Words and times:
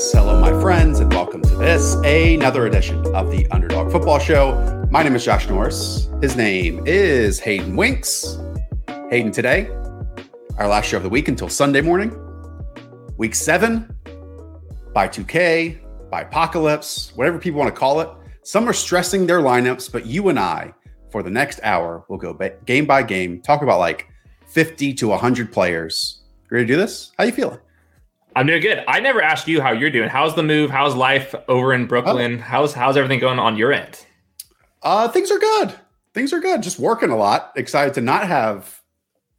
Hello, 0.00 0.40
my 0.40 0.52
friends, 0.60 1.00
and 1.00 1.12
welcome 1.12 1.42
to 1.42 1.56
this, 1.56 1.94
another 2.04 2.66
edition 2.66 3.04
of 3.16 3.32
the 3.32 3.48
Underdog 3.50 3.90
Football 3.90 4.20
Show. 4.20 4.86
My 4.92 5.02
name 5.02 5.16
is 5.16 5.24
Josh 5.24 5.48
Norris. 5.48 6.08
His 6.20 6.36
name 6.36 6.84
is 6.86 7.40
Hayden 7.40 7.74
Winks. 7.74 8.38
Hayden, 9.10 9.32
today, 9.32 9.68
our 10.56 10.68
last 10.68 10.86
show 10.86 10.98
of 10.98 11.02
the 11.02 11.08
week 11.08 11.26
until 11.26 11.48
Sunday 11.48 11.80
morning, 11.80 12.16
week 13.16 13.34
seven, 13.34 13.92
by 14.94 15.08
2K, 15.08 15.80
by 16.10 16.20
Apocalypse, 16.20 17.10
whatever 17.16 17.36
people 17.36 17.58
want 17.58 17.74
to 17.74 17.78
call 17.78 18.00
it. 18.00 18.08
Some 18.44 18.68
are 18.68 18.72
stressing 18.72 19.26
their 19.26 19.40
lineups, 19.40 19.90
but 19.90 20.06
you 20.06 20.28
and 20.28 20.38
I, 20.38 20.74
for 21.10 21.24
the 21.24 21.30
next 21.30 21.58
hour, 21.64 22.04
will 22.08 22.18
go 22.18 22.38
game 22.66 22.86
by 22.86 23.02
game, 23.02 23.42
talk 23.42 23.62
about 23.62 23.80
like 23.80 24.06
50 24.46 24.94
to 24.94 25.08
100 25.08 25.50
players. 25.50 26.22
Ready 26.52 26.66
to 26.66 26.72
do 26.72 26.76
this? 26.76 27.10
How 27.18 27.24
you 27.24 27.32
feeling? 27.32 27.58
I'm 28.36 28.46
doing 28.46 28.62
good. 28.62 28.84
I 28.86 29.00
never 29.00 29.20
asked 29.20 29.48
you 29.48 29.60
how 29.60 29.72
you're 29.72 29.90
doing. 29.90 30.08
How's 30.08 30.34
the 30.34 30.42
move? 30.42 30.70
How's 30.70 30.94
life 30.94 31.34
over 31.48 31.72
in 31.72 31.86
Brooklyn? 31.86 32.38
Oh. 32.38 32.42
How's 32.42 32.72
how's 32.72 32.96
everything 32.96 33.20
going 33.20 33.38
on 33.38 33.56
your 33.56 33.72
end? 33.72 34.06
Uh, 34.82 35.08
things 35.08 35.30
are 35.30 35.38
good. 35.38 35.74
Things 36.14 36.32
are 36.32 36.40
good. 36.40 36.62
Just 36.62 36.78
working 36.78 37.10
a 37.10 37.16
lot. 37.16 37.52
Excited 37.56 37.94
to 37.94 38.00
not 38.00 38.26
have 38.26 38.80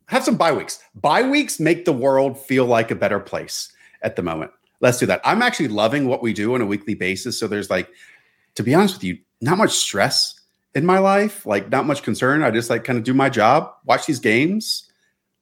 have 0.08 0.24
some 0.24 0.36
bye 0.36 0.52
weeks. 0.52 0.82
Bye 0.96 1.24
weeks 1.24 1.60
make 1.60 1.86
the 1.86 1.94
world 1.94 2.38
feel 2.38 2.66
like 2.66 2.92
a 2.92 2.96
better 2.96 3.20
place 3.20 3.72
at 4.02 4.16
the 4.16 4.24
moment. 4.24 4.52
Let's 4.82 4.98
do 4.98 5.06
that. 5.06 5.22
I'm 5.24 5.42
actually 5.42 5.68
loving 5.68 6.08
what 6.08 6.22
we 6.22 6.34
do 6.34 6.56
on 6.56 6.62
a 6.62 6.66
weekly 6.66 6.96
basis. 6.96 7.40
So 7.40 7.48
there's 7.48 7.70
like, 7.70 7.90
to 8.56 8.64
be 8.64 8.74
honest 8.74 8.96
with 8.96 9.04
you, 9.04 9.20
not 9.42 9.58
much 9.58 9.72
stress 9.72 10.40
in 10.74 10.86
my 10.86 11.00
life. 11.00 11.46
Like 11.46 11.70
not 11.70 11.86
much 11.86 12.02
concern. 12.02 12.44
I 12.44 12.52
just 12.52 12.70
like 12.70 12.84
kind 12.84 12.98
of 12.98 13.04
do 13.04 13.14
my 13.14 13.30
job, 13.30 13.72
watch 13.86 14.06
these 14.06 14.20
games. 14.20 14.90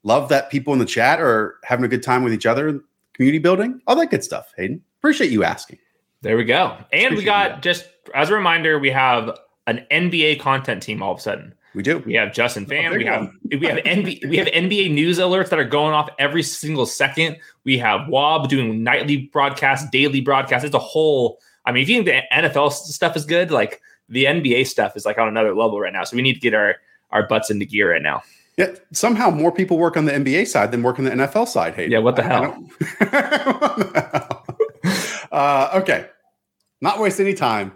Love 0.04 0.30
that 0.30 0.50
people 0.50 0.74
in 0.74 0.80
the 0.80 0.86
chat 0.86 1.20
are 1.20 1.56
having 1.64 1.86
a 1.86 1.88
good 1.88 2.04
time 2.04 2.24
with 2.24 2.34
each 2.34 2.46
other 2.46 2.82
community 3.18 3.40
building, 3.40 3.82
all 3.88 3.96
that 3.98 4.10
good 4.10 4.24
stuff. 4.24 4.54
Hayden, 4.56 4.82
appreciate 5.00 5.32
you 5.32 5.44
asking. 5.44 5.80
There 6.22 6.38
we 6.38 6.46
go. 6.46 6.78
And 6.94 7.14
appreciate 7.14 7.18
we 7.18 7.24
got 7.26 7.62
just 7.62 7.90
as 8.16 8.30
a 8.30 8.34
reminder, 8.34 8.80
we 8.80 8.92
have 8.92 9.38
an 9.66 9.86
NBA 9.92 10.40
content 10.40 10.82
team 10.82 11.04
all 11.04 11.12
of 11.12 11.20
a 11.20 11.22
sudden. 11.22 11.54
We 11.76 11.84
do. 11.84 12.00
We 12.00 12.14
have 12.14 12.34
Justin 12.34 12.66
Fan. 12.66 12.94
Oh, 12.94 12.98
we 12.98 13.06
have 13.06 13.30
we 13.52 13.68
have 13.68 13.78
NBA 13.78 14.30
we 14.30 14.38
have 14.38 14.48
NBA 14.48 14.92
news 14.94 15.20
alerts 15.20 15.50
that 15.50 15.60
are 15.60 15.66
going 15.66 15.94
off 15.94 16.10
every 16.18 16.42
single 16.42 16.86
second. 16.86 17.38
We 17.66 17.78
have 17.78 18.08
Wob 18.08 18.50
doing 18.50 18.84
nightly 18.84 19.30
broadcasts, 19.32 19.88
daily 19.92 20.22
broadcasts. 20.22 20.66
It's 20.66 20.74
a 20.74 20.80
whole. 20.80 21.40
I 21.66 21.72
mean, 21.72 21.84
if 21.84 21.90
you 21.90 22.04
think 22.04 22.06
the 22.06 22.36
NFL 22.36 22.72
stuff 22.72 23.16
is 23.16 23.26
good, 23.26 23.52
like 23.52 23.82
the 24.10 24.26
NBA 24.26 24.66
stuff 24.68 24.96
is 24.96 25.06
like 25.06 25.18
on 25.18 25.28
another 25.28 25.54
level 25.54 25.80
right 25.80 25.94
now. 25.94 26.04
So 26.04 26.16
we 26.16 26.24
need 26.24 26.36
to 26.36 26.40
get 26.40 26.54
our 26.54 26.78
our 27.12 27.28
butts 27.28 27.52
into 27.52 27.66
gear 27.66 27.92
right 27.92 28.02
now. 28.02 28.24
Yeah, 28.58 28.74
somehow 28.92 29.30
more 29.30 29.52
people 29.52 29.78
work 29.78 29.98
on 29.98 30.06
the 30.06 30.12
NBA 30.12 30.48
side 30.48 30.72
than 30.72 30.82
work 30.82 30.98
on 30.98 31.06
the 31.06 31.12
NFL 31.12 31.48
side. 31.48 31.76
Hey, 31.76 31.90
yeah, 31.90 32.00
what 32.00 32.16
the 32.16 32.24
hell? 32.24 32.68
uh, 35.32 35.70
okay, 35.76 36.08
not 36.82 37.00
waste 37.00 37.20
any 37.20 37.36
time. 37.36 37.72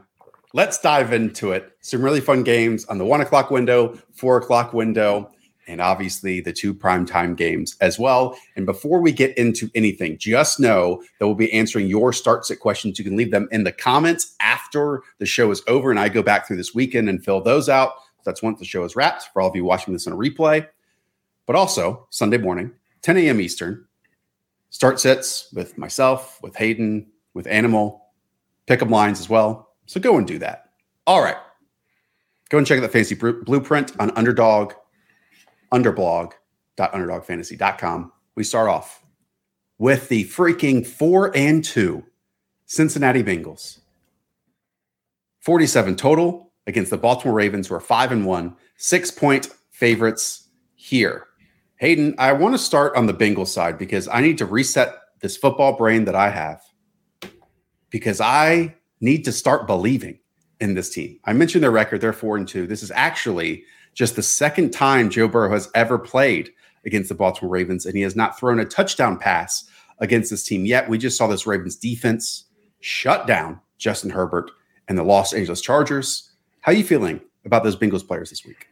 Let's 0.53 0.79
dive 0.79 1.13
into 1.13 1.51
it. 1.51 1.71
Some 1.81 2.03
really 2.03 2.19
fun 2.19 2.43
games 2.43 2.83
on 2.85 2.97
the 2.97 3.05
one 3.05 3.21
o'clock 3.21 3.51
window, 3.51 3.97
four 4.11 4.37
o'clock 4.37 4.73
window, 4.73 5.31
and 5.67 5.79
obviously 5.79 6.41
the 6.41 6.51
two 6.51 6.73
primetime 6.73 7.37
games 7.37 7.77
as 7.79 7.97
well. 7.97 8.37
And 8.55 8.65
before 8.65 9.01
we 9.01 9.11
get 9.11 9.37
into 9.37 9.69
anything, 9.75 10.17
just 10.17 10.59
know 10.59 11.03
that 11.19 11.27
we'll 11.27 11.35
be 11.35 11.53
answering 11.53 11.87
your 11.87 12.11
start 12.11 12.45
sit 12.45 12.59
questions. 12.59 12.97
You 12.97 13.05
can 13.05 13.15
leave 13.15 13.31
them 13.31 13.47
in 13.51 13.63
the 13.63 13.71
comments 13.71 14.35
after 14.41 15.03
the 15.19 15.25
show 15.25 15.51
is 15.51 15.61
over, 15.67 15.91
and 15.91 15.99
I 15.99 16.09
go 16.09 16.23
back 16.23 16.47
through 16.47 16.57
this 16.57 16.73
weekend 16.73 17.07
and 17.07 17.23
fill 17.23 17.41
those 17.41 17.69
out. 17.69 17.93
That's 18.23 18.41
once 18.41 18.59
the 18.59 18.65
show 18.65 18.83
is 18.83 18.95
wrapped 18.95 19.29
for 19.33 19.41
all 19.41 19.49
of 19.49 19.55
you 19.55 19.65
watching 19.65 19.93
this 19.93 20.07
on 20.07 20.13
a 20.13 20.17
replay. 20.17 20.67
But 21.45 21.55
also 21.55 22.07
Sunday 22.09 22.37
morning, 22.37 22.71
10 23.01 23.17
a.m. 23.17 23.41
Eastern, 23.41 23.85
start 24.69 24.99
sets 24.99 25.51
with 25.53 25.77
myself, 25.77 26.39
with 26.41 26.55
Hayden, 26.55 27.07
with 27.33 27.47
Animal, 27.47 28.05
pick 28.67 28.81
up 28.81 28.89
lines 28.89 29.19
as 29.19 29.29
well. 29.29 29.75
So 29.85 29.99
go 29.99 30.17
and 30.17 30.27
do 30.27 30.39
that. 30.39 30.69
All 31.07 31.21
right. 31.21 31.37
Go 32.49 32.57
and 32.57 32.67
check 32.67 32.77
out 32.77 32.81
the 32.81 32.89
fantasy 32.89 33.15
blueprint 33.15 33.97
on 33.99 34.11
underdog, 34.17 34.73
underblog.underdogfantasy.com. 35.73 38.11
We 38.35 38.43
start 38.43 38.69
off 38.69 39.03
with 39.77 40.09
the 40.09 40.25
freaking 40.25 40.85
four 40.85 41.33
and 41.35 41.63
two 41.63 42.03
Cincinnati 42.65 43.23
Bengals. 43.23 43.79
47 45.39 45.95
total, 45.95 46.50
against 46.67 46.91
the 46.91 46.97
Baltimore 46.97 47.35
Ravens, 47.35 47.67
who 47.67 47.75
are 47.75 47.79
five 47.79 48.11
and 48.11 48.25
one, 48.25 48.55
six 48.77 49.11
point 49.11 49.49
favorites 49.69 50.49
here. 50.75 51.27
Hayden, 51.77 52.15
I 52.19 52.33
want 52.33 52.53
to 52.53 52.59
start 52.59 52.95
on 52.95 53.07
the 53.07 53.13
Bengals 53.13 53.47
side 53.47 53.77
because 53.77 54.07
I 54.07 54.21
need 54.21 54.37
to 54.37 54.45
reset 54.45 54.95
this 55.19 55.37
football 55.37 55.75
brain 55.75 56.05
that 56.05 56.15
I 56.15 56.29
have 56.29 56.61
because 57.89 58.21
I 58.21 58.75
need 58.99 59.25
to 59.25 59.31
start 59.31 59.67
believing 59.67 60.19
in 60.59 60.75
this 60.75 60.89
team. 60.91 61.19
I 61.25 61.33
mentioned 61.33 61.63
their 61.63 61.71
record, 61.71 62.01
they're 62.01 62.13
four 62.13 62.37
and 62.37 62.47
two. 62.47 62.67
This 62.67 62.83
is 62.83 62.91
actually 62.91 63.63
just 63.93 64.15
the 64.15 64.23
second 64.23 64.71
time 64.71 65.09
Joe 65.09 65.27
Burrow 65.27 65.51
has 65.51 65.69
ever 65.75 65.97
played 65.97 66.51
against 66.85 67.09
the 67.09 67.15
Baltimore 67.15 67.51
Ravens, 67.51 67.85
and 67.85 67.95
he 67.95 68.01
has 68.01 68.15
not 68.15 68.39
thrown 68.39 68.59
a 68.59 68.65
touchdown 68.65 69.17
pass 69.17 69.65
against 69.99 70.31
this 70.31 70.43
team 70.43 70.65
yet. 70.65 70.89
We 70.89 70.97
just 70.97 71.17
saw 71.17 71.27
this 71.27 71.45
Ravens 71.45 71.75
defense 71.75 72.45
shut 72.79 73.27
down 73.27 73.59
Justin 73.77 74.09
Herbert 74.09 74.51
and 74.87 74.97
the 74.97 75.03
Los 75.03 75.33
Angeles 75.33 75.61
Chargers. 75.61 76.30
How 76.61 76.71
are 76.71 76.75
you 76.75 76.83
feeling 76.83 77.21
about 77.43 77.63
those 77.63 77.75
Bengals 77.75 78.07
players 78.07 78.29
this 78.29 78.45
week? 78.45 78.67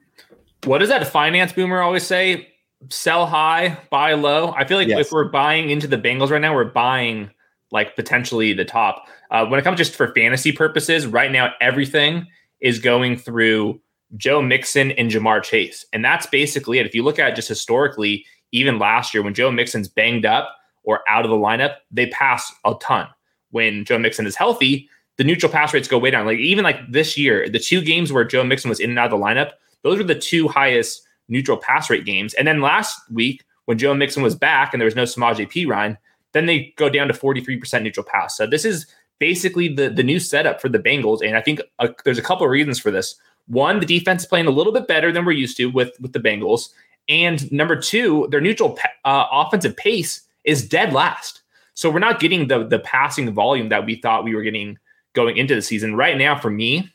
What 0.66 0.78
does 0.78 0.90
that 0.90 1.08
finance 1.08 1.54
boomer 1.54 1.82
always 1.82 2.06
say? 2.06 2.50
Sell 2.90 3.26
high, 3.26 3.78
buy 3.90 4.14
low. 4.14 4.54
I 4.56 4.66
feel 4.66 4.78
like 4.78 4.88
yes. 4.88 5.08
if 5.08 5.12
we're 5.12 5.30
buying 5.30 5.70
into 5.70 5.88
the 5.88 5.98
Bengals 5.98 6.30
right 6.30 6.42
now, 6.42 6.54
we're 6.54 6.66
buying 6.66 7.32
like 7.72 7.96
potentially 7.96 8.54
the 8.54 8.66
top. 8.66 9.08
Uh, 9.32 9.46
when 9.46 9.60
it 9.60 9.64
comes 9.64 9.78
just 9.78 9.96
for 9.96 10.14
fantasy 10.14 10.52
purposes, 10.52 11.08
right 11.08 11.32
now 11.32 11.54
everything 11.62 12.28
is 12.62 12.80
going 12.80 13.18
through 13.18 13.80
Joe 14.18 14.42
Mixon 14.42 14.92
and 14.92 15.10
Ja'Marr 15.12 15.44
Chase, 15.44 15.86
and 15.94 16.04
that's 16.04 16.26
basically 16.26 16.80
it. 16.80 16.86
If 16.86 16.96
you 16.96 17.04
look 17.04 17.20
at 17.20 17.30
it 17.30 17.36
just 17.36 17.48
historically, 17.48 18.26
even 18.52 18.80
last 18.80 19.14
year 19.14 19.24
when 19.24 19.34
Joe 19.34 19.52
Mixon's 19.52 19.88
banged 19.88 20.26
up 20.26 20.50
or 20.84 21.02
out 21.08 21.26
of 21.26 21.32
the 21.32 21.38
lineup, 21.38 21.76
they 21.92 22.08
pass 22.08 22.52
a 22.66 22.74
ton. 22.82 23.08
When 23.52 23.86
Joe 23.86 24.00
Mixon 24.00 24.26
is 24.26 24.36
healthy, 24.36 24.90
the 25.20 25.26
neutral 25.26 25.52
pass 25.52 25.74
rates 25.74 25.90
go 25.90 26.00
way 26.00 26.10
down. 26.10 26.26
Like 26.26 26.40
even 26.40 26.64
like 26.64 26.90
this 26.90 27.18
year, 27.18 27.50
the 27.50 27.60
two 27.60 27.82
games 27.82 28.12
where 28.12 28.24
Joe 28.24 28.46
Mixon 28.46 28.70
was 28.70 28.80
in 28.80 28.90
and 28.90 28.98
out 28.98 29.12
of 29.12 29.20
the 29.20 29.26
lineup, 29.26 29.52
those 29.84 29.98
were 29.98 30.06
the 30.06 30.16
two 30.16 30.48
highest 30.48 31.04
neutral 31.28 31.58
pass 31.58 31.90
rate 31.90 32.06
games. 32.06 32.34
And 32.36 32.48
then 32.48 32.62
last 32.62 32.98
week, 33.12 33.44
when 33.66 33.78
Joe 33.78 33.94
Mixon 33.94 34.24
was 34.24 34.34
back 34.34 34.74
and 34.74 34.80
there 34.80 34.86
was 34.86 34.96
no 34.96 35.04
Samaje 35.04 35.46
Perine, 35.52 35.98
then 36.32 36.46
they 36.46 36.74
go 36.78 36.90
down 36.90 37.10
to 37.10 37.14
43% 37.14 37.84
neutral 37.84 38.06
pass. 38.06 38.38
So 38.38 38.48
this 38.48 38.64
is 38.64 38.88
basically 39.20 39.68
the, 39.68 39.90
the 39.90 40.04
new 40.04 40.22
setup 40.22 40.62
for 40.62 40.70
the 40.70 40.80
Bengals. 40.80 41.22
And 41.22 41.36
I 41.36 41.42
think 41.42 41.60
uh, 41.80 41.90
there's 42.06 42.18
a 42.18 42.24
couple 42.24 42.46
of 42.46 42.52
reasons 42.52 42.80
for 42.80 42.90
this. 42.90 43.16
One, 43.48 43.82
the 43.82 43.86
defense 43.86 44.22
is 44.22 44.28
playing 44.28 44.48
a 44.48 44.52
little 44.52 44.72
bit 44.72 44.88
better 44.88 45.12
than 45.12 45.26
we're 45.26 45.34
used 45.34 45.58
to 45.58 45.66
with, 45.66 46.00
with 46.00 46.14
the 46.14 46.20
Bengals. 46.20 46.70
And 47.10 47.52
number 47.52 47.76
two, 47.76 48.30
their 48.32 48.40
neutral 48.40 48.80
uh, 49.04 49.26
offensive 49.34 49.76
pace 49.76 50.22
is 50.46 50.66
dead 50.66 50.94
last. 50.94 51.42
So 51.74 51.90
we're 51.90 52.00
not 52.00 52.20
getting 52.20 52.48
the 52.48 52.66
the 52.66 52.80
passing 52.80 53.32
volume 53.34 53.70
that 53.70 53.86
we 53.86 53.96
thought 53.96 54.26
we 54.26 54.36
were 54.36 54.44
getting 54.44 54.78
going 55.20 55.38
into 55.38 55.56
the 55.56 55.62
season. 55.62 55.96
Right 55.96 56.18
now, 56.18 56.38
for 56.38 56.50
me, 56.50 56.90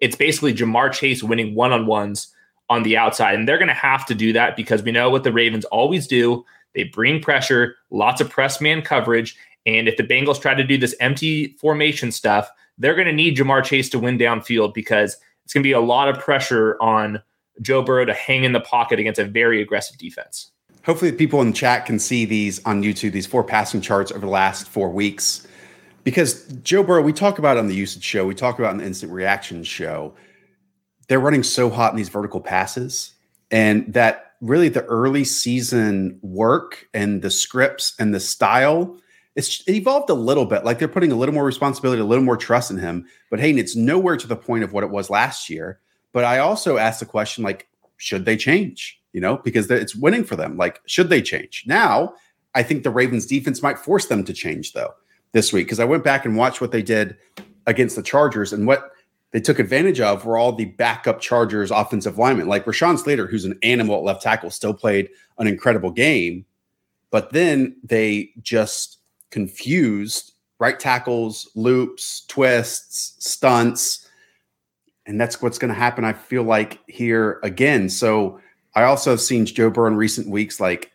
it's 0.00 0.16
basically 0.16 0.54
Ja'Marr 0.54 0.92
Chase 0.92 1.22
winning 1.22 1.54
one 1.54 1.72
on 1.72 1.86
ones 1.86 2.34
on 2.68 2.82
the 2.82 2.96
outside. 2.96 3.34
And 3.34 3.48
they're 3.48 3.58
going 3.58 3.68
to 3.68 3.74
have 3.74 4.04
to 4.06 4.14
do 4.14 4.32
that 4.34 4.54
because 4.54 4.82
we 4.82 4.92
know 4.92 5.08
what 5.08 5.24
the 5.24 5.32
Ravens 5.32 5.64
always 5.66 6.06
do. 6.06 6.44
They 6.74 6.84
bring 6.84 7.20
pressure, 7.20 7.76
lots 7.90 8.20
of 8.20 8.28
press 8.28 8.60
man 8.60 8.82
coverage. 8.82 9.36
And 9.64 9.88
if 9.88 9.96
the 9.96 10.02
Bengals 10.02 10.40
try 10.40 10.54
to 10.54 10.64
do 10.64 10.76
this 10.76 10.94
empty 11.00 11.56
formation 11.58 12.12
stuff, 12.12 12.50
they're 12.76 12.94
going 12.94 13.06
to 13.06 13.12
need 13.12 13.36
Ja'Marr 13.36 13.64
Chase 13.64 13.88
to 13.90 13.98
win 13.98 14.18
downfield 14.18 14.74
because 14.74 15.16
it's 15.44 15.54
going 15.54 15.62
to 15.62 15.66
be 15.66 15.72
a 15.72 15.80
lot 15.80 16.08
of 16.08 16.18
pressure 16.22 16.76
on 16.80 17.22
Joe 17.62 17.82
Burrow 17.82 18.04
to 18.04 18.14
hang 18.14 18.44
in 18.44 18.52
the 18.52 18.60
pocket 18.60 18.98
against 18.98 19.18
a 19.18 19.24
very 19.24 19.62
aggressive 19.62 19.96
defense. 19.96 20.52
Hopefully, 20.84 21.10
people 21.10 21.40
in 21.40 21.48
the 21.48 21.56
chat 21.56 21.86
can 21.86 21.98
see 21.98 22.24
these 22.24 22.64
on 22.64 22.82
YouTube, 22.82 23.12
these 23.12 23.26
four 23.26 23.42
passing 23.42 23.80
charts 23.80 24.12
over 24.12 24.20
the 24.20 24.32
last 24.32 24.68
four 24.68 24.90
weeks 24.90 25.47
because 26.08 26.44
Joe 26.62 26.82
Burrow, 26.82 27.02
we 27.02 27.12
talk 27.12 27.38
about 27.38 27.58
on 27.58 27.66
the 27.66 27.74
usage 27.74 28.02
show, 28.02 28.24
we 28.24 28.34
talk 28.34 28.58
about 28.58 28.72
in 28.72 28.78
the 28.78 28.86
instant 28.86 29.12
reaction 29.12 29.62
show, 29.62 30.14
they're 31.06 31.20
running 31.20 31.42
so 31.42 31.68
hot 31.68 31.92
in 31.92 31.98
these 31.98 32.08
vertical 32.08 32.40
passes, 32.40 33.12
and 33.50 33.92
that 33.92 34.32
really 34.40 34.70
the 34.70 34.86
early 34.86 35.22
season 35.22 36.18
work 36.22 36.88
and 36.94 37.20
the 37.20 37.30
scripts 37.30 37.92
and 37.98 38.14
the 38.14 38.20
style. 38.20 38.98
It's 39.36 39.60
it 39.68 39.74
evolved 39.74 40.08
a 40.08 40.14
little 40.14 40.46
bit. 40.46 40.64
Like 40.64 40.78
they're 40.78 40.88
putting 40.88 41.12
a 41.12 41.14
little 41.14 41.34
more 41.34 41.44
responsibility, 41.44 42.00
a 42.00 42.06
little 42.06 42.24
more 42.24 42.38
trust 42.38 42.70
in 42.70 42.78
him. 42.78 43.06
But 43.30 43.38
hey, 43.38 43.50
it's 43.50 43.76
nowhere 43.76 44.16
to 44.16 44.26
the 44.26 44.34
point 44.34 44.64
of 44.64 44.72
what 44.72 44.84
it 44.84 44.90
was 44.90 45.10
last 45.10 45.50
year. 45.50 45.78
But 46.14 46.24
I 46.24 46.38
also 46.38 46.78
asked 46.78 47.00
the 47.00 47.06
question, 47.06 47.44
like, 47.44 47.68
should 47.98 48.24
they 48.24 48.38
change? 48.38 48.98
You 49.12 49.20
know, 49.20 49.36
because 49.44 49.70
it's 49.70 49.94
winning 49.94 50.24
for 50.24 50.36
them. 50.36 50.56
Like, 50.56 50.80
should 50.86 51.10
they 51.10 51.20
change? 51.20 51.64
Now, 51.66 52.14
I 52.54 52.62
think 52.62 52.82
the 52.82 52.90
Ravens 52.90 53.26
defense 53.26 53.62
might 53.62 53.78
force 53.78 54.06
them 54.06 54.24
to 54.24 54.32
change, 54.32 54.72
though 54.72 54.94
this 55.32 55.52
week 55.52 55.66
because 55.66 55.80
I 55.80 55.84
went 55.84 56.04
back 56.04 56.24
and 56.24 56.36
watched 56.36 56.60
what 56.60 56.72
they 56.72 56.82
did 56.82 57.16
against 57.66 57.96
the 57.96 58.02
Chargers 58.02 58.52
and 58.52 58.66
what 58.66 58.92
they 59.32 59.40
took 59.40 59.58
advantage 59.58 60.00
of 60.00 60.24
were 60.24 60.38
all 60.38 60.52
the 60.52 60.64
backup 60.64 61.20
Chargers 61.20 61.70
offensive 61.70 62.18
linemen. 62.18 62.48
Like 62.48 62.64
Rashawn 62.64 62.98
Slater, 62.98 63.26
who's 63.26 63.44
an 63.44 63.58
animal 63.62 63.96
at 63.96 64.02
left 64.02 64.22
tackle, 64.22 64.50
still 64.50 64.72
played 64.72 65.10
an 65.38 65.46
incredible 65.46 65.90
game, 65.90 66.46
but 67.10 67.32
then 67.32 67.76
they 67.84 68.30
just 68.40 68.98
confused 69.30 70.32
right 70.58 70.80
tackles, 70.80 71.50
loops, 71.54 72.24
twists, 72.26 73.14
stunts. 73.24 74.08
And 75.06 75.20
that's 75.20 75.40
what's 75.40 75.58
going 75.58 75.72
to 75.72 75.78
happen, 75.78 76.04
I 76.04 76.12
feel 76.12 76.42
like, 76.42 76.80
here 76.86 77.38
again. 77.42 77.88
So 77.88 78.40
I 78.74 78.84
also 78.84 79.10
have 79.10 79.20
seen 79.20 79.46
Joe 79.46 79.70
Burrow 79.70 79.88
in 79.88 79.96
recent 79.96 80.28
weeks, 80.28 80.58
like 80.58 80.90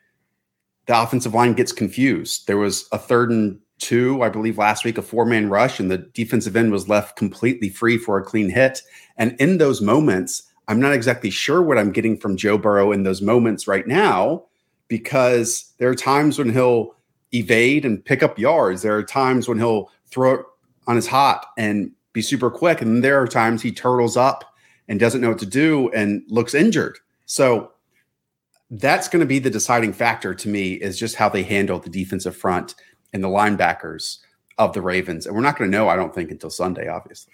the 0.88 1.02
offensive 1.02 1.34
line 1.34 1.54
gets 1.54 1.72
confused. 1.72 2.48
There 2.48 2.58
was 2.58 2.88
a 2.92 2.98
third 2.98 3.32
and 3.32 3.60
two, 3.84 4.22
I 4.24 4.30
believe, 4.30 4.58
last 4.58 4.86
week, 4.86 4.98
a 4.98 5.02
four 5.02 5.26
man 5.26 5.50
rush, 5.50 5.80
and 5.80 5.92
the 5.92 5.98
defensive 5.98 6.56
end 6.56 6.72
was 6.72 6.88
left 6.88 7.18
completely 7.18 7.70
free 7.70 7.98
for 7.98 8.18
a 8.18 8.24
clean 8.24 8.50
hit. 8.50 8.82
And 9.18 9.36
in 9.40 9.58
those 9.58 9.82
moments, 9.82 10.44
I'm 10.68 10.80
not 10.80 10.94
exactly 10.94 11.30
sure 11.30 11.62
what 11.62 11.78
I'm 11.78 11.92
getting 11.92 12.18
from 12.18 12.38
Joe 12.38 12.58
Burrow 12.58 12.92
in 12.92 13.04
those 13.04 13.22
moments 13.22 13.68
right 13.68 13.86
now 13.86 14.46
because 14.88 15.74
there 15.78 15.90
are 15.90 15.96
times 15.96 16.40
when 16.40 16.52
he'll 16.52 16.96
evade 17.34 17.84
and 17.84 18.04
pick 18.04 18.24
up 18.24 18.40
yards. 18.40 18.82
There 18.82 18.96
are 18.96 19.04
times 19.04 19.48
when 19.48 19.58
he'll 19.58 19.92
throw 20.08 20.36
it 20.36 20.46
on 20.88 20.96
his 20.96 21.08
hot 21.08 21.48
and 21.58 21.92
be 22.14 22.22
super 22.22 22.50
quick. 22.50 22.82
And 22.82 23.04
there 23.04 23.22
are 23.22 23.28
times 23.28 23.62
he 23.62 23.72
turtles 23.72 24.16
up 24.16 24.46
and 24.88 25.00
doesn't 25.00 25.22
know 25.22 25.30
what 25.30 25.40
to 25.40 25.46
do 25.46 25.90
and 25.92 26.24
looks 26.28 26.54
injured. 26.54 27.00
So 27.26 27.72
that's 28.70 29.08
going 29.08 29.20
to 29.20 29.26
be 29.26 29.40
the 29.40 29.50
deciding 29.50 29.94
factor 29.94 30.34
to 30.34 30.50
me 30.50 30.74
is 30.74 30.98
just 30.98 31.16
how 31.16 31.30
they 31.30 31.44
handle 31.44 31.80
the 31.80 31.90
defensive 31.90 32.36
front 32.36 32.76
and 33.14 33.24
the 33.24 33.28
linebackers 33.28 34.18
of 34.58 34.74
the 34.74 34.82
Ravens. 34.82 35.26
And 35.26 35.36
we're 35.36 35.42
not 35.42 35.58
going 35.58 35.72
to 35.72 35.78
know, 35.78 35.88
I 35.88 35.96
don't 35.96 36.14
think, 36.14 36.32
until 36.32 36.50
Sunday, 36.50 36.88
obviously. 36.88 37.34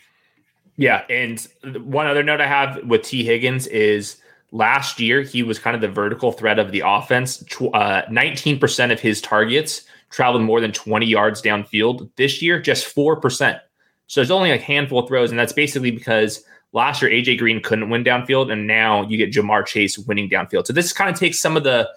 Yeah. 0.78 1.04
And 1.10 1.46
one 1.84 2.08
other 2.08 2.24
note 2.24 2.40
I 2.40 2.48
have 2.48 2.84
with 2.86 3.04
Tee 3.04 3.24
Higgins 3.24 3.68
is 3.68 4.18
last 4.52 5.00
year, 5.00 5.22
he 5.22 5.44
was 5.44 5.60
kind 5.60 5.76
of 5.76 5.82
the 5.82 5.90
vertical 5.90 6.32
threat 6.32 6.60
of 6.60 6.72
the 6.72 6.84
offense. 6.86 7.44
Uh, 7.60 8.04
19% 8.04 8.92
of 8.92 9.00
his 9.00 9.22
targets 9.22 9.84
traveled 10.10 10.44
more 10.44 10.62
than 10.62 10.72
20 10.72 11.06
yards 11.06 11.42
downfield. 11.42 12.10
This 12.16 12.42
year, 12.42 12.60
just 12.62 12.96
4%. 12.96 13.60
So 14.08 14.22
there's 14.22 14.32
only 14.32 14.52
a 14.52 14.58
handful 14.58 15.00
of 15.00 15.08
throws. 15.08 15.32
And 15.32 15.40
that's 15.40 15.54
basically 15.54 15.92
because 15.92 16.44
last 16.72 17.02
year, 17.02 17.12
AJ 17.12 17.40
Green 17.40 17.62
couldn't 17.62 17.90
win 17.90 18.04
downfield. 18.04 18.52
And 18.52 18.66
now 18.66 19.04
you 19.04 19.18
get 19.18 19.32
Ja'Marr 19.32 19.66
Chase 19.66 20.00
winning 20.00 20.30
downfield. 20.30 20.66
So 20.66 20.74
this 20.74 20.94
kind 20.94 21.10
of 21.10 21.20
takes 21.20 21.40
some 21.40 21.58
of 21.58 21.64
the 21.64 21.90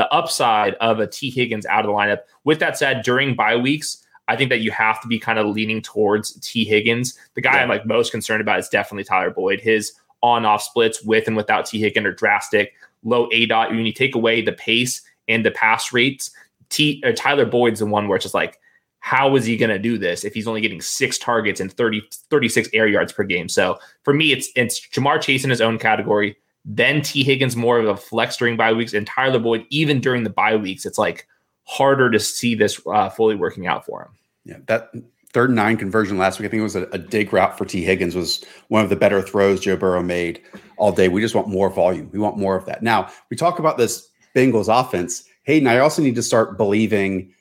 the 0.00 0.10
upside 0.14 0.76
of 0.76 0.98
a 0.98 1.06
Tee 1.06 1.28
Higgins 1.28 1.66
out 1.66 1.84
of 1.84 1.90
the 1.90 1.92
lineup. 1.92 2.20
With 2.44 2.58
that 2.60 2.78
said, 2.78 3.02
during 3.02 3.34
bye 3.34 3.54
weeks, 3.54 4.02
I 4.28 4.36
think 4.36 4.48
that 4.48 4.62
you 4.62 4.70
have 4.70 4.98
to 5.02 5.08
be 5.08 5.18
kind 5.18 5.38
of 5.38 5.48
leaning 5.48 5.82
towards 5.82 6.40
Tee 6.40 6.64
Higgins. 6.64 7.18
The 7.34 7.42
guy 7.42 7.56
yeah. 7.56 7.62
I'm 7.64 7.68
like 7.68 7.84
most 7.84 8.10
concerned 8.10 8.40
about 8.40 8.58
is 8.58 8.70
definitely 8.70 9.04
Tyler 9.04 9.28
Boyd. 9.28 9.60
His 9.60 9.92
on 10.22 10.46
off 10.46 10.62
splits 10.62 11.02
with 11.02 11.26
and 11.26 11.36
without 11.36 11.66
Tee 11.66 11.80
Higgins 11.80 12.06
are 12.06 12.14
drastic. 12.14 12.72
Low 13.02 13.28
aDOT. 13.28 13.68
When 13.68 13.84
you 13.84 13.92
take 13.92 14.14
away 14.14 14.40
the 14.40 14.52
pace 14.52 15.02
and 15.28 15.44
the 15.44 15.50
pass 15.50 15.92
rates, 15.92 16.30
T 16.70 17.02
Tyler 17.14 17.44
Boyd's 17.44 17.80
the 17.80 17.86
one 17.86 18.08
where 18.08 18.16
it's 18.16 18.24
just 18.24 18.34
like, 18.34 18.58
how 19.00 19.36
is 19.36 19.44
he 19.44 19.58
going 19.58 19.68
to 19.68 19.78
do 19.78 19.98
this 19.98 20.24
if 20.24 20.32
he's 20.32 20.48
only 20.48 20.62
getting 20.62 20.80
six 20.80 21.18
targets 21.18 21.60
and 21.60 21.70
30, 21.70 22.02
36 22.30 22.70
air 22.72 22.86
yards 22.86 23.12
per 23.12 23.24
game? 23.24 23.50
So 23.50 23.78
for 24.04 24.14
me, 24.14 24.32
it's 24.32 24.48
it's 24.56 24.80
Ja'Marr 24.80 25.20
Chase 25.20 25.44
in 25.44 25.50
his 25.50 25.60
own 25.60 25.78
category. 25.78 26.38
Then 26.64 27.02
Tee 27.02 27.24
Higgins 27.24 27.56
more 27.56 27.78
of 27.78 27.86
a 27.86 27.96
flex 27.96 28.36
during 28.36 28.56
bye 28.56 28.72
weeks, 28.72 28.92
and 28.92 29.06
Tyler 29.06 29.38
Boyd 29.38 29.66
even 29.70 30.00
during 30.00 30.24
the 30.24 30.30
bye 30.30 30.56
weeks. 30.56 30.84
It's 30.84 30.98
like 30.98 31.26
harder 31.64 32.10
to 32.10 32.18
see 32.18 32.54
this 32.54 32.80
uh, 32.86 33.08
fully 33.08 33.36
working 33.36 33.66
out 33.66 33.86
for 33.86 34.02
him. 34.02 34.08
Yeah, 34.44 34.58
that 34.66 34.90
third 35.32 35.50
and 35.50 35.56
nine 35.56 35.76
conversion 35.76 36.18
last 36.18 36.38
week, 36.38 36.46
I 36.46 36.50
think 36.50 36.60
it 36.60 36.64
was 36.64 36.76
a, 36.76 36.86
a, 36.92 36.98
dig 36.98 37.32
route 37.32 37.56
for 37.56 37.64
Tee 37.64 37.84
Higgins, 37.84 38.16
was 38.16 38.44
one 38.68 38.82
of 38.82 38.90
the 38.90 38.96
better 38.96 39.22
throws 39.22 39.60
Joe 39.60 39.76
Burrow 39.76 40.02
made 40.02 40.42
all 40.76 40.92
day. 40.92 41.08
We 41.08 41.20
just 41.20 41.34
want 41.34 41.48
more 41.48 41.70
volume. 41.70 42.10
We 42.12 42.18
want 42.18 42.36
more 42.36 42.56
of 42.56 42.66
that. 42.66 42.82
Now, 42.82 43.08
we 43.30 43.36
talk 43.36 43.58
about 43.58 43.78
this 43.78 44.08
Bengals 44.34 44.68
offense. 44.68 45.24
Hayden, 45.44 45.68
I 45.68 45.78
also 45.78 46.02
need 46.02 46.16
to 46.16 46.22
start 46.22 46.56
believing 46.56 47.32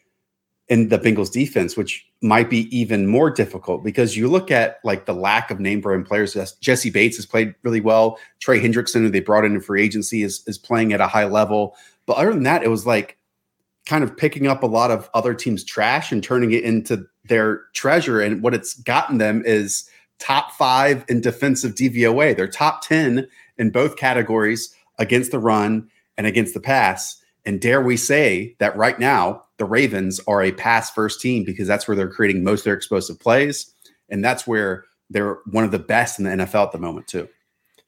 in 0.69 0.89
the 0.89 0.99
Bengals 0.99 1.31
defense, 1.31 1.75
which 1.75 2.07
might 2.21 2.49
be 2.49 2.75
even 2.75 3.07
more 3.07 3.31
difficult 3.31 3.83
because 3.83 4.15
you 4.15 4.27
look 4.27 4.51
at 4.51 4.79
like 4.83 5.05
the 5.05 5.13
lack 5.13 5.49
of 5.49 5.59
name 5.59 5.81
brand 5.81 6.05
players. 6.05 6.35
Jessie 6.61 6.91
Bates 6.91 7.17
has 7.17 7.25
played 7.25 7.55
really 7.63 7.81
well. 7.81 8.19
Trey 8.39 8.61
Hendrickson, 8.61 9.01
who 9.01 9.09
they 9.09 9.19
brought 9.19 9.45
in 9.45 9.59
free 9.61 9.83
agency, 9.83 10.21
is, 10.21 10.43
is 10.45 10.59
playing 10.59 10.93
at 10.93 11.01
a 11.01 11.07
high 11.07 11.25
level. 11.25 11.75
But 12.05 12.17
other 12.17 12.33
than 12.33 12.43
that, 12.43 12.63
it 12.63 12.69
was 12.69 12.85
like 12.85 13.17
kind 13.87 14.03
of 14.03 14.15
picking 14.15 14.45
up 14.45 14.61
a 14.61 14.67
lot 14.67 14.91
of 14.91 15.09
other 15.15 15.33
teams' 15.33 15.63
trash 15.63 16.11
and 16.11 16.23
turning 16.23 16.51
it 16.51 16.63
into 16.63 17.03
their 17.25 17.63
treasure. 17.73 18.21
And 18.21 18.43
what 18.43 18.53
it's 18.53 18.75
gotten 18.75 19.17
them 19.17 19.41
is 19.45 19.89
top 20.19 20.51
five 20.51 21.03
in 21.07 21.21
defensive 21.21 21.73
DVOA. 21.73 22.37
They're 22.37 22.47
top 22.47 22.85
10 22.85 23.27
in 23.57 23.69
both 23.71 23.95
categories 23.95 24.73
against 24.99 25.31
the 25.31 25.39
run 25.39 25.89
and 26.17 26.27
against 26.27 26.53
the 26.53 26.59
pass. 26.59 27.18
And 27.45 27.61
dare 27.61 27.81
we 27.81 27.97
say 27.97 28.55
that 28.59 28.75
right 28.75 28.99
now, 28.99 29.43
the 29.57 29.65
Ravens 29.65 30.19
are 30.27 30.43
a 30.43 30.51
pass 30.51 30.91
first 30.91 31.21
team 31.21 31.43
because 31.43 31.67
that's 31.67 31.87
where 31.87 31.95
they're 31.95 32.09
creating 32.09 32.43
most 32.43 32.61
of 32.61 32.65
their 32.65 32.73
explosive 32.75 33.19
plays. 33.19 33.73
And 34.09 34.23
that's 34.23 34.45
where 34.45 34.85
they're 35.09 35.39
one 35.45 35.63
of 35.63 35.71
the 35.71 35.79
best 35.79 36.19
in 36.19 36.25
the 36.25 36.31
NFL 36.31 36.67
at 36.67 36.71
the 36.71 36.77
moment, 36.77 37.07
too. 37.07 37.27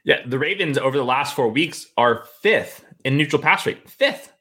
Yeah. 0.04 0.26
The 0.26 0.40
Ravens 0.40 0.78
over 0.78 0.98
the 0.98 1.06
last 1.06 1.36
four 1.36 1.50
weeks 1.50 1.88
are 1.98 2.26
fifth 2.42 2.86
in 3.04 3.18
neutral 3.18 3.42
pass 3.42 3.66
rate, 3.66 3.90
fifth. 3.90 4.32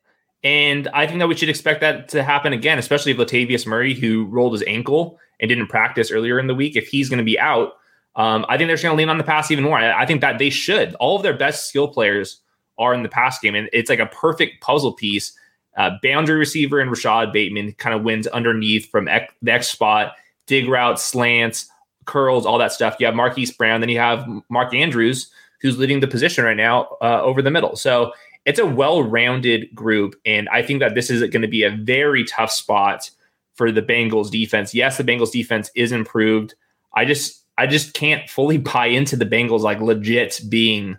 And 0.42 0.88
I 0.94 1.06
think 1.06 1.18
that 1.18 1.28
we 1.28 1.36
should 1.36 1.50
expect 1.50 1.82
that 1.82 2.08
to 2.10 2.22
happen 2.22 2.52
again, 2.52 2.78
especially 2.78 3.12
if 3.12 3.18
Latavius 3.18 3.66
Murray, 3.66 3.94
who 3.94 4.24
rolled 4.26 4.52
his 4.52 4.64
ankle 4.66 5.18
and 5.38 5.48
didn't 5.48 5.66
practice 5.66 6.10
earlier 6.10 6.38
in 6.38 6.46
the 6.46 6.54
week, 6.54 6.76
if 6.76 6.88
he's 6.88 7.10
going 7.10 7.18
to 7.18 7.24
be 7.24 7.38
out, 7.38 7.74
um, 8.16 8.46
I 8.48 8.56
think 8.56 8.68
they're 8.68 8.76
just 8.76 8.82
going 8.82 8.94
to 8.94 8.98
lean 8.98 9.08
on 9.08 9.18
the 9.18 9.24
pass 9.24 9.50
even 9.50 9.64
more. 9.64 9.78
I, 9.78 10.02
I, 10.02 10.06
think 10.06 10.20
that 10.22 10.38
they 10.38 10.50
should. 10.50 10.94
All 10.94 11.16
of 11.16 11.22
their 11.22 11.36
best 11.36 11.68
skill 11.68 11.88
players 11.88 12.40
are 12.80 12.92
in 12.94 13.04
the 13.04 13.08
pass 13.08 13.38
game, 13.38 13.54
and 13.54 13.68
it's 13.72 13.88
like 13.88 14.00
a 14.00 14.06
perfect 14.06 14.60
puzzle 14.60 14.92
piece. 14.92 15.32
Uh, 15.76 15.90
boundary 16.02 16.36
receiver 16.38 16.80
and 16.80 16.90
Rashod 16.90 17.32
Bateman 17.32 17.72
kind 17.74 17.94
of 17.94 18.02
wins 18.02 18.26
underneath 18.26 18.90
from 18.90 19.06
X, 19.06 19.32
the 19.40 19.52
X 19.52 19.68
spot, 19.68 20.14
dig 20.46 20.68
routes, 20.68 21.04
slants, 21.04 21.70
curls, 22.06 22.44
all 22.44 22.58
that 22.58 22.72
stuff. 22.72 22.96
You 22.98 23.06
have 23.06 23.14
Marquise 23.14 23.52
Brown, 23.52 23.80
then 23.80 23.88
you 23.88 23.98
have 23.98 24.26
Mark 24.48 24.74
Andrews, 24.74 25.30
who's 25.60 25.78
leading 25.78 26.00
the 26.00 26.08
position 26.08 26.44
right 26.44 26.56
now 26.56 26.96
uh, 27.00 27.22
over 27.22 27.40
the 27.40 27.52
middle. 27.52 27.76
So 27.76 28.12
it's 28.46 28.58
a 28.58 28.66
well-rounded 28.66 29.74
group, 29.74 30.16
and 30.24 30.48
I 30.48 30.62
think 30.62 30.80
that 30.80 30.94
this 30.94 31.10
is 31.10 31.20
going 31.20 31.42
to 31.42 31.48
be 31.48 31.62
a 31.62 31.70
very 31.70 32.24
tough 32.24 32.50
spot 32.50 33.10
for 33.54 33.70
the 33.70 33.82
Bengals 33.82 34.30
defense. 34.30 34.74
Yes, 34.74 34.96
the 34.96 35.04
Bengals 35.04 35.32
defense 35.32 35.70
is 35.74 35.92
improved. 35.92 36.54
I 36.94 37.04
just 37.04 37.44
I 37.58 37.66
just 37.66 37.92
can't 37.92 38.28
fully 38.28 38.58
buy 38.72 38.86
into 38.86 39.16
the 39.16 39.26
Bengals 39.26 39.60
like 39.60 39.80
legit 39.80 40.40
being 40.48 40.98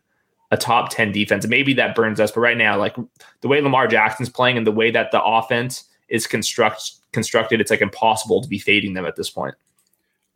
a 0.52 0.58
top 0.58 0.90
10 0.90 1.12
defense. 1.12 1.48
Maybe 1.48 1.74
that 1.76 1.96
burns 1.96 2.20
us, 2.20 2.32
but 2.32 2.42
right 2.42 2.58
now, 2.58 2.78
like 2.78 2.96
the 3.42 3.48
way 3.48 3.62
Lamar 3.62 3.88
Jackson's 3.88 4.30
playing 4.30 4.58
and 4.58 4.68
the 4.68 4.72
way 4.72 4.92
that 4.92 5.12
the 5.12 5.24
offense 5.24 5.86
is 6.10 6.28
construct 6.28 6.92
constructed, 7.14 7.60
it's 7.60 7.72
like 7.72 7.82
impossible 7.82 8.42
to 8.42 8.48
be 8.48 8.60
fading 8.60 8.94
them 8.94 9.06
at 9.06 9.16
this 9.16 9.30
point. 9.30 9.56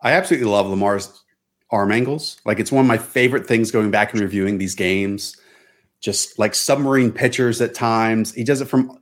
I 0.01 0.11
absolutely 0.11 0.49
love 0.49 0.67
Lamar's 0.67 1.23
arm 1.71 1.91
angles. 1.91 2.37
Like 2.45 2.59
it's 2.59 2.71
one 2.71 2.85
of 2.85 2.87
my 2.87 2.97
favorite 2.97 3.47
things 3.47 3.71
going 3.71 3.91
back 3.91 4.13
and 4.13 4.21
reviewing 4.21 4.57
these 4.57 4.75
games 4.75 5.35
just 6.01 6.37
like 6.37 6.53
submarine 6.53 7.11
pitchers 7.11 7.61
at 7.61 7.73
times. 7.73 8.33
He 8.33 8.43
does 8.43 8.61
it 8.61 8.65
from 8.65 8.99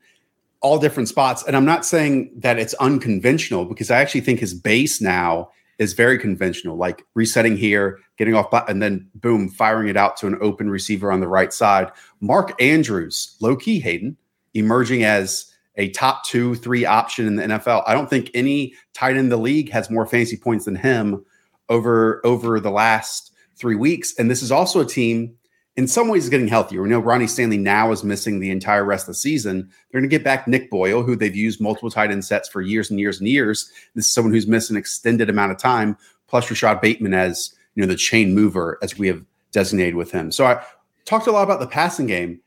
all 0.61 0.79
different 0.79 1.09
spots. 1.09 1.43
And 1.45 1.55
I'm 1.55 1.65
not 1.65 1.85
saying 1.85 2.31
that 2.37 2.57
it's 2.57 2.73
unconventional 2.75 3.65
because 3.65 3.91
I 3.91 3.99
actually 3.99 4.21
think 4.21 4.39
his 4.39 4.53
base 4.53 5.01
now 5.01 5.49
is 5.79 5.93
very 5.93 6.17
conventional, 6.17 6.77
like 6.77 7.05
resetting 7.15 7.57
here, 7.57 7.99
getting 8.17 8.35
off, 8.35 8.47
and 8.67 8.81
then 8.81 9.09
boom, 9.15 9.49
firing 9.49 9.87
it 9.87 9.97
out 9.97 10.17
to 10.17 10.27
an 10.27 10.37
open 10.41 10.69
receiver 10.69 11.11
on 11.11 11.19
the 11.19 11.27
right 11.27 11.51
side. 11.51 11.91
Mark 12.21 12.59
Andrews, 12.61 13.35
low 13.41 13.55
key 13.55 13.79
Hayden, 13.79 14.17
emerging 14.53 15.03
as 15.03 15.51
a 15.75 15.89
top 15.89 16.23
two, 16.25 16.55
three 16.55 16.85
option 16.85 17.25
in 17.25 17.35
the 17.35 17.43
NFL. 17.43 17.83
I 17.87 17.93
don't 17.93 18.09
think 18.09 18.29
any 18.33 18.73
tight 18.93 19.11
end 19.11 19.19
in 19.19 19.29
the 19.29 19.37
league 19.37 19.71
has 19.71 19.89
more 19.89 20.05
fancy 20.05 20.37
points 20.37 20.65
than 20.65 20.75
him 20.75 21.25
over 21.69 22.21
over 22.25 22.59
the 22.59 22.71
last 22.71 23.31
three 23.55 23.75
weeks. 23.75 24.13
And 24.17 24.29
this 24.29 24.43
is 24.43 24.51
also 24.51 24.81
a 24.81 24.85
team 24.85 25.35
in 25.75 25.87
some 25.87 26.07
ways 26.07 26.25
is 26.25 26.29
getting 26.29 26.47
healthier. 26.47 26.81
We 26.81 26.89
know 26.89 26.99
Ronnie 26.99 27.27
Stanley 27.27 27.57
now 27.57 27.91
is 27.91 28.03
missing 28.03 28.39
the 28.39 28.51
entire 28.51 28.83
rest 28.83 29.03
of 29.03 29.07
the 29.07 29.19
season. 29.19 29.69
They're 29.91 30.01
going 30.01 30.09
to 30.09 30.15
get 30.15 30.23
back 30.23 30.47
Nick 30.47 30.69
Boyle, 30.69 31.01
who 31.01 31.15
they've 31.15 31.35
used 31.35 31.59
multiple 31.59 31.89
tight 31.89 32.11
end 32.11 32.23
sets 32.23 32.47
for 32.47 32.61
years 32.61 32.91
and 32.91 32.99
years 32.99 33.19
and 33.19 33.27
years. 33.27 33.71
This 33.95 34.05
is 34.05 34.13
someone 34.13 34.33
who's 34.33 34.47
missed 34.47 34.69
an 34.69 34.77
extended 34.77 35.29
amount 35.29 35.51
of 35.51 35.57
time, 35.57 35.97
plus 36.27 36.49
Rashod 36.49 36.79
Bateman 36.79 37.13
as 37.13 37.55
you 37.75 37.81
know 37.81 37.87
the 37.87 37.95
chain 37.95 38.35
mover, 38.35 38.77
as 38.83 38.97
we 38.97 39.07
have 39.07 39.23
designated 39.51 39.95
with 39.95 40.11
him. 40.11 40.31
So 40.31 40.45
I 40.45 40.63
talked 41.05 41.27
a 41.27 41.31
lot 41.31 41.43
about 41.43 41.59
the 41.59 41.67
passing 41.67 42.05
game. 42.05 42.39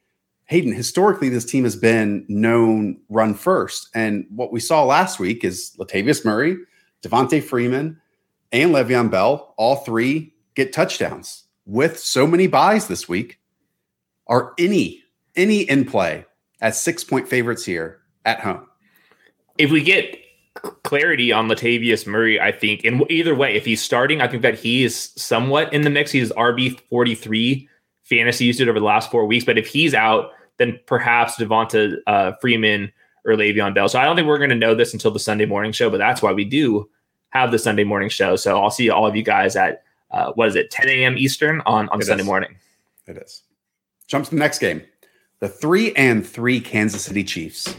Hayden, 0.45 0.73
historically, 0.73 1.29
this 1.29 1.45
team 1.45 1.65
has 1.65 1.75
been 1.75 2.25
known 2.29 3.01
run 3.09 3.35
first. 3.35 3.89
And 3.95 4.27
what 4.31 4.53
we 4.53 4.61
saw 4.61 4.85
last 4.85 5.19
week 5.19 5.43
is 5.43 5.77
Latavius 5.81 6.25
Murray, 6.25 6.57
Devonta 7.03 7.43
Freeman, 7.43 8.01
and 8.53 8.73
Le'Veon 8.73 9.11
Bell, 9.11 9.55
all 9.57 9.77
three 9.77 10.33
get 10.55 10.73
touchdowns 10.73 11.46
with 11.67 11.99
so 11.99 12.27
many 12.27 12.47
buys 12.47 12.89
this 12.89 13.09
week, 13.09 13.39
are 14.29 14.55
any 14.59 15.03
any 15.35 15.63
in 15.63 15.85
play 15.85 16.25
as 16.61 16.81
six 16.81 17.05
point 17.05 17.29
favorites 17.29 17.65
here 17.65 17.99
at 18.25 18.41
home? 18.41 18.67
If 19.59 19.71
we 19.71 19.83
get 19.83 20.17
clarity 20.85 21.33
on 21.33 21.49
Latavius 21.49 22.07
Murray, 22.07 22.41
I 22.41 22.53
think, 22.53 22.85
and 22.85 23.05
either 23.11 23.35
way, 23.35 23.55
if 23.55 23.65
he's 23.65 23.83
starting, 23.83 24.21
I 24.21 24.29
think 24.29 24.43
that 24.43 24.59
he 24.59 24.85
is 24.85 25.13
somewhat 25.17 25.73
in 25.73 25.83
the 25.83 25.91
mix. 25.91 26.11
He's 26.11 26.33
RB 26.33 26.81
forty 26.89 27.15
three 27.15 27.69
fantasy 28.05 28.45
used 28.45 28.61
it 28.61 28.69
over 28.69 28.79
the 28.79 28.87
last 28.87 29.11
four 29.11 29.27
weeks, 29.27 29.45
but 29.45 29.59
if 29.59 29.67
he's 29.67 29.93
out, 29.93 30.31
then 30.59 30.79
perhaps 30.87 31.37
Devonta 31.37 31.97
uh, 32.07 32.33
Freeman 32.41 32.93
or 33.25 33.33
Le'Veon 33.33 33.75
Bell. 33.75 33.89
So 33.89 33.99
I 33.99 34.05
don't 34.05 34.15
think 34.15 34.29
we're 34.29 34.39
going 34.39 34.51
to 34.51 34.57
know 34.57 34.75
this 34.75 34.93
until 34.93 35.11
the 35.11 35.19
Sunday 35.19 35.45
morning 35.45 35.73
show, 35.73 35.91
but 35.91 35.99
that's 35.99 36.23
why 36.23 36.33
we 36.33 36.45
do 36.45 36.89
have 37.31 37.51
the 37.51 37.59
Sunday 37.59 37.83
morning 37.83 38.09
show. 38.09 38.37
So 38.37 38.63
I'll 38.63 38.71
see 38.71 38.89
all 38.89 39.07
of 39.07 39.17
you 39.17 39.23
guys 39.23 39.57
at 39.57 39.83
uh, 40.11 40.33
what 40.33 40.49
is 40.49 40.57
it, 40.57 40.71
10 40.71 40.89
a.m. 40.89 41.19
Eastern 41.19 41.61
on 41.67 41.89
on 41.91 42.01
it 42.01 42.05
Sunday 42.05 42.23
is. 42.23 42.27
morning. 42.27 42.57
It 43.07 43.17
is. 43.19 43.43
Jump 44.07 44.25
to 44.27 44.31
the 44.31 44.37
next 44.37 44.59
game. 44.59 44.83
The 45.41 45.49
three 45.49 45.93
and 45.95 46.27
three 46.27 46.61
Kansas 46.61 47.05
City 47.05 47.25
Chiefs. 47.25 47.75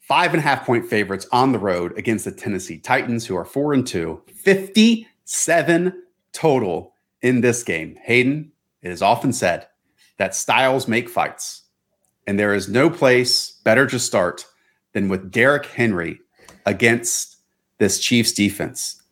Five 0.00 0.32
and 0.34 0.40
a 0.40 0.42
half 0.42 0.66
point 0.66 0.86
favorites 0.86 1.26
on 1.32 1.52
the 1.52 1.58
road 1.58 1.96
against 1.98 2.24
the 2.24 2.32
Tennessee 2.32 2.78
Titans, 2.78 3.26
who 3.26 3.36
are 3.36 3.44
four 3.44 3.72
and 3.72 3.86
two. 3.86 4.22
57 4.34 6.02
total 6.32 6.94
in 7.22 7.40
this 7.40 7.62
game. 7.62 7.96
Hayden, 8.02 8.52
it 8.82 8.90
is 8.90 9.02
often 9.02 9.32
said 9.32 9.66
that 10.18 10.34
styles 10.34 10.88
make 10.88 11.08
fights. 11.08 11.62
And 12.26 12.38
there 12.38 12.54
is 12.54 12.68
no 12.68 12.88
place 12.90 13.60
better 13.64 13.86
to 13.86 13.98
start 13.98 14.46
than 14.92 15.08
with 15.08 15.30
Derrick 15.30 15.66
Henry 15.66 16.20
against 16.66 17.36
this 17.78 17.98
Chiefs 17.98 18.32
defense. 18.32 19.02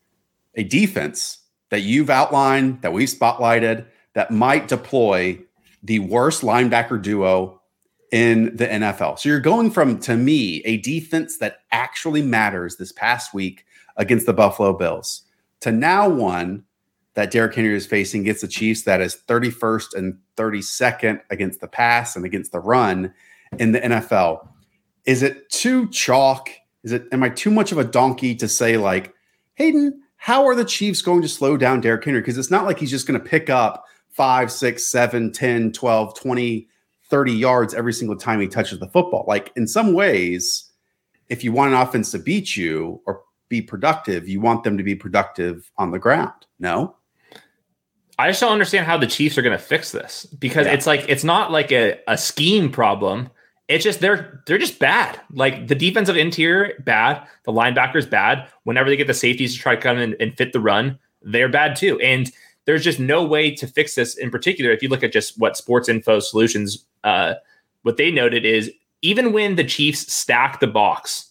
A 0.55 0.65
defense 0.65 1.40
that 1.71 1.81
you've 1.81 2.11
outlined, 2.11 2.83
that 2.83 2.93
we've 2.93 3.09
spotlighted, 3.09 3.87
that 4.15 4.31
might 4.31 4.69
deploy 4.69 5.39
the 5.83 5.99
worst 6.01 6.43
linebacker 6.43 7.01
duo 7.01 7.61
in 8.13 8.57
the 8.57 8.67
NFL. 8.67 9.19
So 9.19 9.29
you're 9.29 9.41
going 9.41 9.71
from, 9.71 9.99
to 10.01 10.17
me, 10.17 10.63
a 10.65 10.79
defense 10.79 11.39
that 11.39 11.61
actually 11.73 12.23
matters 12.23 12.77
this 12.77 12.93
past 12.93 13.33
week 13.33 13.65
against 13.97 14.27
the 14.27 14.33
Buffalo 14.33 14.73
Bills 14.73 15.23
to 15.61 15.73
now 15.73 16.09
one 16.09 16.65
that 17.15 17.31
Derrick 17.31 17.55
Henry 17.55 17.75
is 17.75 17.87
facing 17.87 18.23
against 18.23 18.41
the 18.41 18.49
Chiefs 18.49 18.83
that 18.83 19.01
is 19.01 19.17
31st 19.29 19.95
and 19.95 20.19
32nd 20.37 21.21
against 21.31 21.61
the 21.61 21.69
pass 21.69 22.17
and 22.17 22.25
against 22.25 22.53
the 22.53 22.61
run 22.61 23.13
in 23.59 23.73
the 23.73 23.81
NFL. 23.81 24.47
Is 25.05 25.23
it 25.23 25.49
too 25.51 25.89
chalk? 25.91 26.51
Is 26.83 26.93
it 26.93 27.07
am 27.13 27.23
I 27.23 27.29
too 27.29 27.51
much 27.51 27.73
of 27.73 27.79
a 27.79 27.85
donkey 27.85 28.35
to 28.37 28.49
say 28.49 28.77
like, 28.77 29.15
Hayden, 29.55 30.01
how 30.21 30.47
are 30.47 30.55
the 30.55 30.67
Chiefs 30.67 31.01
going 31.01 31.23
to 31.23 31.29
slow 31.29 31.57
down 31.57 31.81
Derrick 31.81 32.05
Henry? 32.05 32.21
Because 32.21 32.37
it's 32.37 32.51
not 32.51 32.67
like 32.67 32.79
he's 32.79 32.91
just 32.91 33.07
going 33.07 33.19
to 33.19 33.27
pick 33.27 33.49
up 33.49 33.87
five, 34.11 34.53
six, 34.53 34.87
seven, 34.91 35.33
10, 35.33 35.73
12, 35.73 36.15
20, 36.15 36.69
30 37.09 37.33
yards 37.33 37.73
every 37.73 37.95
single 37.95 38.19
time 38.19 38.39
he 38.39 38.47
touches 38.47 38.79
the 38.79 38.87
football. 38.87 39.25
Like 39.27 39.51
in 39.57 39.67
some 39.67 39.95
ways, 39.95 40.71
if 41.31 41.43
you 41.43 41.53
want 41.53 41.73
an 41.73 41.81
offense 41.81 42.11
to 42.11 42.19
beat 42.19 42.55
you 42.55 43.01
or 43.07 43.23
be 43.49 43.63
productive, 43.63 44.29
you 44.29 44.43
want 44.43 44.63
them 44.63 44.77
to 44.77 44.85
be 44.85 44.95
productive 44.95 45.73
on 45.79 45.91
the 45.91 45.99
ground. 45.99 46.35
No? 46.59 46.97
I 48.19 48.29
just 48.29 48.43
don't 48.43 48.53
understand 48.53 48.85
how 48.85 48.99
the 48.99 49.07
Chiefs 49.07 49.39
are 49.39 49.43
going 49.43 49.57
to 49.57 49.65
fix 49.65 49.91
this 49.91 50.27
because 50.39 50.67
yeah. 50.67 50.75
it's 50.75 50.87
like 50.87 51.07
it's 51.09 51.25
not 51.25 51.51
like 51.51 51.73
a, 51.73 51.99
a 52.07 52.19
scheme 52.19 52.71
problem. 52.71 53.31
It's 53.71 53.85
just 53.85 54.01
they're 54.01 54.43
they're 54.47 54.59
just 54.59 54.81
bad. 54.81 55.21
Like 55.33 55.69
the 55.69 55.77
defensive 55.77 56.17
interior 56.17 56.75
bad, 56.85 57.25
the 57.45 57.53
linebackers 57.53 58.11
bad. 58.11 58.49
Whenever 58.65 58.91
they 58.91 58.97
get 58.97 59.07
the 59.07 59.15
safeties 59.15 59.55
to 59.55 59.61
try 59.61 59.77
to 59.77 59.81
come 59.81 59.97
in 59.97 60.17
and 60.19 60.37
fit 60.37 60.53
the 60.53 60.59
run, 60.59 60.99
they're 61.23 61.49
bad 61.49 61.77
too. 61.77 61.99
And 62.01 62.33
there's 62.65 62.83
just 62.83 62.99
no 62.99 63.25
way 63.25 63.55
to 63.55 63.69
fix 63.69 63.95
this. 63.95 64.17
In 64.17 64.29
particular, 64.29 64.73
if 64.73 64.83
you 64.83 64.89
look 64.89 65.05
at 65.05 65.13
just 65.13 65.39
what 65.39 65.57
Sports 65.57 65.89
Info 65.89 66.19
Solutions, 66.19 66.85
uh, 67.05 67.35
what 67.83 67.97
they 67.97 68.11
noted 68.11 68.45
is 68.45 68.73
even 69.03 69.33
when 69.33 69.55
the 69.55 69.65
Chiefs 69.65 70.13
stack 70.13 70.59
the 70.59 70.67
box 70.67 71.31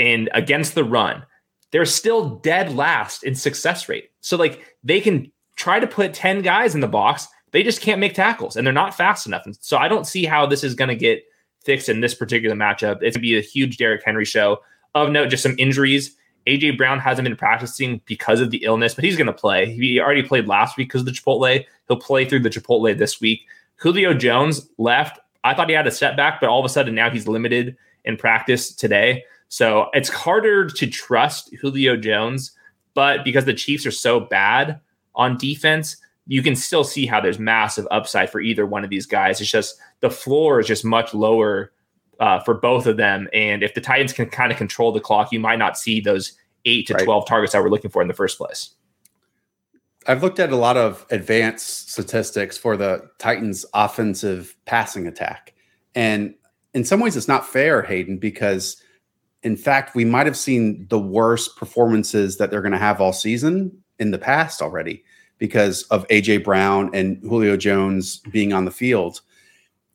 and 0.00 0.28
against 0.34 0.74
the 0.74 0.84
run, 0.84 1.24
they're 1.70 1.84
still 1.84 2.36
dead 2.40 2.74
last 2.74 3.22
in 3.22 3.36
success 3.36 3.88
rate. 3.88 4.10
So 4.20 4.36
like 4.36 4.76
they 4.82 5.00
can 5.00 5.30
try 5.54 5.78
to 5.78 5.86
put 5.86 6.12
10 6.12 6.42
guys 6.42 6.74
in 6.74 6.80
the 6.80 6.88
box. 6.88 7.28
They 7.52 7.62
just 7.62 7.80
can't 7.80 8.00
make 8.00 8.14
tackles 8.14 8.56
and 8.56 8.66
they're 8.66 8.74
not 8.74 8.96
fast 8.96 9.28
enough. 9.28 9.42
And 9.46 9.56
so 9.60 9.76
I 9.76 9.86
don't 9.86 10.08
see 10.08 10.24
how 10.24 10.44
this 10.44 10.64
is 10.64 10.74
going 10.74 10.88
to 10.88 10.96
get 10.96 11.22
fixed 11.64 11.88
in 11.88 12.00
this 12.00 12.14
particular 12.14 12.56
matchup. 12.56 12.96
It's 12.96 13.00
going 13.00 13.12
to 13.14 13.20
be 13.20 13.38
a 13.38 13.42
huge 13.42 13.76
Derrick 13.76 14.02
Henry 14.04 14.24
show. 14.24 14.62
Of 14.94 15.10
note, 15.10 15.28
just 15.28 15.42
some 15.42 15.54
injuries. 15.58 16.16
AJ 16.46 16.78
Brown 16.78 16.98
hasn't 16.98 17.24
been 17.24 17.36
practicing 17.36 18.00
because 18.06 18.40
of 18.40 18.50
the 18.50 18.64
illness, 18.64 18.94
but 18.94 19.04
he's 19.04 19.16
going 19.16 19.26
to 19.26 19.32
play. 19.32 19.74
He 19.74 20.00
already 20.00 20.22
played 20.22 20.48
last 20.48 20.76
week 20.76 20.88
because 20.88 21.02
of 21.02 21.06
the 21.06 21.12
Chipotle. 21.12 21.64
He'll 21.86 21.96
play 21.98 22.24
through 22.24 22.40
the 22.40 22.50
Chipotle 22.50 22.96
this 22.96 23.20
week. 23.20 23.42
Julio 23.76 24.14
Jones 24.14 24.68
left. 24.78 25.18
I 25.44 25.54
thought 25.54 25.68
he 25.68 25.74
had 25.74 25.86
a 25.86 25.90
setback, 25.90 26.40
but 26.40 26.48
all 26.48 26.58
of 26.58 26.64
a 26.64 26.70
sudden 26.70 26.94
now 26.94 27.10
he's 27.10 27.28
limited 27.28 27.76
in 28.04 28.16
practice 28.16 28.72
today. 28.72 29.24
So 29.48 29.88
it's 29.92 30.08
harder 30.08 30.68
to 30.68 30.86
trust 30.86 31.54
Julio 31.60 31.96
Jones, 31.96 32.52
but 32.94 33.24
because 33.24 33.44
the 33.44 33.54
Chiefs 33.54 33.86
are 33.86 33.90
so 33.90 34.20
bad, 34.20 34.80
on 35.18 35.36
defense, 35.36 35.96
you 36.28 36.42
can 36.42 36.54
still 36.54 36.84
see 36.84 37.06
how 37.06 37.20
there's 37.20 37.38
massive 37.38 37.88
upside 37.90 38.30
for 38.30 38.38
either 38.38 38.66
one 38.66 38.84
of 38.84 38.90
these 38.90 39.06
guys. 39.06 39.40
It's 39.40 39.50
just 39.50 39.78
the 40.00 40.10
floor 40.10 40.60
is 40.60 40.66
just 40.66 40.84
much 40.84 41.14
lower 41.14 41.72
uh, 42.20 42.40
for 42.40 42.54
both 42.54 42.86
of 42.86 42.98
them. 42.98 43.28
And 43.32 43.62
if 43.62 43.72
the 43.72 43.80
Titans 43.80 44.12
can 44.12 44.28
kind 44.28 44.52
of 44.52 44.58
control 44.58 44.92
the 44.92 45.00
clock, 45.00 45.32
you 45.32 45.40
might 45.40 45.58
not 45.58 45.78
see 45.78 46.00
those 46.00 46.34
eight 46.66 46.86
to 46.88 46.94
right. 46.94 47.04
12 47.04 47.26
targets 47.26 47.54
that 47.54 47.62
we're 47.62 47.70
looking 47.70 47.90
for 47.90 48.02
in 48.02 48.08
the 48.08 48.14
first 48.14 48.36
place. 48.36 48.74
I've 50.06 50.22
looked 50.22 50.38
at 50.38 50.52
a 50.52 50.56
lot 50.56 50.76
of 50.76 51.06
advanced 51.10 51.90
statistics 51.90 52.58
for 52.58 52.76
the 52.76 53.08
Titans' 53.18 53.64
offensive 53.72 54.54
passing 54.66 55.06
attack. 55.06 55.54
And 55.94 56.34
in 56.74 56.84
some 56.84 57.00
ways, 57.00 57.16
it's 57.16 57.28
not 57.28 57.46
fair, 57.46 57.82
Hayden, 57.82 58.18
because 58.18 58.82
in 59.42 59.56
fact, 59.56 59.94
we 59.94 60.04
might 60.04 60.26
have 60.26 60.36
seen 60.36 60.86
the 60.90 60.98
worst 60.98 61.56
performances 61.56 62.36
that 62.36 62.50
they're 62.50 62.60
going 62.60 62.72
to 62.72 62.78
have 62.78 63.00
all 63.00 63.14
season 63.14 63.82
in 63.98 64.10
the 64.10 64.18
past 64.18 64.60
already 64.60 65.04
because 65.38 65.84
of 65.84 66.06
AJ 66.08 66.44
Brown 66.44 66.90
and 66.92 67.18
Julio 67.22 67.56
Jones 67.56 68.18
being 68.30 68.52
on 68.52 68.64
the 68.64 68.70
field. 68.70 69.20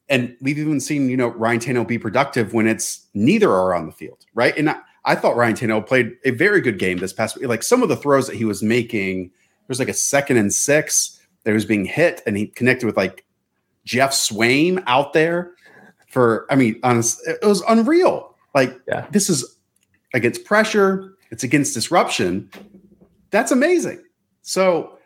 And 0.09 0.35
we've 0.41 0.57
even 0.57 0.79
seen, 0.79 1.09
you 1.09 1.17
know, 1.17 1.29
Ryan 1.29 1.59
Tannehill 1.59 1.87
be 1.87 1.97
productive 1.97 2.53
when 2.53 2.67
it's 2.67 3.07
neither 3.13 3.51
are 3.51 3.73
on 3.73 3.85
the 3.85 3.91
field, 3.91 4.25
right? 4.33 4.55
And 4.57 4.69
I, 4.69 4.77
I 5.05 5.15
thought 5.15 5.35
Ryan 5.35 5.55
Tannehill 5.55 5.87
played 5.87 6.13
a 6.25 6.31
very 6.31 6.61
good 6.61 6.79
game 6.79 6.97
this 6.97 7.13
past 7.13 7.35
week. 7.35 7.47
Like 7.47 7.63
some 7.63 7.83
of 7.83 7.89
the 7.89 7.95
throws 7.95 8.27
that 8.27 8.35
he 8.35 8.45
was 8.45 8.63
making, 8.63 9.23
there 9.25 9.67
was 9.67 9.79
like 9.79 9.89
a 9.89 9.93
second 9.93 10.37
and 10.37 10.53
six 10.53 11.19
that 11.43 11.53
was 11.53 11.65
being 11.65 11.85
hit, 11.85 12.21
and 12.25 12.37
he 12.37 12.47
connected 12.47 12.85
with 12.85 12.95
like 12.95 13.25
Geoff 13.85 14.11
Swaim 14.11 14.81
out 14.87 15.13
there 15.13 15.51
for, 16.07 16.45
I 16.49 16.55
mean, 16.55 16.79
honest, 16.83 17.19
it 17.27 17.45
was 17.45 17.61
unreal. 17.67 18.35
Like, 18.55 18.79
yeah. 18.87 19.07
this 19.11 19.29
is 19.29 19.57
against 20.13 20.45
pressure, 20.45 21.15
it's 21.31 21.43
against 21.43 21.73
disruption. 21.73 22.49
That's 23.31 23.51
amazing. 23.51 24.03
So 24.43 24.99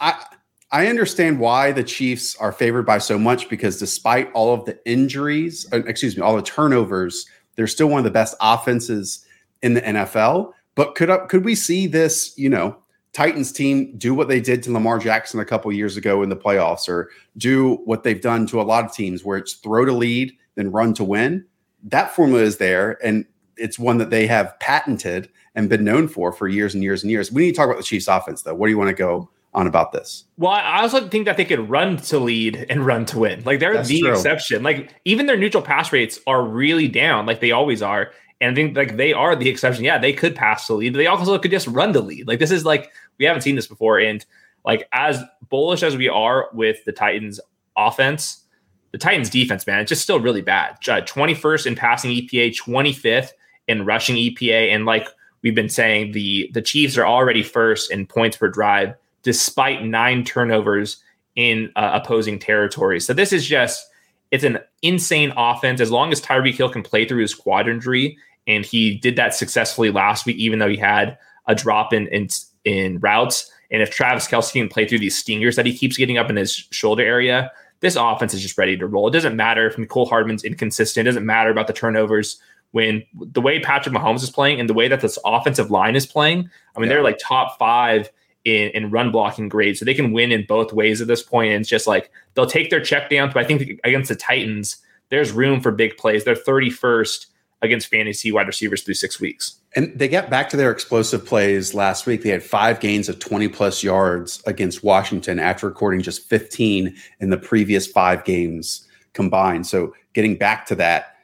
I 0.00 0.24
I 0.70 0.88
understand 0.88 1.38
why 1.38 1.72
the 1.72 1.84
Chiefs 1.84 2.36
are 2.36 2.52
favored 2.52 2.84
by 2.84 2.98
so 2.98 3.18
much 3.18 3.48
because 3.48 3.78
despite 3.78 4.30
all 4.32 4.52
of 4.52 4.64
the 4.64 4.78
injuries, 4.84 5.66
uh, 5.72 5.82
excuse 5.84 6.16
me, 6.16 6.22
all 6.22 6.36
the 6.36 6.42
turnovers, 6.42 7.26
they're 7.54 7.66
still 7.66 7.88
one 7.88 7.98
of 7.98 8.04
the 8.04 8.10
best 8.10 8.34
offenses 8.40 9.24
in 9.62 9.74
the 9.74 9.80
NFL. 9.82 10.52
But 10.74 10.94
could 10.94 11.08
uh, 11.08 11.26
could 11.26 11.44
we 11.44 11.54
see 11.54 11.86
this, 11.86 12.36
you 12.36 12.50
know, 12.50 12.76
Titans 13.12 13.52
team 13.52 13.96
do 13.96 14.12
what 14.12 14.28
they 14.28 14.40
did 14.40 14.62
to 14.64 14.72
Lamar 14.72 14.98
Jackson 14.98 15.40
a 15.40 15.44
couple 15.44 15.72
years 15.72 15.96
ago 15.96 16.22
in 16.22 16.28
the 16.28 16.36
playoffs, 16.36 16.88
or 16.88 17.10
do 17.36 17.76
what 17.84 18.02
they've 18.02 18.20
done 18.20 18.46
to 18.48 18.60
a 18.60 18.62
lot 18.62 18.84
of 18.84 18.92
teams 18.92 19.24
where 19.24 19.38
it's 19.38 19.54
throw 19.54 19.84
to 19.84 19.92
lead, 19.92 20.36
then 20.56 20.70
run 20.70 20.92
to 20.94 21.04
win? 21.04 21.44
That 21.84 22.14
formula 22.14 22.42
is 22.42 22.58
there, 22.58 22.98
and 23.04 23.24
it's 23.56 23.78
one 23.78 23.98
that 23.98 24.10
they 24.10 24.26
have 24.26 24.58
patented 24.58 25.30
and 25.54 25.70
been 25.70 25.84
known 25.84 26.08
for 26.08 26.32
for 26.32 26.48
years 26.48 26.74
and 26.74 26.82
years 26.82 27.02
and 27.02 27.10
years. 27.10 27.32
We 27.32 27.46
need 27.46 27.52
to 27.52 27.56
talk 27.56 27.66
about 27.66 27.78
the 27.78 27.84
Chiefs 27.84 28.08
offense 28.08 28.42
though. 28.42 28.54
What 28.54 28.66
do 28.66 28.70
you 28.70 28.78
want 28.78 28.90
to 28.90 28.94
go 28.94 29.30
on 29.56 29.66
about 29.66 29.90
this? 29.90 30.24
Well, 30.36 30.52
I 30.52 30.82
also 30.82 31.08
think 31.08 31.24
that 31.24 31.38
they 31.38 31.44
could 31.44 31.68
run 31.68 31.96
to 31.96 32.18
lead 32.18 32.66
and 32.68 32.84
run 32.84 33.06
to 33.06 33.18
win. 33.20 33.42
Like 33.44 33.58
they're 33.58 33.72
That's 33.72 33.88
the 33.88 34.00
true. 34.00 34.12
exception. 34.12 34.62
Like 34.62 34.94
even 35.06 35.26
their 35.26 35.38
neutral 35.38 35.62
pass 35.62 35.92
rates 35.92 36.20
are 36.26 36.44
really 36.44 36.86
down, 36.86 37.24
like 37.26 37.40
they 37.40 37.50
always 37.50 37.82
are. 37.82 38.12
And 38.40 38.52
I 38.52 38.54
think 38.54 38.76
like 38.76 38.98
they 38.98 39.14
are 39.14 39.34
the 39.34 39.48
exception. 39.48 39.82
Yeah, 39.82 39.98
they 39.98 40.12
could 40.12 40.36
pass 40.36 40.66
the 40.66 40.74
lead. 40.74 40.94
They 40.94 41.06
also 41.06 41.38
could 41.38 41.50
just 41.50 41.66
run 41.68 41.92
the 41.92 42.02
lead. 42.02 42.28
Like 42.28 42.38
this 42.38 42.50
is 42.50 42.66
like 42.66 42.92
we 43.18 43.24
haven't 43.24 43.42
seen 43.42 43.56
this 43.56 43.66
before. 43.66 43.98
And 43.98 44.24
like 44.66 44.86
as 44.92 45.22
bullish 45.48 45.82
as 45.82 45.96
we 45.96 46.08
are 46.08 46.50
with 46.52 46.84
the 46.84 46.92
Titans 46.92 47.40
offense, 47.78 48.44
the 48.92 48.98
Titans 48.98 49.30
defense, 49.30 49.66
man, 49.66 49.80
it's 49.80 49.88
just 49.88 50.02
still 50.02 50.20
really 50.20 50.42
bad. 50.42 50.72
Uh, 50.86 51.00
21st 51.00 51.66
in 51.66 51.74
passing 51.76 52.10
EPA, 52.10 52.54
25th 52.54 53.30
in 53.68 53.86
rushing 53.86 54.16
EPA, 54.16 54.74
and 54.74 54.84
like 54.84 55.08
we've 55.40 55.54
been 55.54 55.70
saying 55.70 56.12
the 56.12 56.50
the 56.52 56.60
Chiefs 56.60 56.98
are 56.98 57.06
already 57.06 57.42
first 57.42 57.90
in 57.90 58.06
points 58.06 58.36
per 58.36 58.48
drive 58.48 58.94
despite 59.26 59.82
nine 59.82 60.22
turnovers 60.22 61.02
in 61.34 61.68
uh, 61.74 61.98
opposing 62.00 62.38
territory. 62.38 63.00
So 63.00 63.12
this 63.12 63.32
is 63.32 63.44
just 63.44 63.84
it's 64.30 64.44
an 64.44 64.60
insane 64.82 65.32
offense. 65.36 65.80
As 65.80 65.90
long 65.90 66.12
as 66.12 66.20
Tyreek 66.22 66.54
Hill 66.54 66.70
can 66.70 66.84
play 66.84 67.08
through 67.08 67.22
his 67.22 67.34
quad 67.34 67.68
injury, 67.68 68.16
and 68.46 68.64
he 68.64 68.94
did 68.94 69.16
that 69.16 69.34
successfully 69.34 69.90
last 69.90 70.26
week, 70.26 70.36
even 70.36 70.60
though 70.60 70.68
he 70.68 70.76
had 70.76 71.18
a 71.48 71.56
drop 71.56 71.92
in 71.92 72.06
in, 72.06 72.28
in 72.64 73.00
routes. 73.00 73.50
And 73.72 73.82
if 73.82 73.90
Travis 73.90 74.28
Kelce 74.28 74.52
can 74.52 74.68
play 74.68 74.86
through 74.86 75.00
these 75.00 75.18
stingers 75.18 75.56
that 75.56 75.66
he 75.66 75.76
keeps 75.76 75.96
getting 75.96 76.18
up 76.18 76.30
in 76.30 76.36
his 76.36 76.52
shoulder 76.70 77.02
area, 77.02 77.50
this 77.80 77.96
offense 77.96 78.32
is 78.32 78.42
just 78.42 78.56
ready 78.56 78.76
to 78.76 78.86
roll. 78.86 79.08
It 79.08 79.10
doesn't 79.10 79.34
matter 79.34 79.66
if 79.66 79.74
Mecole 79.74 80.08
Hardman's 80.08 80.44
inconsistent. 80.44 81.04
It 81.04 81.10
doesn't 81.10 81.26
matter 81.26 81.50
about 81.50 81.66
the 81.66 81.72
turnovers 81.72 82.40
when 82.70 83.02
the 83.12 83.40
way 83.40 83.58
Patrick 83.58 83.92
Mahomes 83.92 84.22
is 84.22 84.30
playing 84.30 84.60
and 84.60 84.68
the 84.68 84.74
way 84.74 84.86
that 84.86 85.00
this 85.00 85.18
offensive 85.24 85.72
line 85.72 85.96
is 85.96 86.06
playing, 86.06 86.48
I 86.76 86.78
mean, 86.78 86.88
yeah. 86.88 86.94
they're 86.94 87.02
like 87.02 87.18
top 87.18 87.58
five 87.58 88.08
in, 88.46 88.70
in 88.70 88.90
run 88.90 89.10
blocking 89.10 89.48
grade. 89.48 89.76
So 89.76 89.84
they 89.84 89.92
can 89.92 90.12
win 90.12 90.30
in 90.30 90.46
both 90.46 90.72
ways 90.72 91.02
at 91.02 91.08
this 91.08 91.22
point. 91.22 91.52
And 91.52 91.60
it's 91.60 91.68
just 91.68 91.86
like 91.86 92.10
they'll 92.34 92.46
take 92.46 92.70
their 92.70 92.80
check 92.80 93.10
down. 93.10 93.30
But 93.34 93.44
I 93.44 93.46
think 93.46 93.80
against 93.84 94.08
the 94.08 94.14
Titans, 94.14 94.76
there's 95.10 95.32
room 95.32 95.60
for 95.60 95.72
big 95.72 95.96
plays. 95.96 96.24
They're 96.24 96.36
31st 96.36 97.26
against 97.60 97.88
fantasy 97.88 98.30
wide 98.30 98.46
receivers 98.46 98.82
through 98.82 98.94
six 98.94 99.20
weeks. 99.20 99.58
And 99.74 99.98
they 99.98 100.08
got 100.08 100.30
back 100.30 100.48
to 100.50 100.56
their 100.56 100.70
explosive 100.70 101.26
plays 101.26 101.74
last 101.74 102.06
week. 102.06 102.22
They 102.22 102.30
had 102.30 102.42
five 102.42 102.78
gains 102.78 103.08
of 103.08 103.18
20 103.18 103.48
plus 103.48 103.82
yards 103.82 104.42
against 104.46 104.84
Washington 104.84 105.40
after 105.40 105.66
recording 105.66 106.00
just 106.00 106.28
15 106.28 106.94
in 107.18 107.30
the 107.30 107.36
previous 107.36 107.86
five 107.86 108.24
games 108.24 108.86
combined. 109.12 109.66
So 109.66 109.92
getting 110.12 110.36
back 110.36 110.66
to 110.66 110.76
that 110.76 111.16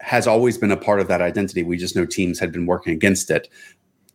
has 0.00 0.28
always 0.28 0.56
been 0.56 0.70
a 0.70 0.76
part 0.76 1.00
of 1.00 1.08
that 1.08 1.20
identity. 1.20 1.64
We 1.64 1.76
just 1.76 1.96
know 1.96 2.06
teams 2.06 2.38
had 2.38 2.52
been 2.52 2.66
working 2.66 2.92
against 2.92 3.30
it. 3.30 3.48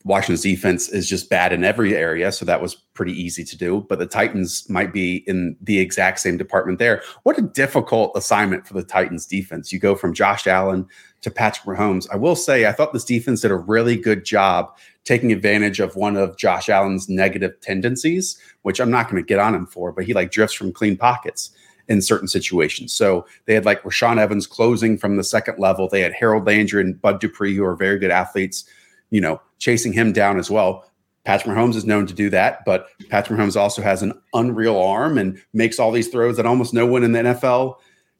Washington's 0.06 0.42
defense 0.42 0.90
is 0.90 1.08
just 1.08 1.30
bad 1.30 1.54
in 1.54 1.64
every 1.64 1.96
area, 1.96 2.32
so 2.32 2.44
that 2.46 2.62
was 2.62 2.76
pretty 2.76 3.14
easy 3.14 3.44
to 3.46 3.58
do. 3.58 3.86
But 3.88 4.00
the 4.00 4.06
Titans 4.06 4.70
might 4.70 4.92
be 4.92 5.24
in 5.28 5.56
the 5.62 5.80
exact 5.80 6.20
same 6.20 6.38
department 6.38 6.80
there. 6.80 7.02
What 7.24 7.38
a 7.38 7.42
difficult 7.42 8.12
assignment 8.16 8.68
for 8.68 8.74
the 8.74 8.84
Titans 8.84 9.26
defense. 9.26 9.72
You 9.72 9.80
go 9.80 9.96
from 9.96 10.14
Josh 10.14 10.46
Allen 10.46 10.88
to 11.22 11.32
Patrick 11.32 11.66
Mahomes. 11.66 12.08
I 12.12 12.18
will 12.18 12.36
say, 12.36 12.66
I 12.66 12.74
thought 12.74 12.92
this 12.92 13.06
defense 13.06 13.42
did 13.42 13.52
a 13.52 13.56
really 13.56 13.96
good 13.96 14.26
job 14.26 14.76
taking 15.06 15.32
advantage 15.32 15.80
of 15.80 15.96
one 15.96 16.18
of 16.18 16.38
Josh 16.38 16.70
Allen's 16.70 17.08
negative 17.08 17.60
tendencies, 17.62 18.38
which 18.64 18.80
I'm 18.80 18.92
not 18.92 19.10
going 19.10 19.22
to 19.22 19.28
get 19.28 19.40
on 19.40 19.56
him 19.56 19.66
for, 19.66 19.92
but 19.92 20.06
he 20.06 20.14
like 20.14 20.32
drifts 20.32 20.56
from 20.56 20.74
clean 20.74 20.98
pockets 20.98 21.52
in 21.88 22.02
certain 22.02 22.28
situations. 22.28 22.94
So 22.94 23.26
they 23.46 23.54
had 23.54 23.66
like 23.66 23.84
Rashaan 23.84 24.18
Evans 24.18 24.48
closing 24.48 24.98
from 24.98 25.18
the 25.18 25.24
second 25.24 25.60
level. 25.60 25.88
They 25.88 26.02
had 26.02 26.14
Harold 26.14 26.46
Landry 26.46 26.82
and 26.82 27.02
Bud 27.02 27.20
Dupree, 27.20 27.56
who 27.56 27.66
are 27.66 27.76
very 27.76 28.00
good 28.00 28.12
athletes, 28.12 28.66
you 29.14 29.22
know, 29.22 29.40
chasing 29.60 29.94
him 29.94 30.12
down 30.12 30.40
as 30.40 30.50
well. 30.50 30.90
Patrick 31.24 31.56
Mahomes 31.56 31.76
is 31.76 31.86
known 31.86 32.08
to 32.08 32.16
do 32.16 32.32
that, 32.32 32.66
but 32.66 32.88
Patrick 33.10 33.40
Mahomes 33.40 33.56
also 33.56 33.84
has 33.84 34.02
an 34.02 34.12
unreal 34.34 34.76
arm 34.76 35.20
and 35.20 35.40
makes 35.54 35.80
all 35.80 35.92
these 35.92 36.08
throws 36.08 36.36
that 36.36 36.48
almost 36.48 36.74
no 36.74 36.88
one 36.88 37.04
in 37.04 37.12
the 37.12 37.20
NFL 37.20 37.76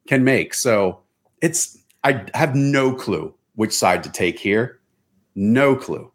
can 0.08 0.24
make. 0.24 0.54
So 0.54 1.02
it's, 1.42 1.80
I 2.04 2.24
have 2.36 2.54
no 2.56 2.94
clue 2.94 3.34
which 3.56 3.74
side 3.74 4.04
to 4.04 4.12
take 4.12 4.38
here. 4.38 4.80
No 5.34 5.76
clue. 5.76 6.12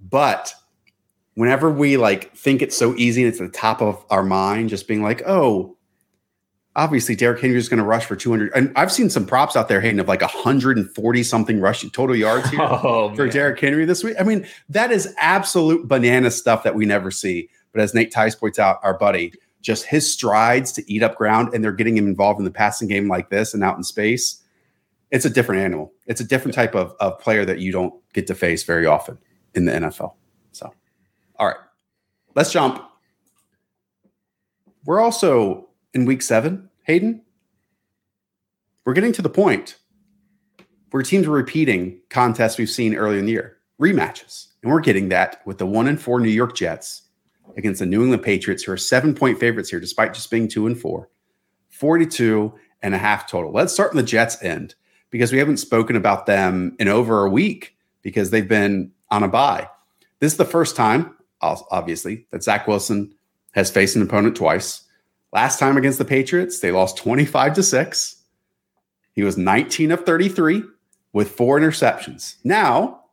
But 0.00 0.54
whenever 1.34 1.68
we 1.68 1.96
like 1.96 2.32
think 2.36 2.62
it's 2.62 2.76
so 2.76 2.94
easy 2.94 3.24
and 3.24 3.32
it's 3.32 3.40
at 3.40 3.52
the 3.52 3.58
top 3.58 3.82
of 3.82 4.02
our 4.10 4.22
mind, 4.22 4.68
just 4.68 4.86
being 4.86 5.02
like, 5.02 5.22
oh, 5.26 5.76
obviously 6.76 7.16
Derrick 7.16 7.40
Henry 7.40 7.56
is 7.56 7.68
going 7.68 7.78
to 7.78 7.84
rush 7.84 8.04
for 8.04 8.16
200. 8.16 8.52
And 8.54 8.72
I've 8.76 8.92
seen 8.92 9.10
some 9.10 9.26
props 9.26 9.56
out 9.56 9.68
there, 9.68 9.80
Hayden, 9.80 10.00
of 10.00 10.08
like 10.08 10.20
140 10.20 11.22
something 11.22 11.60
rushing 11.60 11.90
total 11.90 12.16
yards 12.16 12.48
here 12.50 12.60
oh, 12.62 13.14
for 13.14 13.28
Derrick 13.28 13.58
Henry 13.58 13.84
this 13.84 14.04
week. 14.04 14.16
I 14.18 14.22
mean, 14.22 14.46
that 14.68 14.92
is 14.92 15.14
absolute 15.18 15.88
banana 15.88 16.30
stuff 16.30 16.62
that 16.62 16.74
we 16.74 16.86
never 16.86 17.10
see. 17.10 17.48
But 17.72 17.80
as 17.80 17.94
Nate 17.94 18.12
Tice 18.12 18.34
points 18.34 18.58
out, 18.58 18.78
our 18.82 18.94
buddy, 18.94 19.32
just 19.62 19.84
his 19.84 20.10
strides 20.10 20.72
to 20.72 20.92
eat 20.92 21.02
up 21.02 21.16
ground 21.16 21.52
and 21.52 21.62
they're 21.62 21.72
getting 21.72 21.96
him 21.96 22.06
involved 22.06 22.38
in 22.38 22.44
the 22.44 22.50
passing 22.50 22.88
game 22.88 23.08
like 23.08 23.30
this 23.30 23.52
and 23.52 23.62
out 23.62 23.76
in 23.76 23.82
space. 23.82 24.42
It's 25.10 25.24
a 25.24 25.30
different 25.30 25.62
animal. 25.62 25.92
It's 26.06 26.20
a 26.20 26.24
different 26.24 26.54
type 26.54 26.74
of, 26.74 26.94
of 27.00 27.18
player 27.18 27.44
that 27.44 27.58
you 27.58 27.72
don't 27.72 27.94
get 28.12 28.26
to 28.28 28.34
face 28.34 28.62
very 28.62 28.86
often 28.86 29.18
in 29.54 29.64
the 29.64 29.72
NFL. 29.72 30.14
So, 30.52 30.72
all 31.36 31.48
right, 31.48 31.56
let's 32.34 32.52
jump. 32.52 32.84
We're 34.84 35.00
also 35.00 35.69
in 35.94 36.04
week 36.04 36.22
seven, 36.22 36.70
Hayden, 36.84 37.22
we're 38.84 38.94
getting 38.94 39.12
to 39.12 39.22
the 39.22 39.30
point 39.30 39.76
where 40.90 41.02
teams 41.02 41.26
are 41.26 41.30
repeating 41.30 42.00
contests 42.08 42.58
we've 42.58 42.70
seen 42.70 42.94
earlier 42.94 43.18
in 43.18 43.26
the 43.26 43.32
year, 43.32 43.58
rematches. 43.80 44.48
And 44.62 44.70
we're 44.70 44.80
getting 44.80 45.08
that 45.10 45.40
with 45.46 45.58
the 45.58 45.66
one 45.66 45.86
and 45.86 46.00
four 46.00 46.20
New 46.20 46.28
York 46.28 46.54
Jets 46.54 47.02
against 47.56 47.80
the 47.80 47.86
New 47.86 48.02
England 48.02 48.22
Patriots, 48.22 48.62
who 48.62 48.72
are 48.72 48.76
seven 48.76 49.14
point 49.14 49.38
favorites 49.38 49.70
here, 49.70 49.80
despite 49.80 50.14
just 50.14 50.30
being 50.30 50.48
two 50.48 50.66
and 50.66 50.78
four, 50.78 51.08
42 51.70 52.52
and 52.82 52.94
a 52.94 52.98
half 52.98 53.28
total. 53.28 53.52
Let's 53.52 53.72
start 53.72 53.90
on 53.90 53.96
the 53.96 54.02
Jets 54.02 54.42
end 54.42 54.74
because 55.10 55.32
we 55.32 55.38
haven't 55.38 55.58
spoken 55.58 55.96
about 55.96 56.26
them 56.26 56.76
in 56.78 56.88
over 56.88 57.24
a 57.24 57.30
week 57.30 57.76
because 58.02 58.30
they've 58.30 58.46
been 58.48 58.92
on 59.10 59.22
a 59.22 59.28
bye. 59.28 59.68
This 60.20 60.32
is 60.32 60.38
the 60.38 60.44
first 60.44 60.76
time, 60.76 61.16
obviously, 61.40 62.26
that 62.30 62.42
Zach 62.42 62.66
Wilson 62.66 63.14
has 63.52 63.70
faced 63.70 63.96
an 63.96 64.02
opponent 64.02 64.36
twice. 64.36 64.84
Last 65.32 65.58
time 65.58 65.76
against 65.76 65.98
the 65.98 66.04
Patriots, 66.04 66.58
they 66.58 66.72
lost 66.72 66.96
25 66.96 67.54
to 67.54 67.62
6. 67.62 68.16
He 69.12 69.22
was 69.22 69.36
19 69.36 69.92
of 69.92 70.04
33 70.04 70.62
with 71.12 71.30
four 71.30 71.58
interceptions. 71.58 72.36
Now, 72.42 73.04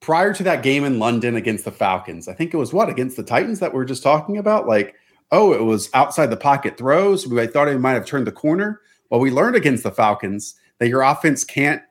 prior 0.00 0.34
to 0.34 0.42
that 0.42 0.62
game 0.62 0.84
in 0.84 0.98
London 0.98 1.36
against 1.36 1.64
the 1.64 1.70
Falcons, 1.70 2.28
I 2.28 2.34
think 2.34 2.52
it 2.52 2.58
was 2.58 2.72
what 2.72 2.88
against 2.88 3.16
the 3.16 3.22
Titans 3.22 3.60
that 3.60 3.72
we 3.72 3.80
are 3.80 3.86
just 3.86 4.02
talking 4.02 4.36
about? 4.36 4.66
Like, 4.66 4.96
oh, 5.30 5.52
it 5.52 5.62
was 5.62 5.90
outside 5.94 6.26
the 6.26 6.36
pocket 6.36 6.76
throws. 6.76 7.30
I 7.32 7.46
thought 7.46 7.68
he 7.68 7.76
might 7.76 7.92
have 7.92 8.06
turned 8.06 8.26
the 8.26 8.32
corner. 8.32 8.80
Well, 9.10 9.20
we 9.20 9.30
learned 9.30 9.56
against 9.56 9.84
the 9.84 9.92
Falcons 9.92 10.54
that 10.78 10.88
your 10.88 11.02
offense 11.02 11.44
can't 11.44 11.82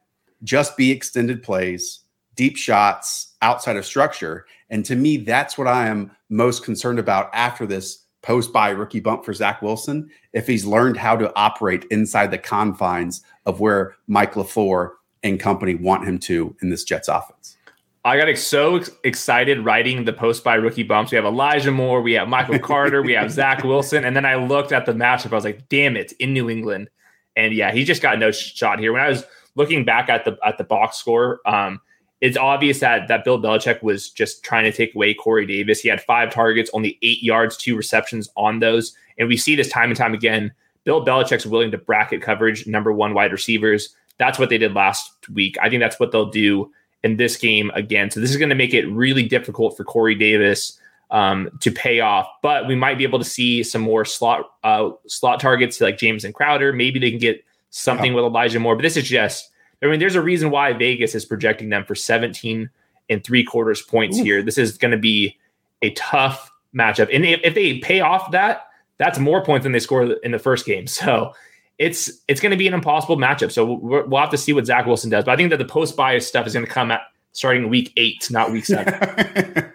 just 0.43 0.75
be 0.75 0.91
extended 0.91 1.41
plays, 1.41 2.01
deep 2.35 2.57
shots 2.57 3.35
outside 3.41 3.77
of 3.77 3.85
structure. 3.85 4.45
And 4.69 4.83
to 4.85 4.95
me, 4.95 5.17
that's 5.17 5.57
what 5.57 5.67
I 5.67 5.87
am 5.87 6.11
most 6.29 6.63
concerned 6.63 6.99
about 6.99 7.29
after 7.33 7.65
this 7.65 8.05
post 8.21 8.53
by 8.53 8.69
rookie 8.69 8.99
bump 8.99 9.25
for 9.25 9.33
Zach 9.33 9.61
Wilson 9.61 10.09
if 10.33 10.47
he's 10.47 10.65
learned 10.65 10.97
how 10.97 11.15
to 11.15 11.33
operate 11.35 11.85
inside 11.85 12.31
the 12.31 12.37
confines 12.37 13.23
of 13.45 13.59
where 13.59 13.95
Mike 14.07 14.33
LaFleur 14.33 14.91
and 15.23 15.39
company 15.39 15.75
want 15.75 16.07
him 16.07 16.19
to 16.19 16.55
in 16.61 16.69
this 16.69 16.83
Jets 16.83 17.07
offense. 17.07 17.57
I 18.03 18.17
got 18.17 18.35
so 18.37 18.81
excited 19.03 19.63
writing 19.63 20.05
the 20.05 20.13
post 20.13 20.43
by 20.43 20.55
rookie 20.55 20.81
bumps. 20.81 21.11
We 21.11 21.17
have 21.17 21.25
Elijah 21.25 21.71
Moore, 21.71 22.01
we 22.01 22.13
have 22.13 22.27
Michael 22.27 22.57
Carter, 22.59 23.03
we 23.03 23.13
have 23.13 23.31
Zach 23.31 23.63
Wilson, 23.63 24.05
and 24.05 24.15
then 24.15 24.25
I 24.25 24.35
looked 24.35 24.71
at 24.71 24.87
the 24.87 24.93
matchup. 24.93 25.31
I 25.31 25.35
was 25.35 25.45
like, 25.45 25.69
"Damn 25.69 25.95
it, 25.95 26.11
in 26.13 26.33
New 26.33 26.49
England!" 26.49 26.89
And 27.35 27.53
yeah, 27.53 27.71
he 27.71 27.83
just 27.83 28.01
got 28.01 28.17
no 28.17 28.31
shot 28.31 28.79
here. 28.79 28.91
When 28.91 29.01
I 29.01 29.09
was 29.09 29.23
looking 29.55 29.85
back 29.85 30.09
at 30.09 30.25
the 30.25 30.35
at 30.43 30.57
the 30.57 30.63
box 30.63 30.97
score, 30.97 31.41
um, 31.45 31.79
it's 32.21 32.37
obvious 32.37 32.79
that 32.79 33.07
that 33.07 33.25
Bill 33.25 33.41
Belichick 33.41 33.81
was 33.83 34.09
just 34.09 34.43
trying 34.43 34.63
to 34.63 34.71
take 34.71 34.95
away 34.95 35.13
Corey 35.13 35.45
Davis. 35.45 35.81
He 35.81 35.89
had 35.89 36.01
five 36.01 36.31
targets, 36.31 36.69
only 36.73 36.97
eight 37.01 37.21
yards, 37.21 37.57
two 37.57 37.75
receptions 37.75 38.29
on 38.37 38.59
those, 38.59 38.95
and 39.17 39.27
we 39.27 39.37
see 39.37 39.55
this 39.55 39.69
time 39.69 39.89
and 39.89 39.97
time 39.97 40.13
again. 40.13 40.51
Bill 40.83 41.05
Belichick's 41.05 41.45
willing 41.45 41.71
to 41.71 41.77
bracket 41.77 42.21
coverage 42.21 42.65
number 42.65 42.91
one 42.91 43.13
wide 43.13 43.31
receivers. 43.31 43.95
That's 44.17 44.39
what 44.39 44.49
they 44.49 44.57
did 44.57 44.73
last 44.73 45.29
week. 45.29 45.57
I 45.61 45.69
think 45.69 45.81
that's 45.81 45.99
what 45.99 46.11
they'll 46.11 46.29
do 46.29 46.71
in 47.03 47.17
this 47.17 47.37
game 47.37 47.71
again. 47.73 48.11
So 48.11 48.19
this 48.19 48.31
is 48.31 48.37
going 48.37 48.49
to 48.49 48.55
make 48.55 48.73
it 48.73 48.85
really 48.87 49.27
difficult 49.27 49.75
for 49.75 49.83
Corey 49.83 50.15
Davis 50.15 50.79
um, 51.09 51.49
to 51.59 51.71
pay 51.71 51.99
off. 51.99 52.27
But 52.41 52.67
we 52.67 52.75
might 52.75 52.97
be 52.97 53.03
able 53.03 53.19
to 53.19 53.25
see 53.25 53.63
some 53.63 53.81
more 53.81 54.05
slot 54.05 54.51
uh, 54.63 54.91
slot 55.07 55.39
targets 55.39 55.81
like 55.81 55.97
Jamison 55.97 56.33
Crowder. 56.33 56.73
Maybe 56.73 56.99
they 56.99 57.09
can 57.09 57.19
get 57.19 57.43
something 57.69 58.11
yeah. 58.11 58.15
with 58.15 58.25
Elijah 58.25 58.59
Moore. 58.59 58.75
But 58.75 58.83
this 58.83 58.97
is 58.97 59.07
just 59.07 59.50
I 59.81 59.87
mean, 59.87 59.99
there's 59.99 60.15
a 60.15 60.21
reason 60.21 60.51
why 60.51 60.73
Vegas 60.73 61.15
is 61.15 61.25
projecting 61.25 61.69
them 61.69 61.85
for 61.85 61.95
17 61.95 62.69
and 63.09 63.23
three 63.23 63.43
quarters 63.43 63.81
points 63.81 64.19
Ooh. 64.19 64.23
here. 64.23 64.43
This 64.43 64.57
is 64.57 64.77
going 64.77 64.91
to 64.91 64.97
be 64.97 65.37
a 65.81 65.91
tough 65.91 66.51
matchup. 66.75 67.13
And 67.13 67.25
if, 67.25 67.39
if 67.43 67.55
they 67.55 67.79
pay 67.79 67.99
off 67.99 68.31
that, 68.31 68.67
that's 68.97 69.17
more 69.17 69.43
points 69.43 69.63
than 69.63 69.71
they 69.71 69.79
scored 69.79 70.15
in 70.23 70.31
the 70.31 70.39
first 70.39 70.65
game. 70.65 70.87
So 70.87 71.33
it's 71.79 72.11
it's 72.27 72.39
going 72.39 72.51
to 72.51 72.57
be 72.57 72.67
an 72.67 72.75
impossible 72.75 73.17
matchup. 73.17 73.51
So 73.51 73.73
we 73.73 74.03
will 74.03 74.19
have 74.19 74.29
to 74.29 74.37
see 74.37 74.53
what 74.53 74.67
Zach 74.67 74.85
Wilson 74.85 75.09
does. 75.09 75.25
But 75.25 75.31
I 75.31 75.35
think 75.35 75.49
that 75.49 75.57
the 75.57 75.65
post 75.65 75.97
bias 75.97 76.27
stuff 76.27 76.45
is 76.45 76.53
going 76.53 76.65
to 76.65 76.71
come 76.71 76.91
at 76.91 77.01
starting 77.31 77.69
week 77.69 77.91
eight, 77.97 78.29
not 78.29 78.51
week 78.51 78.65
seven. 78.65 78.93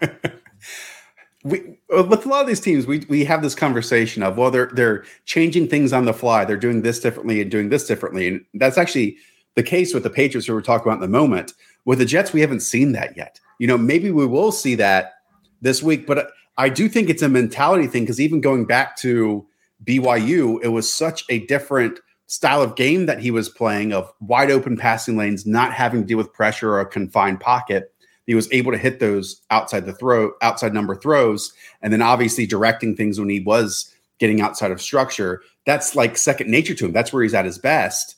we, 1.43 1.79
uh, 1.97 2.05
with 2.05 2.25
a 2.25 2.29
lot 2.29 2.43
of 2.43 2.47
these 2.47 2.61
teams, 2.61 2.87
we 2.87 3.05
we 3.09 3.25
have 3.25 3.43
this 3.43 3.57
conversation 3.57 4.23
of 4.23 4.39
well, 4.39 4.53
they're 4.53 4.71
they're 4.73 5.05
changing 5.25 5.67
things 5.67 5.93
on 5.93 6.05
the 6.05 6.15
fly. 6.15 6.45
They're 6.45 6.57
doing 6.57 6.83
this 6.83 7.01
differently 7.01 7.41
and 7.41 7.51
doing 7.51 7.71
this 7.71 7.89
differently, 7.89 8.29
and 8.29 8.45
that's 8.55 8.79
actually 8.79 9.17
the 9.57 9.63
case 9.63 9.93
with 9.93 10.05
the 10.05 10.11
Patriots, 10.11 10.47
who 10.47 10.55
we're 10.55 10.61
talking 10.61 10.87
about 10.87 11.03
in 11.03 11.11
the 11.11 11.19
moment. 11.19 11.55
With 11.85 11.99
the 11.99 12.05
Jets, 12.05 12.33
we 12.33 12.41
haven't 12.41 12.61
seen 12.61 12.93
that 12.93 13.17
yet. 13.17 13.41
You 13.59 13.67
know, 13.67 13.79
maybe 13.79 14.11
we 14.11 14.27
will 14.27 14.53
see 14.53 14.75
that 14.77 15.15
this 15.63 15.83
week, 15.83 16.07
but 16.07 16.31
I 16.59 16.69
do 16.69 16.89
think 16.89 17.09
it's 17.09 17.23
a 17.23 17.29
mentality 17.29 17.87
thing 17.87 18.05
because 18.05 18.21
even 18.21 18.41
going 18.41 18.67
back 18.67 18.97
to 18.99 19.47
BYU, 19.85 20.63
it 20.63 20.69
was 20.69 20.93
such 20.93 21.25
a 21.29 21.41
different 21.47 21.99
style 22.27 22.63
of 22.63 22.77
game 22.77 23.07
that 23.07 23.21
he 23.21 23.31
was 23.31 23.49
playing 23.49 23.93
of 23.93 24.13
wide 24.21 24.51
open 24.51 24.77
passing 24.77 25.17
lanes, 25.17 25.47
not 25.47 25.73
having 25.73 26.03
to 26.03 26.07
deal 26.07 26.19
with 26.19 26.33
pressure 26.33 26.73
or 26.73 26.81
a 26.81 26.87
confined 26.87 27.41
pocket. 27.41 27.93
He 28.27 28.35
was 28.35 28.53
able 28.53 28.73
to 28.73 28.79
hit 28.79 28.99
those 28.99 29.41
outside 29.51 29.87
the 29.87 29.93
throw, 29.93 30.33
outside 30.43 30.75
number 30.75 30.97
throws, 30.97 31.53
and 31.83 31.93
then 31.93 32.03
obviously 32.03 32.47
directing 32.47 32.97
things 32.97 33.19
when 33.19 33.29
he 33.29 33.41
was 33.41 33.95
getting 34.19 34.41
outside 34.41 34.73
of 34.73 34.83
structure. 34.83 35.43
That's 35.65 35.95
like 35.95 36.17
second 36.17 36.51
nature 36.51 36.75
to 36.75 36.87
him. 36.87 36.93
That's 36.93 37.13
where 37.13 37.23
he's 37.23 37.35
at 37.35 37.45
his 37.45 37.59
best. 37.59 38.17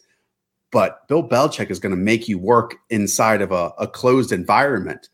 But 0.70 1.06
Bill 1.08 1.26
Belichick 1.26 1.70
is 1.70 1.78
going 1.78 1.94
to 1.94 1.96
make 1.96 2.28
you 2.28 2.38
work 2.38 2.76
inside 2.90 3.40
of 3.40 3.52
a, 3.52 3.72
a 3.78 3.86
closed 3.86 4.32
environment. 4.32 5.08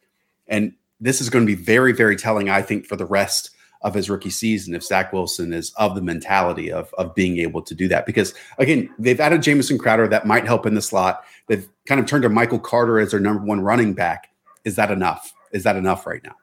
And 0.48 0.72
this 1.00 1.20
is 1.20 1.30
going 1.30 1.46
to 1.46 1.56
be 1.56 1.60
very, 1.60 1.92
very 1.92 2.16
telling, 2.16 2.50
I 2.50 2.62
think, 2.62 2.86
for 2.86 2.96
the 2.96 3.06
rest 3.06 3.50
of 3.82 3.94
his 3.94 4.08
rookie 4.08 4.30
season 4.30 4.74
if 4.74 4.82
Zach 4.82 5.12
Wilson 5.12 5.52
is 5.52 5.72
of 5.76 5.94
the 5.94 6.00
mentality 6.00 6.72
of, 6.72 6.92
of 6.94 7.14
being 7.14 7.38
able 7.38 7.62
to 7.62 7.74
do 7.74 7.86
that. 7.88 8.06
Because 8.06 8.34
again, 8.58 8.88
they've 8.98 9.20
added 9.20 9.42
Jamison 9.42 9.78
Crowder 9.78 10.08
that 10.08 10.26
might 10.26 10.46
help 10.46 10.64
in 10.64 10.74
the 10.74 10.82
slot. 10.82 11.22
They've 11.48 11.68
kind 11.84 12.00
of 12.00 12.06
turned 12.06 12.22
to 12.22 12.30
Michael 12.30 12.58
Carter 12.58 12.98
as 12.98 13.10
their 13.10 13.20
number 13.20 13.44
one 13.44 13.60
running 13.60 13.92
back. 13.92 14.30
Is 14.64 14.76
that 14.76 14.90
enough? 14.90 15.34
Is 15.52 15.64
that 15.64 15.76
enough 15.76 16.06
right 16.06 16.22
now? 16.24 16.34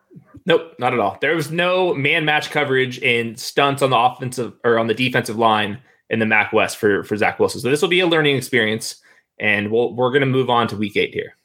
Nope, 0.45 0.73
not 0.77 0.93
at 0.93 0.99
all. 0.99 1.17
There 1.19 1.35
was 1.35 1.51
no 1.51 1.93
man 1.95 2.25
match 2.25 2.51
coverage 2.51 3.01
and 3.01 3.39
stunts 3.39 3.81
on 3.81 3.89
the 3.89 3.97
offensive 3.97 4.53
or 4.63 4.77
on 4.77 4.87
the 4.87 4.93
defensive 4.93 5.37
line 5.37 5.79
in 6.09 6.19
the 6.19 6.25
MAC 6.25 6.53
West 6.53 6.77
for 6.77 7.03
for 7.03 7.17
Zach 7.17 7.39
Wilson. 7.39 7.61
So 7.61 7.69
this 7.69 7.81
will 7.81 7.89
be 7.89 8.01
a 8.01 8.07
learning 8.07 8.37
experience. 8.37 9.00
And 9.41 9.71
we'll, 9.71 9.93
we're 9.93 10.11
going 10.11 10.21
to 10.21 10.27
move 10.27 10.49
on 10.49 10.69
to 10.69 10.77
week 10.77 10.95
eight 10.95 11.13
here. 11.13 11.35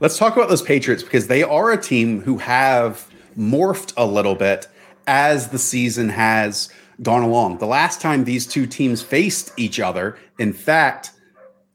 Let's 0.00 0.18
talk 0.18 0.36
about 0.36 0.50
those 0.50 0.60
Patriots 0.60 1.02
because 1.02 1.28
they 1.28 1.42
are 1.42 1.72
a 1.72 1.80
team 1.80 2.20
who 2.20 2.36
have 2.38 3.08
morphed 3.38 3.94
a 3.96 4.04
little 4.04 4.34
bit 4.34 4.68
as 5.06 5.48
the 5.48 5.58
season 5.58 6.08
has 6.08 6.68
gone 7.02 7.22
along. 7.22 7.58
The 7.58 7.66
last 7.66 8.00
time 8.00 8.24
these 8.24 8.46
two 8.46 8.66
teams 8.66 9.02
faced 9.02 9.52
each 9.56 9.80
other, 9.80 10.18
in 10.38 10.52
fact, 10.52 11.12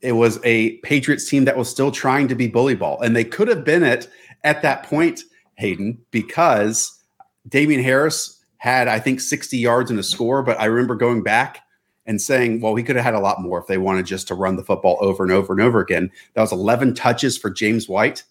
it 0.01 0.13
was 0.13 0.39
a 0.43 0.77
Patriots 0.77 1.27
team 1.29 1.45
that 1.45 1.57
was 1.57 1.69
still 1.69 1.91
trying 1.91 2.27
to 2.27 2.35
be 2.35 2.47
bully 2.47 2.75
ball. 2.75 3.01
And 3.01 3.15
they 3.15 3.23
could 3.23 3.47
have 3.47 3.65
been 3.65 3.83
it 3.83 4.09
at 4.43 4.61
that 4.61 4.83
point, 4.83 5.21
Hayden, 5.57 5.99
because 6.11 7.01
Damien 7.47 7.81
Harris 7.81 8.43
had, 8.57 8.87
I 8.87 8.99
think, 8.99 9.21
60 9.21 9.57
yards 9.57 9.91
in 9.91 9.99
a 9.99 10.03
score. 10.03 10.43
But 10.43 10.59
I 10.59 10.65
remember 10.65 10.95
going 10.95 11.23
back 11.23 11.61
and 12.09 12.19
saying, 12.19 12.59
well, 12.59 12.73
he 12.73 12.83
could 12.83 12.95
have 12.95 13.05
had 13.05 13.13
a 13.13 13.19
lot 13.19 13.39
more 13.39 13.59
if 13.59 13.67
they 13.67 13.77
wanted 13.77 14.03
just 14.03 14.27
to 14.27 14.33
run 14.33 14.55
the 14.55 14.63
football 14.63 14.97
over 14.99 15.21
and 15.21 15.31
over 15.31 15.53
and 15.53 15.61
over 15.61 15.79
again. 15.79 16.09
That 16.33 16.41
was 16.41 16.51
11 16.51 16.95
touches 16.95 17.37
for 17.37 17.51
James 17.51 17.87
White 17.87 18.23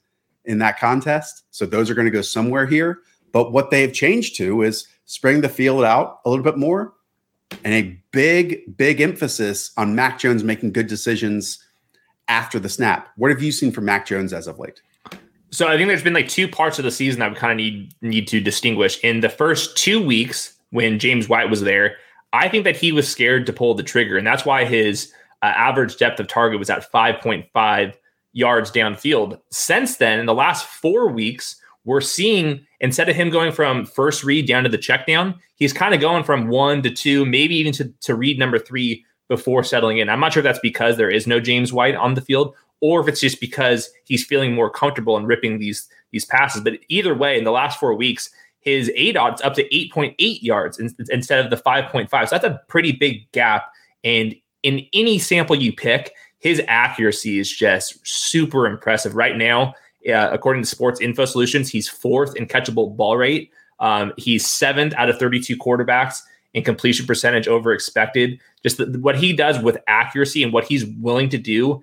in 0.45 0.59
that 0.59 0.81
contest. 0.81 1.45
So 1.53 1.65
those 1.65 1.89
are 1.89 1.95
going 1.95 2.05
to 2.05 2.11
go 2.11 2.21
somewhere 2.21 2.67
here. 2.67 2.99
But 3.31 3.53
what 3.53 3.71
they've 3.71 3.93
changed 3.93 4.37
to 4.39 4.63
is 4.63 4.89
spreading 5.05 5.43
the 5.43 5.49
field 5.49 5.85
out 5.85 6.19
a 6.25 6.29
little 6.29 6.45
bit 6.45 6.59
more 6.59 6.93
and 7.63 7.73
a 7.73 7.97
big, 8.11 8.77
big 8.77 9.01
emphasis 9.01 9.71
on 9.77 9.95
Mac 9.95 10.19
Jones 10.19 10.43
making 10.43 10.73
good 10.73 10.89
decisions 10.89 11.65
after 12.27 12.59
the 12.59 12.69
snap. 12.69 13.11
What 13.17 13.31
have 13.31 13.41
you 13.41 13.53
seen 13.53 13.71
from 13.71 13.85
Mac 13.85 14.07
Jones 14.07 14.33
as 14.33 14.49
of 14.49 14.59
late? 14.59 14.83
So 15.53 15.69
I 15.69 15.77
think 15.77 15.87
there's 15.87 16.03
been 16.03 16.15
like 16.15 16.29
two 16.29 16.49
parts 16.49 16.81
of 16.81 16.85
the 16.85 16.91
season 16.91 17.21
that 17.21 17.31
we 17.31 17.37
kind 17.37 17.53
of 17.53 17.59
need 17.59 17.95
need 18.03 18.27
to 18.27 18.41
distinguish. 18.41 18.99
In 19.05 19.21
the 19.21 19.29
first 19.29 19.77
two 19.77 20.05
weeks 20.05 20.57
when 20.71 20.99
James 20.99 21.29
White 21.29 21.49
was 21.49 21.61
there, 21.61 21.97
I 22.33 22.49
think 22.49 22.65
that 22.65 22.77
he 22.77 22.93
was 22.93 23.09
scared 23.09 23.47
to 23.47 23.53
pull 23.53 23.75
the 23.75 23.83
trigger, 23.83 24.17
and 24.17 24.27
that's 24.27 24.45
why 24.45 24.65
his 24.65 25.13
uh, 25.43 25.47
average 25.47 25.97
depth 25.97 26.21
of 26.21 26.29
target 26.29 26.59
was 26.59 26.71
at 26.71 26.91
5.5 26.91 27.95
yards 28.33 28.71
downfield. 28.71 29.41
Since 29.51 29.97
then, 29.97 30.19
in 30.21 30.27
the 30.27 30.35
last 30.35 30.67
four 30.67 31.09
weeks, 31.09 31.57
we're 31.85 32.01
seeing 32.01 32.67
instead 32.81 33.09
of 33.09 33.17
him 33.17 33.31
going 33.31 33.53
from 33.53 33.87
first 33.87 34.25
read 34.25 34.47
down 34.47 34.65
to 34.65 34.69
the 34.69 34.79
check 34.79 35.07
down, 35.07 35.35
he's 35.57 35.73
kind 35.73 35.95
of 35.95 36.01
going 36.01 36.23
from 36.23 36.49
one 36.49 36.83
to 36.83 36.91
two, 36.91 37.25
maybe 37.25 37.55
even 37.57 37.73
to, 37.73 37.93
to 38.03 38.15
read 38.15 38.39
number 38.39 38.59
three 38.59 39.05
before 39.29 39.65
settling 39.65 39.99
in. 39.99 40.09
I'm 40.09 40.21
not 40.21 40.33
sure 40.33 40.41
if 40.41 40.45
that's 40.45 40.59
because 40.59 40.97
there 40.97 41.11
is 41.11 41.27
no 41.27 41.41
James 41.41 41.73
White 41.73 41.95
on 41.95 42.15
the 42.15 42.21
field 42.21 42.55
or 42.81 43.01
if 43.01 43.09
it's 43.09 43.21
just 43.21 43.41
because 43.41 43.91
he's 44.05 44.25
feeling 44.25 44.55
more 44.55 44.71
comfortable 44.71 45.17
in 45.17 45.27
ripping 45.27 45.59
these 45.59 45.89
these 46.11 46.25
passes. 46.25 46.63
But 46.63 46.75
either 46.89 47.15
way, 47.15 47.37
in 47.37 47.45
the 47.45 47.51
last 47.51 47.79
four 47.79 47.95
weeks, 47.95 48.31
his 48.61 48.91
aDOT's 48.97 49.41
up 49.43 49.55
to 49.55 49.69
8.8 49.69 50.15
yards 50.43 50.79
in, 50.79 50.95
instead 51.11 51.45
of 51.45 51.51
the 51.51 51.57
5.5. 51.57 52.11
So 52.11 52.37
that's 52.37 52.45
a 52.45 52.61
pretty 52.69 52.93
big 52.93 53.31
gap. 53.33 53.73
And 54.05 54.35
in 54.63 54.87
any 54.93 55.19
sample 55.19 55.57
you 55.57 55.73
pick, 55.73 56.13
his 56.39 56.63
accuracy 56.69 57.39
is 57.39 57.51
just 57.51 58.07
super 58.07 58.67
impressive. 58.67 59.15
Right 59.15 59.37
now, 59.37 59.75
uh, 60.09 60.31
according 60.33 60.63
to 60.63 60.69
Sports 60.69 61.01
Info 61.01 61.25
Solutions, 61.25 61.71
he's 61.71 61.89
fourth 61.89 62.37
in 62.37 62.47
catchable 62.47 62.97
ball 62.97 63.17
rate. 63.17 63.51
Um, 63.81 64.13
he's 64.17 64.47
seventh 64.47 64.95
out 64.95 65.09
of 65.09 65.19
32 65.19 65.57
quarterbacks 65.57 66.21
in 66.55 66.65
completion 66.65 67.07
percentage 67.07 67.49
over 67.49 67.73
expected. 67.73 68.41
Just 68.63 68.79
the, 68.79 68.99
what 68.99 69.17
he 69.17 69.33
does 69.33 69.59
with 69.61 69.79
accuracy 69.87 70.43
and 70.43 70.53
what 70.53 70.65
he's 70.65 70.85
willing 70.87 71.29
to 71.31 71.39
do 71.39 71.83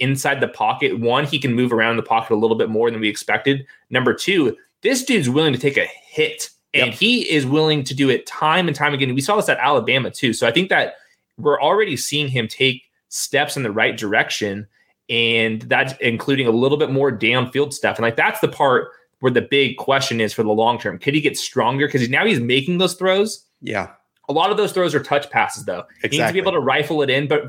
inside 0.00 0.40
the 0.40 0.48
pocket. 0.48 0.98
One, 0.98 1.26
he 1.26 1.38
can 1.38 1.52
move 1.52 1.72
around 1.72 1.96
the 1.96 2.02
pocket 2.02 2.32
a 2.32 2.36
little 2.36 2.56
bit 2.56 2.70
more 2.70 2.90
than 2.90 3.00
we 3.00 3.08
expected. 3.08 3.66
Number 3.90 4.14
two, 4.14 4.56
this 4.84 5.02
dude's 5.02 5.28
willing 5.28 5.52
to 5.52 5.58
take 5.58 5.76
a 5.76 5.88
hit 6.06 6.50
and 6.72 6.86
yep. 6.86 6.94
he 6.94 7.28
is 7.28 7.44
willing 7.46 7.82
to 7.84 7.94
do 7.94 8.08
it 8.08 8.26
time 8.26 8.68
and 8.68 8.76
time 8.76 8.94
again. 8.94 9.12
We 9.14 9.20
saw 9.20 9.36
this 9.36 9.48
at 9.48 9.58
Alabama 9.58 10.10
too. 10.10 10.32
So 10.32 10.46
I 10.46 10.52
think 10.52 10.68
that 10.68 10.94
we're 11.36 11.60
already 11.60 11.96
seeing 11.96 12.28
him 12.28 12.46
take 12.46 12.82
steps 13.08 13.56
in 13.56 13.64
the 13.64 13.72
right 13.72 13.96
direction 13.96 14.66
and 15.08 15.62
that's 15.62 15.94
including 16.00 16.46
a 16.46 16.50
little 16.50 16.78
bit 16.78 16.90
more 16.90 17.10
downfield 17.10 17.72
stuff. 17.72 17.96
And 17.96 18.04
like 18.04 18.16
that's 18.16 18.40
the 18.40 18.48
part 18.48 18.90
where 19.20 19.32
the 19.32 19.42
big 19.42 19.78
question 19.78 20.20
is 20.20 20.32
for 20.34 20.42
the 20.42 20.50
long 20.50 20.78
term. 20.78 20.98
Could 20.98 21.14
he 21.14 21.20
get 21.20 21.38
stronger? 21.38 21.86
Because 21.86 22.08
now 22.08 22.26
he's 22.26 22.40
making 22.40 22.78
those 22.78 22.94
throws. 22.94 23.44
Yeah. 23.62 23.90
A 24.28 24.32
lot 24.32 24.50
of 24.50 24.56
those 24.56 24.72
throws 24.72 24.94
are 24.94 25.02
touch 25.02 25.30
passes, 25.30 25.64
though. 25.64 25.84
Exactly. 26.02 26.08
He 26.10 26.18
needs 26.18 26.28
to 26.28 26.32
be 26.34 26.38
able 26.40 26.52
to 26.52 26.60
rifle 26.60 27.02
it 27.02 27.10
in. 27.10 27.28
But 27.28 27.44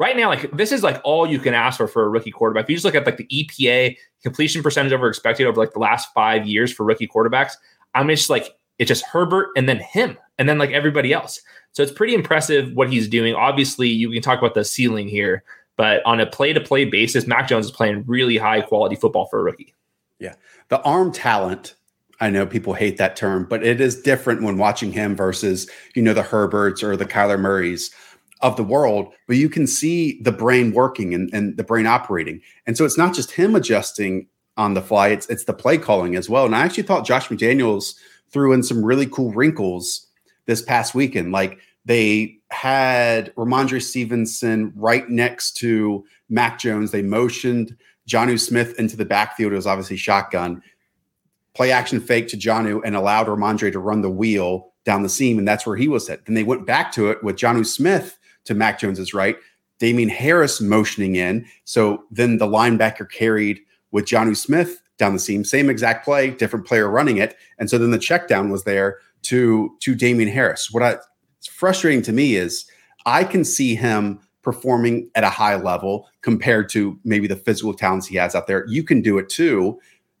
right 0.00 0.16
now, 0.16 0.28
like 0.28 0.50
this 0.52 0.72
is 0.72 0.82
like 0.82 1.00
all 1.04 1.26
you 1.26 1.38
can 1.38 1.52
ask 1.52 1.76
for 1.76 1.86
for 1.86 2.02
a 2.02 2.08
rookie 2.08 2.30
quarterback. 2.30 2.64
If 2.64 2.70
you 2.70 2.76
just 2.76 2.86
look 2.86 2.94
at 2.94 3.04
like 3.04 3.18
the 3.18 3.26
EPA 3.26 3.96
completion 4.22 4.62
percentage 4.62 4.92
over 4.92 5.06
expected 5.06 5.46
over 5.46 5.60
like 5.60 5.74
the 5.74 5.78
last 5.78 6.08
five 6.14 6.46
years 6.46 6.72
for 6.72 6.84
rookie 6.84 7.06
quarterbacks, 7.06 7.52
I'm 7.94 8.08
just 8.08 8.30
like 8.30 8.56
it's 8.78 8.88
just 8.88 9.04
Herbert 9.04 9.50
and 9.56 9.68
then 9.68 9.78
him 9.78 10.16
and 10.38 10.48
then 10.48 10.56
like 10.58 10.70
everybody 10.70 11.12
else. 11.12 11.42
So 11.72 11.82
it's 11.82 11.92
pretty 11.92 12.14
impressive 12.14 12.72
what 12.72 12.90
he's 12.90 13.08
doing. 13.08 13.34
Obviously, 13.34 13.88
you 13.88 14.10
can 14.10 14.22
talk 14.22 14.38
about 14.38 14.54
the 14.54 14.64
ceiling 14.64 15.06
here. 15.06 15.44
But 15.76 16.04
on 16.04 16.20
a 16.20 16.26
play 16.26 16.52
to 16.52 16.60
play 16.60 16.84
basis, 16.84 17.26
Mac 17.26 17.46
Jones 17.48 17.66
is 17.66 17.72
playing 17.72 18.04
really 18.06 18.36
high 18.36 18.60
quality 18.60 18.96
football 18.96 19.26
for 19.26 19.40
a 19.40 19.42
rookie. 19.42 19.74
Yeah. 20.18 20.34
The 20.68 20.80
arm 20.82 21.12
talent, 21.12 21.74
I 22.20 22.28
know 22.28 22.44
people 22.44 22.74
hate 22.74 22.98
that 22.98 23.16
term, 23.16 23.46
but 23.48 23.64
it 23.64 23.80
is 23.80 24.00
different 24.00 24.42
when 24.42 24.58
watching 24.58 24.92
him 24.92 25.16
versus, 25.16 25.70
you 25.94 26.02
know, 26.02 26.12
the 26.12 26.22
Herberts 26.22 26.82
or 26.82 26.96
the 26.96 27.06
Kyler 27.06 27.40
Murrays 27.40 27.90
of 28.42 28.56
the 28.56 28.64
world. 28.64 29.12
But 29.26 29.36
you 29.36 29.48
can 29.48 29.66
see 29.66 30.20
the 30.22 30.32
brain 30.32 30.72
working 30.72 31.14
and, 31.14 31.32
and 31.32 31.56
the 31.56 31.64
brain 31.64 31.86
operating. 31.86 32.40
And 32.66 32.76
so 32.76 32.84
it's 32.84 32.98
not 32.98 33.14
just 33.14 33.32
him 33.32 33.54
adjusting 33.54 34.26
on 34.56 34.74
the 34.74 34.82
fly, 34.82 35.08
it's 35.08 35.26
it's 35.28 35.44
the 35.44 35.54
play 35.54 35.78
calling 35.78 36.16
as 36.16 36.28
well. 36.28 36.44
And 36.44 36.54
I 36.54 36.60
actually 36.64 36.82
thought 36.82 37.06
Josh 37.06 37.28
McDaniels 37.28 37.94
threw 38.30 38.52
in 38.52 38.62
some 38.62 38.84
really 38.84 39.06
cool 39.06 39.32
wrinkles 39.32 40.06
this 40.46 40.60
past 40.60 40.94
weekend. 40.94 41.32
Like 41.32 41.58
they 41.84 42.38
had 42.50 43.34
Rhamondre 43.36 43.82
Stevenson 43.82 44.72
right 44.76 45.08
next 45.08 45.52
to 45.58 46.04
Mac 46.28 46.58
Jones. 46.58 46.90
They 46.90 47.02
motioned 47.02 47.76
Jonnu 48.08 48.38
Smith 48.38 48.78
into 48.78 48.96
the 48.96 49.04
backfield. 49.04 49.52
It 49.52 49.56
was 49.56 49.66
obviously 49.66 49.96
shotgun. 49.96 50.62
Play 51.54 51.72
action 51.72 52.00
fake 52.00 52.28
to 52.28 52.36
Jonnu 52.36 52.80
and 52.84 52.94
allowed 52.94 53.28
Rhamondre 53.28 53.72
to 53.72 53.78
run 53.78 54.02
the 54.02 54.10
wheel 54.10 54.72
down 54.84 55.02
the 55.02 55.08
seam, 55.08 55.38
and 55.38 55.46
that's 55.46 55.66
where 55.66 55.76
he 55.76 55.88
was 55.88 56.08
hit. 56.08 56.24
Then 56.26 56.34
they 56.34 56.42
went 56.42 56.66
back 56.66 56.92
to 56.92 57.10
it 57.10 57.22
with 57.22 57.36
Jonnu 57.36 57.66
Smith 57.66 58.18
to 58.44 58.54
Mac 58.54 58.78
Jones's 58.78 59.14
right, 59.14 59.36
Damien 59.78 60.08
Harris 60.08 60.60
motioning 60.60 61.16
in. 61.16 61.46
So 61.64 62.04
then 62.10 62.38
the 62.38 62.46
linebacker 62.46 63.10
carried 63.10 63.60
with 63.90 64.06
Jonnu 64.06 64.36
Smith 64.36 64.82
down 64.98 65.14
the 65.14 65.18
seam, 65.18 65.44
same 65.44 65.70
exact 65.70 66.04
play, 66.04 66.30
different 66.30 66.66
player 66.66 66.88
running 66.88 67.16
it. 67.16 67.36
And 67.58 67.68
so 67.68 67.78
then 67.78 67.90
the 67.90 67.98
check 67.98 68.28
down 68.28 68.50
was 68.50 68.64
there 68.64 68.98
to 69.22 69.76
to 69.80 69.94
Damien 69.94 70.28
Harris. 70.28 70.70
What 70.70 70.82
I 70.82 70.96
it's 71.38 71.48
frustrating 71.48 72.02
to 72.02 72.12
me 72.12 72.36
is 72.36 72.66
I 73.06 73.24
can 73.24 73.44
see 73.44 73.74
him 73.74 74.20
performing 74.42 75.10
at 75.14 75.24
a 75.24 75.30
high 75.30 75.56
level 75.56 76.08
compared 76.22 76.68
to 76.70 76.98
maybe 77.04 77.26
the 77.26 77.36
physical 77.36 77.74
talents 77.74 78.06
he 78.06 78.16
has 78.16 78.34
out 78.34 78.46
there. 78.46 78.66
You 78.68 78.82
can 78.82 79.00
do 79.02 79.18
it 79.18 79.28
too 79.28 79.78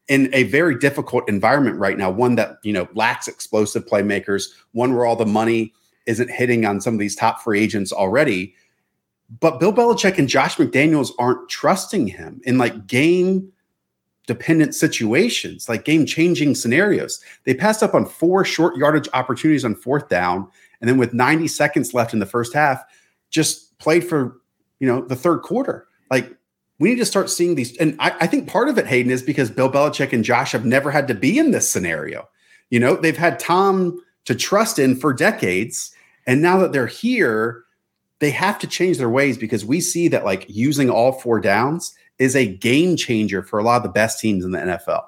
in 0.08 0.28
a 0.34 0.42
very 0.44 0.76
difficult 0.76 1.28
environment 1.28 1.78
right 1.78 1.96
now, 1.96 2.10
one 2.10 2.34
that, 2.34 2.56
you 2.64 2.72
know, 2.72 2.88
lacks 2.94 3.28
explosive 3.28 3.86
playmakers, 3.86 4.48
one 4.72 4.94
where 4.94 5.06
all 5.06 5.16
the 5.16 5.26
money 5.26 5.72
isn't 6.10 6.30
hitting 6.30 6.66
on 6.66 6.80
some 6.80 6.94
of 6.94 7.00
these 7.00 7.16
top 7.16 7.40
free 7.40 7.60
agents 7.60 7.92
already. 7.92 8.54
But 9.40 9.60
Bill 9.60 9.72
Belichick 9.72 10.18
and 10.18 10.28
Josh 10.28 10.56
McDaniels 10.56 11.12
aren't 11.18 11.48
trusting 11.48 12.08
him 12.08 12.40
in 12.44 12.58
like 12.58 12.86
game 12.86 13.52
dependent 14.26 14.74
situations, 14.74 15.68
like 15.68 15.84
game 15.84 16.04
changing 16.04 16.54
scenarios. 16.54 17.20
They 17.44 17.54
passed 17.54 17.82
up 17.82 17.94
on 17.94 18.06
four 18.06 18.44
short 18.44 18.76
yardage 18.76 19.08
opportunities 19.14 19.64
on 19.64 19.74
fourth 19.74 20.08
down 20.08 20.48
and 20.80 20.88
then 20.88 20.98
with 20.98 21.14
90 21.14 21.48
seconds 21.48 21.94
left 21.94 22.12
in 22.12 22.18
the 22.18 22.26
first 22.26 22.52
half, 22.52 22.82
just 23.30 23.78
played 23.78 24.04
for 24.04 24.40
you 24.78 24.86
know 24.86 25.02
the 25.02 25.16
third 25.16 25.42
quarter. 25.42 25.86
Like 26.10 26.36
we 26.78 26.90
need 26.90 26.98
to 26.98 27.06
start 27.06 27.30
seeing 27.30 27.54
these. 27.54 27.76
And 27.76 27.96
I, 28.00 28.12
I, 28.20 28.26
think 28.26 28.48
part 28.48 28.68
of 28.68 28.78
it, 28.78 28.86
Hayden, 28.86 29.12
is 29.12 29.22
because 29.22 29.50
Bill 29.50 29.70
Belichick 29.70 30.12
and 30.12 30.24
Josh 30.24 30.52
have 30.52 30.64
never 30.64 30.90
had 30.90 31.06
to 31.08 31.14
be 31.14 31.38
in 31.38 31.50
this 31.50 31.70
scenario. 31.70 32.28
You 32.70 32.80
know, 32.80 32.96
they've 32.96 33.16
had 33.16 33.38
Tom 33.38 34.02
to 34.24 34.34
trust 34.34 34.78
in 34.78 34.96
for 34.96 35.12
decades. 35.12 35.94
And 36.30 36.42
now 36.42 36.58
that 36.58 36.70
they're 36.70 36.86
here, 36.86 37.64
they 38.20 38.30
have 38.30 38.56
to 38.60 38.68
change 38.68 38.98
their 38.98 39.10
ways 39.10 39.36
because 39.36 39.64
we 39.64 39.80
see 39.80 40.06
that 40.06 40.24
like 40.24 40.46
using 40.48 40.88
all 40.88 41.10
four 41.10 41.40
downs 41.40 41.92
is 42.20 42.36
a 42.36 42.46
game 42.46 42.94
changer 42.94 43.42
for 43.42 43.58
a 43.58 43.64
lot 43.64 43.78
of 43.78 43.82
the 43.82 43.88
best 43.88 44.20
teams 44.20 44.44
in 44.44 44.52
the 44.52 44.60
NFL. 44.60 45.02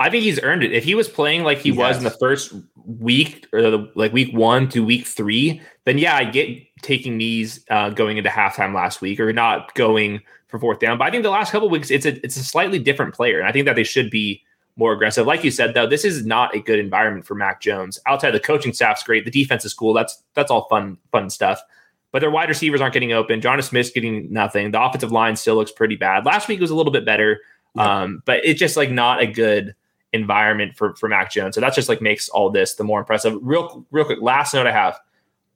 I 0.00 0.10
think 0.10 0.24
he's 0.24 0.42
earned 0.42 0.64
it. 0.64 0.72
If 0.72 0.82
he 0.82 0.96
was 0.96 1.08
playing 1.08 1.44
like 1.44 1.58
he, 1.58 1.70
he 1.70 1.78
was 1.78 1.98
in 1.98 2.02
the 2.02 2.10
first 2.10 2.52
week 2.84 3.46
or 3.52 3.70
the, 3.70 3.92
like 3.94 4.12
week 4.12 4.34
one 4.34 4.68
to 4.70 4.84
week 4.84 5.06
three, 5.06 5.62
then 5.84 5.98
yeah, 5.98 6.16
I 6.16 6.24
get 6.24 6.48
taking 6.82 7.16
knees 7.16 7.64
uh, 7.70 7.90
going 7.90 8.16
into 8.16 8.28
halftime 8.28 8.74
last 8.74 9.00
week 9.00 9.20
or 9.20 9.32
not 9.32 9.72
going 9.76 10.20
for 10.48 10.58
fourth 10.58 10.80
down. 10.80 10.98
But 10.98 11.06
I 11.06 11.10
think 11.12 11.22
the 11.22 11.30
last 11.30 11.52
couple 11.52 11.68
weeks, 11.68 11.92
it's 11.92 12.06
a 12.06 12.20
it's 12.24 12.36
a 12.36 12.42
slightly 12.42 12.80
different 12.80 13.14
player, 13.14 13.38
and 13.38 13.46
I 13.46 13.52
think 13.52 13.66
that 13.66 13.76
they 13.76 13.84
should 13.84 14.10
be 14.10 14.42
more 14.76 14.92
aggressive. 14.92 15.26
Like 15.26 15.44
you 15.44 15.50
said, 15.50 15.74
though, 15.74 15.86
this 15.86 16.04
is 16.04 16.26
not 16.26 16.54
a 16.54 16.60
good 16.60 16.78
environment 16.78 17.26
for 17.26 17.34
Mac 17.34 17.60
Jones. 17.60 17.98
Outside 18.06 18.32
the 18.32 18.40
coaching 18.40 18.72
staff's 18.72 19.02
great, 19.02 19.24
the 19.24 19.30
defense 19.30 19.64
is 19.64 19.74
cool. 19.74 19.92
That's 19.92 20.22
that's 20.34 20.50
all 20.50 20.66
fun 20.68 20.98
fun 21.12 21.30
stuff. 21.30 21.62
But 22.10 22.20
their 22.20 22.30
wide 22.30 22.48
receivers 22.48 22.80
aren't 22.80 22.94
getting 22.94 23.12
open. 23.12 23.40
Jonnu 23.40 23.62
Smith's 23.62 23.90
getting 23.90 24.32
nothing. 24.32 24.70
The 24.70 24.82
offensive 24.82 25.12
line 25.12 25.36
still 25.36 25.56
looks 25.56 25.72
pretty 25.72 25.96
bad. 25.96 26.24
Last 26.24 26.48
week 26.48 26.60
was 26.60 26.70
a 26.70 26.74
little 26.76 26.92
bit 26.92 27.04
better, 27.04 27.40
yeah. 27.74 28.02
um, 28.02 28.22
but 28.24 28.44
it's 28.44 28.58
just 28.58 28.76
like 28.76 28.90
not 28.90 29.20
a 29.20 29.26
good 29.26 29.74
environment 30.12 30.76
for 30.76 30.94
for 30.96 31.08
Mac 31.08 31.30
Jones. 31.30 31.54
So 31.54 31.60
that's 31.60 31.76
just 31.76 31.88
like 31.88 32.00
makes 32.00 32.28
all 32.28 32.50
this 32.50 32.74
the 32.74 32.84
more 32.84 33.00
impressive. 33.00 33.38
Real 33.42 33.84
real 33.90 34.04
quick, 34.04 34.20
last 34.20 34.54
note 34.54 34.66
I 34.66 34.72
have 34.72 34.98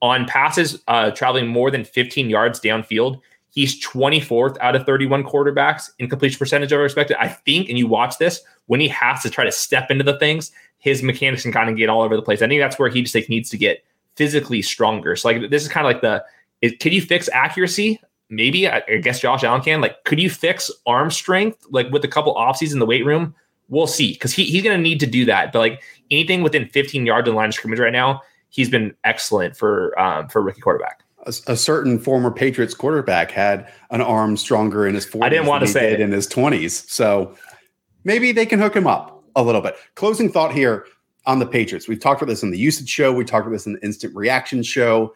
on 0.01 0.25
passes 0.25 0.81
uh, 0.87 1.11
traveling 1.11 1.47
more 1.47 1.71
than 1.71 1.83
15 1.83 2.29
yards 2.29 2.59
downfield, 2.59 3.19
He's 3.51 3.83
24th 3.83 4.57
out 4.61 4.75
of 4.75 4.85
31 4.85 5.23
quarterbacks 5.23 5.89
in 5.99 6.07
completion 6.09 6.37
percentage 6.37 6.71
over 6.71 6.85
expected. 6.85 7.17
I 7.19 7.27
think, 7.27 7.67
and 7.69 7.77
you 7.77 7.87
watch 7.87 8.17
this, 8.17 8.41
when 8.67 8.79
he 8.79 8.87
has 8.89 9.23
to 9.23 9.29
try 9.29 9.43
to 9.43 9.51
step 9.51 9.89
into 9.89 10.03
the 10.03 10.19
things, 10.19 10.51
his 10.77 11.01
mechanics 11.01 11.43
can 11.43 11.51
kind 11.51 11.69
of 11.69 11.75
get 11.75 11.89
all 11.89 12.01
over 12.01 12.15
the 12.15 12.21
place. 12.21 12.41
I 12.41 12.47
think 12.47 12.61
that's 12.61 12.77
where 12.77 12.89
he 12.89 13.01
just 13.01 13.15
like 13.15 13.27
needs 13.27 13.49
to 13.49 13.57
get 13.57 13.83
physically 14.15 14.61
stronger. 14.61 15.15
So 15.15 15.29
like 15.29 15.49
this 15.49 15.63
is 15.63 15.69
kind 15.69 15.87
of 15.87 15.93
like 15.93 16.01
the 16.01 16.23
can 16.79 16.91
you 16.91 17.01
fix 17.01 17.29
accuracy? 17.31 17.99
Maybe 18.29 18.67
I, 18.67 18.83
I, 18.87 18.97
guess 18.97 19.19
Josh 19.19 19.43
Allen 19.43 19.61
can. 19.61 19.81
Like, 19.81 20.03
could 20.03 20.19
you 20.19 20.29
fix 20.29 20.69
arm 20.85 21.09
strength 21.09 21.65
like 21.71 21.89
with 21.89 22.03
a 22.03 22.07
couple 22.07 22.35
offseasons 22.35 22.73
in 22.73 22.79
the 22.79 22.85
weight 22.85 23.05
room? 23.05 23.33
We'll 23.69 23.87
see 23.87 24.13
because 24.13 24.33
he, 24.33 24.45
he's 24.45 24.63
going 24.63 24.77
to 24.77 24.81
need 24.81 24.99
to 24.99 25.07
do 25.07 25.25
that. 25.25 25.51
But 25.51 25.59
like 25.59 25.83
anything 26.11 26.43
within 26.43 26.67
15 26.67 27.05
yards 27.05 27.27
of 27.27 27.33
the 27.33 27.37
line 27.37 27.49
of 27.49 27.55
scrimmage 27.55 27.79
right 27.79 27.93
now, 27.93 28.21
he's 28.49 28.69
been 28.69 28.93
excellent 29.03 29.55
for 29.57 29.99
um, 29.99 30.27
for 30.27 30.41
rookie 30.41 30.61
quarterback. 30.61 31.03
A, 31.25 31.33
a, 31.47 31.57
certain 31.57 31.99
former 31.99 32.31
Patriots 32.31 32.73
quarterback 32.73 33.29
had 33.29 33.69
an 33.91 34.01
arm 34.01 34.37
stronger 34.37 34.87
in 34.87 34.95
his 34.95 35.05
40s. 35.05 35.23
I 35.23 35.29
didn't 35.29 35.47
want 35.47 35.65
to 35.65 35.67
say 35.67 35.91
it 35.91 35.99
in 35.99 36.11
his 36.11 36.27
20s. 36.27 36.89
So 36.89 37.35
maybe 38.03 38.31
they 38.31 38.45
can 38.45 38.59
hook 38.59 38.75
him 38.75 38.87
up 38.87 39.23
a 39.35 39.43
little 39.43 39.61
bit. 39.61 39.75
Closing 39.95 40.31
thought 40.31 40.53
here 40.53 40.85
on 41.25 41.39
the 41.39 41.45
Patriots. 41.45 41.87
We've 41.87 41.99
talked 41.99 42.21
about 42.21 42.29
this 42.29 42.43
in 42.43 42.51
the 42.51 42.57
usage 42.57 42.89
show. 42.89 43.11
We 43.13 43.25
talked 43.25 43.45
about 43.45 43.55
this 43.55 43.65
in 43.65 43.73
the 43.73 43.83
instant 43.83 44.15
reaction 44.15 44.63
show, 44.63 45.13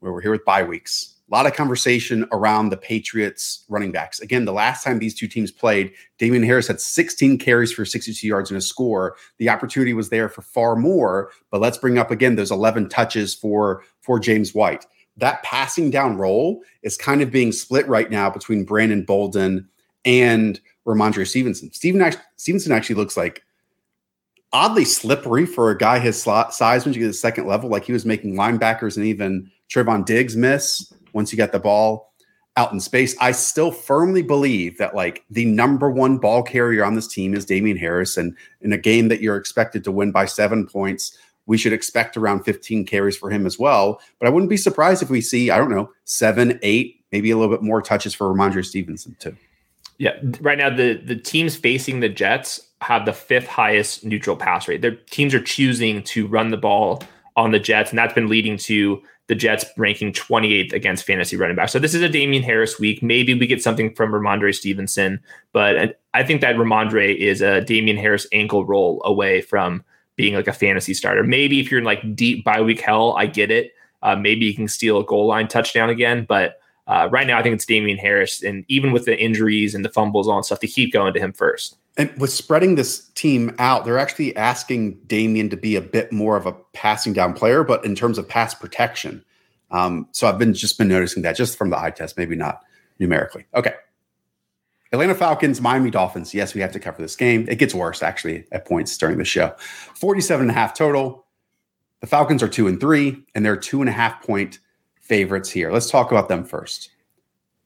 where 0.00 0.12
we're 0.12 0.20
here 0.20 0.32
with 0.32 0.44
bye 0.44 0.62
weeks. 0.62 1.14
A 1.30 1.34
lot 1.34 1.46
of 1.46 1.54
conversation 1.54 2.26
around 2.32 2.68
the 2.68 2.76
Patriots 2.76 3.64
running 3.68 3.92
backs. 3.92 4.20
Again, 4.20 4.44
the 4.44 4.52
last 4.52 4.84
time 4.84 4.98
these 4.98 5.14
two 5.14 5.26
teams 5.26 5.50
played, 5.50 5.92
Damien 6.18 6.42
Harris 6.42 6.68
had 6.68 6.80
16 6.80 7.38
carries 7.38 7.72
for 7.72 7.84
62 7.84 8.26
yards 8.26 8.50
and 8.50 8.58
a 8.58 8.60
score. 8.60 9.16
The 9.38 9.48
opportunity 9.48 9.94
was 9.94 10.10
there 10.10 10.28
for 10.28 10.42
far 10.42 10.76
more, 10.76 11.30
but 11.50 11.62
let's 11.62 11.78
bring 11.78 11.96
up 11.96 12.10
again 12.10 12.36
those 12.36 12.50
11 12.50 12.88
touches 12.90 13.34
for 13.34 13.84
for 14.00 14.18
James 14.18 14.54
White. 14.54 14.86
That 15.16 15.42
passing 15.42 15.90
down 15.90 16.16
role 16.16 16.62
is 16.82 16.96
kind 16.96 17.22
of 17.22 17.30
being 17.30 17.52
split 17.52 17.86
right 17.88 18.10
now 18.10 18.30
between 18.30 18.64
Brandon 18.64 19.04
Bolden 19.04 19.68
and 20.04 20.60
Rhamondre 20.86 21.26
Stevenson. 21.26 21.72
Steven 21.72 22.12
Stevenson 22.36 22.72
actually 22.72 22.96
looks 22.96 23.16
like 23.16 23.42
oddly 24.52 24.84
slippery 24.84 25.46
for 25.46 25.70
a 25.70 25.78
guy 25.78 25.98
his 25.98 26.20
size 26.22 26.84
when 26.84 26.94
you 26.94 27.00
get 27.00 27.06
to 27.06 27.08
the 27.08 27.14
second 27.14 27.46
level. 27.46 27.68
Like 27.68 27.84
he 27.84 27.92
was 27.92 28.04
making 28.04 28.34
linebackers 28.34 28.96
and 28.96 29.04
even 29.06 29.50
Trevon 29.68 30.04
Diggs 30.04 30.36
miss 30.36 30.92
once 31.12 31.32
you 31.32 31.36
got 31.36 31.52
the 31.52 31.58
ball 31.58 32.12
out 32.56 32.72
in 32.72 32.78
space. 32.78 33.16
I 33.20 33.32
still 33.32 33.72
firmly 33.72 34.22
believe 34.22 34.78
that 34.78 34.94
like 34.94 35.24
the 35.28 35.44
number 35.44 35.90
one 35.90 36.18
ball 36.18 36.42
carrier 36.42 36.84
on 36.84 36.94
this 36.94 37.08
team 37.08 37.34
is 37.34 37.44
Damien 37.44 37.76
Harris. 37.76 38.16
And 38.16 38.36
in 38.60 38.72
a 38.72 38.78
game 38.78 39.08
that 39.08 39.20
you're 39.20 39.36
expected 39.36 39.82
to 39.84 39.92
win 39.92 40.12
by 40.12 40.26
seven 40.26 40.66
points, 40.66 41.18
we 41.46 41.58
should 41.58 41.72
expect 41.72 42.16
around 42.16 42.44
15 42.44 42.86
carries 42.86 43.16
for 43.16 43.30
him 43.30 43.46
as 43.46 43.58
well. 43.58 44.00
But 44.18 44.28
I 44.28 44.30
wouldn't 44.30 44.50
be 44.50 44.56
surprised 44.56 45.02
if 45.02 45.10
we 45.10 45.20
see, 45.20 45.50
I 45.50 45.58
don't 45.58 45.70
know, 45.70 45.90
seven, 46.04 46.58
eight, 46.62 47.04
maybe 47.12 47.30
a 47.30 47.36
little 47.36 47.54
bit 47.54 47.62
more 47.62 47.82
touches 47.82 48.14
for 48.14 48.32
Rhamondre 48.32 48.64
Stevenson 48.64 49.16
too. 49.18 49.36
Yeah, 49.98 50.16
right 50.40 50.58
now 50.58 50.70
the 50.70 50.94
the 50.94 51.16
teams 51.16 51.54
facing 51.54 52.00
the 52.00 52.08
Jets 52.08 52.60
have 52.80 53.06
the 53.06 53.12
fifth 53.12 53.46
highest 53.46 54.04
neutral 54.04 54.36
pass 54.36 54.66
rate. 54.66 54.82
Their 54.82 54.96
teams 54.96 55.34
are 55.34 55.42
choosing 55.42 56.02
to 56.04 56.26
run 56.26 56.50
the 56.50 56.56
ball 56.56 57.02
on 57.36 57.52
the 57.52 57.60
Jets, 57.60 57.90
and 57.90 57.98
that's 57.98 58.12
been 58.12 58.28
leading 58.28 58.56
to 58.58 59.00
the 59.26 59.34
Jets 59.34 59.64
ranking 59.78 60.12
28th 60.12 60.72
against 60.72 61.04
fantasy 61.04 61.36
running 61.36 61.56
back. 61.56 61.70
So 61.70 61.78
this 61.78 61.94
is 61.94 62.02
a 62.02 62.08
Damien 62.08 62.42
Harris 62.42 62.78
week. 62.78 63.02
Maybe 63.02 63.32
we 63.32 63.46
get 63.46 63.62
something 63.62 63.94
from 63.94 64.12
Rhamondre 64.12 64.54
Stevenson, 64.54 65.20
but 65.52 65.76
uh, 65.78 65.86
I 66.12 66.24
think 66.24 66.40
that 66.40 66.56
Rhamondre 66.56 67.16
is 67.16 67.40
a 67.40 67.60
Damien 67.62 67.96
Harris 67.96 68.26
ankle 68.32 68.66
roll 68.66 69.00
away 69.04 69.40
from 69.40 69.82
being 70.16 70.34
like 70.34 70.48
a 70.48 70.52
fantasy 70.52 70.94
starter. 70.94 71.22
Maybe 71.22 71.60
if 71.60 71.70
you're 71.70 71.78
in 71.78 71.84
like 71.84 72.14
deep 72.14 72.44
bye 72.44 72.60
week 72.60 72.80
hell, 72.80 73.14
I 73.16 73.26
get 73.26 73.50
it. 73.50 73.72
Uh, 74.02 74.16
maybe 74.16 74.44
you 74.46 74.54
can 74.54 74.68
steal 74.68 74.98
a 74.98 75.04
goal 75.04 75.26
line 75.26 75.48
touchdown 75.48 75.88
again, 75.90 76.26
but 76.28 76.60
uh, 76.86 77.08
right 77.10 77.26
now 77.26 77.38
I 77.38 77.42
think 77.42 77.54
it's 77.54 77.64
Damien 77.64 77.96
Harris, 77.96 78.42
and 78.42 78.64
even 78.68 78.92
with 78.92 79.06
the 79.06 79.18
injuries 79.18 79.74
and 79.74 79.84
the 79.84 79.88
fumbles 79.88 80.28
on 80.28 80.42
stuff, 80.42 80.60
to 80.60 80.66
keep 80.66 80.92
going 80.92 81.14
to 81.14 81.20
him 81.20 81.32
first. 81.32 81.76
And 81.96 82.12
with 82.18 82.30
spreading 82.30 82.74
this 82.74 83.08
team 83.10 83.54
out, 83.58 83.84
they're 83.84 83.98
actually 83.98 84.36
asking 84.36 84.94
Damien 85.06 85.48
to 85.50 85.56
be 85.56 85.76
a 85.76 85.80
bit 85.80 86.12
more 86.12 86.36
of 86.36 86.44
a 86.44 86.52
passing 86.72 87.12
down 87.12 87.32
player, 87.32 87.64
but 87.64 87.84
in 87.84 87.94
terms 87.94 88.18
of 88.18 88.28
pass 88.28 88.52
protection. 88.54 89.24
Um, 89.70 90.08
so 90.12 90.26
I've 90.26 90.38
been 90.38 90.52
just 90.52 90.76
been 90.76 90.88
noticing 90.88 91.22
that 91.22 91.36
just 91.36 91.56
from 91.56 91.70
the 91.70 91.78
eye 91.78 91.90
test, 91.90 92.18
maybe 92.18 92.36
not 92.36 92.62
numerically. 92.98 93.46
Okay. 93.54 93.74
Atlanta 94.94 95.14
Falcons, 95.14 95.60
Miami 95.60 95.90
Dolphins. 95.90 96.32
Yes, 96.32 96.54
we 96.54 96.60
have 96.60 96.70
to 96.72 96.78
cover 96.78 97.02
this 97.02 97.16
game. 97.16 97.46
It 97.48 97.56
gets 97.56 97.74
worse 97.74 98.00
actually 98.00 98.46
at 98.52 98.64
points 98.64 98.96
during 98.96 99.18
the 99.18 99.24
show. 99.24 99.52
47 99.96 100.42
and 100.42 100.50
a 100.50 100.54
half 100.54 100.72
total. 100.72 101.26
The 102.00 102.06
Falcons 102.06 102.44
are 102.44 102.48
two 102.48 102.68
and 102.68 102.78
three, 102.78 103.24
and 103.34 103.44
they're 103.44 103.56
two 103.56 103.80
and 103.80 103.88
a 103.88 103.92
half 103.92 104.22
point 104.22 104.60
favorites 105.00 105.50
here. 105.50 105.72
Let's 105.72 105.90
talk 105.90 106.12
about 106.12 106.28
them 106.28 106.44
first. 106.44 106.90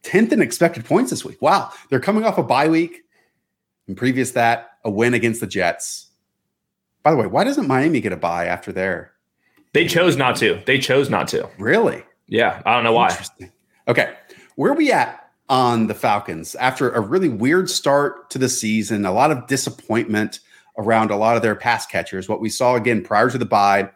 10th 0.05 0.33
in 0.33 0.41
expected 0.41 0.87
points 0.87 1.11
this 1.11 1.23
week. 1.23 1.43
Wow. 1.43 1.71
They're 1.91 2.01
coming 2.01 2.25
off 2.25 2.38
a 2.38 2.43
bye 2.43 2.69
week. 2.69 3.03
And 3.88 3.97
previous 3.97 4.31
that, 4.31 4.71
a 4.85 4.91
win 4.91 5.12
against 5.12 5.41
the 5.41 5.47
Jets. 5.47 6.09
By 7.03 7.11
the 7.11 7.19
way, 7.19 7.27
why 7.27 7.45
doesn't 7.45 7.69
Miami 7.69 8.01
get 8.01 8.12
a 8.12 8.17
bye 8.17 8.47
after 8.47 8.73
their? 8.73 9.12
They 9.75 9.87
chose 9.87 10.17
not 10.17 10.37
to. 10.37 10.62
They 10.64 10.79
chose 10.79 11.11
not 11.11 11.29
to. 11.29 11.49
Really? 11.59 12.05
Yeah, 12.27 12.62
I 12.64 12.75
don't 12.75 12.85
know 12.85 12.93
why. 12.93 13.14
Okay, 13.87 14.14
where 14.57 14.73
are 14.73 14.77
we 14.77 14.93
at 14.93 15.28
on 15.48 15.87
the 15.87 15.94
Falcons 15.94 16.54
after 16.56 16.90
a 16.90 17.00
really 17.00 17.28
weird 17.28 17.70
start 17.70 18.30
to 18.30 18.38
the 18.38 18.48
season? 18.48 19.04
A 19.04 19.12
lot 19.12 19.30
of 19.30 19.46
disappointment 19.46 20.40
around 20.76 21.11
a 21.11 21.16
lot 21.16 21.37
of 21.37 21.42
their 21.42 21.54
pass 21.54 21.87
catchers. 21.87 22.28
What 22.28 22.40
we 22.40 22.48
saw 22.48 22.76
again 22.76 23.02
prior 23.02 23.30
to 23.30 23.38
the 23.38 23.44
bye 23.44 23.90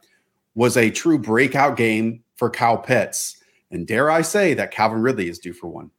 was 0.55 0.77
a 0.77 0.91
true 0.91 1.19
breakout 1.19 1.77
game 1.77 2.23
for 2.37 2.51
Kyle 2.51 2.79
Pitts, 2.79 3.43
and 3.71 3.87
dare 3.87 4.11
I 4.11 4.23
say 4.23 4.55
that 4.55 4.71
Calvin 4.71 5.01
Ridley 5.01 5.29
is 5.29 5.39
due 5.39 5.53
for 5.53 5.69
one. 5.69 5.91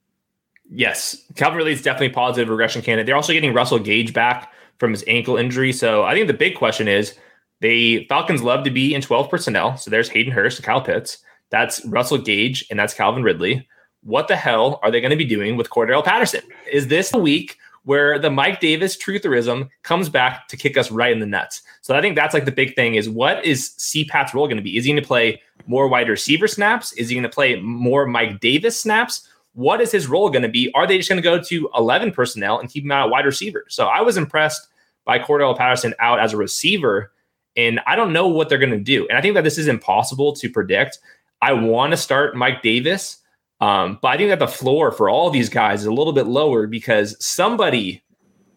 Yes, 0.69 1.17
Calvin 1.35 1.57
Ridley 1.57 1.73
is 1.73 1.81
definitely 1.81 2.09
positive 2.09 2.49
regression 2.49 2.81
candidate. 2.81 3.05
They're 3.05 3.15
also 3.15 3.33
getting 3.33 3.53
Russell 3.53 3.79
Gage 3.79 4.13
back 4.13 4.51
from 4.79 4.91
his 4.91 5.03
ankle 5.07 5.37
injury. 5.37 5.71
So 5.71 6.03
I 6.03 6.13
think 6.13 6.27
the 6.27 6.33
big 6.33 6.55
question 6.55 6.87
is 6.87 7.17
the 7.61 8.05
Falcons 8.07 8.43
love 8.43 8.63
to 8.65 8.71
be 8.71 8.93
in 8.93 9.01
12 9.01 9.29
personnel. 9.29 9.77
So 9.77 9.89
there's 9.89 10.09
Hayden 10.09 10.33
Hurst 10.33 10.57
and 10.57 10.65
Kyle 10.65 10.81
Pitts. 10.81 11.19
That's 11.49 11.85
Russell 11.85 12.17
Gage 12.17 12.65
and 12.69 12.79
that's 12.79 12.93
Calvin 12.93 13.23
Ridley. 13.23 13.67
What 14.03 14.27
the 14.27 14.35
hell 14.35 14.79
are 14.83 14.91
they 14.91 15.01
going 15.01 15.11
to 15.11 15.17
be 15.17 15.25
doing 15.25 15.55
with 15.55 15.69
Cordarrelle 15.69 16.03
Patterson? 16.03 16.41
Is 16.71 16.87
this 16.87 17.13
a 17.13 17.17
week 17.17 17.57
where 17.85 18.17
the 18.17 18.29
Mike 18.29 18.59
Davis 18.59 18.97
trutherism 18.97 19.69
comes 19.83 20.09
back 20.09 20.47
to 20.47 20.57
kick 20.57 20.77
us 20.77 20.91
right 20.91 21.11
in 21.11 21.19
the 21.19 21.25
nuts? 21.25 21.61
So 21.81 21.95
I 21.95 22.01
think 22.01 22.15
that's 22.15 22.33
like 22.33 22.45
the 22.45 22.51
big 22.51 22.75
thing 22.75 22.95
is 22.95 23.09
what 23.09 23.43
is 23.45 23.71
CPAT's 23.77 24.33
role 24.33 24.47
going 24.47 24.57
to 24.57 24.63
be? 24.63 24.77
Is 24.77 24.85
he 24.85 24.91
going 24.91 25.01
to 25.01 25.07
play 25.07 25.41
more 25.67 25.87
wide 25.87 26.09
receiver 26.09 26.47
snaps? 26.47 26.93
Is 26.93 27.09
he 27.09 27.15
going 27.15 27.23
to 27.23 27.29
play 27.29 27.59
more 27.59 28.05
Mike 28.05 28.39
Davis 28.39 28.79
snaps? 28.79 29.27
what 29.53 29.81
is 29.81 29.91
his 29.91 30.07
role 30.07 30.29
going 30.29 30.43
to 30.43 30.49
be? 30.49 30.71
Are 30.73 30.85
they 30.85 30.97
just 30.97 31.09
going 31.09 31.21
to 31.21 31.23
go 31.23 31.41
to 31.41 31.69
11 31.75 32.11
personnel 32.11 32.59
and 32.59 32.69
keep 32.69 32.83
him 32.83 32.91
out 32.91 33.09
wide 33.09 33.25
receiver? 33.25 33.65
So 33.69 33.87
I 33.87 34.01
was 34.01 34.17
impressed 34.17 34.67
by 35.05 35.19
Cordarrelle 35.19 35.57
Patterson 35.57 35.93
out 35.99 36.19
as 36.19 36.33
a 36.33 36.37
receiver, 36.37 37.11
and 37.55 37.79
I 37.85 37.95
don't 37.95 38.13
know 38.13 38.27
what 38.27 38.49
they're 38.49 38.57
going 38.57 38.71
to 38.71 38.79
do. 38.79 39.07
And 39.07 39.17
I 39.17 39.21
think 39.21 39.35
that 39.35 39.43
this 39.43 39.57
is 39.57 39.67
impossible 39.67 40.33
to 40.33 40.49
predict. 40.49 40.99
I 41.41 41.53
want 41.53 41.91
to 41.91 41.97
start 41.97 42.35
Mike 42.35 42.61
Davis, 42.61 43.17
um, 43.63 43.97
but 44.01 44.09
I 44.09 44.17
think 44.17 44.29
that 44.29 44.39
the 44.39 44.47
floor 44.47 44.91
for 44.91 45.09
all 45.09 45.29
these 45.29 45.47
guys 45.47 45.81
is 45.81 45.85
a 45.85 45.93
little 45.93 46.11
bit 46.11 46.27
lower 46.27 46.67
because 46.67 47.15
somebody 47.23 48.03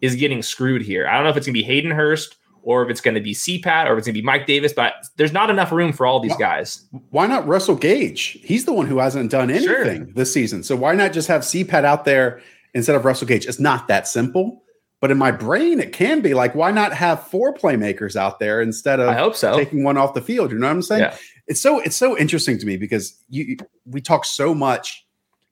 is 0.01 0.15
getting 0.15 0.41
screwed 0.41 0.81
here. 0.81 1.07
I 1.07 1.15
don't 1.15 1.23
know 1.23 1.29
if 1.29 1.37
it's 1.37 1.47
going 1.47 1.53
to 1.53 1.61
be 1.61 1.65
Hayden 1.65 1.91
Hurst 1.91 2.35
or 2.61 2.83
if 2.83 2.89
it's 2.89 2.99
going 2.99 3.15
to 3.15 3.21
be 3.21 3.33
CPAT 3.33 3.85
or 3.85 3.93
if 3.93 3.99
it's 3.99 4.07
going 4.07 4.15
to 4.15 4.21
be 4.21 4.25
Mike 4.25 4.45
Davis, 4.45 4.73
but 4.73 4.95
there's 5.15 5.31
not 5.31 5.49
enough 5.49 5.71
room 5.71 5.93
for 5.93 6.05
all 6.05 6.19
these 6.19 6.33
why, 6.33 6.37
guys. 6.37 6.85
Why 7.11 7.25
not 7.25 7.47
Russell 7.47 7.75
Gage? 7.75 8.37
He's 8.43 8.65
the 8.65 8.73
one 8.73 8.85
who 8.85 8.97
hasn't 8.97 9.31
done 9.31 9.49
anything 9.49 10.05
sure. 10.05 10.13
this 10.13 10.33
season. 10.33 10.61
So 10.61 10.75
why 10.75 10.93
not 10.93 11.13
just 11.13 11.29
have 11.29 11.43
CPAT 11.43 11.85
out 11.85 12.03
there 12.03 12.41
instead 12.73 12.97
of 12.97 13.05
Russell 13.05 13.27
Gage? 13.27 13.45
It's 13.45 13.61
not 13.61 13.87
that 13.87 14.09
simple. 14.09 14.61
But 14.99 15.11
in 15.11 15.17
my 15.17 15.31
brain, 15.31 15.79
it 15.79 15.93
can 15.93 16.21
be 16.21 16.33
like, 16.33 16.55
why 16.55 16.71
not 16.71 16.91
have 16.91 17.27
four 17.27 17.53
playmakers 17.53 18.15
out 18.15 18.39
there 18.39 18.61
instead 18.61 18.99
of 18.99 19.07
I 19.07 19.13
hope 19.13 19.35
so. 19.35 19.55
taking 19.55 19.83
one 19.83 19.95
off 19.95 20.15
the 20.15 20.21
field? 20.21 20.51
You 20.51 20.57
know 20.57 20.65
what 20.65 20.71
I'm 20.73 20.81
saying? 20.81 21.01
Yeah. 21.01 21.17
It's 21.47 21.61
so 21.61 21.79
it's 21.79 21.95
so 21.95 22.17
interesting 22.17 22.57
to 22.59 22.65
me 22.65 22.77
because 22.77 23.17
you 23.29 23.57
we 23.85 24.01
talk 24.01 24.25
so 24.25 24.53
much 24.53 25.05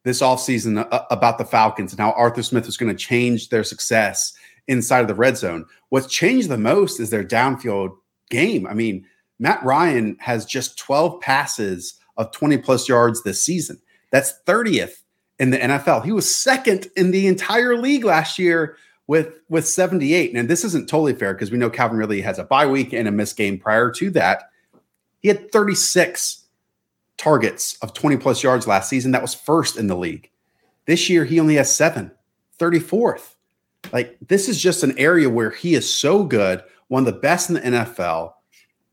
this 0.03 0.21
offseason 0.21 0.87
uh, 0.91 1.01
about 1.09 1.37
the 1.37 1.45
Falcons 1.45 1.91
and 1.91 1.99
how 1.99 2.11
Arthur 2.11 2.43
Smith 2.43 2.67
is 2.67 2.77
going 2.77 2.95
to 2.95 2.97
change 2.97 3.49
their 3.49 3.63
success 3.63 4.33
inside 4.67 5.01
of 5.01 5.07
the 5.07 5.15
red 5.15 5.37
zone. 5.37 5.65
What's 5.89 6.07
changed 6.07 6.49
the 6.49 6.57
most 6.57 6.99
is 6.99 7.09
their 7.09 7.23
downfield 7.23 7.95
game. 8.29 8.67
I 8.67 8.73
mean, 8.73 9.05
Matt 9.39 9.63
Ryan 9.63 10.17
has 10.19 10.45
just 10.45 10.77
12 10.77 11.21
passes 11.21 11.99
of 12.17 12.31
20 12.31 12.57
plus 12.59 12.87
yards 12.87 13.23
this 13.23 13.41
season. 13.41 13.79
That's 14.11 14.33
30th 14.45 15.01
in 15.39 15.49
the 15.49 15.57
NFL. 15.57 16.05
He 16.05 16.11
was 16.11 16.33
second 16.33 16.87
in 16.95 17.11
the 17.11 17.27
entire 17.27 17.77
league 17.77 18.05
last 18.05 18.39
year 18.39 18.77
with 19.07 19.33
with 19.49 19.67
78. 19.67 20.35
And 20.35 20.49
this 20.49 20.63
isn't 20.63 20.89
totally 20.89 21.13
fair 21.13 21.33
because 21.33 21.51
we 21.51 21.57
know 21.57 21.69
Calvin 21.69 21.97
Ridley 21.97 22.21
has 22.21 22.39
a 22.39 22.43
bye 22.43 22.65
week 22.65 22.93
and 22.93 23.07
a 23.07 23.11
missed 23.11 23.37
game 23.37 23.57
prior 23.57 23.91
to 23.91 24.09
that. 24.11 24.49
He 25.19 25.27
had 25.27 25.51
36 25.51 26.45
targets 27.17 27.77
of 27.81 27.93
20 27.93 28.17
plus 28.17 28.43
yards 28.43 28.67
last 28.67 28.89
season. 28.89 29.11
That 29.11 29.21
was 29.21 29.33
first 29.33 29.77
in 29.77 29.87
the 29.87 29.95
league. 29.95 30.29
This 30.85 31.09
year 31.09 31.25
he 31.25 31.39
only 31.39 31.55
has 31.55 31.73
7, 31.73 32.11
34th. 32.59 33.35
Like 33.91 34.17
this 34.27 34.49
is 34.49 34.61
just 34.61 34.83
an 34.83 34.97
area 34.97 35.29
where 35.29 35.51
he 35.51 35.75
is 35.75 35.91
so 35.91 36.23
good, 36.23 36.63
one 36.87 37.07
of 37.07 37.13
the 37.13 37.19
best 37.19 37.49
in 37.49 37.55
the 37.55 37.61
NFL. 37.61 38.33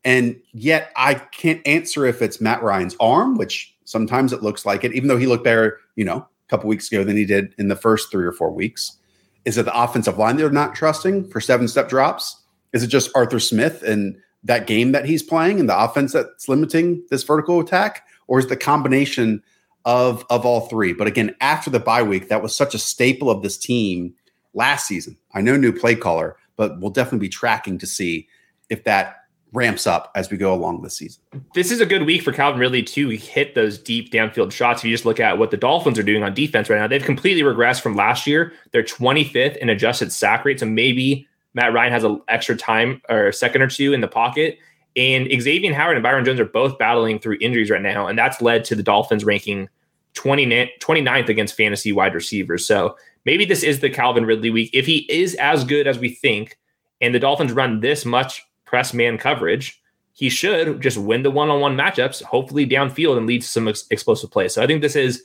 And 0.04 0.40
yet 0.52 0.90
I 0.96 1.14
can't 1.14 1.66
answer 1.66 2.06
if 2.06 2.22
it's 2.22 2.40
Matt 2.40 2.62
Ryan's 2.62 2.96
arm, 2.98 3.37
which 3.37 3.74
sometimes 3.85 4.32
it 4.32 4.42
looks 4.42 4.66
like 4.66 4.85
it, 4.85 4.94
even 4.94 5.08
though 5.08 5.18
he 5.18 5.26
looked 5.26 5.44
better, 5.44 5.78
you 5.96 6.04
know, 6.04 6.16
a 6.16 6.48
couple 6.48 6.68
weeks 6.68 6.90
ago 6.90 7.04
than 7.04 7.16
he 7.16 7.24
did 7.24 7.54
in 7.58 7.68
the 7.68 7.76
first 7.76 8.11
three 8.11 8.24
or 8.24 8.32
four 8.32 8.50
weeks. 8.50 8.98
Is 9.44 9.58
it 9.58 9.64
the 9.64 9.80
offensive 9.80 10.18
line 10.18 10.37
they're 10.37 10.50
not 10.50 10.74
trusting 10.74 11.28
for 11.28 11.40
seven 11.40 11.68
step 11.68 11.88
drops? 11.88 12.42
Is 12.72 12.82
it 12.82 12.88
just 12.88 13.11
Arthur 13.14 13.40
Smith 13.40 13.82
and 13.82 14.16
that 14.44 14.66
game 14.66 14.92
that 14.92 15.05
he's 15.05 15.22
playing 15.22 15.61
and 15.61 15.68
the 15.68 15.78
offense 15.78 16.12
that's 16.12 16.48
limiting 16.48 17.05
this 17.11 17.22
vertical 17.22 17.61
attack? 17.61 18.07
Or 18.26 18.38
is 18.38 18.46
the 18.46 18.57
combination 18.57 19.42
of 19.85 20.24
of 20.31 20.46
all 20.46 20.62
three? 20.68 20.92
But 20.92 21.07
again, 21.07 21.35
after 21.40 21.70
the 21.70 21.81
bye 21.81 22.02
week, 22.02 22.28
that 22.28 22.42
was 22.42 22.55
such 22.55 22.74
a 22.74 22.78
staple 22.78 23.31
of 23.31 23.42
this 23.42 23.57
team 23.59 24.14
last 24.55 24.87
season. 24.87 25.16
I 25.35 25.40
know 25.40 25.57
new 25.57 25.72
play 25.72 25.94
caller, 25.94 26.37
but 26.57 26.81
we'll 26.81 26.90
definitely 26.90 27.26
be 27.26 27.31
tracking 27.31 27.78
to 27.78 27.87
see 27.87 28.28
if 28.70 28.85
that 28.85 29.16
ramps 29.52 29.87
up 29.87 30.11
as 30.14 30.31
we 30.31 30.37
go 30.37 30.55
along 30.55 30.83
this 30.83 30.96
season. 30.96 31.22
This 31.55 31.70
is 31.70 31.81
a 31.81 31.87
good 31.87 32.05
week 32.05 32.22
for 32.22 32.33
Calvin 32.33 32.59
Ridley 32.59 32.83
to 32.83 33.11
hit 33.11 33.55
those 33.55 33.78
deep 33.78 34.11
downfield 34.11 34.50
shots. 34.50 34.81
If 34.81 34.87
you 34.87 34.94
just 34.94 35.05
look 35.05 35.20
at 35.20 35.37
what 35.38 35.50
the 35.50 35.57
Dolphins 35.57 35.98
are 35.98 36.02
doing 36.02 36.22
on 36.22 36.33
defense 36.33 36.70
right 36.70 36.78
now, 36.78 36.87
they've 36.87 37.05
completely 37.05 37.42
regressed 37.42 37.83
from 37.83 37.94
last 37.94 38.26
year. 38.26 38.52
They're 38.70 38.83
25th 38.83 39.57
in 39.59 39.68
adjusted 39.68 40.11
sack 40.11 40.44
rate. 40.44 40.61
So 40.61 40.66
maybe 40.66 41.28
Matt 41.54 41.72
Ryan 41.72 41.92
has 41.92 42.04
an 42.04 42.20
extra 42.28 42.56
time 42.56 43.02
or 43.08 43.32
second 43.32 43.62
or 43.62 43.68
two 43.68 43.92
in 43.92 44.00
the 44.00 44.08
pocket. 44.08 44.58
And 44.96 45.28
Xavier 45.40 45.72
Howard 45.74 45.96
and 45.96 46.02
Byron 46.02 46.24
Jones 46.24 46.40
are 46.40 46.44
both 46.44 46.78
battling 46.78 47.18
through 47.18 47.38
injuries 47.40 47.70
right 47.70 47.80
now. 47.80 48.06
And 48.06 48.18
that's 48.18 48.42
led 48.42 48.64
to 48.66 48.74
the 48.74 48.82
Dolphins 48.82 49.24
ranking 49.24 49.68
20, 50.14 50.70
29th 50.80 51.28
against 51.28 51.56
fantasy 51.56 51.92
wide 51.92 52.14
receivers. 52.14 52.66
So 52.66 52.96
maybe 53.24 53.44
this 53.44 53.62
is 53.62 53.80
the 53.80 53.90
Calvin 53.90 54.26
Ridley 54.26 54.50
week. 54.50 54.70
If 54.72 54.86
he 54.86 55.06
is 55.10 55.34
as 55.36 55.64
good 55.64 55.86
as 55.86 55.98
we 55.98 56.10
think, 56.10 56.58
and 57.00 57.14
the 57.14 57.18
Dolphins 57.18 57.52
run 57.52 57.80
this 57.80 58.04
much 58.04 58.44
press 58.64 58.94
man 58.94 59.18
coverage, 59.18 59.80
he 60.12 60.28
should 60.28 60.80
just 60.80 60.98
win 60.98 61.22
the 61.22 61.30
one 61.30 61.48
on 61.48 61.60
one 61.60 61.76
matchups, 61.76 62.22
hopefully 62.22 62.66
downfield 62.66 63.16
and 63.16 63.26
lead 63.26 63.42
to 63.42 63.48
some 63.48 63.66
ex- 63.68 63.86
explosive 63.90 64.30
plays. 64.30 64.54
So 64.54 64.62
I 64.62 64.66
think 64.66 64.82
this 64.82 64.96
is 64.96 65.24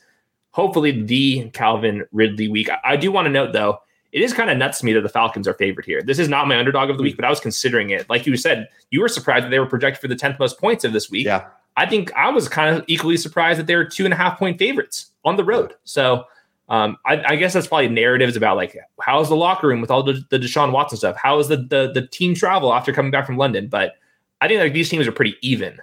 hopefully 0.51 1.03
the 1.03 1.49
Calvin 1.51 2.05
Ridley 2.11 2.47
week. 2.47 2.69
I, 2.69 2.79
I 2.83 2.95
do 2.95 3.11
want 3.11 3.25
to 3.25 3.31
note, 3.31 3.51
though, 3.53 3.79
it 4.17 4.23
is 4.23 4.33
kind 4.33 4.49
of 4.49 4.57
nuts 4.57 4.79
to 4.79 4.85
me 4.85 4.93
that 4.93 5.01
the 5.01 5.09
Falcons 5.09 5.47
are 5.47 5.53
favored 5.53 5.85
here. 5.85 6.01
This 6.01 6.17
is 6.17 6.27
not 6.27 6.47
my 6.47 6.57
underdog 6.57 6.89
of 6.89 6.97
the 6.97 7.03
week, 7.03 7.15
but 7.15 7.23
I 7.23 7.29
was 7.29 7.39
considering 7.39 7.91
it. 7.91 8.09
Like 8.09 8.25
you 8.25 8.35
said, 8.35 8.67
you 8.89 8.99
were 8.99 9.07
surprised 9.07 9.45
that 9.45 9.51
they 9.51 9.59
were 9.59 9.67
projected 9.67 10.01
for 10.01 10.07
the 10.07 10.15
10th 10.15 10.39
most 10.39 10.59
points 10.59 10.83
of 10.83 10.91
this 10.91 11.11
week. 11.11 11.27
Yeah. 11.27 11.45
I 11.75 11.85
think 11.85 12.11
I 12.13 12.31
was 12.31 12.49
kind 12.49 12.75
of 12.75 12.83
equally 12.87 13.15
surprised 13.15 13.59
that 13.59 13.67
they 13.67 13.75
were 13.75 13.85
two 13.85 14.05
and 14.05 14.13
a 14.15 14.17
half 14.17 14.39
point 14.39 14.57
favorites 14.57 15.11
on 15.23 15.35
the 15.35 15.43
road. 15.43 15.75
So 15.83 16.25
um, 16.67 16.97
I, 17.05 17.23
I, 17.23 17.35
guess 17.35 17.53
that's 17.53 17.67
probably 17.67 17.89
narratives 17.89 18.35
about 18.35 18.57
like 18.57 18.75
how's 18.99 19.29
the 19.29 19.35
locker 19.35 19.67
room 19.67 19.81
with 19.81 19.91
all 19.91 20.01
the, 20.01 20.25
the 20.31 20.39
Deshaun 20.39 20.71
Watson 20.71 20.97
stuff? 20.97 21.15
How 21.15 21.37
is 21.37 21.47
the, 21.47 21.57
the 21.57 21.91
the 21.93 22.07
team 22.07 22.33
travel 22.33 22.73
after 22.73 22.91
coming 22.91 23.11
back 23.11 23.27
from 23.27 23.37
London? 23.37 23.67
But 23.67 23.97
I 24.41 24.47
think 24.47 24.59
like 24.61 24.73
these 24.73 24.89
teams 24.89 25.05
are 25.07 25.11
pretty 25.11 25.35
even, 25.43 25.77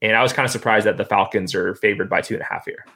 and 0.00 0.16
I 0.16 0.22
was 0.22 0.32
kind 0.32 0.46
of 0.46 0.52
surprised 0.52 0.86
that 0.86 0.96
the 0.96 1.04
Falcons 1.04 1.56
are 1.56 1.74
favored 1.74 2.08
by 2.08 2.20
two 2.20 2.34
and 2.34 2.42
a 2.42 2.46
half 2.46 2.64
here. 2.66 2.86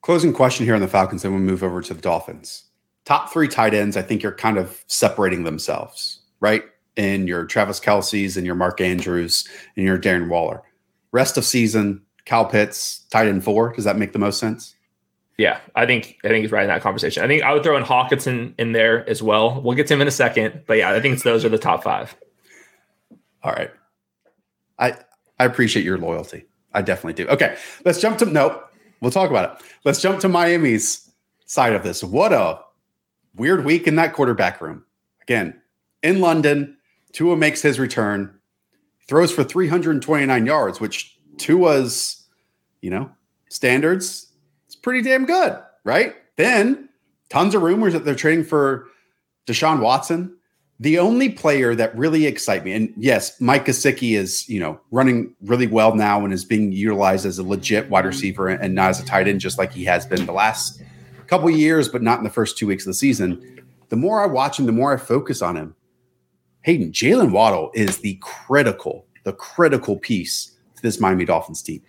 Closing 0.00 0.32
question 0.32 0.64
here 0.64 0.74
on 0.74 0.80
the 0.80 0.88
Falcons, 0.88 1.22
then 1.22 1.32
we'll 1.32 1.40
move 1.42 1.62
over 1.62 1.82
to 1.82 1.92
the 1.92 2.00
Dolphins. 2.00 2.64
Top 3.08 3.32
three 3.32 3.48
tight 3.48 3.72
ends, 3.72 3.96
I 3.96 4.02
think 4.02 4.22
you're 4.22 4.32
kind 4.32 4.58
of 4.58 4.84
separating 4.86 5.44
themselves, 5.44 6.20
right? 6.40 6.62
In 6.96 7.26
your 7.26 7.46
Travis 7.46 7.80
Kelce's 7.80 8.36
and 8.36 8.44
your 8.44 8.54
Mark 8.54 8.82
Andrews 8.82 9.48
and 9.76 9.86
your 9.86 9.98
Darren 9.98 10.28
Waller. 10.28 10.60
Rest 11.10 11.38
of 11.38 11.46
season, 11.46 12.02
Kyle 12.26 12.44
Pitts, 12.44 13.06
tight 13.08 13.26
end 13.26 13.44
four. 13.44 13.72
Does 13.72 13.84
that 13.84 13.96
make 13.96 14.12
the 14.12 14.18
most 14.18 14.38
sense? 14.38 14.74
Yeah, 15.38 15.58
I 15.74 15.86
think 15.86 16.18
I 16.22 16.28
think 16.28 16.42
he's 16.42 16.52
right 16.52 16.64
in 16.64 16.68
that 16.68 16.82
conversation. 16.82 17.24
I 17.24 17.26
think 17.26 17.42
I 17.42 17.54
would 17.54 17.62
throw 17.62 17.78
in 17.78 17.82
Hockenson 17.82 18.52
in 18.58 18.72
there 18.72 19.08
as 19.08 19.22
well. 19.22 19.62
We'll 19.62 19.74
get 19.74 19.86
to 19.86 19.94
him 19.94 20.02
in 20.02 20.08
a 20.08 20.10
second, 20.10 20.64
but 20.66 20.76
yeah, 20.76 20.90
I 20.90 21.00
think 21.00 21.14
it's 21.14 21.22
those 21.22 21.46
are 21.46 21.48
the 21.48 21.56
top 21.56 21.82
five. 21.82 22.14
All 23.42 23.52
right, 23.52 23.70
I 24.78 24.98
I 25.40 25.46
appreciate 25.46 25.82
your 25.82 25.96
loyalty. 25.96 26.44
I 26.74 26.82
definitely 26.82 27.24
do. 27.24 27.30
Okay, 27.30 27.56
let's 27.86 28.02
jump 28.02 28.18
to 28.18 28.26
nope. 28.26 28.70
We'll 29.00 29.10
talk 29.10 29.30
about 29.30 29.62
it. 29.62 29.66
Let's 29.86 30.02
jump 30.02 30.20
to 30.20 30.28
Miami's 30.28 31.10
side 31.46 31.72
of 31.72 31.82
this. 31.82 32.04
What 32.04 32.34
a 32.34 32.67
weird 33.38 33.64
week 33.64 33.86
in 33.86 33.96
that 33.96 34.12
quarterback 34.12 34.60
room. 34.60 34.84
Again, 35.22 35.60
in 36.02 36.20
London, 36.20 36.76
Tua 37.12 37.36
makes 37.36 37.62
his 37.62 37.78
return, 37.78 38.38
throws 39.06 39.32
for 39.32 39.44
329 39.44 40.46
yards, 40.46 40.80
which 40.80 41.18
Tua's, 41.38 42.24
you 42.80 42.90
know, 42.90 43.10
standards 43.48 44.28
it's 44.68 44.76
pretty 44.76 45.00
damn 45.00 45.24
good, 45.24 45.58
right? 45.84 46.14
Then 46.36 46.90
tons 47.30 47.54
of 47.54 47.62
rumors 47.62 47.94
that 47.94 48.04
they're 48.04 48.14
trading 48.14 48.44
for 48.44 48.86
Deshaun 49.46 49.80
Watson. 49.80 50.36
The 50.78 50.98
only 50.98 51.30
player 51.30 51.74
that 51.74 51.96
really 51.96 52.26
excites 52.26 52.64
me, 52.64 52.72
and 52.72 52.92
yes, 52.96 53.40
Mike 53.40 53.64
Gesicki 53.64 54.16
is 54.16 54.48
you 54.48 54.60
know 54.60 54.78
running 54.92 55.34
really 55.40 55.66
well 55.66 55.94
now 55.96 56.22
and 56.22 56.32
is 56.32 56.44
being 56.44 56.70
utilized 56.70 57.26
as 57.26 57.38
a 57.38 57.42
legit 57.42 57.88
wide 57.88 58.04
receiver 58.04 58.46
and 58.48 58.74
not 58.74 58.90
as 58.90 59.00
a 59.00 59.04
tight 59.04 59.26
end, 59.26 59.40
just 59.40 59.58
like 59.58 59.72
he 59.72 59.84
has 59.86 60.06
been 60.06 60.26
the 60.26 60.32
last 60.32 60.80
couple 61.28 61.48
years, 61.50 61.88
but 61.88 62.02
not 62.02 62.18
in 62.18 62.24
the 62.24 62.30
first 62.30 62.58
two 62.58 62.66
weeks 62.66 62.84
of 62.84 62.88
the 62.88 62.94
season. 62.94 63.60
The 63.90 63.96
more 63.96 64.22
I 64.22 64.26
watch 64.26 64.58
him, 64.58 64.66
the 64.66 64.72
more 64.72 64.92
I 64.92 64.96
focus 64.96 65.42
on 65.42 65.56
him. 65.56 65.74
Hayden 66.62 66.92
Jalen 66.92 67.30
Waddle 67.30 67.70
is 67.74 67.98
the 67.98 68.18
critical, 68.20 69.06
the 69.24 69.32
critical 69.32 69.96
piece 69.96 70.56
to 70.76 70.82
this 70.82 71.00
Miami 71.00 71.24
Dolphins 71.24 71.62
team. 71.62 71.82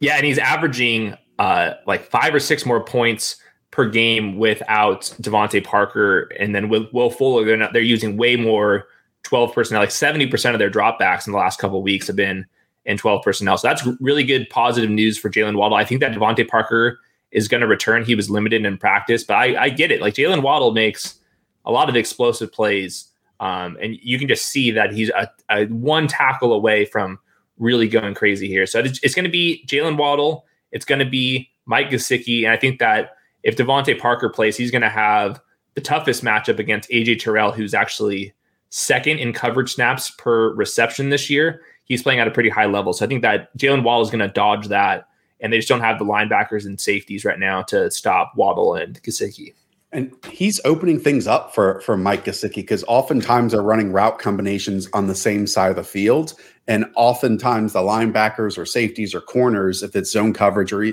Yeah, 0.00 0.16
and 0.16 0.26
he's 0.26 0.38
averaging 0.38 1.16
uh, 1.38 1.72
like 1.86 2.04
five 2.04 2.34
or 2.34 2.40
six 2.40 2.66
more 2.66 2.84
points 2.84 3.36
per 3.70 3.88
game 3.88 4.38
without 4.38 5.02
DeVante 5.20 5.64
Parker, 5.64 6.30
and 6.38 6.54
then 6.54 6.68
with 6.68 6.84
Will 6.92 7.10
Fuller, 7.10 7.44
they're 7.44 7.56
not 7.56 7.72
they're 7.72 7.82
using 7.82 8.16
way 8.16 8.36
more 8.36 8.86
twelve 9.22 9.54
personnel. 9.54 9.82
Like 9.82 9.90
seventy 9.90 10.26
percent 10.26 10.54
of 10.54 10.58
their 10.58 10.70
dropbacks 10.70 11.26
in 11.26 11.32
the 11.32 11.38
last 11.38 11.58
couple 11.58 11.82
weeks 11.82 12.06
have 12.06 12.16
been 12.16 12.46
in 12.84 12.96
twelve 12.96 13.22
personnel. 13.22 13.58
So 13.58 13.68
that's 13.68 13.86
really 14.00 14.24
good 14.24 14.48
positive 14.50 14.90
news 14.90 15.18
for 15.18 15.30
Jalen 15.30 15.56
Waddle. 15.56 15.76
I 15.76 15.84
think 15.84 16.00
that 16.00 16.12
DeVante 16.12 16.46
Parker 16.46 16.98
is 17.32 17.48
going 17.48 17.60
to 17.60 17.66
return. 17.66 18.04
He 18.04 18.14
was 18.14 18.30
limited 18.30 18.64
in 18.64 18.78
practice, 18.78 19.24
but 19.24 19.34
I, 19.34 19.64
I 19.64 19.68
get 19.68 19.90
it. 19.90 20.00
Like 20.00 20.14
Jalen 20.14 20.42
Waddle 20.42 20.72
makes 20.72 21.18
a 21.64 21.72
lot 21.72 21.88
of 21.88 21.96
explosive 21.96 22.52
plays. 22.52 23.06
Um, 23.40 23.76
and 23.82 23.96
you 24.00 24.18
can 24.18 24.28
just 24.28 24.46
see 24.46 24.70
that 24.70 24.92
he's 24.92 25.10
a, 25.10 25.28
a, 25.50 25.66
one 25.66 26.08
tackle 26.08 26.52
away 26.52 26.86
from 26.86 27.18
really 27.58 27.88
going 27.88 28.14
crazy 28.14 28.48
here. 28.48 28.66
So 28.66 28.78
it's, 28.78 28.98
it's 29.02 29.14
going 29.14 29.24
to 29.24 29.30
be 29.30 29.64
Jalen 29.66 29.98
Waddle 29.98 30.46
it's 30.72 30.84
going 30.84 30.98
to 30.98 31.06
be 31.06 31.50
Mike 31.64 31.88
Gesicki. 31.88 32.44
And 32.44 32.52
I 32.52 32.56
think 32.56 32.78
that 32.80 33.16
if 33.42 33.56
DeVante 33.56 33.98
Parker 33.98 34.28
plays, 34.28 34.56
he's 34.56 34.70
going 34.70 34.82
to 34.82 34.88
have 34.88 35.40
the 35.74 35.80
toughest 35.80 36.24
matchup 36.24 36.58
against 36.58 36.90
AJ 36.90 37.20
Terrell, 37.20 37.52
who's 37.52 37.74
actually 37.74 38.34
second 38.68 39.18
in 39.18 39.32
coverage 39.32 39.72
snaps 39.72 40.10
per 40.10 40.52
reception 40.54 41.10
this 41.10 41.30
year. 41.30 41.62
He's 41.84 42.02
playing 42.02 42.20
at 42.20 42.28
a 42.28 42.30
pretty 42.30 42.50
high 42.50 42.66
level. 42.66 42.92
So 42.92 43.04
I 43.04 43.08
think 43.08 43.22
that 43.22 43.56
Jalen 43.56 43.84
Wall 43.84 44.02
is 44.02 44.10
going 44.10 44.20
to 44.20 44.28
dodge 44.28 44.68
that. 44.68 45.08
And 45.40 45.52
they 45.52 45.58
just 45.58 45.68
don't 45.68 45.80
have 45.80 45.98
the 45.98 46.04
linebackers 46.04 46.64
and 46.64 46.80
safeties 46.80 47.24
right 47.24 47.38
now 47.38 47.62
to 47.64 47.90
stop 47.90 48.32
Waddle 48.36 48.74
and 48.74 49.00
Gesicki. 49.02 49.54
And 49.92 50.12
he's 50.30 50.60
opening 50.64 50.98
things 50.98 51.26
up 51.26 51.54
for 51.54 51.80
for 51.80 51.96
Mike 51.96 52.24
Gesicki 52.24 52.56
because 52.56 52.84
oftentimes 52.88 53.52
they're 53.52 53.62
running 53.62 53.92
route 53.92 54.18
combinations 54.18 54.88
on 54.92 55.06
the 55.06 55.14
same 55.14 55.46
side 55.46 55.70
of 55.70 55.76
the 55.76 55.84
field, 55.84 56.34
and 56.66 56.86
oftentimes 56.96 57.72
the 57.72 57.80
linebackers 57.80 58.58
or 58.58 58.66
safeties 58.66 59.14
or 59.14 59.20
corners, 59.20 59.82
if 59.82 59.94
it's 59.94 60.10
zone 60.10 60.32
coverage 60.32 60.72
or 60.72 60.84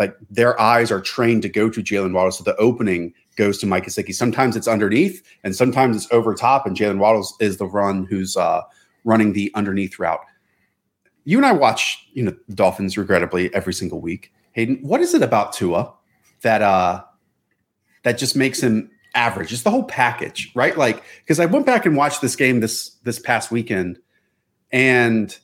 like 0.00 0.16
their 0.30 0.58
eyes 0.58 0.90
are 0.90 1.00
trained 1.00 1.42
to 1.42 1.48
go 1.48 1.68
to 1.68 1.82
Jalen 1.82 2.14
Waddle, 2.14 2.32
so 2.32 2.42
the 2.42 2.56
opening 2.56 3.12
goes 3.36 3.58
to 3.58 3.66
Mike 3.66 3.84
Gesicki. 3.84 4.14
Sometimes 4.14 4.56
it's 4.56 4.66
underneath, 4.66 5.22
and 5.44 5.54
sometimes 5.54 5.94
it's 5.94 6.10
over 6.10 6.34
top, 6.34 6.66
and 6.66 6.74
Jalen 6.74 6.98
Waddle 6.98 7.26
is 7.38 7.58
the 7.58 7.66
run 7.66 8.06
who's 8.06 8.34
uh, 8.34 8.62
running 9.04 9.34
the 9.34 9.52
underneath 9.54 9.98
route. 9.98 10.20
You 11.24 11.36
and 11.36 11.46
I 11.46 11.52
watch, 11.52 12.08
you 12.12 12.22
know, 12.22 12.34
Dolphins 12.54 12.96
regrettably 12.96 13.52
every 13.54 13.72
single 13.72 14.00
week. 14.00 14.32
Hayden, 14.52 14.78
what 14.82 15.00
is 15.00 15.14
it 15.14 15.22
about 15.22 15.52
Tua 15.52 15.92
that 16.42 16.62
uh 16.62 17.04
that 18.02 18.18
just 18.18 18.34
makes 18.34 18.62
him 18.62 18.90
average. 19.14 19.52
It's 19.52 19.62
the 19.62 19.70
whole 19.70 19.84
package, 19.84 20.50
right? 20.54 20.76
Like 20.76 21.02
because 21.20 21.40
I 21.40 21.46
went 21.46 21.66
back 21.66 21.86
and 21.86 21.96
watched 21.96 22.20
this 22.20 22.36
game 22.36 22.60
this 22.60 22.90
this 23.04 23.18
past 23.18 23.50
weekend, 23.50 23.98
and 24.72 25.36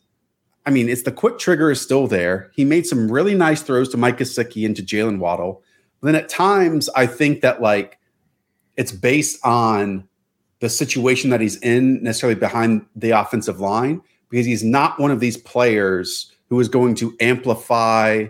I 0.64 0.70
mean, 0.70 0.88
it's 0.88 1.02
the 1.02 1.12
quick 1.12 1.38
trigger 1.38 1.70
is 1.70 1.80
still 1.80 2.06
there. 2.06 2.50
He 2.54 2.64
made 2.64 2.86
some 2.86 3.10
really 3.10 3.34
nice 3.34 3.62
throws 3.62 3.88
to 3.90 3.96
Mike 3.96 4.18
Gesicki 4.18 4.66
and 4.66 4.74
to 4.76 4.82
Jalen 4.82 5.18
Waddle. 5.18 5.62
But 6.00 6.12
then 6.12 6.22
at 6.22 6.28
times, 6.28 6.88
I 6.90 7.06
think 7.06 7.40
that 7.40 7.60
like 7.60 7.98
it's 8.76 8.92
based 8.92 9.44
on 9.44 10.08
the 10.60 10.68
situation 10.68 11.30
that 11.30 11.40
he's 11.40 11.56
in 11.56 12.02
necessarily 12.02 12.38
behind 12.38 12.86
the 12.94 13.10
offensive 13.10 13.60
line 13.60 14.00
because 14.30 14.46
he's 14.46 14.64
not 14.64 14.98
one 14.98 15.10
of 15.10 15.20
these 15.20 15.36
players 15.36 16.32
who 16.48 16.60
is 16.60 16.68
going 16.68 16.94
to 16.96 17.16
amplify 17.20 18.26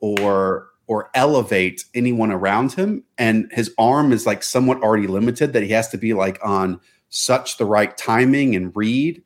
or 0.00 0.68
or 0.86 1.10
elevate 1.14 1.84
anyone 1.94 2.30
around 2.30 2.72
him. 2.72 3.02
And 3.16 3.50
his 3.52 3.72
arm 3.78 4.12
is 4.12 4.26
like 4.26 4.42
somewhat 4.42 4.82
already 4.82 5.06
limited 5.06 5.52
that 5.52 5.62
he 5.62 5.70
has 5.70 5.88
to 5.88 5.96
be 5.96 6.12
like 6.12 6.38
on 6.44 6.78
such 7.08 7.56
the 7.56 7.64
right 7.64 7.96
timing 7.96 8.54
and 8.54 8.70
read 8.74 9.22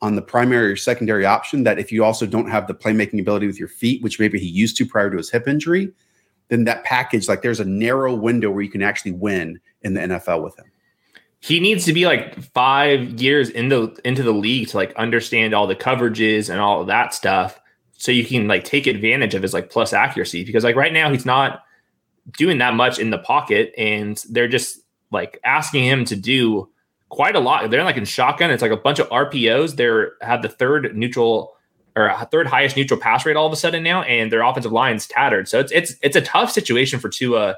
on 0.00 0.16
the 0.16 0.22
primary 0.22 0.72
or 0.72 0.76
secondary 0.76 1.24
option 1.24 1.64
that 1.64 1.78
if 1.78 1.90
you 1.90 2.04
also 2.04 2.26
don't 2.26 2.50
have 2.50 2.66
the 2.66 2.74
playmaking 2.74 3.20
ability 3.20 3.46
with 3.46 3.58
your 3.58 3.68
feet, 3.68 4.02
which 4.02 4.20
maybe 4.20 4.38
he 4.38 4.46
used 4.46 4.76
to 4.76 4.86
prior 4.86 5.10
to 5.10 5.16
his 5.16 5.30
hip 5.30 5.48
injury, 5.48 5.92
then 6.48 6.64
that 6.64 6.84
package, 6.84 7.28
like 7.28 7.42
there's 7.42 7.60
a 7.60 7.64
narrow 7.64 8.14
window 8.14 8.50
where 8.50 8.62
you 8.62 8.70
can 8.70 8.82
actually 8.82 9.12
win 9.12 9.58
in 9.82 9.94
the 9.94 10.00
NFL 10.00 10.42
with 10.42 10.58
him. 10.58 10.66
He 11.42 11.58
needs 11.58 11.84
to 11.86 11.92
be 11.92 12.06
like 12.06 12.40
five 12.40 13.20
years 13.20 13.50
into 13.50 13.96
into 14.04 14.22
the 14.22 14.32
league 14.32 14.68
to 14.68 14.76
like 14.76 14.94
understand 14.94 15.54
all 15.54 15.66
the 15.66 15.74
coverages 15.74 16.48
and 16.48 16.60
all 16.60 16.80
of 16.80 16.86
that 16.86 17.12
stuff 17.12 17.60
so 18.02 18.10
you 18.12 18.24
can 18.24 18.48
like 18.48 18.64
take 18.64 18.86
advantage 18.86 19.34
of 19.34 19.42
his 19.42 19.54
like 19.54 19.70
plus 19.70 19.92
accuracy 19.92 20.44
because 20.44 20.64
like 20.64 20.76
right 20.76 20.92
now 20.92 21.10
he's 21.10 21.26
not 21.26 21.62
doing 22.36 22.58
that 22.58 22.74
much 22.74 22.98
in 22.98 23.10
the 23.10 23.18
pocket, 23.18 23.72
and 23.76 24.22
they're 24.30 24.48
just 24.48 24.80
like 25.10 25.38
asking 25.44 25.84
him 25.84 26.04
to 26.06 26.16
do 26.16 26.68
quite 27.08 27.36
a 27.36 27.40
lot. 27.40 27.70
They're 27.70 27.84
like 27.84 27.96
in 27.96 28.04
shotgun. 28.04 28.50
It's 28.50 28.62
like 28.62 28.70
a 28.70 28.76
bunch 28.76 28.98
of 28.98 29.08
RPOs. 29.08 29.76
They're 29.76 30.12
have 30.20 30.42
the 30.42 30.48
third 30.48 30.96
neutral 30.96 31.56
or 31.94 32.12
third 32.30 32.46
highest 32.46 32.76
neutral 32.76 32.98
pass 32.98 33.26
rate 33.26 33.36
all 33.36 33.46
of 33.46 33.52
a 33.52 33.56
sudden 33.56 33.82
now, 33.82 34.02
and 34.02 34.32
their 34.32 34.42
offensive 34.42 34.72
line's 34.72 35.06
tattered. 35.06 35.48
So 35.48 35.60
it's 35.60 35.72
it's 35.72 35.94
it's 36.02 36.16
a 36.16 36.22
tough 36.22 36.50
situation 36.50 36.98
for 36.98 37.08
Tua 37.08 37.56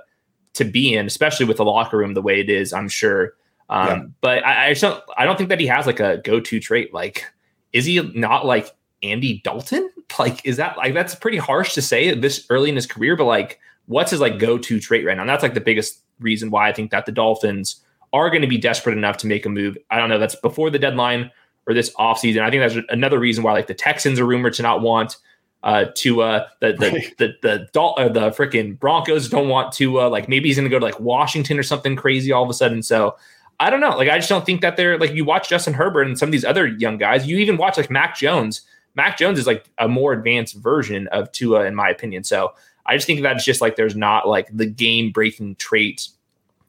to 0.55 0.65
be 0.65 0.95
in, 0.95 1.07
especially 1.07 1.47
with 1.47 1.57
the 1.57 1.65
locker 1.65 1.99
room 1.99 2.15
the 2.15 2.23
way 2.23 2.41
it 2.41 2.51
is. 2.51 2.73
I'm 2.73 2.89
sure. 2.89 3.35
Um, 3.69 3.89
yeah. 3.89 4.03
But 4.21 4.47
I, 4.47 4.69
I 4.69 4.73
don't 4.75 5.03
I 5.17 5.25
don't 5.25 5.37
think 5.37 5.49
that 5.49 5.61
he 5.61 5.67
has 5.67 5.87
like 5.87 6.01
a 6.01 6.19
go 6.19 6.41
to 6.41 6.61
trait. 6.61 6.93
Like, 6.93 7.25
is 7.73 7.85
he 7.85 8.01
not 8.15 8.47
like 8.47 8.71
Andy 9.03 9.41
Dalton? 9.45 9.91
Like, 10.19 10.45
is 10.47 10.59
that 10.59 10.77
like 10.77 10.95
that's 10.95 11.15
pretty 11.15 11.39
harsh 11.39 11.75
to 11.75 11.83
say 11.83 12.15
this 12.15 12.47
early 12.49 12.69
in 12.69 12.77
his 12.77 12.87
career? 12.87 13.17
But 13.17 13.25
like, 13.25 13.59
what's 13.87 14.13
his 14.13 14.21
like 14.21 14.39
go 14.39 14.59
to 14.59 14.79
trait 14.79 15.05
right 15.05 15.17
now? 15.17 15.23
And 15.23 15.31
that's 15.31 15.43
like 15.43 15.55
the 15.55 15.61
biggest 15.61 16.03
reason 16.21 16.51
why 16.51 16.69
I 16.69 16.73
think 16.73 16.93
that 16.93 17.07
the 17.07 17.11
Dolphins 17.11 17.83
are 18.13 18.31
going 18.31 18.43
to 18.43 18.47
be 18.47 18.59
desperate 18.59 18.97
enough 18.97 19.17
to 19.19 19.27
make 19.27 19.45
a 19.45 19.49
move. 19.49 19.77
I 19.91 19.99
don't 19.99 20.09
know. 20.09 20.19
That's 20.19 20.37
before 20.37 20.71
the 20.71 20.79
deadline 20.79 21.33
or 21.67 21.75
this 21.75 21.93
offseason. 21.95 22.43
I 22.43 22.51
think 22.51 22.63
that's 22.63 22.87
another 22.91 23.19
reason 23.19 23.43
why 23.43 23.53
like 23.53 23.67
the 23.67 23.75
Texans 23.75 24.21
are 24.21 24.27
rumored 24.27 24.53
to 24.55 24.63
not 24.63 24.83
want 24.83 25.17
uh, 25.65 25.87
to 25.95 26.23
uh, 26.23 26.47
the 26.61 26.75
the 26.75 26.91
right. 26.91 27.19
the 27.19 27.35
the 27.43 27.69
the, 27.73 27.81
uh, 27.81 28.09
the 28.09 28.31
freaking 28.31 28.79
Broncos 28.79 29.29
don't 29.29 29.49
want 29.49 29.73
to 29.73 30.01
uh, 30.03 30.09
like 30.11 30.29
maybe 30.29 30.49
he's 30.49 30.57
going 30.57 30.69
to 30.69 30.71
go 30.71 30.79
to 30.79 30.85
like 30.85 31.01
Washington 31.01 31.59
or 31.59 31.63
something 31.63 31.97
crazy 31.97 32.31
all 32.31 32.45
of 32.45 32.51
a 32.51 32.55
sudden. 32.55 32.83
So 32.83 33.17
I 33.61 33.71
don't 33.71 33.81
know. 33.81 33.97
Like 33.97 34.09
I 34.09 34.19
just 34.19 34.29
don't 34.29 34.45
think 34.45 34.61
that 34.63 34.77
they're 34.77 34.99
like 34.99 35.13
you 35.13 35.25
watch 35.25 35.49
Justin 35.49 35.75
Herbert 35.75 36.07
and 36.07 36.19
some 36.19 36.29
of 36.29 36.33
these 36.33 36.45
other 36.45 36.67
young 36.67 36.99
guys. 36.99 37.27
You 37.27 37.39
even 37.39 37.57
watch 37.57 37.77
like 37.77 37.91
Mac 37.91 38.17
Jones. 38.17 38.63
Mac 38.95 39.17
Jones 39.19 39.39
is 39.39 39.47
like 39.47 39.69
a 39.79 39.89
more 39.89 40.13
advanced 40.13 40.57
version 40.57 41.09
of 41.09 41.31
Tua 41.33 41.65
in 41.65 41.75
my 41.75 41.89
opinion. 41.89 42.25
So 42.25 42.53
I 42.87 42.97
just 42.97 43.07
think 43.07 43.23
that's 43.23 43.45
just 43.45 43.61
like 43.61 43.77
there's 43.77 43.97
not 43.97 44.29
like 44.29 44.49
the 44.53 44.67
game 44.67 45.11
breaking 45.11 45.57
trait 45.57 46.09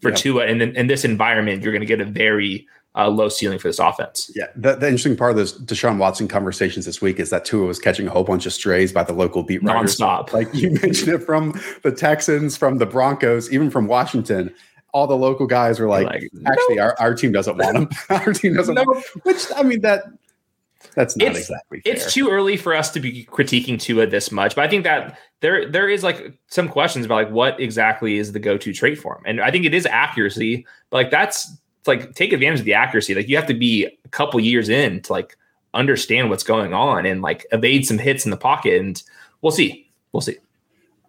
for 0.01 0.09
yeah. 0.09 0.15
Tua, 0.15 0.45
and 0.45 0.61
then 0.61 0.75
in 0.75 0.87
this 0.87 1.03
environment, 1.03 1.63
you're 1.63 1.71
going 1.71 1.81
to 1.81 1.87
get 1.87 2.01
a 2.01 2.05
very 2.05 2.67
uh, 2.95 3.09
low 3.09 3.27
ceiling 3.27 3.59
for 3.59 3.67
this 3.67 3.79
offense. 3.79 4.31
Yeah, 4.35 4.47
the, 4.55 4.75
the, 4.75 4.87
interesting 4.87 5.17
part 5.17 5.31
of 5.31 5.37
those 5.37 5.59
Deshaun 5.59 5.97
Watson 5.97 6.27
conversations 6.27 6.85
this 6.85 7.01
week 7.01 7.19
is 7.19 7.29
that 7.29 7.43
Tua 7.43 7.67
was 7.67 7.79
catching 7.79 8.07
a 8.07 8.09
whole 8.09 8.23
bunch 8.23 8.45
of 8.45 8.53
strays 8.53 8.93
by 8.93 9.03
the 9.03 9.13
local 9.13 9.43
beat 9.43 9.63
writers. 9.63 9.97
Nonstop. 9.97 10.31
Like 10.31 10.53
you 10.53 10.71
mentioned 10.81 11.13
it 11.13 11.23
from 11.23 11.59
the 11.83 11.91
Texans, 11.91 12.55
from 12.55 12.77
the 12.77 12.85
Broncos, 12.85 13.51
even 13.51 13.69
from 13.69 13.87
Washington. 13.87 14.53
All 14.95 15.07
the 15.07 15.17
local 15.17 15.45
guys 15.45 15.79
were 15.79 15.89
like, 15.89 16.05
like 16.05 16.23
actually, 16.45 16.79
our, 16.79 16.95
our 16.99 17.13
team 17.13 17.33
doesn't 17.33 17.57
want 17.57 17.77
him. 17.77 17.89
our 18.09 18.31
team 18.31 18.53
doesn't 18.55 18.75
want 18.75 18.97
him. 18.97 19.21
Which, 19.23 19.45
I 19.55 19.61
mean, 19.61 19.81
that 19.81 20.05
that's 20.93 21.17
not 21.17 21.29
it's, 21.29 21.39
exactly 21.39 21.81
fair. 21.81 21.93
It's 21.93 22.13
too 22.13 22.29
early 22.29 22.55
for 22.55 22.73
us 22.73 22.91
to 22.91 22.99
be 22.99 23.25
critiquing 23.25 23.79
Tua 23.79 24.07
this 24.07 24.31
much, 24.31 24.55
but 24.55 24.63
I 24.63 24.69
think 24.69 24.83
that 24.85 25.19
there 25.41 25.69
there 25.69 25.89
is 25.89 26.03
like 26.03 26.37
some 26.47 26.69
questions 26.69 27.05
about 27.05 27.15
like 27.15 27.29
what 27.31 27.59
exactly 27.59 28.17
is 28.17 28.31
the 28.31 28.39
go-to 28.39 28.73
trait 28.73 28.97
for 28.97 29.17
him. 29.17 29.23
And 29.25 29.41
I 29.41 29.51
think 29.51 29.65
it 29.65 29.73
is 29.73 29.85
accuracy, 29.85 30.65
but 30.89 30.97
like 30.97 31.11
that's 31.11 31.57
like 31.85 32.15
take 32.15 32.33
advantage 32.33 32.59
of 32.59 32.65
the 32.65 32.73
accuracy. 32.73 33.15
Like 33.15 33.27
you 33.27 33.35
have 33.35 33.47
to 33.47 33.53
be 33.53 33.85
a 33.85 34.09
couple 34.09 34.39
years 34.39 34.69
in 34.69 35.01
to 35.03 35.11
like 35.11 35.37
understand 35.73 36.29
what's 36.29 36.43
going 36.43 36.73
on 36.73 37.05
and 37.05 37.21
like 37.21 37.45
evade 37.51 37.85
some 37.85 37.97
hits 37.97 38.25
in 38.25 38.31
the 38.31 38.37
pocket. 38.37 38.79
And 38.79 39.01
we'll 39.41 39.51
see. 39.51 39.91
We'll 40.11 40.21
see. 40.21 40.37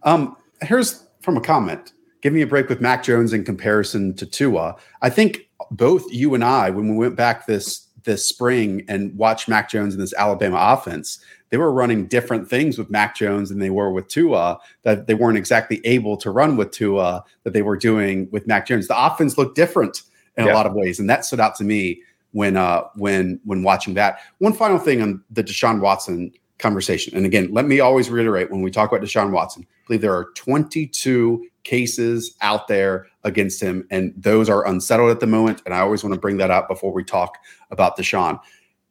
Um, 0.02 0.36
here's 0.62 1.06
from 1.20 1.36
a 1.36 1.40
comment. 1.40 1.92
Give 2.26 2.32
me 2.32 2.42
a 2.42 2.46
break 2.48 2.68
with 2.68 2.80
Mac 2.80 3.04
Jones 3.04 3.32
in 3.32 3.44
comparison 3.44 4.12
to 4.14 4.26
Tua. 4.26 4.74
I 5.00 5.10
think 5.10 5.48
both 5.70 6.04
you 6.12 6.34
and 6.34 6.42
I, 6.42 6.70
when 6.70 6.88
we 6.88 6.96
went 6.96 7.14
back 7.14 7.46
this 7.46 7.86
this 8.02 8.28
spring 8.28 8.84
and 8.88 9.16
watched 9.16 9.46
Mac 9.48 9.70
Jones 9.70 9.94
in 9.94 10.00
this 10.00 10.12
Alabama 10.12 10.56
offense, 10.60 11.20
they 11.50 11.56
were 11.56 11.70
running 11.70 12.08
different 12.08 12.50
things 12.50 12.78
with 12.78 12.90
Mac 12.90 13.14
Jones 13.14 13.50
than 13.50 13.60
they 13.60 13.70
were 13.70 13.92
with 13.92 14.08
Tua. 14.08 14.58
That 14.82 15.06
they 15.06 15.14
weren't 15.14 15.38
exactly 15.38 15.80
able 15.84 16.16
to 16.16 16.32
run 16.32 16.56
with 16.56 16.72
Tua 16.72 17.22
that 17.44 17.52
they 17.52 17.62
were 17.62 17.76
doing 17.76 18.28
with 18.32 18.48
Mac 18.48 18.66
Jones. 18.66 18.88
The 18.88 19.06
offense 19.06 19.38
looked 19.38 19.54
different 19.54 20.02
in 20.36 20.46
yeah. 20.46 20.52
a 20.52 20.56
lot 20.56 20.66
of 20.66 20.74
ways, 20.74 20.98
and 20.98 21.08
that 21.08 21.24
stood 21.24 21.38
out 21.38 21.54
to 21.58 21.62
me 21.62 22.02
when 22.32 22.56
uh, 22.56 22.82
when 22.96 23.38
when 23.44 23.62
watching 23.62 23.94
that. 23.94 24.18
One 24.38 24.52
final 24.52 24.80
thing 24.80 25.00
on 25.00 25.22
the 25.30 25.44
Deshaun 25.44 25.80
Watson 25.80 26.32
conversation, 26.58 27.16
and 27.16 27.24
again, 27.24 27.50
let 27.52 27.66
me 27.66 27.78
always 27.78 28.10
reiterate 28.10 28.50
when 28.50 28.62
we 28.62 28.72
talk 28.72 28.90
about 28.90 29.06
Deshaun 29.06 29.30
Watson, 29.30 29.64
I 29.64 29.86
believe 29.86 30.00
there 30.00 30.12
are 30.12 30.32
22 30.34 31.46
cases 31.66 32.34
out 32.40 32.68
there 32.68 33.06
against 33.24 33.60
him, 33.60 33.86
and 33.90 34.14
those 34.16 34.48
are 34.48 34.66
unsettled 34.66 35.10
at 35.10 35.20
the 35.20 35.26
moment. 35.26 35.60
And 35.66 35.74
I 35.74 35.80
always 35.80 36.02
want 36.02 36.14
to 36.14 36.20
bring 36.20 36.38
that 36.38 36.50
up 36.50 36.68
before 36.68 36.92
we 36.92 37.04
talk 37.04 37.38
about 37.70 37.98
Deshaun. 37.98 38.40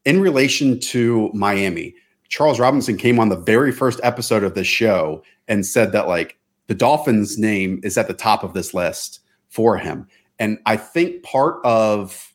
In 0.04 0.22
relation 0.22 0.80
to 0.82 1.32
Miami, 1.34 1.96
Charles 2.30 2.60
Robinson 2.60 2.98
came 2.98 3.20
on 3.20 3.30
the 3.30 3.38
very 3.38 3.72
first 3.72 4.00
episode 4.04 4.44
of 4.44 4.54
this 4.54 4.68
show 4.68 5.24
and 5.48 5.66
said 5.66 5.92
that 5.94 6.08
like 6.08 6.38
the 6.68 6.76
Dolphins' 6.76 7.38
name 7.38 7.80
is 7.84 7.98
at 7.98 8.08
the 8.08 8.14
top 8.14 8.44
of 8.44 8.54
this 8.54 8.74
list 8.74 9.22
for 9.48 9.78
him. 9.78 10.08
And 10.38 10.60
I 10.66 10.76
think 10.78 11.24
part 11.24 11.64
of 11.64 12.34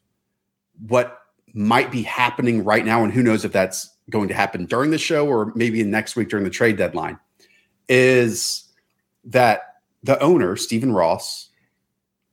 what 0.89 1.19
might 1.53 1.91
be 1.91 2.03
happening 2.03 2.65
right 2.65 2.85
now, 2.85 3.05
and 3.05 3.13
who 3.13 3.23
knows 3.23 3.45
if 3.45 3.53
that's 3.53 3.95
going 4.09 4.29
to 4.29 4.35
happen 4.35 4.65
during 4.65 4.91
the 4.91 4.99
show 4.99 5.27
or 5.27 5.53
maybe 5.55 5.83
next 5.83 6.17
week 6.17 6.29
during 6.31 6.45
the 6.45 6.51
trade 6.51 6.77
deadline, 6.77 7.19
is 7.89 8.65
that 9.25 9.70
the 10.03 10.21
owner, 10.23 10.57
Stephen 10.57 10.93
Ross, 10.93 11.49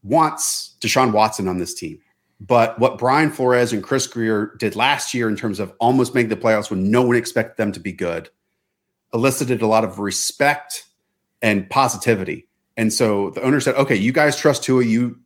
wants 0.03 0.75
Deshaun 0.79 1.11
Watson 1.11 1.47
on 1.47 1.57
this 1.57 1.73
team. 1.73 1.99
But 2.39 2.77
what 2.79 2.97
Brian 2.97 3.31
Flores 3.31 3.73
and 3.73 3.83
Chris 3.83 4.05
Grier 4.05 4.55
did 4.59 4.75
last 4.75 5.13
year 5.13 5.27
in 5.27 5.35
terms 5.35 5.59
of 5.59 5.73
almost 5.79 6.13
making 6.13 6.29
the 6.29 6.35
playoffs 6.35 6.69
when 6.69 6.91
no 6.91 7.01
one 7.01 7.15
expected 7.15 7.57
them 7.57 7.71
to 7.71 7.79
be 7.79 7.91
good 7.91 8.29
elicited 9.13 9.61
a 9.61 9.67
lot 9.67 9.83
of 9.83 9.99
respect 9.99 10.85
and 11.41 11.69
positivity. 11.69 12.47
And 12.75 12.91
so 12.91 13.31
the 13.31 13.41
owner 13.41 13.59
said, 13.59 13.75
okay, 13.75 13.95
you 13.95 14.11
guys 14.11 14.37
trust 14.37 14.63
Tua. 14.63 14.83
You 14.83 15.17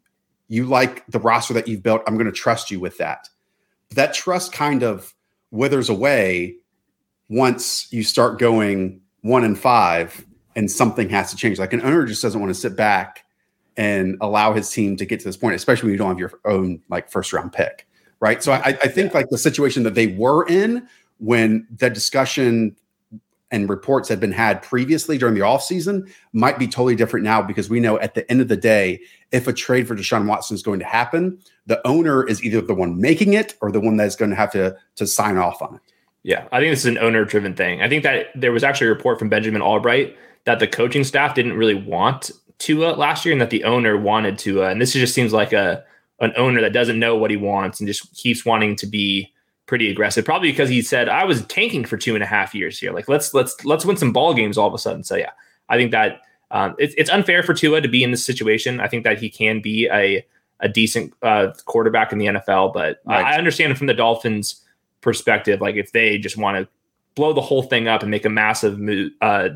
you 0.47 0.65
like 0.65 1.05
the 1.07 1.19
roster 1.19 1.53
that 1.53 1.67
you've 1.67 1.83
built. 1.83 2.01
I'm 2.05 2.15
going 2.15 2.25
to 2.25 2.31
trust 2.31 2.71
you 2.71 2.79
with 2.79 2.97
that. 2.97 3.29
But 3.89 3.95
that 3.95 4.13
trust 4.13 4.51
kind 4.51 4.83
of 4.83 5.13
withers 5.49 5.89
away 5.89 6.57
once 7.29 7.91
you 7.91 8.03
start 8.03 8.37
going 8.37 8.99
one 9.21 9.45
and 9.45 9.57
five 9.57 10.25
and 10.55 10.69
something 10.69 11.09
has 11.09 11.31
to 11.31 11.37
change. 11.37 11.59
Like 11.59 11.73
an 11.73 11.81
owner 11.81 12.05
just 12.05 12.21
doesn't 12.21 12.39
want 12.39 12.49
to 12.53 12.59
sit 12.59 12.75
back 12.75 13.25
and 13.77 14.17
allow 14.21 14.53
his 14.53 14.69
team 14.69 14.97
to 14.97 15.05
get 15.05 15.19
to 15.19 15.25
this 15.25 15.37
point, 15.37 15.55
especially 15.55 15.87
when 15.87 15.93
you 15.93 15.97
don't 15.97 16.09
have 16.09 16.19
your 16.19 16.33
own 16.45 16.81
like 16.89 17.09
first 17.09 17.33
round 17.33 17.53
pick. 17.53 17.87
Right. 18.19 18.43
So 18.43 18.51
I, 18.51 18.67
I 18.67 18.87
think 18.87 19.11
yeah. 19.11 19.19
like 19.19 19.29
the 19.29 19.37
situation 19.37 19.83
that 19.83 19.95
they 19.95 20.07
were 20.07 20.45
in 20.47 20.87
when 21.17 21.67
the 21.75 21.89
discussion 21.89 22.75
and 23.51 23.69
reports 23.69 24.07
had 24.07 24.19
been 24.19 24.31
had 24.31 24.61
previously 24.61 25.17
during 25.17 25.35
the 25.35 25.41
offseason 25.41 26.09
might 26.31 26.57
be 26.57 26.67
totally 26.67 26.95
different 26.95 27.23
now 27.23 27.41
because 27.41 27.69
we 27.69 27.79
know 27.79 27.99
at 27.99 28.15
the 28.15 28.29
end 28.31 28.39
of 28.39 28.47
the 28.47 28.55
day, 28.55 28.99
if 29.31 29.47
a 29.47 29.53
trade 29.53 29.87
for 29.87 29.95
Deshaun 29.95 30.25
Watson 30.25 30.55
is 30.55 30.63
going 30.63 30.79
to 30.79 30.85
happen, 30.85 31.39
the 31.65 31.85
owner 31.85 32.25
is 32.25 32.43
either 32.43 32.61
the 32.61 32.73
one 32.73 32.99
making 32.99 33.33
it 33.33 33.55
or 33.61 33.71
the 33.71 33.79
one 33.79 33.97
that's 33.97 34.15
going 34.15 34.31
to 34.31 34.37
have 34.37 34.51
to 34.51 34.75
to 34.95 35.05
sign 35.05 35.37
off 35.37 35.61
on 35.61 35.75
it. 35.75 35.81
Yeah, 36.23 36.47
I 36.51 36.59
think 36.59 36.71
this 36.71 36.79
is 36.81 36.85
an 36.85 36.99
owner 36.99 37.25
driven 37.25 37.55
thing. 37.55 37.81
I 37.81 37.89
think 37.89 38.03
that 38.03 38.27
there 38.35 38.51
was 38.51 38.63
actually 38.63 38.87
a 38.87 38.91
report 38.91 39.19
from 39.19 39.29
Benjamin 39.29 39.61
Allbright 39.61 40.15
that 40.45 40.59
the 40.59 40.67
coaching 40.67 41.03
staff 41.03 41.35
didn't 41.35 41.53
really 41.53 41.75
want 41.75 42.31
Tua 42.57 42.95
last 42.95 43.25
year 43.25 43.31
and 43.31 43.41
that 43.41 43.49
the 43.49 43.63
owner 43.63 43.97
wanted 43.97 44.37
Tua. 44.37 44.69
And 44.69 44.81
this 44.81 44.93
just 44.93 45.13
seems 45.13 45.33
like 45.33 45.53
a 45.53 45.83
an 46.19 46.33
owner 46.37 46.61
that 46.61 46.73
doesn't 46.73 46.99
know 46.99 47.15
what 47.17 47.31
he 47.31 47.37
wants 47.37 47.79
and 47.79 47.87
just 47.87 48.15
keeps 48.15 48.45
wanting 48.45 48.75
to 48.75 48.85
be 48.85 49.33
pretty 49.65 49.89
aggressive. 49.89 50.23
Probably 50.23 50.51
because 50.51 50.69
he 50.69 50.81
said, 50.81 51.09
I 51.09 51.25
was 51.25 51.43
tanking 51.47 51.85
for 51.85 51.97
two 51.97 52.13
and 52.13 52.23
a 52.23 52.27
half 52.27 52.53
years 52.53 52.77
here. 52.77 52.91
Like 52.91 53.09
let's 53.09 53.33
let's 53.33 53.65
let's 53.65 53.85
win 53.85 53.97
some 53.97 54.13
ball 54.13 54.33
games 54.33 54.57
all 54.57 54.67
of 54.67 54.73
a 54.73 54.77
sudden. 54.77 55.03
So 55.03 55.15
yeah, 55.15 55.31
I 55.69 55.77
think 55.77 55.91
that 55.91 56.21
um, 56.51 56.75
it, 56.77 56.93
it's 56.97 57.09
unfair 57.09 57.41
for 57.41 57.53
Tua 57.53 57.81
to 57.81 57.87
be 57.87 58.03
in 58.03 58.11
this 58.11 58.25
situation. 58.25 58.79
I 58.79 58.87
think 58.87 59.03
that 59.03 59.19
he 59.19 59.29
can 59.29 59.61
be 59.61 59.89
a 59.91 60.25
a 60.59 60.69
decent 60.69 61.13
uh, 61.23 61.53
quarterback 61.65 62.11
in 62.11 62.19
the 62.19 62.27
NFL, 62.27 62.73
but 62.73 63.01
right. 63.05 63.25
I, 63.25 63.33
I 63.33 63.37
understand 63.37 63.75
from 63.77 63.87
the 63.87 63.95
Dolphins' 63.95 64.61
perspective. 65.01 65.59
Like 65.59 65.75
if 65.75 65.91
they 65.91 66.19
just 66.19 66.37
want 66.37 66.57
to 66.57 66.67
blow 67.15 67.33
the 67.33 67.41
whole 67.41 67.63
thing 67.63 67.87
up 67.87 68.03
and 68.03 68.11
make 68.11 68.25
a 68.25 68.29
massive 68.29 68.77
move, 68.77 69.11
uh, 69.21 69.49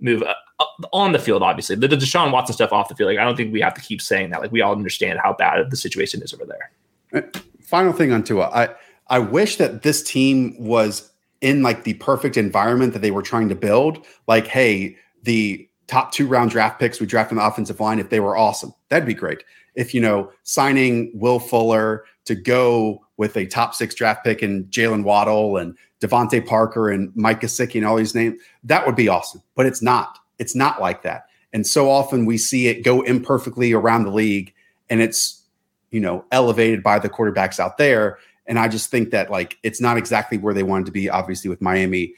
move 0.00 0.22
uh, 0.22 0.64
on 0.92 1.12
the 1.12 1.18
field, 1.18 1.42
obviously 1.42 1.76
the, 1.76 1.88
Deshaun 1.88 2.32
Watson 2.32 2.54
stuff 2.54 2.72
off 2.72 2.88
the 2.88 2.94
field. 2.94 3.10
Like 3.10 3.18
I 3.18 3.24
don't 3.24 3.36
think 3.36 3.52
we 3.52 3.60
have 3.60 3.74
to 3.74 3.80
keep 3.80 4.00
saying 4.00 4.30
that. 4.30 4.40
Like 4.40 4.52
we 4.52 4.60
all 4.60 4.72
understand 4.72 5.18
how 5.22 5.32
bad 5.32 5.70
the 5.70 5.76
situation 5.76 6.22
is 6.22 6.32
over 6.34 6.44
there. 6.44 6.70
Uh, 7.12 7.38
final 7.60 7.92
thing 7.92 8.12
on 8.12 8.22
Tua, 8.22 8.48
I 8.48 8.68
I 9.08 9.18
wish 9.18 9.56
that 9.56 9.82
this 9.82 10.02
team 10.02 10.56
was 10.58 11.10
in 11.40 11.62
like 11.62 11.84
the 11.84 11.94
perfect 11.94 12.36
environment 12.36 12.92
that 12.92 13.02
they 13.02 13.10
were 13.10 13.22
trying 13.22 13.48
to 13.48 13.54
build. 13.54 14.04
Like, 14.26 14.46
hey, 14.46 14.96
the 15.22 15.68
top 15.86 16.12
two 16.12 16.26
round 16.26 16.50
draft 16.50 16.78
picks 16.78 17.00
we 17.00 17.06
draft 17.06 17.30
on 17.30 17.38
the 17.38 17.44
offensive 17.44 17.80
line, 17.80 17.98
if 17.98 18.10
they 18.10 18.20
were 18.20 18.36
awesome, 18.36 18.74
that'd 18.88 19.06
be 19.06 19.14
great. 19.14 19.42
If 19.74 19.94
you 19.94 20.00
know, 20.00 20.30
signing 20.42 21.12
Will 21.14 21.38
Fuller 21.38 22.04
to 22.24 22.34
go 22.34 23.04
with 23.18 23.36
a 23.36 23.44
top 23.46 23.74
six 23.74 23.94
draft 23.94 24.24
pick 24.24 24.40
and 24.40 24.64
Jalen 24.66 25.04
Waddle 25.04 25.58
and 25.58 25.76
DeVante 26.00 26.46
Parker 26.46 26.88
and 26.88 27.14
Mike 27.14 27.42
Gesicki 27.42 27.74
and 27.74 27.84
all 27.84 27.96
these 27.96 28.14
names, 28.14 28.40
that 28.64 28.86
would 28.86 28.96
be 28.96 29.08
awesome. 29.08 29.42
But 29.54 29.66
it's 29.66 29.82
not. 29.82 30.18
It's 30.38 30.54
not 30.54 30.80
like 30.80 31.02
that. 31.02 31.24
And 31.52 31.66
so 31.66 31.90
often 31.90 32.24
we 32.24 32.38
see 32.38 32.68
it 32.68 32.84
go 32.84 33.02
imperfectly 33.02 33.72
around 33.72 34.04
the 34.04 34.10
league 34.10 34.54
and 34.88 35.02
it's, 35.02 35.42
you 35.90 36.00
know, 36.00 36.24
elevated 36.30 36.82
by 36.82 36.98
the 36.98 37.08
quarterbacks 37.08 37.58
out 37.58 37.76
there. 37.76 38.18
And 38.46 38.58
I 38.58 38.68
just 38.68 38.90
think 38.90 39.10
that 39.10 39.30
like 39.30 39.58
it's 39.62 39.80
not 39.80 39.98
exactly 39.98 40.38
where 40.38 40.54
they 40.54 40.62
wanted 40.62 40.86
to 40.86 40.92
be, 40.92 41.10
obviously, 41.10 41.50
with 41.50 41.60
Miami 41.60 42.14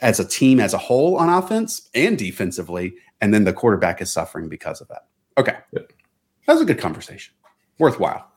as 0.00 0.20
a 0.20 0.24
team 0.24 0.60
as 0.60 0.74
a 0.74 0.78
whole 0.78 1.16
on 1.16 1.28
offense 1.28 1.88
and 1.94 2.16
defensively, 2.16 2.94
and 3.20 3.34
then 3.34 3.44
the 3.44 3.52
quarterback 3.52 4.00
is 4.00 4.12
suffering 4.12 4.48
because 4.48 4.80
of 4.80 4.88
that. 4.88 5.06
Okay. 5.36 5.56
That 5.72 6.52
was 6.52 6.60
a 6.60 6.64
good 6.64 6.78
conversation. 6.78 7.34
Worthwhile. 7.78 8.30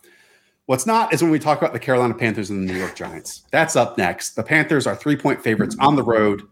What's 0.71 0.85
not 0.85 1.13
is 1.13 1.21
when 1.21 1.31
we 1.31 1.37
talk 1.37 1.57
about 1.57 1.73
the 1.73 1.79
Carolina 1.79 2.13
Panthers 2.13 2.49
and 2.49 2.65
the 2.65 2.71
New 2.71 2.79
York 2.79 2.95
Giants. 2.95 3.43
That's 3.51 3.75
up 3.75 3.97
next. 3.97 4.35
The 4.35 4.43
Panthers 4.43 4.87
are 4.87 4.95
three 4.95 5.17
point 5.17 5.43
favorites 5.43 5.75
on 5.81 5.97
the 5.97 6.01
road, 6.01 6.43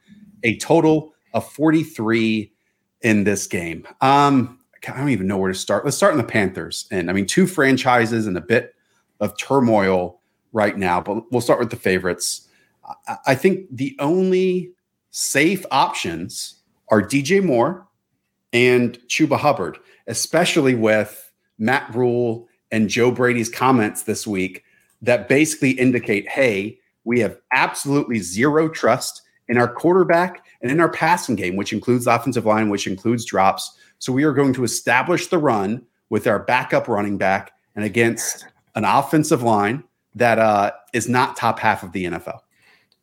a 0.43 0.57
total 0.57 1.13
of 1.34 1.49
43 1.49 2.51
in 2.99 3.24
this 3.24 3.47
game. 3.47 3.88
Um, 4.01 4.59
I 4.86 4.97
don't 4.97 5.07
even 5.07 5.26
know 5.26 5.38
where 5.38 5.49
to 5.49 5.57
start. 5.57 5.86
Let's 5.86 5.95
start 5.95 6.11
in 6.11 6.17
the 6.17 6.26
Panthers. 6.26 6.86
And 6.91 7.09
I 7.09 7.13
mean, 7.13 7.28
two 7.28 7.47
franchises 7.47 8.28
and 8.28 8.36
a 8.36 8.41
bit 8.41 8.76
of 9.22 9.38
turmoil 9.38 10.20
right 10.51 10.78
now, 10.78 10.99
but 10.99 11.32
we'll 11.32 11.39
start 11.39 11.61
with 11.61 11.70
the 11.70 11.78
favorites. 11.78 12.45
I 13.26 13.36
think 13.36 13.67
the 13.72 13.95
only 13.99 14.74
safe 15.11 15.65
options 15.72 16.55
are 16.89 17.01
DJ 17.01 17.41
Moore 17.41 17.88
and 18.51 18.99
Chuba 19.07 19.38
Hubbard, 19.38 19.78
especially 20.07 20.76
with 20.76 21.32
Matt 21.57 21.95
Rhule 21.95 22.48
and 22.72 22.89
Joe 22.89 23.11
Brady's 23.11 23.49
comments 23.49 24.03
this 24.03 24.28
week 24.28 24.63
that 25.01 25.28
basically 25.28 25.72
indicate 25.72 26.28
hey, 26.28 26.80
we 27.03 27.20
have 27.20 27.38
absolutely 27.53 28.20
zero 28.20 28.70
trust 28.70 29.22
in 29.47 29.57
our 29.57 29.67
quarterback 29.67 30.45
and 30.61 30.72
in 30.72 30.80
our 30.80 30.89
passing 30.91 31.36
game, 31.36 31.55
which 31.55 31.74
includes 31.74 32.05
the 32.05 32.13
offensive 32.13 32.45
line, 32.45 32.70
which 32.70 32.88
includes 32.88 33.26
drops. 33.26 33.78
So 33.97 34.13
we 34.13 34.24
are 34.24 34.34
going 34.34 34.53
to 34.53 34.63
establish 34.63 35.28
the 35.28 35.38
run 35.38 35.86
with 36.09 36.28
our 36.28 36.39
backup 36.39 36.88
running 36.88 37.17
back 37.17 37.53
and 37.76 37.84
against 37.84 38.45
an 38.76 38.86
offensive 38.86 39.43
line 39.43 39.84
that 40.15 40.39
uh, 40.39 40.72
is 40.93 41.07
not 41.07 41.36
top 41.36 41.59
half 41.59 41.84
of 41.84 41.91
the 41.91 42.05
NFL. 42.05 42.39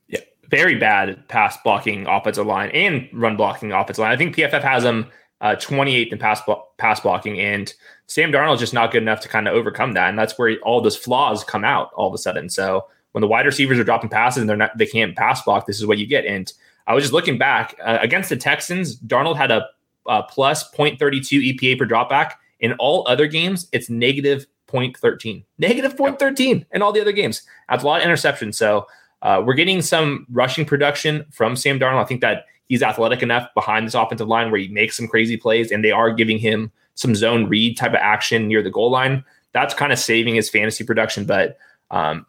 Yeah, 0.08 0.20
very 0.48 0.76
bad 0.76 1.26
pass 1.28 1.56
blocking 1.62 2.06
offensive 2.06 2.46
line 2.46 2.70
and 2.70 3.08
run 3.12 3.36
blocking 3.36 3.72
offensive 3.72 4.02
line. 4.02 4.12
I 4.12 4.16
think 4.16 4.36
PFF 4.36 4.62
has 4.62 4.82
them 4.82 5.06
uh, 5.40 5.56
28th 5.56 6.12
in 6.12 6.18
pass 6.18 6.40
blo- 6.42 6.64
pass 6.78 7.00
blocking, 7.00 7.38
and 7.40 7.72
Sam 8.06 8.32
Darnold's 8.32 8.60
just 8.60 8.74
not 8.74 8.92
good 8.92 9.02
enough 9.02 9.20
to 9.20 9.28
kind 9.28 9.48
of 9.48 9.54
overcome 9.54 9.92
that, 9.92 10.08
and 10.08 10.18
that's 10.18 10.38
where 10.38 10.56
all 10.62 10.80
those 10.80 10.96
flaws 10.96 11.44
come 11.44 11.64
out 11.64 11.90
all 11.94 12.08
of 12.08 12.14
a 12.14 12.18
sudden. 12.18 12.48
So 12.48 12.86
when 13.12 13.20
the 13.20 13.28
wide 13.28 13.46
receivers 13.46 13.78
are 13.78 13.84
dropping 13.84 14.10
passes 14.10 14.42
and 14.42 14.48
they're 14.48 14.56
not 14.56 14.76
they 14.76 14.86
can't 14.86 15.16
pass 15.16 15.42
block, 15.42 15.66
this 15.66 15.78
is 15.78 15.86
what 15.86 15.98
you 15.98 16.06
get. 16.06 16.26
And 16.26 16.52
I 16.86 16.94
was 16.94 17.02
just 17.02 17.12
looking 17.12 17.38
back 17.38 17.74
uh, 17.84 17.98
against 18.00 18.28
the 18.28 18.36
Texans, 18.36 18.98
Darnold 19.00 19.36
had 19.36 19.50
a, 19.50 19.66
a 20.06 20.22
plus 20.22 20.70
0.32 20.72 21.56
EPA 21.56 21.78
per 21.78 21.86
dropback. 21.86 22.32
In 22.60 22.72
all 22.74 23.06
other 23.08 23.26
games, 23.26 23.68
it's 23.72 23.90
negative 23.90 24.46
0.13, 24.68 25.44
negative 25.58 25.96
0.13 25.96 26.66
in 26.72 26.82
all 26.82 26.92
the 26.92 27.00
other 27.00 27.12
games. 27.12 27.42
That's 27.68 27.82
a 27.82 27.86
lot 27.86 28.00
of 28.00 28.06
interceptions. 28.06 28.54
So 28.54 28.86
uh, 29.22 29.42
we're 29.44 29.54
getting 29.54 29.82
some 29.82 30.26
rushing 30.30 30.64
production 30.64 31.24
from 31.30 31.56
Sam 31.56 31.78
Darnold. 31.78 32.02
I 32.02 32.04
think 32.04 32.20
that 32.20 32.44
he's 32.68 32.82
athletic 32.82 33.22
enough 33.22 33.48
behind 33.54 33.86
this 33.86 33.94
offensive 33.94 34.28
line 34.28 34.50
where 34.50 34.60
he 34.60 34.68
makes 34.68 34.96
some 34.96 35.08
crazy 35.08 35.36
plays, 35.36 35.70
and 35.70 35.84
they 35.84 35.90
are 35.90 36.12
giving 36.12 36.38
him 36.38 36.70
some 36.94 37.14
zone 37.14 37.48
read 37.48 37.76
type 37.76 37.92
of 37.92 38.00
action 38.00 38.48
near 38.48 38.62
the 38.62 38.70
goal 38.70 38.90
line. 38.90 39.24
That's 39.52 39.74
kind 39.74 39.92
of 39.92 39.98
saving 39.98 40.34
his 40.34 40.50
fantasy 40.50 40.84
production. 40.84 41.24
But 41.24 41.58
um, 41.90 42.26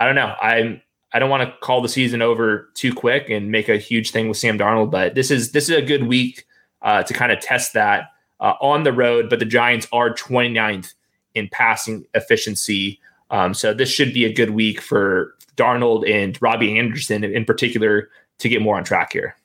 I 0.00 0.06
don't 0.06 0.14
know. 0.14 0.34
I'm 0.40 0.80
I 1.12 1.18
don't 1.18 1.30
want 1.30 1.48
to 1.48 1.56
call 1.60 1.80
the 1.80 1.88
season 1.88 2.22
over 2.22 2.70
too 2.74 2.92
quick 2.92 3.30
and 3.30 3.50
make 3.50 3.68
a 3.68 3.78
huge 3.78 4.10
thing 4.10 4.28
with 4.28 4.36
Sam 4.36 4.58
Darnold, 4.58 4.90
but 4.90 5.14
this 5.14 5.30
is 5.30 5.52
this 5.52 5.68
is 5.68 5.76
a 5.76 5.82
good 5.82 6.06
week 6.06 6.46
uh, 6.82 7.02
to 7.02 7.14
kind 7.14 7.32
of 7.32 7.40
test 7.40 7.72
that 7.74 8.10
uh, 8.40 8.54
on 8.60 8.82
the 8.82 8.92
road. 8.92 9.30
But 9.30 9.38
the 9.38 9.44
Giants 9.44 9.86
are 9.92 10.12
29th 10.12 10.94
in 11.34 11.48
passing 11.50 12.06
efficiency, 12.14 13.00
um, 13.30 13.54
so 13.54 13.74
this 13.74 13.90
should 13.90 14.12
be 14.14 14.24
a 14.24 14.32
good 14.32 14.50
week 14.50 14.80
for 14.80 15.34
Darnold 15.56 16.10
and 16.10 16.40
Robbie 16.40 16.78
Anderson 16.78 17.24
in 17.24 17.44
particular 17.44 18.10
to 18.38 18.48
get 18.48 18.60
more 18.60 18.76
on 18.76 18.84
track 18.84 19.12
here 19.12 19.36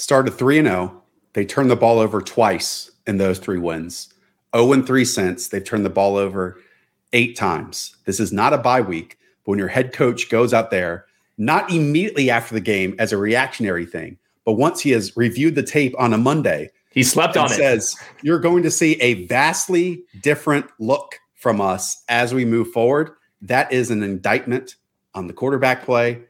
started 0.00 0.32
3 0.32 0.60
and 0.60 0.68
0. 0.68 1.02
They 1.34 1.44
turned 1.44 1.70
the 1.70 1.76
ball 1.76 1.98
over 1.98 2.20
twice 2.20 2.90
in 3.06 3.18
those 3.18 3.38
three 3.38 3.58
wins. 3.58 4.12
0 4.56 4.72
and 4.72 4.86
3 4.86 5.04
since. 5.04 5.48
They've 5.48 5.64
turned 5.64 5.84
the 5.84 5.90
ball 5.90 6.16
over 6.16 6.58
eight 7.12 7.36
times. 7.36 7.96
This 8.04 8.18
is 8.18 8.32
not 8.32 8.52
a 8.52 8.58
bye 8.58 8.80
week, 8.80 9.18
but 9.44 9.50
when 9.50 9.58
your 9.58 9.68
head 9.68 9.92
coach 9.92 10.28
goes 10.30 10.54
out 10.54 10.70
there, 10.70 11.06
not 11.38 11.70
immediately 11.70 12.30
after 12.30 12.54
the 12.54 12.60
game 12.60 12.94
as 12.98 13.12
a 13.12 13.18
reactionary 13.18 13.86
thing, 13.86 14.18
but 14.44 14.54
once 14.54 14.80
he 14.80 14.90
has 14.90 15.16
reviewed 15.16 15.54
the 15.54 15.62
tape 15.62 15.94
on 15.98 16.12
a 16.12 16.18
Monday, 16.18 16.70
he 16.92 17.02
slept 17.02 17.36
on 17.36 17.46
it. 17.46 17.54
Says 17.54 17.94
you're 18.22 18.40
going 18.40 18.62
to 18.62 18.70
see 18.70 19.00
a 19.00 19.26
vastly 19.26 20.02
different 20.22 20.66
look 20.78 21.18
from 21.34 21.60
us 21.60 22.02
as 22.08 22.34
we 22.34 22.44
move 22.44 22.72
forward. 22.72 23.10
That 23.42 23.72
is 23.72 23.90
an 23.90 24.02
indictment 24.02 24.76
on 25.14 25.26
the 25.26 25.32
quarterback 25.32 25.84
play 25.84 26.22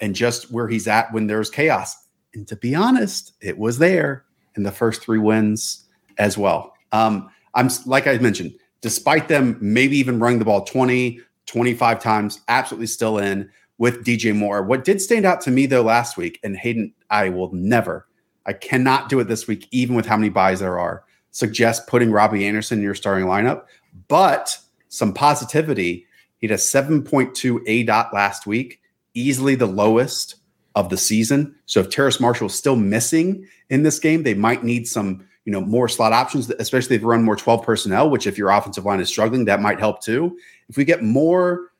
and 0.00 0.14
just 0.14 0.50
where 0.50 0.68
he's 0.68 0.86
at 0.86 1.12
when 1.12 1.26
there's 1.26 1.50
chaos. 1.50 1.96
And 2.36 2.46
to 2.48 2.56
be 2.56 2.74
honest, 2.74 3.32
it 3.40 3.58
was 3.58 3.78
there 3.78 4.24
in 4.56 4.62
the 4.62 4.70
first 4.70 5.02
three 5.02 5.18
wins 5.18 5.84
as 6.18 6.36
well. 6.36 6.74
Um, 6.92 7.30
I'm 7.54 7.70
like 7.86 8.06
I 8.06 8.18
mentioned, 8.18 8.54
despite 8.82 9.28
them 9.28 9.56
maybe 9.60 9.96
even 9.96 10.20
running 10.20 10.38
the 10.38 10.44
ball 10.44 10.64
20, 10.64 11.20
25 11.46 12.00
times, 12.00 12.40
absolutely 12.48 12.86
still 12.86 13.18
in 13.18 13.50
with 13.78 14.04
DJ 14.04 14.34
Moore. 14.34 14.62
What 14.62 14.84
did 14.84 15.00
stand 15.00 15.24
out 15.24 15.40
to 15.42 15.50
me 15.50 15.66
though 15.66 15.82
last 15.82 16.16
week, 16.16 16.38
and 16.42 16.56
Hayden, 16.56 16.92
I 17.10 17.30
will 17.30 17.52
never, 17.52 18.06
I 18.44 18.52
cannot 18.52 19.08
do 19.08 19.18
it 19.20 19.28
this 19.28 19.46
week, 19.46 19.66
even 19.70 19.96
with 19.96 20.06
how 20.06 20.16
many 20.16 20.28
byes 20.28 20.60
there 20.60 20.78
are, 20.78 21.04
suggest 21.30 21.86
putting 21.86 22.12
Robbie 22.12 22.46
Anderson 22.46 22.78
in 22.78 22.84
your 22.84 22.94
starting 22.94 23.26
lineup. 23.26 23.64
But 24.08 24.58
some 24.88 25.12
positivity. 25.12 26.06
He 26.38 26.46
had 26.46 26.54
a 26.54 26.58
7.2 26.58 27.32
aDOT 27.66 28.12
last 28.12 28.46
week, 28.46 28.80
easily 29.14 29.54
the 29.54 29.66
lowest 29.66 30.36
of 30.76 30.90
the 30.90 30.96
season. 30.96 31.52
So 31.64 31.80
if 31.80 31.90
Terrace 31.90 32.20
Marshall 32.20 32.46
is 32.46 32.54
still 32.54 32.76
missing 32.76 33.48
in 33.70 33.82
this 33.82 33.98
game, 33.98 34.22
they 34.22 34.34
might 34.34 34.62
need 34.62 34.86
some, 34.86 35.26
you 35.44 35.52
know, 35.52 35.60
more 35.60 35.88
slot 35.88 36.12
options, 36.12 36.48
especially 36.50 36.94
if 36.94 37.02
you 37.02 37.08
run 37.08 37.24
more 37.24 37.34
12 37.34 37.64
personnel, 37.64 38.10
which 38.10 38.26
if 38.26 38.38
your 38.38 38.50
offensive 38.50 38.84
line 38.84 39.00
is 39.00 39.08
struggling, 39.08 39.46
that 39.46 39.60
might 39.60 39.80
help 39.80 40.02
too. 40.02 40.38
If 40.68 40.76
we 40.76 40.84
get 40.84 41.02
more, 41.02 41.72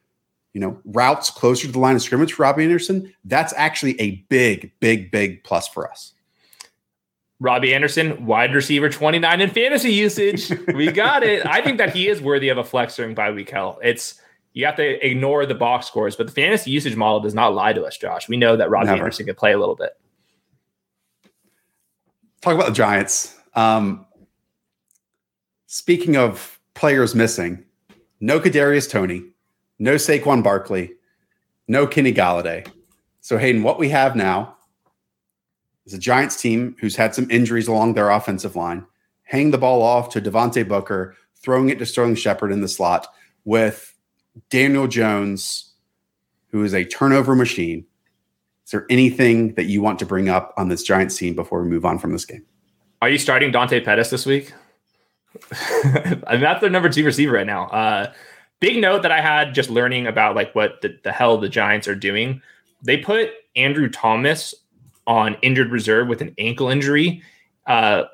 you 0.55 0.61
know, 0.61 0.80
routes 0.86 1.30
closer 1.30 1.66
to 1.66 1.72
the 1.72 1.78
line 1.78 1.94
of 1.94 2.03
scrimmage 2.03 2.32
for 2.32 2.42
Robbie 2.42 2.64
Anderson, 2.64 3.12
that's 3.24 3.53
actually 3.57 4.01
a 4.01 4.16
big, 4.30 4.72
big, 4.80 5.11
big 5.11 5.44
plus 5.44 5.68
for 5.68 5.88
us. 5.88 6.14
Robbie 7.38 7.74
Anderson, 7.74 8.24
wide 8.24 8.55
receiver 8.55 8.88
29 8.88 9.42
in 9.42 9.51
fantasy 9.51 9.92
usage. 9.92 10.51
We 10.74 10.90
got 10.90 11.22
it. 11.22 11.44
I 11.44 11.61
think 11.61 11.76
that 11.76 11.94
he 11.94 12.09
is 12.09 12.22
worthy 12.22 12.49
of 12.49 12.57
a 12.57 12.64
flex 12.64 12.97
during 12.97 13.14
bye 13.14 13.30
week 13.30 13.51
hell. 13.51 13.78
It's 13.82 14.18
you 14.57 14.64
have 14.64 14.76
to 14.76 15.07
ignore 15.07 15.44
the 15.44 15.54
box 15.54 15.86
scores, 15.86 16.16
but 16.16 16.26
the 16.26 16.32
fantasy 16.32 16.70
usage 16.70 16.96
model 16.96 17.20
does 17.20 17.34
not 17.34 17.54
lie 17.54 17.74
to 17.74 17.84
us, 17.84 17.98
Josh. 17.98 18.26
We 18.26 18.38
know 18.38 18.57
that 18.57 18.70
Robbie 18.70 18.86
Never. 18.86 19.00
Anderson 19.00 19.26
can 19.26 19.34
play 19.34 19.52
a 19.52 19.59
little 19.59 19.76
bit. 19.76 19.90
Talk 22.40 22.54
about 22.54 22.68
the 22.68 22.72
Giants. 22.72 23.38
Um, 23.52 24.07
speaking 25.66 26.16
of 26.16 26.59
players 26.72 27.14
missing, 27.14 27.66
no 28.20 28.40
Kadarius 28.40 28.90
Toney, 28.90 29.24
no 29.78 29.96
Saquon 29.96 30.42
Barkley, 30.42 30.94
no 31.68 31.86
Kenny 31.86 32.14
Golladay. 32.14 32.66
So 33.20 33.36
Hayden, 33.36 33.62
what 33.62 33.78
we 33.78 33.90
have 33.90 34.16
now 34.16 34.57
is 35.84 35.92
a 35.92 35.98
Giants 35.98 36.40
team 36.40 36.76
who's 36.80 36.96
had 36.96 37.14
some 37.14 37.30
injuries 37.30 37.68
along 37.68 37.92
their 37.92 38.09
offensive 38.09 38.57
line, 38.57 38.86
hang 39.24 39.50
the 39.50 39.59
ball 39.59 39.82
off 39.82 40.09
to 40.11 40.20
Devontae 40.22 40.66
Booker, 40.66 41.14
throwing 41.42 41.68
it 41.68 41.78
to 41.78 41.84
Sterling 41.84 42.14
Shepard 42.14 42.52
in 42.52 42.62
the 42.62 42.68
slot 42.68 43.07
with 43.44 43.92
Daniel 44.51 44.87
Jones, 44.87 45.74
who 46.49 46.64
is 46.64 46.74
a 46.74 46.84
turnover 46.84 47.34
machine. 47.34 47.84
Is 48.64 48.72
there 48.72 48.87
anything 48.91 49.55
that 49.55 49.66
you 49.66 49.80
want 49.80 49.99
to 50.01 50.07
bring 50.07 50.28
up 50.28 50.53
on 50.57 50.68
this 50.68 50.82
giant 50.82 51.12
scene 51.12 51.34
before 51.34 51.62
we 51.62 51.68
move 51.68 51.84
on 51.84 51.99
from 51.99 52.12
this 52.12 52.24
game? 52.24 52.45
Are 53.01 53.09
you 53.09 53.18
starting 53.18 53.53
Dante 53.53 53.80
Pettis 53.80 54.11
this 54.11 54.26
week? 54.26 54.53
I 55.53 56.18
mean, 56.32 56.41
that's 56.41 56.61
their 56.61 56.70
number 56.70 56.89
two 56.89 57.05
receiver 57.05 57.34
right 57.34 57.47
now. 57.47 57.66
Uh, 57.68 58.12
big 58.61 58.80
note 58.80 59.03
that 59.03 59.12
I 59.12 59.20
had 59.20 59.55
just 59.55 59.70
learning 59.70 60.07
about 60.07 60.34
like 60.34 60.55
what 60.55 60.80
the, 60.82 60.99
the 61.05 61.12
hell 61.12 61.39
the 61.39 61.49
Giants 61.49 61.87
are 61.87 61.95
doing. 61.95 62.41
They 62.82 62.97
put 62.97 63.30
Andrew 63.55 63.89
Thomas 63.89 64.55
on 65.07 65.37
injured 65.43 65.70
reserve 65.70 66.09
with 66.09 66.20
an 66.20 66.34
ankle 66.39 66.68
injury. 66.68 67.22
Uh, 67.66 68.05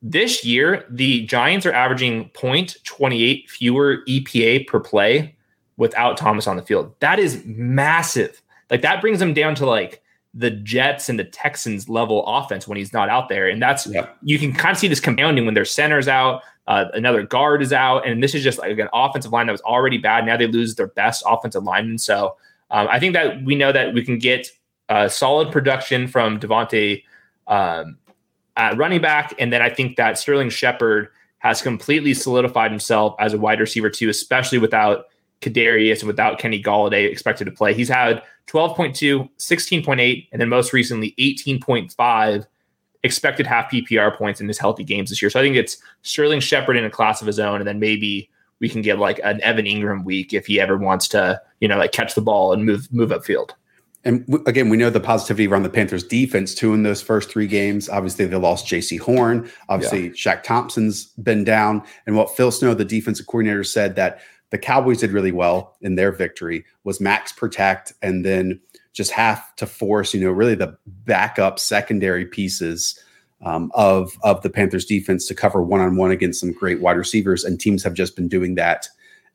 this 0.00 0.44
year, 0.44 0.86
the 0.88 1.26
Giants 1.26 1.66
are 1.66 1.72
averaging 1.72 2.30
0.28 2.30 3.48
fewer 3.48 4.04
EPA 4.08 4.66
per 4.66 4.80
play 4.80 5.36
without 5.78 6.18
Thomas 6.18 6.46
on 6.46 6.56
the 6.56 6.62
field. 6.62 6.94
That 7.00 7.18
is 7.18 7.42
massive. 7.46 8.42
Like 8.70 8.82
that 8.82 9.00
brings 9.00 9.18
them 9.18 9.32
down 9.32 9.54
to 9.54 9.66
like 9.66 10.02
the 10.34 10.50
Jets 10.50 11.08
and 11.08 11.18
the 11.18 11.24
Texans 11.24 11.88
level 11.88 12.26
offense 12.26 12.68
when 12.68 12.76
he's 12.76 12.92
not 12.92 13.08
out 13.08 13.30
there. 13.30 13.48
And 13.48 13.62
that's 13.62 13.88
you 14.22 14.38
can 14.38 14.52
kind 14.52 14.72
of 14.72 14.78
see 14.78 14.88
this 14.88 15.00
compounding 15.00 15.46
when 15.46 15.54
their 15.54 15.64
center's 15.64 16.06
out, 16.06 16.42
uh, 16.66 16.84
another 16.92 17.22
guard 17.22 17.62
is 17.62 17.72
out, 17.72 18.06
and 18.06 18.22
this 18.22 18.34
is 18.34 18.44
just 18.44 18.58
like 18.58 18.78
an 18.78 18.88
offensive 18.92 19.32
line 19.32 19.46
that 19.46 19.52
was 19.52 19.62
already 19.62 19.96
bad. 19.96 20.26
Now 20.26 20.36
they 20.36 20.46
lose 20.46 20.74
their 20.74 20.88
best 20.88 21.22
offensive 21.26 21.64
lineman. 21.64 21.96
So 21.96 22.36
um, 22.70 22.88
I 22.90 23.00
think 23.00 23.14
that 23.14 23.42
we 23.42 23.54
know 23.54 23.72
that 23.72 23.94
we 23.94 24.04
can 24.04 24.18
get 24.18 24.50
uh, 24.90 25.08
solid 25.08 25.50
production 25.50 26.06
from 26.06 26.38
Devontae 26.38 27.02
um, 27.46 27.96
at 28.56 28.76
running 28.76 29.00
back, 29.00 29.34
and 29.38 29.50
then 29.50 29.62
I 29.62 29.70
think 29.70 29.96
that 29.96 30.18
Sterling 30.18 30.50
Shepard 30.50 31.08
has 31.38 31.62
completely 31.62 32.12
solidified 32.12 32.70
himself 32.70 33.14
as 33.18 33.32
a 33.32 33.38
wide 33.38 33.60
receiver 33.60 33.88
too, 33.88 34.08
especially 34.08 34.58
without 34.58 35.06
Kadarius 35.40 36.00
and 36.00 36.08
without 36.08 36.38
Kenny 36.38 36.62
Golladay 36.62 37.10
expected 37.10 37.44
to 37.44 37.50
play. 37.50 37.74
He's 37.74 37.88
had 37.88 38.22
12.2, 38.48 39.28
16.8, 39.38 40.28
and 40.32 40.40
then 40.40 40.48
most 40.48 40.72
recently 40.72 41.14
18.5 41.18 42.46
expected 43.04 43.46
half 43.46 43.70
PPR 43.70 44.16
points 44.16 44.40
in 44.40 44.48
his 44.48 44.58
healthy 44.58 44.84
games 44.84 45.10
this 45.10 45.22
year. 45.22 45.30
So 45.30 45.38
I 45.38 45.42
think 45.42 45.56
it's 45.56 45.78
Sterling 46.02 46.40
Shepard 46.40 46.76
in 46.76 46.84
a 46.84 46.90
class 46.90 47.20
of 47.20 47.26
his 47.26 47.38
own, 47.38 47.60
and 47.60 47.68
then 47.68 47.78
maybe 47.78 48.30
we 48.60 48.68
can 48.68 48.82
get 48.82 48.98
like 48.98 49.20
an 49.22 49.40
Evan 49.42 49.66
Engram 49.66 50.04
week 50.04 50.34
if 50.34 50.46
he 50.46 50.60
ever 50.60 50.76
wants 50.76 51.06
to, 51.08 51.40
you 51.60 51.68
know, 51.68 51.78
like 51.78 51.92
catch 51.92 52.14
the 52.14 52.20
ball 52.20 52.52
and 52.52 52.64
move 52.64 52.92
move 52.92 53.10
upfield. 53.10 53.50
And 54.04 54.26
w- 54.26 54.44
again, 54.46 54.68
we 54.68 54.76
know 54.76 54.90
the 54.90 55.00
positivity 55.00 55.46
around 55.46 55.64
the 55.64 55.70
Panthers 55.70 56.04
defense 56.04 56.54
too 56.54 56.72
in 56.72 56.82
those 56.82 57.02
first 57.02 57.30
three 57.30 57.46
games. 57.46 57.88
Obviously, 57.88 58.26
they 58.26 58.36
lost 58.36 58.66
Jaycee 58.66 58.98
Horn. 58.98 59.50
Obviously, 59.68 60.06
yeah. 60.06 60.10
Shaq 60.10 60.42
Thompson's 60.42 61.06
been 61.22 61.44
down. 61.44 61.82
And 62.06 62.16
what 62.16 62.36
Phil 62.36 62.50
Snow, 62.50 62.74
the 62.74 62.84
defensive 62.84 63.26
coordinator, 63.26 63.64
said 63.64 63.96
that 63.96 64.20
the 64.50 64.58
Cowboys 64.58 64.98
did 64.98 65.12
really 65.12 65.32
well 65.32 65.76
in 65.80 65.94
their 65.94 66.12
victory 66.12 66.64
was 66.84 67.00
max 67.00 67.32
protect 67.32 67.92
and 68.02 68.24
then 68.24 68.60
just 68.92 69.10
have 69.12 69.54
to 69.56 69.66
force, 69.66 70.14
you 70.14 70.20
know, 70.20 70.30
really 70.30 70.54
the 70.54 70.76
backup 70.86 71.58
secondary 71.58 72.24
pieces 72.24 72.98
um, 73.42 73.70
of 73.74 74.18
of 74.22 74.42
the 74.42 74.50
Panthers 74.50 74.84
defense 74.84 75.26
to 75.26 75.34
cover 75.34 75.62
one 75.62 75.80
on 75.80 75.96
one 75.96 76.10
against 76.10 76.40
some 76.40 76.52
great 76.52 76.80
wide 76.80 76.96
receivers, 76.96 77.44
and 77.44 77.60
teams 77.60 77.84
have 77.84 77.94
just 77.94 78.16
been 78.16 78.28
doing 78.28 78.56
that 78.56 78.88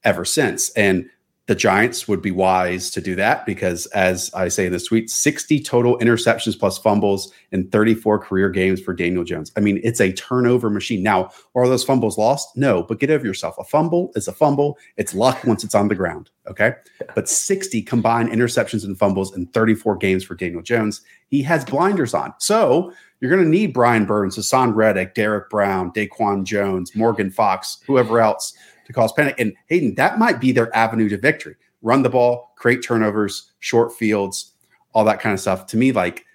ever 0.04 0.26
since. 0.26 0.70
And 0.72 1.10
the 1.48 1.56
Giants 1.56 2.08
would 2.08 2.22
be 2.22 2.32
wise 2.32 2.90
to 2.92 3.02
do 3.02 3.16
that 3.16 3.46
because, 3.46 3.86
as 3.88 4.34
I 4.34 4.48
say 4.48 4.68
in 4.68 4.72
this 4.72 4.88
tweet, 4.88 5.10
60 5.10 5.60
total 5.60 5.98
interceptions 6.00 6.58
plus 6.58 6.78
fumbles 6.78 7.34
in 7.52 7.68
34 7.70 8.20
career 8.20 8.50
games 8.50 8.80
for 8.80 8.94
Daniel 8.94 9.26
Jones. 9.26 9.52
I 9.58 9.60
mean, 9.60 9.82
it's 9.84 10.00
a 10.00 10.14
turnover 10.14 10.70
machine. 10.70 11.04
Now, 11.04 11.32
are 11.54 11.68
those 11.68 11.84
fumbles 11.84 12.18
lost? 12.18 12.56
No, 12.56 12.84
but 12.84 13.00
get 13.00 13.10
over 13.10 13.26
yourself. 13.26 13.56
A 13.60 13.66
fumble 13.66 14.14
is 14.16 14.30
a 14.30 14.32
fumble. 14.32 14.78
It's 14.96 15.14
luck 15.14 15.44
once 15.44 15.66
it's 15.66 15.76
on 15.76 15.90
the 15.90 15.96
ground. 15.96 16.30
Okay. 16.48 16.76
But 17.14 17.28
60 17.28 17.82
combined 17.82 18.30
interceptions 18.30 18.86
and 18.86 18.98
fumbles 18.98 19.36
in 19.36 19.48
34 19.48 19.98
games 19.98 20.24
for 20.24 20.36
Daniel 20.36 20.62
Jones. 20.62 21.02
He 21.28 21.42
has 21.44 21.66
blinders 21.66 22.14
on. 22.14 22.34
So 22.40 22.94
you're 23.20 23.32
going 23.32 23.44
to 23.44 23.50
need 23.50 23.74
Brian 23.74 24.06
Burns, 24.06 24.38
Haason 24.38 24.74
Reddick, 24.76 25.14
Derrick 25.14 25.50
Brown, 25.50 25.92
Daquan 25.92 26.46
Jones, 26.46 26.96
Morgan 26.96 27.32
Fox, 27.32 27.80
whoever 27.86 28.22
else 28.22 28.54
to 28.86 28.94
cause 28.94 29.12
panic. 29.14 29.36
And 29.40 29.54
Hayden, 29.68 29.96
that 29.96 30.20
might 30.20 30.40
be 30.40 30.52
their 30.52 30.76
avenue 30.76 31.10
to 31.10 31.18
victory. 31.18 31.56
Run 31.82 32.04
the 32.04 32.10
ball, 32.10 32.54
create 32.58 32.84
turnovers, 32.84 33.52
short 33.60 33.94
fields, 33.94 34.54
all 34.94 35.04
that 35.06 35.20
kind 35.20 35.34
of 35.34 35.40
stuff. 35.40 35.66
To 35.68 35.78
me, 35.78 35.92
like 35.92 36.26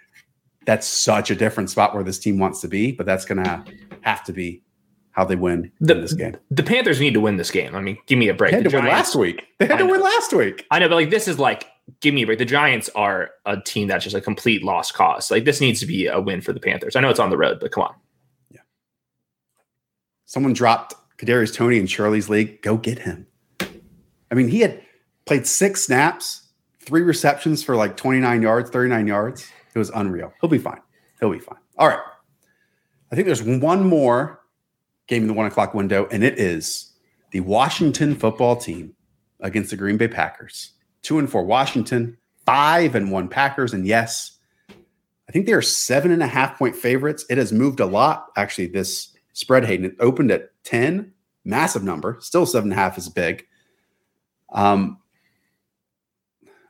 that's 0.66 0.86
such 0.86 1.30
a 1.30 1.34
different 1.34 1.70
spot 1.70 1.94
where 1.94 2.04
this 2.04 2.18
team 2.18 2.38
wants 2.38 2.60
to 2.60 2.68
be, 2.68 2.92
but 2.92 3.06
that's 3.06 3.24
going 3.24 3.42
to 3.42 3.64
have 4.02 4.22
to 4.24 4.32
be 4.32 4.62
how 5.12 5.24
they 5.24 5.34
win 5.34 5.72
the, 5.80 5.94
this 5.94 6.12
game. 6.12 6.36
The 6.50 6.62
Panthers 6.62 7.00
need 7.00 7.14
to 7.14 7.20
win 7.20 7.38
this 7.38 7.50
game. 7.50 7.74
I 7.74 7.80
mean, 7.80 7.98
give 8.06 8.18
me 8.18 8.28
a 8.28 8.34
break. 8.34 8.52
They 8.52 8.58
had 8.58 8.64
the 8.64 8.70
to 8.70 8.76
Giants, 8.76 8.84
win 8.86 8.94
last 8.94 9.14
week. 9.16 9.44
They 9.58 9.66
had 9.66 9.78
to 9.78 9.86
win 9.86 10.00
last 10.00 10.32
week. 10.32 10.66
I 10.70 10.78
know, 10.78 10.88
but 10.88 10.94
like 10.94 11.10
this 11.10 11.26
is 11.26 11.38
like, 11.38 11.66
give 12.00 12.14
me 12.14 12.22
a 12.22 12.26
break. 12.26 12.38
The 12.38 12.44
Giants 12.44 12.88
are 12.94 13.30
a 13.44 13.60
team 13.60 13.88
that's 13.88 14.04
just 14.04 14.14
a 14.14 14.20
complete 14.20 14.62
lost 14.62 14.94
cause. 14.94 15.30
Like 15.30 15.44
this 15.44 15.60
needs 15.60 15.80
to 15.80 15.86
be 15.86 16.06
a 16.06 16.20
win 16.20 16.40
for 16.40 16.52
the 16.52 16.60
Panthers. 16.60 16.94
I 16.94 17.00
know 17.00 17.10
it's 17.10 17.18
on 17.18 17.30
the 17.30 17.36
road, 17.36 17.58
but 17.60 17.72
come 17.72 17.84
on. 17.84 17.94
Yeah. 18.50 18.60
Someone 20.26 20.52
dropped 20.52 20.94
Kadarius 21.18 21.54
Toney 21.54 21.78
in 21.78 21.86
Charlie's 21.86 22.28
league, 22.28 22.62
go 22.62 22.76
get 22.76 23.00
him. 23.00 23.26
I 24.30 24.34
mean, 24.34 24.48
he 24.48 24.60
had 24.60 24.82
played 25.26 25.46
six 25.46 25.82
snaps, 25.82 26.48
three 26.80 27.02
receptions 27.02 27.62
for 27.62 27.76
like 27.76 27.96
29 27.96 28.40
yards, 28.42 28.70
39 28.70 29.06
yards. 29.06 29.50
It 29.74 29.78
was 29.78 29.90
unreal. 29.90 30.32
He'll 30.40 30.50
be 30.50 30.58
fine. 30.58 30.80
He'll 31.20 31.32
be 31.32 31.38
fine. 31.38 31.58
All 31.76 31.88
right. 31.88 32.00
I 33.10 33.14
think 33.14 33.26
there's 33.26 33.42
one 33.42 33.84
more 33.84 34.40
game 35.06 35.22
in 35.22 35.28
the 35.28 35.34
one 35.34 35.46
o'clock 35.46 35.74
window, 35.74 36.06
and 36.10 36.22
it 36.22 36.38
is 36.38 36.92
the 37.32 37.40
Washington 37.40 38.14
football 38.14 38.56
team 38.56 38.94
against 39.40 39.70
the 39.70 39.76
Green 39.76 39.96
Bay 39.96 40.08
Packers. 40.08 40.72
Two 41.02 41.18
and 41.18 41.30
four 41.30 41.44
Washington, 41.44 42.16
five 42.44 42.94
and 42.94 43.10
one 43.10 43.28
Packers. 43.28 43.72
And 43.72 43.86
yes, 43.86 44.38
I 45.28 45.32
think 45.32 45.46
they 45.46 45.52
are 45.52 45.62
seven 45.62 46.10
and 46.10 46.22
a 46.22 46.26
half 46.26 46.58
point 46.58 46.76
favorites. 46.76 47.24
It 47.30 47.38
has 47.38 47.52
moved 47.52 47.80
a 47.80 47.86
lot 47.86 48.26
actually 48.36 48.66
this 48.66 49.14
spread, 49.32 49.64
Hayden. 49.64 49.86
It 49.86 49.96
opened 50.00 50.30
at 50.30 50.50
10, 50.68 51.12
massive 51.44 51.82
number, 51.82 52.18
still 52.20 52.44
seven 52.44 52.70
and 52.70 52.78
a 52.78 52.82
half 52.82 52.98
is 52.98 53.08
big. 53.08 53.46
Um, 54.52 54.98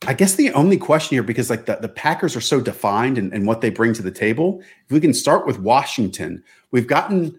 I 0.07 0.15
guess 0.15 0.37
the 0.37 0.53
only 0.53 0.77
question 0.77 1.17
here, 1.17 1.25
because 1.25 1.51
like 1.51 1.67
the, 1.67 1.77
the 1.77 1.89
Packers 1.89 2.37
are 2.37 2.41
so 2.41 2.61
defined 2.61 3.19
and, 3.19 3.47
what 3.47 3.61
they 3.61 3.71
bring 3.71 3.93
to 3.95 4.03
the 4.03 4.13
table, 4.13 4.61
if 4.87 4.93
we 4.93 5.01
can 5.01 5.13
start 5.13 5.47
with 5.47 5.59
Washington, 5.59 6.45
we've 6.71 6.87
gotten 6.87 7.39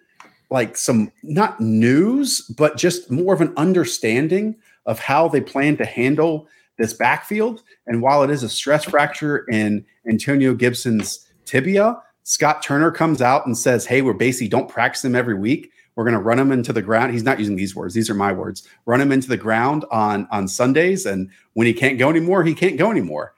like 0.49 0.76
some 0.76 1.12
not 1.24 1.62
news, 1.62 2.41
but 2.41 2.76
just 2.76 3.10
more 3.10 3.34
of 3.34 3.39
an 3.39 3.53
understanding 3.55 4.57
of 4.86 4.99
how 4.99 5.30
they 5.30 5.39
plan 5.39 5.78
to 5.78 5.86
handle 5.86 6.47
this 6.78 6.93
backfield. 6.93 7.64
And 7.88 8.01
while 8.01 8.24
it 8.24 8.30
is 8.30 8.43
a 8.43 8.49
stress 8.49 8.84
fracture 8.84 9.45
in 9.49 9.86
Antonio 10.05 10.53
Gibson's 10.53 11.26
tibia, 11.45 12.01
Scott 12.24 12.62
Turner 12.62 12.91
comes 12.91 13.22
out 13.22 13.45
and 13.45 13.57
says, 13.57 13.86
Hey, 13.86 14.01
we're 14.01 14.14
basically 14.14 14.49
don't 14.49 14.68
practice 14.68 15.05
him 15.05 15.16
every 15.16 15.36
week. 15.36 15.72
We're 15.95 16.05
going 16.05 16.15
to 16.15 16.21
run 16.21 16.39
him 16.39 16.51
into 16.51 16.71
the 16.71 16.81
ground. 16.81 17.11
He's 17.13 17.23
not 17.23 17.39
using 17.39 17.55
these 17.55 17.75
words; 17.75 17.93
these 17.93 18.09
are 18.09 18.13
my 18.13 18.31
words. 18.31 18.67
Run 18.85 19.01
him 19.01 19.11
into 19.11 19.27
the 19.27 19.37
ground 19.37 19.85
on 19.91 20.27
on 20.31 20.47
Sundays, 20.47 21.05
and 21.05 21.29
when 21.53 21.67
he 21.67 21.73
can't 21.73 21.99
go 21.99 22.09
anymore, 22.09 22.43
he 22.43 22.53
can't 22.53 22.77
go 22.77 22.91
anymore. 22.91 23.33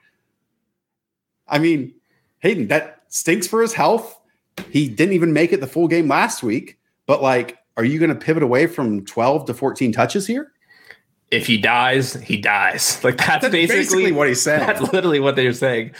I 1.48 1.58
mean, 1.58 1.94
Hayden, 2.40 2.68
that 2.68 3.02
stinks 3.08 3.46
for 3.46 3.60
his 3.62 3.72
health. 3.72 4.18
He 4.70 4.88
didn't 4.88 5.14
even 5.14 5.32
make 5.32 5.52
it 5.52 5.60
the 5.60 5.66
full 5.66 5.88
game 5.88 6.08
last 6.08 6.42
week. 6.42 6.78
But 7.06 7.22
like, 7.22 7.58
are 7.76 7.84
you 7.84 7.98
going 7.98 8.10
to 8.10 8.16
pivot 8.16 8.42
away 8.42 8.66
from 8.66 9.04
twelve 9.04 9.46
to 9.46 9.54
fourteen 9.54 9.92
touches 9.92 10.26
here? 10.26 10.52
If 11.30 11.46
he 11.46 11.56
dies, 11.56 12.14
he 12.14 12.36
dies. 12.36 13.00
Like 13.04 13.16
that's, 13.16 13.42
that's 13.42 13.52
basically, 13.52 13.78
basically 13.78 14.12
what 14.12 14.28
he 14.28 14.34
said. 14.34 14.60
That's 14.60 14.92
literally 14.92 15.18
what 15.18 15.34
they're 15.34 15.52
saying. 15.52 15.92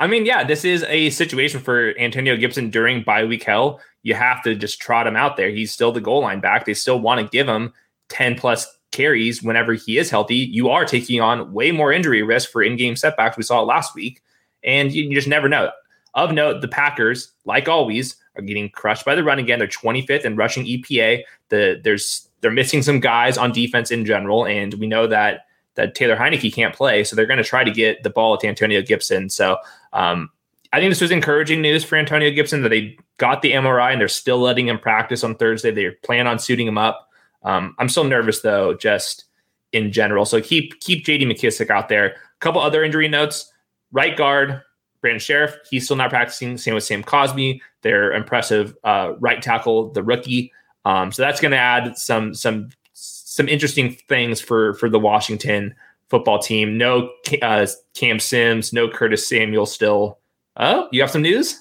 I 0.00 0.06
mean, 0.06 0.24
yeah, 0.26 0.44
this 0.44 0.64
is 0.64 0.82
a 0.84 1.10
situation 1.10 1.60
for 1.60 1.96
Antonio 1.98 2.36
Gibson 2.36 2.70
during 2.70 3.02
bye 3.02 3.24
week 3.24 3.44
hell. 3.44 3.80
You 4.02 4.14
have 4.14 4.42
to 4.44 4.54
just 4.54 4.80
trot 4.80 5.06
him 5.06 5.16
out 5.16 5.36
there. 5.36 5.50
He's 5.50 5.72
still 5.72 5.92
the 5.92 6.00
goal 6.00 6.22
line 6.22 6.40
back. 6.40 6.64
They 6.64 6.74
still 6.74 7.00
want 7.00 7.20
to 7.20 7.36
give 7.36 7.48
him 7.48 7.72
10 8.08 8.36
plus 8.36 8.66
carries 8.92 9.42
whenever 9.42 9.74
he 9.74 9.98
is 9.98 10.10
healthy. 10.10 10.36
You 10.36 10.70
are 10.70 10.84
taking 10.84 11.20
on 11.20 11.52
way 11.52 11.70
more 11.70 11.92
injury 11.92 12.22
risk 12.22 12.50
for 12.50 12.62
in 12.62 12.76
game 12.76 12.96
setbacks. 12.96 13.36
We 13.36 13.42
saw 13.42 13.60
it 13.60 13.66
last 13.66 13.94
week, 13.94 14.22
and 14.64 14.92
you, 14.92 15.04
you 15.04 15.14
just 15.14 15.28
never 15.28 15.48
know. 15.48 15.70
Of 16.14 16.32
note, 16.32 16.60
the 16.60 16.68
Packers, 16.68 17.32
like 17.44 17.68
always, 17.68 18.16
are 18.36 18.42
getting 18.42 18.68
crushed 18.68 19.04
by 19.04 19.14
the 19.14 19.22
run 19.22 19.38
again. 19.38 19.58
They're 19.58 19.68
25th 19.68 20.24
in 20.24 20.36
rushing 20.36 20.64
EPA. 20.64 21.22
The 21.50 21.80
there's 21.82 22.28
they're 22.40 22.50
missing 22.50 22.82
some 22.82 23.00
guys 23.00 23.38
on 23.38 23.52
defense 23.52 23.90
in 23.90 24.04
general, 24.04 24.46
and 24.46 24.74
we 24.74 24.86
know 24.86 25.06
that 25.06 25.46
that 25.76 25.94
Taylor 25.94 26.16
Heinicke 26.16 26.52
can't 26.52 26.74
play, 26.74 27.04
so 27.04 27.14
they're 27.14 27.26
going 27.26 27.38
to 27.38 27.44
try 27.44 27.62
to 27.62 27.70
get 27.70 28.02
the 28.02 28.10
ball 28.10 28.36
to 28.38 28.48
Antonio 28.48 28.82
Gibson. 28.82 29.28
So 29.28 29.58
um, 29.92 30.30
I 30.72 30.78
think 30.78 30.90
this 30.90 31.00
was 31.00 31.10
encouraging 31.10 31.62
news 31.62 31.84
for 31.84 31.96
Antonio 31.96 32.30
Gibson 32.30 32.62
that 32.62 32.68
they 32.68 32.96
got 33.18 33.42
the 33.42 33.52
MRI 33.52 33.92
and 33.92 34.00
they're 34.00 34.08
still 34.08 34.38
letting 34.38 34.68
him 34.68 34.78
practice 34.78 35.24
on 35.24 35.34
Thursday. 35.34 35.70
They 35.70 35.90
plan 35.90 36.26
on 36.26 36.38
suiting 36.38 36.66
him 36.66 36.78
up. 36.78 37.08
Um, 37.42 37.74
I'm 37.78 37.88
still 37.88 38.04
nervous 38.04 38.40
though, 38.40 38.74
just 38.74 39.24
in 39.72 39.90
general. 39.90 40.24
So 40.24 40.40
keep 40.40 40.80
keep 40.80 41.04
JD 41.04 41.22
McKissic 41.22 41.70
out 41.70 41.88
there. 41.88 42.06
A 42.06 42.14
couple 42.40 42.60
other 42.60 42.84
injury 42.84 43.08
notes. 43.08 43.52
Right 43.92 44.16
guard 44.16 44.62
Brandon 45.00 45.20
Scherff, 45.20 45.56
he's 45.68 45.84
still 45.84 45.96
not 45.96 46.10
practicing. 46.10 46.58
Same 46.58 46.74
with 46.74 46.84
Sam 46.84 47.02
Cosmi. 47.02 47.60
Their 47.82 48.12
impressive 48.12 48.76
uh, 48.84 49.14
right 49.18 49.42
tackle, 49.42 49.90
the 49.90 50.02
rookie. 50.02 50.52
Um, 50.84 51.12
so 51.12 51.22
that's 51.22 51.40
going 51.40 51.52
to 51.52 51.58
add 51.58 51.96
some 51.96 52.34
some 52.34 52.70
some 52.92 53.48
interesting 53.48 53.96
things 54.08 54.40
for 54.40 54.74
for 54.74 54.88
the 54.88 54.98
Washington 54.98 55.74
football 56.08 56.38
team. 56.38 56.76
No 56.76 57.10
uh, 57.42 57.66
Cam 57.94 58.18
Sims, 58.18 58.72
no 58.72 58.88
Curtis 58.88 59.26
Samuel 59.26 59.66
still. 59.66 60.18
Oh, 60.62 60.88
you 60.92 61.00
have 61.00 61.10
some 61.10 61.22
news? 61.22 61.58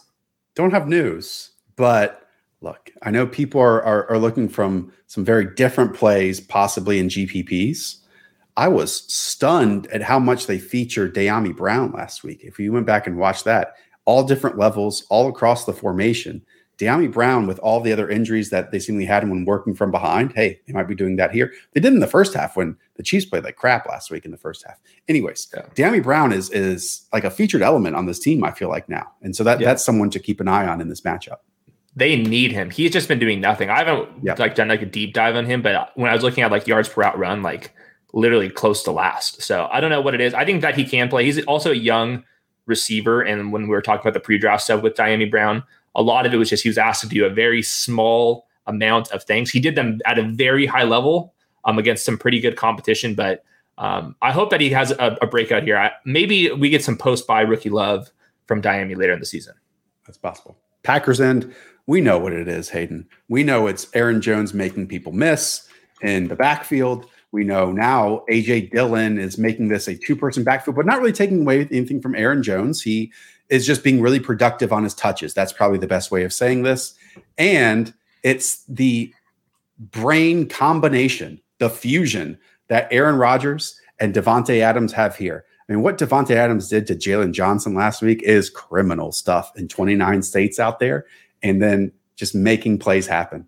Don't 0.55 0.71
have 0.71 0.89
news, 0.89 1.51
but 1.77 2.27
look, 2.59 2.91
I 3.01 3.11
know 3.11 3.25
people 3.25 3.61
are, 3.61 3.81
are, 3.81 4.11
are 4.11 4.17
looking 4.17 4.49
from 4.49 4.91
some 5.07 5.23
very 5.23 5.55
different 5.55 5.93
plays, 5.93 6.41
possibly 6.41 6.99
in 6.99 7.07
GPPs. 7.07 7.95
I 8.57 8.67
was 8.67 9.09
stunned 9.11 9.87
at 9.87 10.01
how 10.01 10.19
much 10.19 10.47
they 10.47 10.59
featured 10.59 11.15
Dyami 11.15 11.55
Brown 11.55 11.93
last 11.93 12.25
week. 12.25 12.41
If 12.43 12.59
you 12.59 12.73
went 12.73 12.85
back 12.85 13.07
and 13.07 13.17
watched 13.17 13.45
that, 13.45 13.75
all 14.03 14.23
different 14.23 14.57
levels, 14.57 15.05
all 15.09 15.29
across 15.29 15.63
the 15.63 15.71
formation. 15.71 16.45
Dyami 16.79 17.11
Brown, 17.11 17.45
with 17.45 17.59
all 17.59 17.81
the 17.81 17.91
other 17.91 18.09
injuries 18.09 18.49
that 18.51 18.71
they 18.71 18.79
seemingly 18.79 19.05
had 19.05 19.27
when 19.29 19.43
working 19.43 19.75
from 19.75 19.91
behind, 19.91 20.31
hey, 20.33 20.61
they 20.65 20.71
might 20.71 20.87
be 20.87 20.95
doing 20.95 21.17
that 21.17 21.31
here. 21.31 21.53
They 21.73 21.81
did 21.81 21.93
in 21.93 21.99
the 21.99 22.07
first 22.07 22.33
half 22.33 22.55
when 22.55 22.77
the 22.95 23.03
Chiefs 23.03 23.25
played 23.25 23.43
like 23.43 23.57
crap 23.57 23.85
last 23.85 24.09
week 24.09 24.23
in 24.23 24.31
the 24.31 24.37
first 24.37 24.65
half. 24.65 24.79
Anyways, 25.09 25.49
yeah. 25.53 25.65
Dyami 25.75 26.01
Brown 26.01 26.31
is 26.31 26.49
is 26.51 27.05
like 27.11 27.25
a 27.25 27.29
featured 27.29 27.61
element 27.61 27.97
on 27.97 28.05
this 28.05 28.19
team. 28.19 28.43
I 28.43 28.51
feel 28.51 28.69
like 28.69 28.87
now, 28.87 29.11
and 29.21 29.35
so 29.35 29.43
that 29.43 29.59
yeah. 29.59 29.67
that's 29.67 29.83
someone 29.83 30.09
to 30.11 30.19
keep 30.19 30.39
an 30.39 30.47
eye 30.47 30.67
on 30.67 30.79
in 30.79 30.87
this 30.87 31.01
matchup. 31.01 31.37
They 31.95 32.15
need 32.15 32.53
him. 32.53 32.69
He's 32.69 32.91
just 32.91 33.09
been 33.09 33.19
doing 33.19 33.41
nothing. 33.41 33.69
I 33.69 33.79
haven't 33.79 34.07
yeah. 34.23 34.35
like 34.37 34.55
done 34.55 34.69
like 34.69 34.81
a 34.81 34.85
deep 34.85 35.13
dive 35.13 35.35
on 35.35 35.45
him, 35.45 35.61
but 35.61 35.91
when 35.95 36.09
I 36.09 36.13
was 36.13 36.23
looking 36.23 36.43
at 36.43 36.51
like 36.51 36.65
yards 36.65 36.87
per 36.87 37.03
out 37.03 37.19
run, 37.19 37.41
like 37.41 37.73
literally 38.13 38.49
close 38.49 38.83
to 38.83 38.91
last. 38.91 39.41
So 39.41 39.67
I 39.71 39.81
don't 39.81 39.89
know 39.89 39.99
what 40.01 40.13
it 40.13 40.21
is. 40.21 40.33
I 40.33 40.45
think 40.45 40.61
that 40.61 40.77
he 40.77 40.85
can 40.85 41.09
play. 41.09 41.25
He's 41.25 41.43
also 41.45 41.71
a 41.71 41.75
young 41.75 42.23
receiver, 42.67 43.21
and 43.21 43.51
when 43.51 43.63
we 43.63 43.69
were 43.69 43.81
talking 43.81 44.01
about 44.01 44.13
the 44.13 44.19
pre-draft 44.19 44.63
stuff 44.63 44.81
with 44.81 44.95
Dyami 44.95 45.29
Brown 45.29 45.63
a 45.95 46.01
lot 46.01 46.25
of 46.25 46.33
it 46.33 46.37
was 46.37 46.49
just 46.49 46.63
he 46.63 46.69
was 46.69 46.77
asked 46.77 47.01
to 47.01 47.07
do 47.07 47.25
a 47.25 47.29
very 47.29 47.61
small 47.61 48.47
amount 48.67 49.11
of 49.11 49.23
things. 49.23 49.49
He 49.49 49.59
did 49.59 49.75
them 49.75 49.99
at 50.05 50.19
a 50.19 50.23
very 50.23 50.65
high 50.65 50.83
level 50.83 51.33
um, 51.65 51.77
against 51.79 52.05
some 52.05 52.17
pretty 52.17 52.39
good 52.39 52.55
competition, 52.55 53.15
but 53.15 53.43
Um, 53.79 54.15
I 54.21 54.33
hope 54.33 54.49
that 54.49 54.59
he 54.59 54.71
has 54.71 54.91
a, 54.91 55.17
a 55.21 55.25
breakout 55.25 55.63
here. 55.63 55.77
I, 55.77 55.91
maybe 56.03 56.51
we 56.51 56.69
get 56.69 56.83
some 56.83 56.97
post 56.97 57.25
bye 57.25 57.43
rookie 57.43 57.69
love 57.69 58.11
from 58.45 58.61
Dyami 58.61 58.97
later 58.97 59.13
in 59.13 59.21
the 59.21 59.25
season. 59.25 59.53
That's 60.05 60.17
possible. 60.17 60.57
Packers 60.83 61.21
end. 61.21 61.55
We 61.87 62.01
know 62.01 62.19
what 62.19 62.33
it 62.33 62.49
is, 62.49 62.69
Hayden. 62.69 63.07
We 63.29 63.43
know 63.45 63.67
it's 63.67 63.87
Aaron 63.93 64.19
Jones 64.19 64.53
making 64.53 64.89
people 64.89 65.13
miss 65.13 65.69
in 66.01 66.27
the 66.27 66.35
backfield. 66.35 67.05
We 67.31 67.45
know 67.45 67.71
now 67.71 68.25
AJ 68.29 68.71
Dillon 68.71 69.17
is 69.17 69.37
making 69.37 69.69
this 69.69 69.87
a 69.87 69.95
two 69.95 70.15
person 70.17 70.43
backfield, 70.43 70.75
but 70.75 70.85
not 70.85 70.99
really 70.99 71.13
taking 71.13 71.41
away 71.41 71.61
anything 71.71 72.01
from 72.01 72.15
Aaron 72.15 72.43
Jones. 72.43 72.81
He 72.81 73.13
is 73.49 73.65
just 73.65 73.83
being 73.83 74.01
really 74.01 74.19
productive 74.19 74.71
on 74.71 74.83
his 74.83 74.93
touches. 74.93 75.33
That's 75.33 75.53
probably 75.53 75.79
the 75.79 75.87
best 75.87 76.11
way 76.11 76.23
of 76.23 76.33
saying 76.33 76.63
this. 76.63 76.93
And 77.37 77.93
it's 78.23 78.63
the 78.65 79.13
brain 79.79 80.47
combination, 80.47 81.41
the 81.57 81.69
fusion 81.69 82.37
that 82.67 82.87
Aaron 82.91 83.15
Rodgers 83.15 83.79
and 83.99 84.13
Davante 84.13 84.59
Adams 84.61 84.93
have 84.93 85.15
here. 85.15 85.45
I 85.67 85.73
mean, 85.73 85.81
what 85.83 85.97
Davante 85.97 86.31
Adams 86.31 86.67
did 86.67 86.87
to 86.87 86.95
Jaylon 86.95 87.31
Johnson 87.31 87.75
last 87.75 88.01
week 88.01 88.23
is 88.23 88.49
criminal 88.49 89.11
stuff 89.11 89.51
in 89.55 89.67
29 89.67 90.23
states 90.23 90.59
out 90.59 90.79
there, 90.79 91.05
and 91.43 91.61
then 91.61 91.91
just 92.15 92.33
making 92.33 92.79
plays 92.79 93.05
happen. 93.05 93.47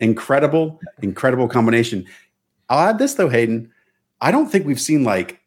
Incredible, 0.00 0.80
incredible 1.02 1.48
combination. 1.48 2.06
I'll 2.68 2.88
add 2.88 2.98
this 2.98 3.14
though, 3.14 3.28
Hayden. 3.28 3.70
I 4.20 4.30
don't 4.30 4.50
think 4.50 4.66
we've 4.66 4.80
seen 4.80 5.04
like 5.04 5.40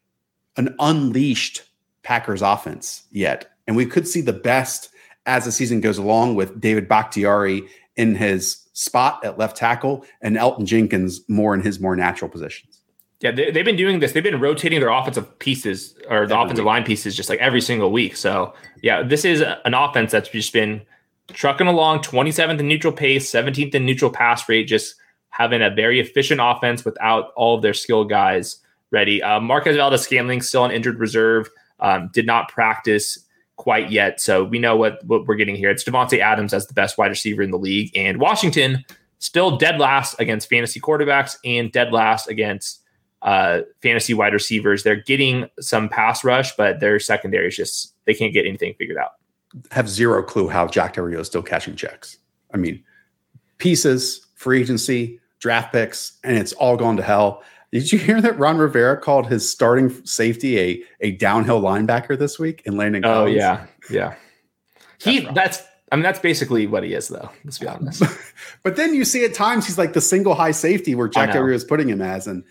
an 0.56 0.74
unleashed 0.78 1.62
Packers 2.02 2.42
offense 2.42 3.04
yet. 3.10 3.50
And 3.66 3.76
we 3.76 3.86
could 3.86 4.06
see 4.06 4.20
the 4.20 4.32
best 4.32 4.90
as 5.26 5.44
the 5.44 5.52
season 5.52 5.80
goes 5.80 5.98
along 5.98 6.34
with 6.34 6.60
David 6.60 6.88
Bakhtiari 6.88 7.62
in 7.96 8.14
his 8.14 8.64
spot 8.72 9.24
at 9.24 9.38
left 9.38 9.56
tackle 9.56 10.04
and 10.20 10.36
Elgton 10.36 10.64
Jenkins 10.64 11.20
more 11.28 11.54
in 11.54 11.60
his 11.60 11.80
more 11.80 11.96
natural 11.96 12.28
positions. 12.28 12.80
Yeah, 13.20 13.30
they, 13.30 13.44
have 13.44 13.64
been 13.64 13.76
doing 13.76 14.00
this. 14.00 14.12
They've 14.12 14.22
been 14.22 14.40
rotating 14.40 14.80
their 14.80 14.90
offensive 14.90 15.38
pieces 15.38 15.94
or 16.10 16.26
the 16.26 16.34
every 16.34 16.44
offensive 16.44 16.64
week. 16.64 16.70
line 16.70 16.84
pieces 16.84 17.16
just 17.16 17.30
like 17.30 17.38
every 17.38 17.60
single 17.60 17.90
week. 17.90 18.16
So, 18.16 18.52
yeah, 18.82 19.02
this 19.02 19.24
is 19.24 19.40
an 19.40 19.72
offense 19.72 20.12
that's 20.12 20.28
just 20.28 20.52
been 20.52 20.82
trucking 21.32 21.66
along 21.66 22.00
27th 22.00 22.58
in 22.58 22.68
neutral 22.68 22.92
pace, 22.92 23.30
17th 23.30 23.74
in 23.74 23.86
neutral 23.86 24.10
pass 24.10 24.46
rate, 24.46 24.64
just 24.64 24.96
having 25.30 25.62
a 25.62 25.70
very 25.70 26.00
efficient 26.00 26.40
offense 26.42 26.84
without 26.84 27.32
all 27.34 27.56
of 27.56 27.62
their 27.62 27.72
skill 27.72 28.04
guys 28.04 28.58
ready. 28.90 29.22
Uh, 29.22 29.40
Marquez 29.40 29.76
Valdes-Scantling 29.76 30.42
still 30.42 30.62
on 30.62 30.70
injured 30.70 30.98
reserve, 30.98 31.48
um, 31.80 32.10
did 32.12 32.26
not 32.26 32.48
practice 32.48 33.23
quite 33.56 33.90
yet. 33.90 34.20
So 34.20 34.44
we 34.44 34.58
know 34.58 34.76
what, 34.76 35.04
what 35.04 35.26
we're 35.26 35.36
getting 35.36 35.56
here. 35.56 35.70
It's 35.70 35.84
Davante 35.84 36.18
Adams 36.18 36.52
as 36.52 36.66
the 36.66 36.74
best 36.74 36.98
wide 36.98 37.10
receiver 37.10 37.42
in 37.42 37.50
the 37.50 37.58
league, 37.58 37.96
and 37.96 38.18
Washington 38.18 38.84
still 39.18 39.56
dead 39.56 39.78
last 39.78 40.14
against 40.18 40.48
fantasy 40.48 40.80
quarterbacks 40.80 41.36
and 41.44 41.72
dead 41.72 41.92
last 41.92 42.28
against 42.28 42.82
uh, 43.22 43.60
fantasy 43.82 44.12
wide 44.12 44.34
receivers. 44.34 44.82
They're 44.82 44.96
getting 44.96 45.48
some 45.60 45.88
pass 45.88 46.24
rush, 46.24 46.54
but 46.56 46.80
their 46.80 47.00
secondary 47.00 47.48
is 47.48 47.56
just 47.56 47.94
they 48.04 48.14
can't 48.14 48.34
get 48.34 48.46
anything 48.46 48.74
figured 48.74 48.98
out. 48.98 49.12
Have 49.70 49.88
zero 49.88 50.22
clue 50.22 50.48
how 50.48 50.66
Jack 50.66 50.94
Del 50.94 51.06
is 51.06 51.26
still 51.26 51.42
catching 51.42 51.76
checks. 51.76 52.18
I 52.52 52.56
mean, 52.56 52.82
pieces, 53.58 54.26
free 54.34 54.60
agency, 54.60 55.20
draft 55.38 55.72
picks, 55.72 56.18
and 56.22 56.36
it's 56.36 56.52
all 56.54 56.76
gone 56.76 56.96
to 56.96 57.02
hell. 57.02 57.42
Did 57.74 57.90
you 57.90 57.98
hear 57.98 58.20
that 58.20 58.38
Ron 58.38 58.58
Rivera 58.58 58.96
called 58.96 59.26
his 59.26 59.50
starting 59.50 59.90
safety 60.06 60.60
a 60.60 60.84
a 61.00 61.10
downhill 61.10 61.60
linebacker 61.60 62.16
this 62.16 62.38
week 62.38 62.62
in 62.66 62.76
Landon? 62.76 63.04
Oh 63.04 63.26
yeah, 63.26 63.66
yeah. 63.90 64.14
He 65.00 65.18
that's, 65.18 65.34
that's 65.34 65.62
I 65.90 65.96
mean 65.96 66.04
that's 66.04 66.20
basically 66.20 66.68
what 66.68 66.84
he 66.84 66.94
is 66.94 67.08
though. 67.08 67.28
Let's 67.42 67.58
be 67.58 67.66
honest. 67.66 68.04
but 68.62 68.76
then 68.76 68.94
you 68.94 69.04
see 69.04 69.24
at 69.24 69.34
times 69.34 69.66
he's 69.66 69.76
like 69.76 69.92
the 69.92 70.00
single 70.00 70.36
high 70.36 70.52
safety 70.52 70.94
where 70.94 71.08
Jack 71.08 71.34
Rio 71.34 71.52
is 71.52 71.64
putting 71.64 71.88
him 71.88 72.00
as, 72.00 72.28
and 72.28 72.44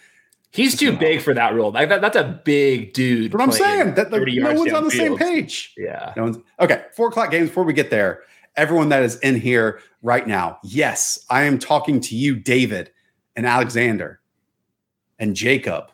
he's 0.52 0.78
too 0.78 0.92
big 0.92 1.22
for 1.22 1.34
that 1.34 1.56
role. 1.56 1.72
Like 1.72 1.88
that, 1.88 2.02
that's 2.02 2.18
a 2.18 2.42
big 2.44 2.92
dude. 2.92 3.32
But 3.32 3.40
I'm 3.40 3.54
saying 3.54 3.94
that 3.94 4.12
like, 4.12 4.28
no 4.28 4.54
one's 4.54 4.74
on 4.74 4.84
the 4.84 4.90
field. 4.90 5.18
same 5.20 5.36
page. 5.36 5.74
Yeah. 5.78 6.12
No 6.18 6.24
one's 6.24 6.38
okay. 6.60 6.84
Four 6.98 7.08
o'clock 7.08 7.32
games 7.32 7.48
before 7.48 7.64
we 7.64 7.72
get 7.72 7.92
there. 7.92 8.24
Everyone 8.58 8.90
that 8.90 9.04
is 9.04 9.20
in 9.20 9.40
here 9.40 9.80
right 10.02 10.28
now, 10.28 10.60
yes, 10.64 11.26
I 11.30 11.44
am 11.44 11.60
talking 11.60 12.02
to 12.02 12.16
you, 12.18 12.36
David 12.36 12.92
and 13.38 13.48
Alexander 13.48 14.20
and 15.20 15.36
Jacob 15.36 15.92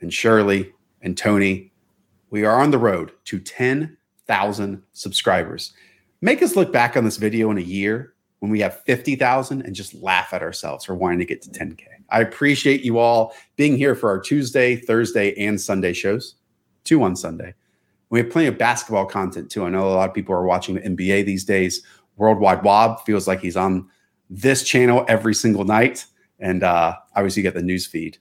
and 0.00 0.12
Shirley 0.12 0.72
and 1.02 1.16
Tony. 1.16 1.72
We 2.30 2.44
are 2.44 2.60
on 2.60 2.70
the 2.70 2.78
road 2.78 3.12
to 3.26 3.38
10,000 3.38 4.82
subscribers. 4.92 5.72
Make 6.20 6.42
us 6.42 6.56
look 6.56 6.72
back 6.72 6.96
on 6.96 7.04
this 7.04 7.16
video 7.16 7.50
in 7.50 7.58
a 7.58 7.62
year 7.62 8.14
when 8.40 8.50
we 8.50 8.60
have 8.60 8.82
50,000 8.82 9.62
and 9.62 9.74
just 9.74 9.94
laugh 9.94 10.32
at 10.32 10.42
ourselves 10.42 10.84
for 10.84 10.94
wanting 10.94 11.18
to 11.20 11.24
get 11.24 11.42
to 11.42 11.50
10K. 11.50 11.84
I 12.10 12.20
appreciate 12.20 12.82
you 12.82 12.98
all 12.98 13.34
being 13.56 13.76
here 13.76 13.94
for 13.94 14.10
our 14.10 14.20
Tuesday, 14.20 14.76
Thursday, 14.76 15.34
and 15.34 15.60
Sunday 15.60 15.92
shows, 15.92 16.34
two 16.84 17.02
on 17.02 17.16
Sunday. 17.16 17.54
We 18.10 18.20
have 18.20 18.30
plenty 18.30 18.48
of 18.48 18.58
basketball 18.58 19.06
content 19.06 19.50
too. 19.50 19.64
I 19.64 19.70
know 19.70 19.88
a 19.88 19.94
lot 19.94 20.08
of 20.08 20.14
people 20.14 20.34
are 20.34 20.44
watching 20.44 20.74
the 20.74 20.82
NBA 20.82 21.24
these 21.24 21.44
days. 21.44 21.82
Worldwide 22.16 22.62
Wob 22.62 23.04
feels 23.04 23.26
like 23.26 23.40
he's 23.40 23.56
on 23.56 23.88
this 24.30 24.62
channel 24.62 25.04
every 25.08 25.34
single 25.34 25.64
night. 25.64 26.06
And 26.38 26.62
uh, 26.62 26.96
obviously, 27.16 27.40
you 27.40 27.48
get 27.48 27.54
the 27.54 27.62
news 27.62 27.86
feed 27.86 28.18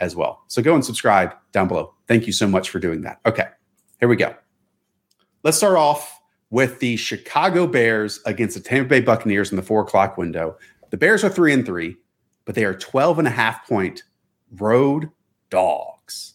as 0.00 0.16
well. 0.16 0.42
So 0.48 0.62
go 0.62 0.74
and 0.74 0.84
subscribe 0.84 1.34
down 1.52 1.68
below. 1.68 1.94
Thank 2.08 2.26
you 2.26 2.32
so 2.32 2.48
much 2.48 2.70
for 2.70 2.78
doing 2.78 3.02
that. 3.02 3.20
Okay, 3.26 3.46
here 4.00 4.08
we 4.08 4.16
go. 4.16 4.34
Let's 5.42 5.56
start 5.56 5.76
off 5.76 6.20
with 6.50 6.80
the 6.80 6.96
Chicago 6.96 7.66
Bears 7.66 8.20
against 8.26 8.56
the 8.56 8.62
Tampa 8.62 8.88
Bay 8.88 9.00
Buccaneers 9.00 9.50
in 9.50 9.56
the 9.56 9.62
four 9.62 9.82
o'clock 9.82 10.18
window. 10.18 10.56
The 10.90 10.96
Bears 10.96 11.22
are 11.22 11.28
three 11.28 11.52
and 11.52 11.64
three, 11.64 11.96
but 12.44 12.54
they 12.54 12.64
are 12.64 12.74
12 12.74 13.20
and 13.20 13.28
a 13.28 13.30
half 13.30 13.66
point 13.68 14.02
road 14.58 15.10
dogs 15.50 16.34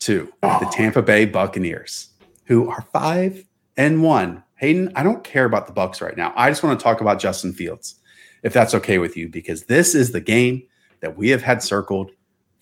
to 0.00 0.32
oh. 0.42 0.58
the 0.60 0.66
Tampa 0.66 1.02
Bay 1.02 1.24
Buccaneers, 1.24 2.10
who 2.44 2.70
are 2.70 2.82
five 2.92 3.44
and 3.76 4.02
one. 4.02 4.42
Hayden, 4.56 4.90
I 4.94 5.02
don't 5.02 5.24
care 5.24 5.44
about 5.44 5.66
the 5.66 5.72
Bucs 5.72 6.00
right 6.00 6.16
now. 6.16 6.32
I 6.36 6.48
just 6.48 6.62
want 6.62 6.78
to 6.78 6.82
talk 6.82 7.00
about 7.00 7.18
Justin 7.18 7.52
Fields, 7.52 7.96
if 8.42 8.52
that's 8.52 8.74
okay 8.74 8.98
with 8.98 9.16
you, 9.16 9.28
because 9.28 9.64
this 9.64 9.94
is 9.94 10.12
the 10.12 10.20
game 10.20 10.62
that 11.00 11.18
we 11.18 11.28
have 11.28 11.42
had 11.42 11.62
circled 11.62 12.10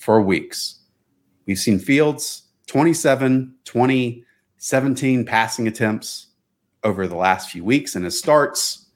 for 0.04 0.20
weeks. 0.20 0.80
We've 1.46 1.58
seen 1.58 1.78
Fields 1.78 2.42
27, 2.66 3.54
20, 3.64 4.24
17 4.58 5.24
passing 5.24 5.66
attempts 5.66 6.26
over 6.82 7.06
the 7.06 7.16
last 7.16 7.50
few 7.50 7.64
weeks 7.64 7.94
and 7.94 8.04
his 8.04 8.18
starts. 8.18 8.86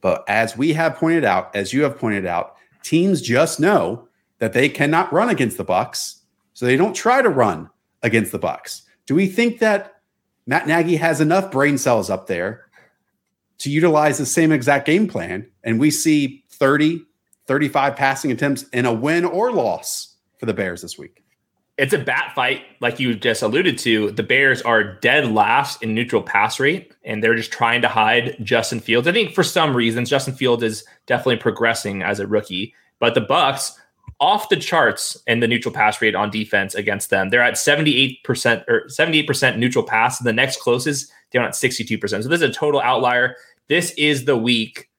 But 0.00 0.24
as 0.28 0.56
we 0.56 0.72
have 0.72 0.96
pointed 0.96 1.24
out, 1.24 1.54
as 1.54 1.74
you 1.74 1.82
have 1.82 1.98
pointed 1.98 2.24
out, 2.24 2.56
teams 2.82 3.20
just 3.20 3.60
know 3.60 4.08
that 4.38 4.54
they 4.54 4.70
cannot 4.70 5.12
run 5.12 5.28
against 5.28 5.58
the 5.58 5.64
Bucs, 5.64 6.20
so 6.54 6.64
they 6.64 6.76
don't 6.76 6.94
try 6.94 7.20
to 7.20 7.28
run 7.28 7.68
against 8.02 8.32
the 8.32 8.38
Bucs. 8.38 8.82
Do 9.04 9.14
we 9.14 9.26
think 9.26 9.58
that 9.58 10.00
Matt 10.46 10.66
Nagy 10.66 10.96
has 10.96 11.20
enough 11.20 11.50
brain 11.50 11.76
cells 11.76 12.08
up 12.08 12.28
there 12.28 12.64
to 13.58 13.68
utilize 13.68 14.16
the 14.16 14.24
same 14.24 14.52
exact 14.52 14.86
game 14.86 15.06
plan 15.06 15.46
and 15.64 15.78
we 15.78 15.90
see 15.90 16.44
30, 16.52 17.02
35 17.46 17.94
passing 17.94 18.32
attempts 18.32 18.62
in 18.72 18.86
a 18.86 18.92
win 18.92 19.26
or 19.26 19.52
loss 19.52 20.09
for 20.40 20.46
the 20.46 20.54
Bears 20.54 20.82
this 20.82 20.98
week? 20.98 21.22
It's 21.78 21.94
a 21.94 21.98
bat 21.98 22.32
fight, 22.34 22.62
like 22.80 22.98
you 22.98 23.14
just 23.14 23.42
alluded 23.42 23.78
to. 23.78 24.10
The 24.10 24.22
Bears 24.22 24.60
are 24.62 24.82
dead 24.82 25.32
last 25.32 25.82
in 25.82 25.94
neutral 25.94 26.22
pass 26.22 26.58
rate, 26.58 26.92
and 27.04 27.22
they're 27.22 27.36
just 27.36 27.52
trying 27.52 27.80
to 27.82 27.88
hide 27.88 28.36
Justin 28.42 28.80
Fields. 28.80 29.06
I 29.06 29.12
think 29.12 29.34
for 29.34 29.42
some 29.42 29.74
reasons, 29.74 30.10
Justin 30.10 30.34
Fields 30.34 30.62
is 30.62 30.84
definitely 31.06 31.36
progressing 31.36 32.02
as 32.02 32.20
a 32.20 32.26
rookie, 32.26 32.74
but 32.98 33.14
the 33.14 33.22
Bucs 33.22 33.72
off 34.20 34.50
the 34.50 34.56
charts 34.56 35.16
in 35.26 35.40
the 35.40 35.48
neutral 35.48 35.74
pass 35.74 36.02
rate 36.02 36.14
on 36.14 36.30
defense 36.30 36.74
against 36.74 37.08
them. 37.08 37.30
They're 37.30 37.42
at 37.42 37.54
78% 37.54 38.64
or 38.68 38.82
78% 38.86 39.56
neutral 39.56 39.84
pass. 39.84 40.18
The 40.18 40.32
next 40.32 40.60
closest, 40.60 41.10
they're 41.32 41.42
at 41.42 41.52
62%. 41.52 41.98
So 42.08 42.28
this 42.28 42.42
is 42.42 42.42
a 42.42 42.52
total 42.52 42.80
outlier. 42.80 43.36
This 43.68 43.92
is 43.92 44.26
the 44.26 44.36
week 44.36 44.90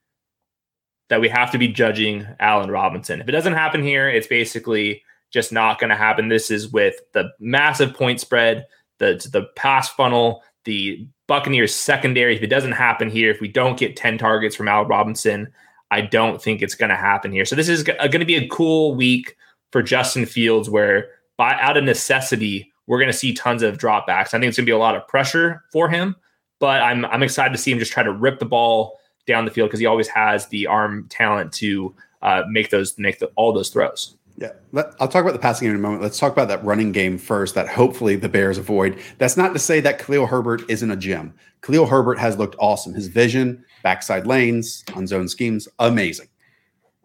that 1.10 1.22
we 1.22 1.30
have 1.30 1.52
to 1.52 1.58
be 1.60 1.68
judging 1.68 2.26
Allen 2.40 2.72
Robinson. 2.72 3.22
If 3.22 3.30
it 3.30 3.34
doesn't 3.34 3.54
happen 3.54 3.84
here, 3.84 4.10
it's 4.10 4.28
basically 4.28 5.04
just 5.32 5.52
not 5.52 5.80
going 5.80 5.90
to 5.90 5.96
happen. 5.96 6.28
This 6.28 6.52
is 6.52 6.70
with 6.70 6.96
the 7.14 7.32
massive 7.40 7.94
point 7.94 8.20
spread, 8.20 8.66
the 9.00 9.28
the 9.32 9.48
pass 9.56 9.90
funnel, 9.90 10.44
the 10.66 11.08
Buccaneers 11.28 11.74
secondary. 11.74 12.36
If 12.36 12.44
it 12.44 12.48
doesn't 12.48 12.74
happen 12.74 13.10
here, 13.10 13.32
if 13.32 13.42
we 13.42 13.48
don't 13.48 13.80
get 13.80 13.96
10 13.96 14.18
targets 14.18 14.56
from 14.56 14.68
Al 14.68 14.86
Robinson, 14.86 15.52
I 15.90 16.02
don't 16.02 16.42
think 16.42 16.62
it's 16.62 16.76
going 16.76 16.90
to 16.90 16.96
happen 16.96 17.32
here. 17.32 17.46
So 17.46 17.56
this 17.56 17.70
is 17.70 17.84
going 17.84 18.12
to 18.12 18.26
be 18.26 18.36
a 18.36 18.48
cool 18.50 18.96
week 18.96 19.36
for 19.72 19.82
Justin 19.82 20.26
Fields 20.26 20.70
where 20.70 21.10
by 21.38 21.54
out 21.54 21.78
of 21.78 21.84
necessity, 21.84 22.72
we're 22.88 23.00
going 23.00 23.12
to 23.12 23.18
see 23.18 23.34
tons 23.34 23.64
of 23.64 23.78
dropbacks. 23.78 24.34
I 24.34 24.40
think 24.40 24.46
it's 24.46 24.58
going 24.58 24.66
to 24.66 24.70
be 24.70 24.72
a 24.72 24.78
lot 24.78 24.96
of 24.96 25.08
pressure 25.08 25.64
for 25.72 25.90
him, 25.90 26.16
but 26.60 26.82
I'm 26.82 27.06
I'm 27.06 27.24
excited 27.24 27.54
to 27.54 27.58
see 27.58 27.72
him 27.72 27.80
just 27.80 27.92
try 27.92 28.04
to 28.04 28.12
rip 28.12 28.40
the 28.40 28.46
ball 28.46 29.00
down 29.28 29.46
the 29.46 29.52
field 29.52 29.70
because 29.70 29.80
he 29.80 29.86
always 29.86 30.08
has 30.08 30.48
the 30.48 30.68
arm 30.68 31.08
talent 31.10 31.54
to 31.54 31.96
uh, 32.22 32.44
make 32.50 32.70
those 32.70 32.98
make 32.98 33.20
the, 33.20 33.28
all 33.36 33.54
those 33.54 33.70
throws. 33.70 34.18
Yeah, 34.38 34.54
I'll 35.00 35.08
talk 35.08 35.22
about 35.22 35.34
the 35.34 35.40
passing 35.40 35.68
game 35.68 35.76
in 35.76 35.80
a 35.80 35.82
moment. 35.82 36.02
Let's 36.02 36.18
talk 36.18 36.32
about 36.32 36.48
that 36.48 36.64
running 36.64 36.92
game 36.92 37.18
first. 37.18 37.54
That 37.56 37.68
hopefully 37.68 38.16
the 38.16 38.30
Bears 38.30 38.58
avoid. 38.58 38.98
That's 39.18 39.38
not 39.38 39.54
to 39.54 39.60
say 39.60 39.80
that 39.82 40.00
Khalil 40.00 40.26
Herbert 40.26 40.64
isn't 40.70 40.90
a 40.90 40.96
gem. 40.96 41.34
Khalil 41.62 41.86
Herbert 41.86 42.18
has 42.18 42.38
looked 42.38 42.56
awesome. 42.58 42.94
His 42.94 43.08
vision, 43.08 43.64
backside 43.84 44.26
lanes, 44.26 44.84
on 44.96 45.06
zone 45.06 45.28
schemes, 45.28 45.68
amazing. 45.80 46.28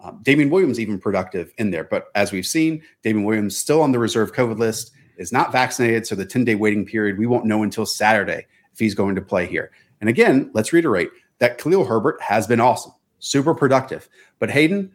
Um, 0.00 0.20
Damien 0.22 0.50
Williams 0.50 0.78
even 0.78 0.98
productive 0.98 1.52
in 1.58 1.70
there, 1.70 1.84
but 1.84 2.06
as 2.14 2.30
we've 2.32 2.46
seen, 2.46 2.82
Damien 3.02 3.24
Williams 3.24 3.56
still 3.56 3.82
on 3.82 3.92
the 3.92 3.98
reserve 3.98 4.32
COVID 4.32 4.58
list 4.58 4.92
is 5.16 5.32
not 5.32 5.52
vaccinated, 5.52 6.06
so 6.06 6.14
the 6.14 6.24
10 6.24 6.44
day 6.44 6.54
waiting 6.54 6.86
period 6.86 7.18
we 7.18 7.26
won't 7.26 7.46
know 7.46 7.62
until 7.62 7.86
Saturday 7.86 8.46
if 8.72 8.78
he's 8.78 8.94
going 8.94 9.14
to 9.14 9.22
play 9.22 9.46
here. 9.46 9.72
And 10.00 10.08
again, 10.08 10.50
let's 10.54 10.72
reiterate 10.72 11.08
that 11.38 11.58
Khalil 11.58 11.84
Herbert 11.84 12.20
has 12.20 12.46
been 12.46 12.60
awesome, 12.60 12.92
super 13.18 13.54
productive. 13.54 14.08
But 14.38 14.50
Hayden, 14.50 14.92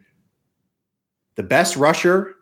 the 1.34 1.42
best 1.42 1.76
rusher 1.76 2.34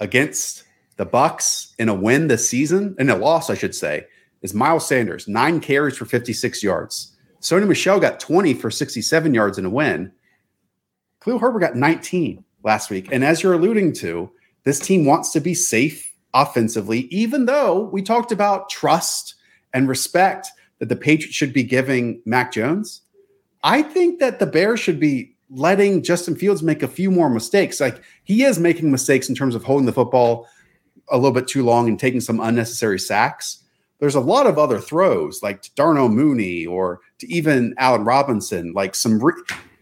against 0.00 0.64
the 0.96 1.06
Bucs 1.06 1.72
in 1.78 1.88
a 1.88 1.94
win 1.94 2.28
this 2.28 2.48
season, 2.48 2.94
in 2.98 3.10
a 3.10 3.16
loss, 3.16 3.50
I 3.50 3.54
should 3.54 3.74
say, 3.74 4.06
is 4.42 4.54
Miles 4.54 4.86
Sanders, 4.86 5.28
nine 5.28 5.60
carries 5.60 5.96
for 5.96 6.04
56 6.04 6.62
yards. 6.62 7.16
Sony 7.40 7.66
Michel 7.66 8.00
got 8.00 8.20
20 8.20 8.54
for 8.54 8.70
67 8.70 9.34
yards 9.34 9.58
in 9.58 9.64
a 9.64 9.70
win. 9.70 10.12
Cleo 11.20 11.38
Herbert 11.38 11.60
got 11.60 11.76
19 11.76 12.44
last 12.62 12.90
week. 12.90 13.08
And 13.10 13.24
as 13.24 13.42
you're 13.42 13.54
alluding 13.54 13.94
to, 13.94 14.30
this 14.64 14.78
team 14.78 15.04
wants 15.04 15.30
to 15.32 15.40
be 15.40 15.54
safe 15.54 16.12
offensively, 16.34 17.00
even 17.10 17.46
though 17.46 17.88
we 17.92 18.02
talked 18.02 18.32
about 18.32 18.70
trust 18.70 19.34
and 19.72 19.88
respect 19.88 20.48
that 20.78 20.88
the 20.88 20.96
Patriots 20.96 21.34
should 21.34 21.52
be 21.52 21.62
giving 21.62 22.22
Mac 22.24 22.52
Jones. 22.52 23.02
I 23.64 23.82
think 23.82 24.18
that 24.20 24.38
the 24.38 24.46
Bears 24.46 24.80
should 24.80 24.98
be 24.98 25.31
letting 25.54 26.02
Justin 26.02 26.34
Fields 26.34 26.62
make 26.62 26.82
a 26.82 26.88
few 26.88 27.10
more 27.10 27.28
mistakes. 27.28 27.80
Like 27.80 28.02
he 28.24 28.44
is 28.44 28.58
making 28.58 28.90
mistakes 28.90 29.28
in 29.28 29.34
terms 29.34 29.54
of 29.54 29.62
holding 29.62 29.86
the 29.86 29.92
football 29.92 30.48
a 31.10 31.16
little 31.16 31.32
bit 31.32 31.46
too 31.46 31.62
long 31.62 31.88
and 31.88 31.98
taking 31.98 32.20
some 32.20 32.40
unnecessary 32.40 32.98
sacks. 32.98 33.62
There's 33.98 34.14
a 34.14 34.20
lot 34.20 34.46
of 34.46 34.58
other 34.58 34.80
throws, 34.80 35.42
like 35.42 35.62
to 35.62 35.70
Darnell 35.74 36.08
Mooney 36.08 36.66
or 36.66 37.00
to 37.18 37.32
even 37.32 37.74
Allen 37.78 38.04
Robinson, 38.04 38.72
like 38.72 38.94
some. 38.94 39.22
Re- 39.22 39.34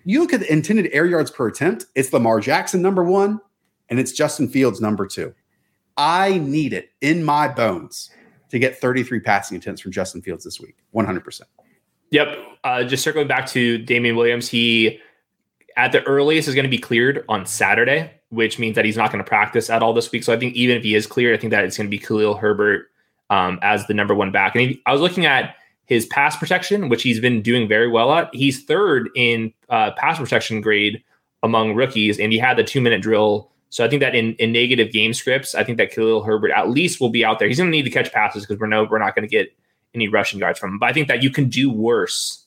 you 0.05 0.21
look 0.21 0.33
at 0.33 0.41
the 0.41 0.53
intended 0.53 0.91
air 0.93 1.07
yards 1.07 1.31
per 1.31 1.49
attempt, 1.49 1.87
it's 1.95 2.13
Lamar 2.13 2.41
Jackson 2.41 2.83
number 2.83 3.05
one, 3.05 3.41
and 3.89 3.99
it's 3.99 4.13
Justin 4.13 4.49
Fields 4.49 4.81
number 4.81 5.07
two. 5.07 5.35
I 5.97 6.39
need 6.39 6.73
it 6.73 6.91
in 7.01 7.25
my 7.25 7.49
bones 7.49 8.11
to 8.51 8.59
get 8.59 8.79
33 8.81 9.21
passing 9.21 9.57
attempts 9.57 9.81
from 9.81 9.93
Justin 9.93 10.23
Fields 10.23 10.45
this 10.45 10.61
week, 10.61 10.77
100%. 10.95 11.43
Yep. 12.11 12.39
Uh, 12.65 12.85
just 12.85 13.05
circling 13.05 13.29
back 13.29 13.47
to 13.49 13.79
Damien 13.79 14.17
Williams, 14.17 14.49
he 14.49 15.01
at 15.81 15.93
the 15.93 16.03
earliest 16.03 16.47
is 16.47 16.55
going 16.55 16.65
to 16.65 16.71
be 16.71 16.79
cleared 16.79 17.25
on 17.27 17.47
Saturday, 17.47 18.11
which 18.29 18.59
means 18.59 18.75
that 18.75 18.85
he's 18.85 18.99
not 18.99 19.11
going 19.11 19.25
to 19.25 19.29
practice 19.29 19.71
at 19.71 19.83
all 19.83 19.95
this 19.95 20.13
week. 20.13 20.23
So 20.23 20.31
I 20.31 20.39
think 20.39 20.55
even 20.55 20.77
if 20.77 20.83
he 20.83 20.95
is 20.95 21.07
cleared, 21.07 21.35
I 21.35 21.41
think 21.41 21.53
that 21.53 21.65
it's 21.65 21.79
going 21.79 21.87
to 21.87 21.91
be 21.91 21.99
Khalil 21.99 22.37
Herbert 22.37 22.91
um, 23.31 23.59
as 23.63 23.87
the 23.87 23.95
number 23.95 24.15
one 24.15 24.31
back. 24.31 24.55
And 24.55 24.63
he, 24.63 24.83
I 24.85 24.93
was 24.93 25.01
looking 25.01 25.25
at 25.25 25.57
his 25.87 26.05
pass 26.07 26.37
protection, 26.37 26.91
which 26.91 27.03
he's 27.03 27.19
been 27.19 27.41
doing 27.41 27.67
very 27.67 27.89
well 27.89 28.13
at. 28.13 28.29
He's 28.35 28.63
third 28.63 29.09
in 29.17 29.55
uh, 29.71 29.93
pass 29.93 30.19
protection 30.19 30.61
grade 30.61 31.03
among 31.43 31.75
rookies, 31.75 32.21
and 32.21 32.31
he 32.31 32.39
had 32.39 32.59
the 32.59 32.65
two 32.65 32.83
minute 32.83 33.01
drill. 33.01 33.51
So 33.71 33.83
I 33.83 33.89
think 33.89 34.01
that 34.01 34.15
in, 34.15 34.35
in 34.35 34.53
negative 34.53 34.93
game 34.93 35.15
scripts, 35.15 35.55
I 35.55 35.65
think 35.65 35.79
that 35.79 35.93
Khalil 35.93 36.23
Herbert 36.23 36.51
at 36.51 36.69
least 36.69 37.01
will 37.01 37.09
be 37.09 37.25
out 37.25 37.39
there. 37.39 37.49
He's 37.49 37.57
going 37.57 37.71
to 37.71 37.77
need 37.77 37.85
to 37.85 37.91
catch 37.91 38.13
passes 38.13 38.45
because 38.45 38.61
we're 38.61 38.67
no 38.67 38.85
we're 38.85 38.99
not 38.99 39.15
going 39.15 39.27
to 39.27 39.31
get 39.31 39.51
any 39.95 40.09
rushing 40.09 40.41
yards 40.41 40.59
from 40.59 40.73
him. 40.73 40.79
But 40.79 40.91
I 40.91 40.93
think 40.93 41.09
that 41.09 41.23
you 41.23 41.31
can 41.31 41.49
do 41.49 41.71
worse 41.71 42.45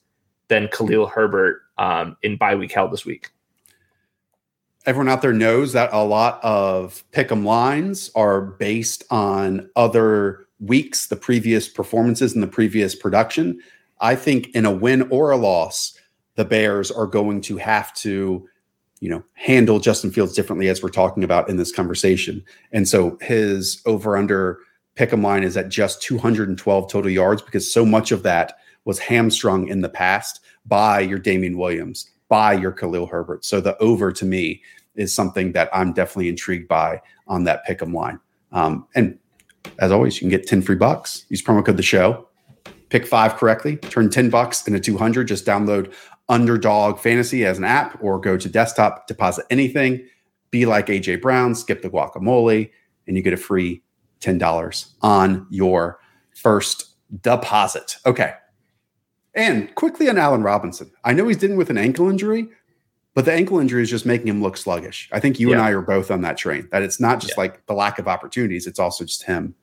than 0.50 0.68
Khalil 0.68 1.08
Herbert 1.08 1.63
um, 1.78 2.18
in 2.24 2.38
bye 2.38 2.56
week 2.56 2.72
held 2.72 2.92
this 2.92 3.06
week. 3.06 3.30
Everyone 4.86 5.10
out 5.10 5.22
there 5.22 5.34
knows 5.34 5.72
that 5.74 5.94
a 5.94 6.04
lot 6.04 6.44
of 6.44 7.04
pick'em 7.12 7.46
lines 7.46 8.12
are 8.16 8.42
based 8.42 9.04
on 9.10 9.70
other 9.76 10.46
weeks, 10.60 11.08
the 11.08 11.16
previous 11.16 11.70
performances 11.70 12.34
and 12.34 12.44
the 12.44 12.48
previous 12.48 12.94
production. 12.96 13.62
I 14.02 14.16
think 14.16 14.50
in 14.50 14.66
a 14.66 14.72
win 14.72 15.04
or 15.04 15.32
a 15.32 15.38
loss, 15.38 15.98
the 16.36 16.46
Bears 16.46 16.92
are 16.92 17.08
going 17.08 17.42
to 17.42 17.58
have 17.58 17.94
to, 17.96 18.48
you 19.00 19.10
know, 19.10 19.24
handle 19.34 19.80
Justin 19.80 20.12
Fields 20.12 20.34
differently 20.34 20.68
as 20.68 20.84
we're 20.84 20.90
talking 20.90 21.24
about 21.24 21.50
in 21.50 21.58
this 21.58 21.72
conversation. 21.72 22.44
And 22.72 22.88
so 22.88 23.18
his 23.22 23.82
over 23.86 24.18
under 24.18 24.60
pick'em 24.98 25.24
line 25.24 25.44
is 25.44 25.56
at 25.56 25.70
just 25.70 26.02
212 26.02 26.92
total 26.92 27.12
yards 27.12 27.42
because 27.42 27.72
so 27.72 27.86
much 27.86 28.12
of 28.12 28.24
that 28.24 28.58
was 28.86 29.00
hamstrung 29.00 29.68
in 29.68 29.82
the 29.82 29.90
past 29.90 30.43
by 30.66 31.00
your 31.00 31.20
Damien 31.20 31.58
Williams, 31.58 32.10
by 32.30 32.54
your 32.54 32.72
Khalil 32.72 33.08
Herbert. 33.08 33.46
So 33.46 33.62
the 33.62 33.78
over 33.78 34.12
to 34.12 34.26
me 34.26 34.62
is 34.96 35.14
something 35.14 35.52
that 35.54 35.70
I'm 35.74 35.94
definitely 35.94 36.30
intrigued 36.30 36.68
by 36.68 37.02
on 37.28 37.44
that 37.46 37.66
pick'em 37.68 37.94
line. 37.94 38.20
Um, 38.52 38.88
and 38.96 39.18
as 39.80 39.92
always, 39.92 40.16
you 40.16 40.22
can 40.22 40.30
get 40.30 40.48
10 40.48 40.62
free 40.62 40.76
bucks. 40.76 41.26
Use 41.30 41.42
promo 41.42 41.66
code 41.66 41.78
the 41.78 41.84
show. 41.84 42.28
Pick 42.90 43.08
five 43.08 43.36
correctly, 43.38 43.78
turn 43.78 44.10
10 44.10 44.30
bucks 44.30 44.68
into 44.68 44.80
200. 44.80 45.28
Just 45.28 45.46
download 45.46 45.92
Underdog 46.30 47.00
Fantasy 47.00 47.44
as 47.46 47.58
an 47.58 47.64
app 47.64 47.98
or 48.04 48.20
go 48.20 48.38
to 48.38 48.48
desktop, 48.48 49.08
deposit 49.08 49.46
anything. 49.50 50.08
Be 50.52 50.68
like 50.68 50.88
AJ 50.88 51.22
Brown, 51.22 51.56
skip 51.56 51.82
the 51.82 51.90
guacamole, 51.90 52.70
and 53.08 53.18
you 53.18 53.24
get 53.24 53.34
a 53.34 53.38
free 53.38 53.82
$10 54.22 54.94
on 55.02 55.48
your 55.50 56.00
first 56.36 56.96
deposit. 57.22 57.98
Okay. 58.06 58.34
And 59.36 59.74
quickly 59.76 60.10
on 60.10 60.18
Allen 60.18 60.44
Robinson. 60.44 60.92
I 61.04 61.14
know 61.14 61.28
he's 61.28 61.38
dealing 61.38 61.58
with 61.58 61.70
an 61.70 61.78
ankle 61.78 62.10
injury, 62.10 62.48
but 63.14 63.26
the 63.26 63.34
ankle 63.34 63.60
injury 63.60 63.82
is 63.82 63.90
just 63.90 64.06
making 64.06 64.28
him 64.28 64.42
look 64.42 64.58
sluggish. 64.58 65.10
I 65.12 65.20
think 65.20 65.40
you 65.40 65.50
yeah. 65.50 65.56
and 65.56 65.64
I 65.64 65.72
are 65.72 65.82
both 65.82 66.12
on 66.12 66.22
that 66.22 66.38
train. 66.38 66.68
That 66.72 66.84
it's 66.84 67.00
not 67.00 67.20
just 67.20 67.34
yeah. 67.36 67.42
like 67.42 67.66
the 67.66 67.74
lack 67.74 68.00
of 68.00 68.08
opportunities; 68.08 68.68
it's 68.68 68.80
also 68.80 69.06
just 69.06 69.24
him 69.24 69.56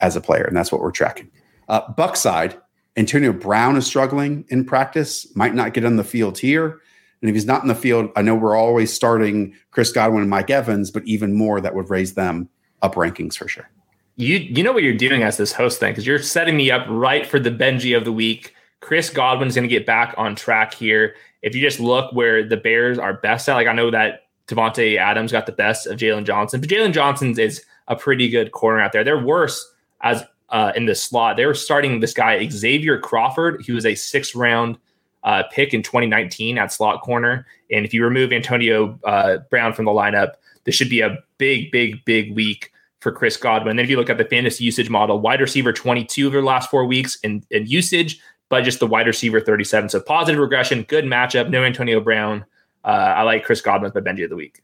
as 0.00 0.16
a 0.16 0.20
player, 0.20 0.44
and 0.44 0.56
that's 0.56 0.72
what 0.72 0.80
we're 0.80 0.90
tracking. 0.90 1.30
Uh, 1.68 1.90
Buck 1.92 2.16
side, 2.16 2.56
Antonio 2.96 3.32
Brown 3.32 3.76
is 3.76 3.86
struggling 3.86 4.44
in 4.48 4.64
practice. 4.64 5.26
Might 5.36 5.54
not 5.54 5.72
get 5.72 5.84
on 5.84 5.96
the 5.96 6.04
field 6.04 6.38
here, 6.38 6.80
and 7.20 7.28
if 7.28 7.34
he's 7.34 7.46
not 7.46 7.62
in 7.62 7.68
the 7.68 7.74
field, 7.74 8.10
I 8.16 8.22
know 8.22 8.34
we're 8.34 8.56
always 8.56 8.92
starting 8.92 9.54
Chris 9.70 9.92
Godwin 9.92 10.22
and 10.22 10.30
Mike 10.30 10.50
Evans, 10.50 10.90
but 10.90 11.04
even 11.04 11.32
more 11.32 11.60
that 11.60 11.74
would 11.74 11.90
raise 11.90 12.14
them 12.14 12.48
up 12.82 12.94
rankings 12.94 13.36
for 13.36 13.48
sure. 13.48 13.68
You 14.16 14.38
you 14.38 14.62
know 14.62 14.72
what 14.72 14.82
you're 14.82 14.94
doing 14.94 15.22
as 15.22 15.36
this 15.36 15.52
host 15.52 15.80
thing 15.80 15.92
because 15.92 16.06
you're 16.06 16.20
setting 16.20 16.56
me 16.56 16.70
up 16.70 16.86
right 16.88 17.26
for 17.26 17.38
the 17.38 17.50
Benji 17.50 17.96
of 17.96 18.04
the 18.04 18.12
week. 18.12 18.54
Chris 18.80 19.10
Godwin's 19.10 19.54
going 19.54 19.68
to 19.68 19.74
get 19.74 19.86
back 19.86 20.14
on 20.16 20.34
track 20.34 20.74
here 20.74 21.14
if 21.42 21.54
you 21.54 21.60
just 21.60 21.80
look 21.80 22.12
where 22.12 22.46
the 22.46 22.56
Bears 22.56 22.98
are 22.98 23.14
best 23.14 23.48
at, 23.48 23.54
like 23.54 23.68
I 23.68 23.72
know 23.72 23.90
that 23.90 24.26
Davante 24.48 24.96
Adams 24.96 25.32
got 25.32 25.46
the 25.46 25.52
best 25.52 25.86
of 25.86 25.98
Jaylon 25.98 26.24
Johnson, 26.24 26.60
but 26.60 26.68
Jaylon 26.68 26.92
Johnson's 26.92 27.38
is 27.38 27.64
a 27.88 27.96
pretty 27.96 28.28
good 28.28 28.52
corner 28.52 28.80
out 28.80 28.92
there. 28.92 29.04
They're 29.04 29.22
worse 29.22 29.72
as 30.02 30.22
uh, 30.50 30.72
in 30.76 30.86
the 30.86 30.94
slot. 30.94 31.36
They 31.36 31.46
were 31.46 31.54
starting 31.54 32.00
this 32.00 32.14
guy 32.14 32.46
Xavier 32.48 32.98
Crawford. 32.98 33.62
He 33.64 33.72
was 33.72 33.86
a 33.86 33.94
six 33.94 34.34
round 34.34 34.78
uh, 35.24 35.44
pick 35.50 35.74
in 35.74 35.82
2019 35.82 36.58
at 36.58 36.72
slot 36.72 37.02
corner. 37.02 37.46
And 37.70 37.84
if 37.84 37.92
you 37.92 38.04
remove 38.04 38.32
Antonio 38.32 38.98
uh, 39.04 39.38
Brown 39.50 39.72
from 39.72 39.84
the 39.84 39.90
lineup, 39.90 40.34
this 40.64 40.74
should 40.74 40.90
be 40.90 41.00
a 41.00 41.18
big, 41.38 41.70
big, 41.72 42.04
big 42.04 42.34
week 42.34 42.72
for 43.00 43.12
Chris 43.12 43.36
Godwin. 43.36 43.76
Then 43.76 43.84
if 43.84 43.90
you 43.90 43.96
look 43.96 44.10
at 44.10 44.18
the 44.18 44.24
fantasy 44.24 44.64
usage 44.64 44.90
model, 44.90 45.20
wide 45.20 45.40
receiver 45.40 45.72
22 45.72 46.26
over 46.26 46.40
the 46.40 46.46
last 46.46 46.70
four 46.70 46.86
weeks 46.86 47.16
in, 47.22 47.44
in 47.50 47.66
usage, 47.66 48.20
but 48.48 48.62
just 48.62 48.80
the 48.80 48.86
wide 48.86 49.06
receiver 49.06 49.40
37. 49.40 49.88
So 49.90 50.00
positive 50.00 50.40
regression, 50.40 50.82
good 50.82 51.04
matchup. 51.04 51.50
No 51.50 51.64
Antonio 51.64 52.00
Brown. 52.00 52.44
Uh, 52.84 52.88
I 53.16 53.22
like 53.22 53.44
Chris 53.44 53.60
Godwin 53.60 53.90
as 53.90 53.94
my 53.94 54.00
Benji 54.00 54.24
of 54.24 54.30
the 54.30 54.36
week. 54.36 54.62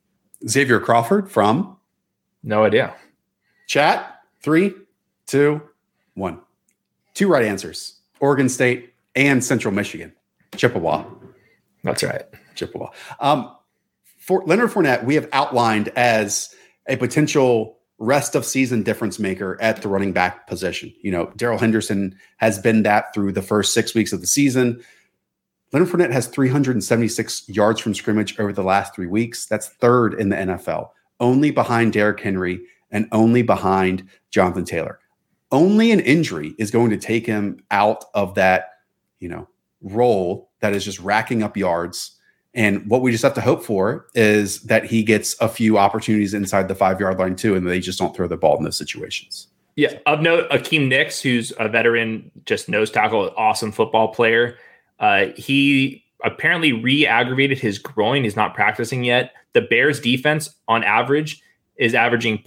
Xavier 0.49 0.81
Crawford 0.81 1.31
from? 1.31 1.77
No 2.43 2.65
idea. 2.65 2.95
Chat. 3.67 4.09
Three, 4.41 4.75
two, 5.27 5.63
one. 6.15 6.41
Two 7.15 7.29
right 7.29 7.45
answers 7.45 8.01
Oregon 8.21 8.49
State 8.49 8.95
and 9.15 9.45
Central 9.45 9.73
Michigan. 9.73 10.13
Chippewa. 10.57 11.05
That's 11.85 12.03
right. 12.03 12.23
Chippewa. 12.55 12.89
Um, 13.21 13.55
for 14.19 14.43
Leonard 14.47 14.71
Fournette, 14.71 15.05
we 15.05 15.15
have 15.17 15.29
outlined 15.33 15.89
as 15.97 16.55
a 16.87 16.97
potential 16.97 17.79
rest 18.03 18.35
of 18.35 18.45
season 18.45 18.83
difference 18.83 19.21
maker 19.21 19.57
at 19.61 19.81
the 19.81 19.89
running 19.89 20.13
back 20.13 20.49
position. 20.49 20.93
You 21.03 21.13
know, 21.13 21.33
Darrell 21.37 21.59
Henderson 21.59 22.17
has 22.39 22.59
been 22.59 22.83
that 22.83 23.15
through 23.15 23.31
the 23.31 23.43
first 23.43 23.73
six 23.73 23.95
weeks 23.95 24.13
of 24.13 24.21
the 24.21 24.27
season. 24.27 24.83
Leonard 25.73 25.89
Fournette 25.89 26.11
has 26.11 26.27
376 26.27 27.49
yards 27.49 27.81
from 27.81 27.95
scrimmage 27.95 28.39
over 28.41 28.53
the 28.53 28.65
last 28.65 28.93
three 28.95 29.07
weeks. 29.07 29.47
That's 29.47 29.69
third 29.69 30.15
in 30.15 30.31
the 30.31 30.37
NFL, 30.37 30.91
only 31.21 31.53
behind 31.53 31.93
Derrick 31.93 32.21
Henry 32.21 32.61
and 32.91 33.09
only 33.13 33.43
behind 33.43 34.07
Jonathan 34.31 34.65
Taylor. 34.65 34.99
Only 35.53 35.93
an 35.93 36.01
injury 36.01 36.55
is 36.59 36.73
going 36.73 36.91
to 36.91 36.99
take 36.99 37.25
him 37.25 37.63
out 37.71 38.05
of 38.15 38.35
that, 38.35 38.71
you 39.21 39.29
know, 39.29 39.49
role 39.81 40.51
that 40.61 40.75
is 40.75 40.85
just 40.85 40.99
racking 40.99 41.43
up 41.43 41.57
yards 41.57 42.19
and 42.55 42.87
what 42.89 43.01
we 43.01 43.11
just 43.13 43.23
have 43.23 43.35
to 43.35 43.41
hope 43.41 43.65
for 43.65 44.07
is 44.15 44.61
that 44.63 44.85
he 44.85 45.03
gets 45.03 45.35
a 45.41 45.49
few 45.49 45.79
opportunities 45.79 46.35
inside 46.35 46.69
the 46.69 46.75
five 46.75 47.01
yard 47.01 47.19
line 47.19 47.37
too, 47.37 47.55
and 47.55 47.67
they 47.67 47.81
just 47.81 47.99
don't 47.99 48.15
throw 48.15 48.29
the 48.29 48.37
ball 48.37 48.57
in 48.59 48.65
those 48.65 48.77
situations. 48.77 49.49
Yeah. 49.77 49.99
Of 50.05 50.21
note, 50.21 50.51
Akiem 50.51 50.91
Hicks, 50.91 51.23
who's 51.23 51.53
a 51.59 51.69
veteran, 51.69 52.31
just 52.45 52.69
nose 52.69 52.91
tackle, 52.91 53.33
awesome 53.37 53.73
football 53.73 54.09
player. 54.09 54.59
Uh, 55.01 55.27
he 55.37 56.05
apparently 56.25 56.73
re 56.73 57.07
aggravated 57.07 57.59
his 57.59 57.79
groin. 57.79 58.25
He's 58.25 58.37
not 58.37 58.55
practicing 58.55 59.03
yet. 59.03 59.33
The 59.55 59.63
Bears 59.63 60.01
defense 60.01 60.55
on 60.69 60.85
average 60.85 61.43
is 61.77 61.95
averaging 61.95 62.43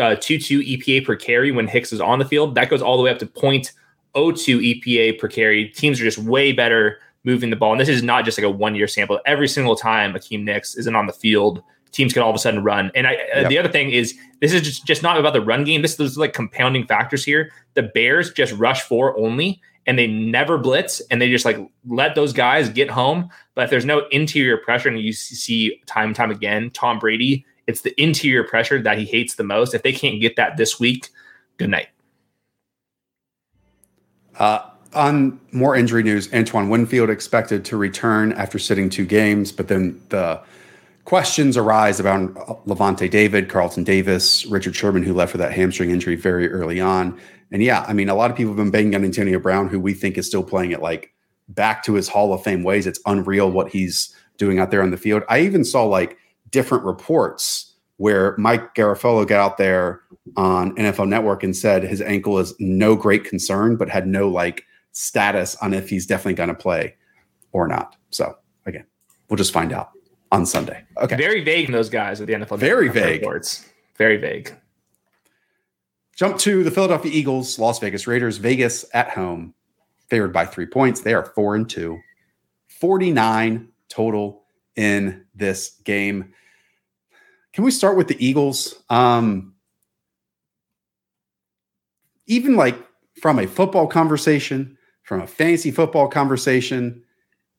uh, 0.00 0.16
two 0.18 0.38
two 0.38 0.60
EPA 0.60 1.04
per 1.04 1.16
carry 1.16 1.52
when 1.52 1.66
Hicks 1.66 1.92
is 1.92 2.00
on 2.00 2.18
the 2.18 2.24
field. 2.24 2.54
That 2.54 2.70
goes 2.70 2.80
all 2.80 2.96
the 2.96 3.02
way 3.02 3.10
up 3.10 3.18
to 3.18 3.26
point 3.26 3.72
oh 4.14 4.32
two 4.32 4.60
EPA 4.60 5.18
per 5.18 5.28
carry. 5.28 5.68
Teams 5.68 6.00
are 6.00 6.04
just 6.04 6.18
way 6.18 6.52
better 6.52 6.98
moving 7.24 7.50
the 7.50 7.56
ball. 7.56 7.72
And 7.72 7.80
this 7.80 7.88
is 7.88 8.02
not 8.02 8.24
just 8.24 8.38
like 8.38 8.44
a 8.44 8.50
one 8.50 8.74
year 8.74 8.88
sample. 8.88 9.20
Every 9.26 9.48
single 9.48 9.76
time 9.76 10.14
Akiem 10.14 10.46
Hicks 10.48 10.76
isn't 10.76 10.94
on 10.94 11.06
the 11.06 11.12
field, 11.12 11.62
teams 11.92 12.12
can 12.12 12.22
all 12.22 12.30
of 12.30 12.36
a 12.36 12.38
sudden 12.38 12.62
run. 12.62 12.90
And 12.94 13.06
I, 13.06 13.16
uh, 13.34 13.48
the 13.48 13.58
other 13.58 13.68
thing 13.68 13.90
is, 13.90 14.16
this 14.40 14.52
is 14.52 14.62
just, 14.62 14.86
just 14.86 15.02
not 15.02 15.18
about 15.18 15.32
the 15.32 15.40
run 15.40 15.64
game. 15.64 15.82
This 15.82 15.98
is 15.98 16.16
like 16.16 16.32
compounding 16.32 16.86
factors 16.86 17.24
here. 17.24 17.52
The 17.74 17.82
Bears 17.82 18.32
just 18.32 18.52
rush 18.54 18.82
four 18.82 19.18
only, 19.18 19.60
and 19.86 19.98
they 19.98 20.06
never 20.06 20.56
blitz, 20.56 21.00
and 21.10 21.20
they 21.20 21.30
just 21.30 21.44
like 21.44 21.58
let 21.86 22.14
those 22.14 22.32
guys 22.32 22.68
get 22.68 22.90
home. 22.90 23.28
But 23.54 23.64
if 23.64 23.70
there's 23.70 23.84
no 23.84 24.06
interior 24.08 24.56
pressure, 24.56 24.88
and 24.88 25.00
you 25.00 25.12
see 25.12 25.80
time 25.86 26.08
and 26.08 26.16
time 26.16 26.30
again, 26.30 26.70
Tom 26.70 26.98
Brady, 26.98 27.44
it's 27.66 27.82
the 27.82 28.00
interior 28.00 28.44
pressure 28.44 28.80
that 28.82 28.98
he 28.98 29.04
hates 29.04 29.34
the 29.34 29.44
most. 29.44 29.74
If 29.74 29.82
they 29.82 29.92
can't 29.92 30.20
get 30.20 30.36
that 30.36 30.56
this 30.56 30.80
week, 30.80 31.08
good 31.56 31.70
night. 31.70 31.88
Uh, 34.38 34.70
on 34.94 35.40
more 35.52 35.76
injury 35.76 36.02
news, 36.02 36.32
Antoine 36.32 36.68
Winfield 36.68 37.10
expected 37.10 37.64
to 37.66 37.76
return 37.76 38.32
after 38.32 38.58
sitting 38.58 38.90
two 38.90 39.04
games, 39.04 39.52
but 39.52 39.68
then 39.68 40.00
the 40.08 40.40
questions 41.04 41.56
arise 41.56 42.00
about 42.00 42.20
Lavonte 42.66 43.10
David, 43.10 43.48
Carlton 43.48 43.84
Davis, 43.84 44.46
Richard 44.46 44.74
Sherman, 44.74 45.02
who 45.02 45.14
left 45.14 45.32
for 45.32 45.38
that 45.38 45.52
hamstring 45.52 45.90
injury 45.90 46.16
very 46.16 46.50
early 46.50 46.80
on. 46.80 47.18
And 47.52 47.62
yeah, 47.62 47.84
I 47.88 47.92
mean, 47.92 48.08
a 48.08 48.14
lot 48.14 48.30
of 48.30 48.36
people 48.36 48.52
have 48.52 48.56
been 48.56 48.70
banging 48.70 48.94
on 48.94 49.04
Antonio 49.04 49.38
Brown, 49.38 49.68
who 49.68 49.80
we 49.80 49.94
think 49.94 50.16
is 50.18 50.26
still 50.26 50.44
playing 50.44 50.70
it 50.70 50.80
like 50.80 51.12
back 51.48 51.82
to 51.84 51.94
his 51.94 52.08
Hall 52.08 52.32
of 52.32 52.42
Fame 52.42 52.62
ways. 52.62 52.86
It's 52.86 53.00
unreal 53.06 53.50
what 53.50 53.70
he's 53.70 54.14
doing 54.38 54.58
out 54.58 54.70
there 54.70 54.82
on 54.82 54.90
the 54.90 54.96
field. 54.96 55.22
I 55.28 55.40
even 55.40 55.64
saw 55.64 55.84
like 55.84 56.16
different 56.50 56.84
reports 56.84 57.74
where 57.96 58.34
Mike 58.38 58.74
Garafolo 58.74 59.26
got 59.26 59.40
out 59.40 59.58
there 59.58 60.00
on 60.36 60.74
NFL 60.76 61.08
Network 61.08 61.42
and 61.42 61.54
said 61.54 61.82
his 61.82 62.00
ankle 62.00 62.38
is 62.38 62.54
no 62.58 62.96
great 62.96 63.24
concern, 63.24 63.76
but 63.76 63.88
had 63.90 64.06
no 64.06 64.28
like 64.28 64.64
status 64.92 65.56
on 65.56 65.74
if 65.74 65.88
he's 65.88 66.06
definitely 66.06 66.34
going 66.34 66.48
to 66.48 66.54
play 66.54 66.96
or 67.52 67.68
not. 67.68 67.96
So 68.10 68.36
again, 68.66 68.86
we'll 69.28 69.36
just 69.36 69.52
find 69.52 69.72
out 69.72 69.90
on 70.32 70.46
Sunday. 70.46 70.84
Okay. 70.98 71.16
Very 71.16 71.42
vague 71.42 71.66
in 71.66 71.72
those 71.72 71.90
guys 71.90 72.20
at 72.20 72.26
the 72.26 72.34
NFL. 72.34 72.58
Very 72.58 72.88
vague. 72.88 73.20
Reports. 73.20 73.68
Very 73.96 74.16
vague. 74.16 74.54
Jump 76.16 76.38
to 76.38 76.62
the 76.62 76.70
Philadelphia 76.70 77.10
Eagles, 77.12 77.58
Las 77.58 77.78
Vegas 77.78 78.06
Raiders, 78.06 78.36
Vegas 78.36 78.84
at 78.92 79.10
home, 79.10 79.54
favored 80.08 80.32
by 80.32 80.44
three 80.44 80.66
points. 80.66 81.00
They 81.00 81.14
are 81.14 81.24
four 81.24 81.54
and 81.54 81.68
two, 81.68 81.98
49 82.68 83.68
total 83.88 84.42
in 84.76 85.24
this 85.34 85.80
game. 85.84 86.32
Can 87.52 87.64
we 87.64 87.70
start 87.70 87.96
with 87.96 88.08
the 88.08 88.24
Eagles? 88.24 88.82
Um, 88.90 89.54
even 92.26 92.54
like 92.54 92.76
from 93.20 93.38
a 93.38 93.46
football 93.46 93.86
conversation, 93.86 94.78
from 95.10 95.20
a 95.20 95.26
fantasy 95.26 95.72
football 95.72 96.06
conversation. 96.06 97.02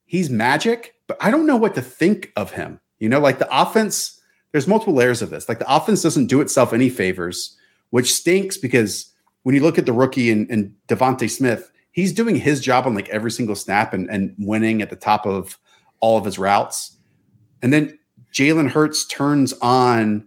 He's 0.06 0.30
magic, 0.30 0.95
but 1.06 1.18
I 1.20 1.30
don't 1.30 1.45
know 1.45 1.58
what 1.58 1.76
to 1.76 1.82
think 1.82 2.32
of 2.38 2.54
him. 2.54 2.80
You 2.99 3.10
know, 3.10 3.20
like 3.20 3.39
the 3.39 3.62
offense, 3.62 4.18
there's 4.54 4.70
multiple 4.70 4.93
layers 4.93 5.22
of 5.22 5.32
this. 5.32 5.49
Like 5.49 5.60
the 5.60 5.76
offense 5.76 6.02
doesn't 6.02 6.28
do 6.28 6.39
itself 6.39 6.72
any 6.72 6.89
favors, 6.89 7.58
which 7.89 8.14
stinks 8.14 8.58
because 8.58 9.12
when 9.43 9.54
you 9.54 9.60
look 9.60 9.78
at 9.78 9.86
the 9.86 9.91
rookie 9.91 10.32
and, 10.32 10.49
and 10.49 10.74
DeVonta 10.88 11.30
Smith, 11.30 11.70
he's 11.91 12.14
doing 12.14 12.38
his 12.38 12.62
job 12.62 12.88
on 12.88 12.95
like 12.95 13.10
every 13.10 13.32
single 13.32 13.58
snap 13.58 13.93
and, 13.93 14.10
and 14.10 14.34
winning 14.39 14.82
at 14.82 14.89
the 14.89 14.95
top 14.95 15.26
of 15.26 15.58
all 15.99 16.18
of 16.18 16.24
his 16.24 16.39
routes. 16.39 16.95
And 17.62 17.74
then 17.74 17.99
Jalen 18.32 18.70
Hurts 18.70 19.06
turns 19.06 19.52
on 19.62 20.26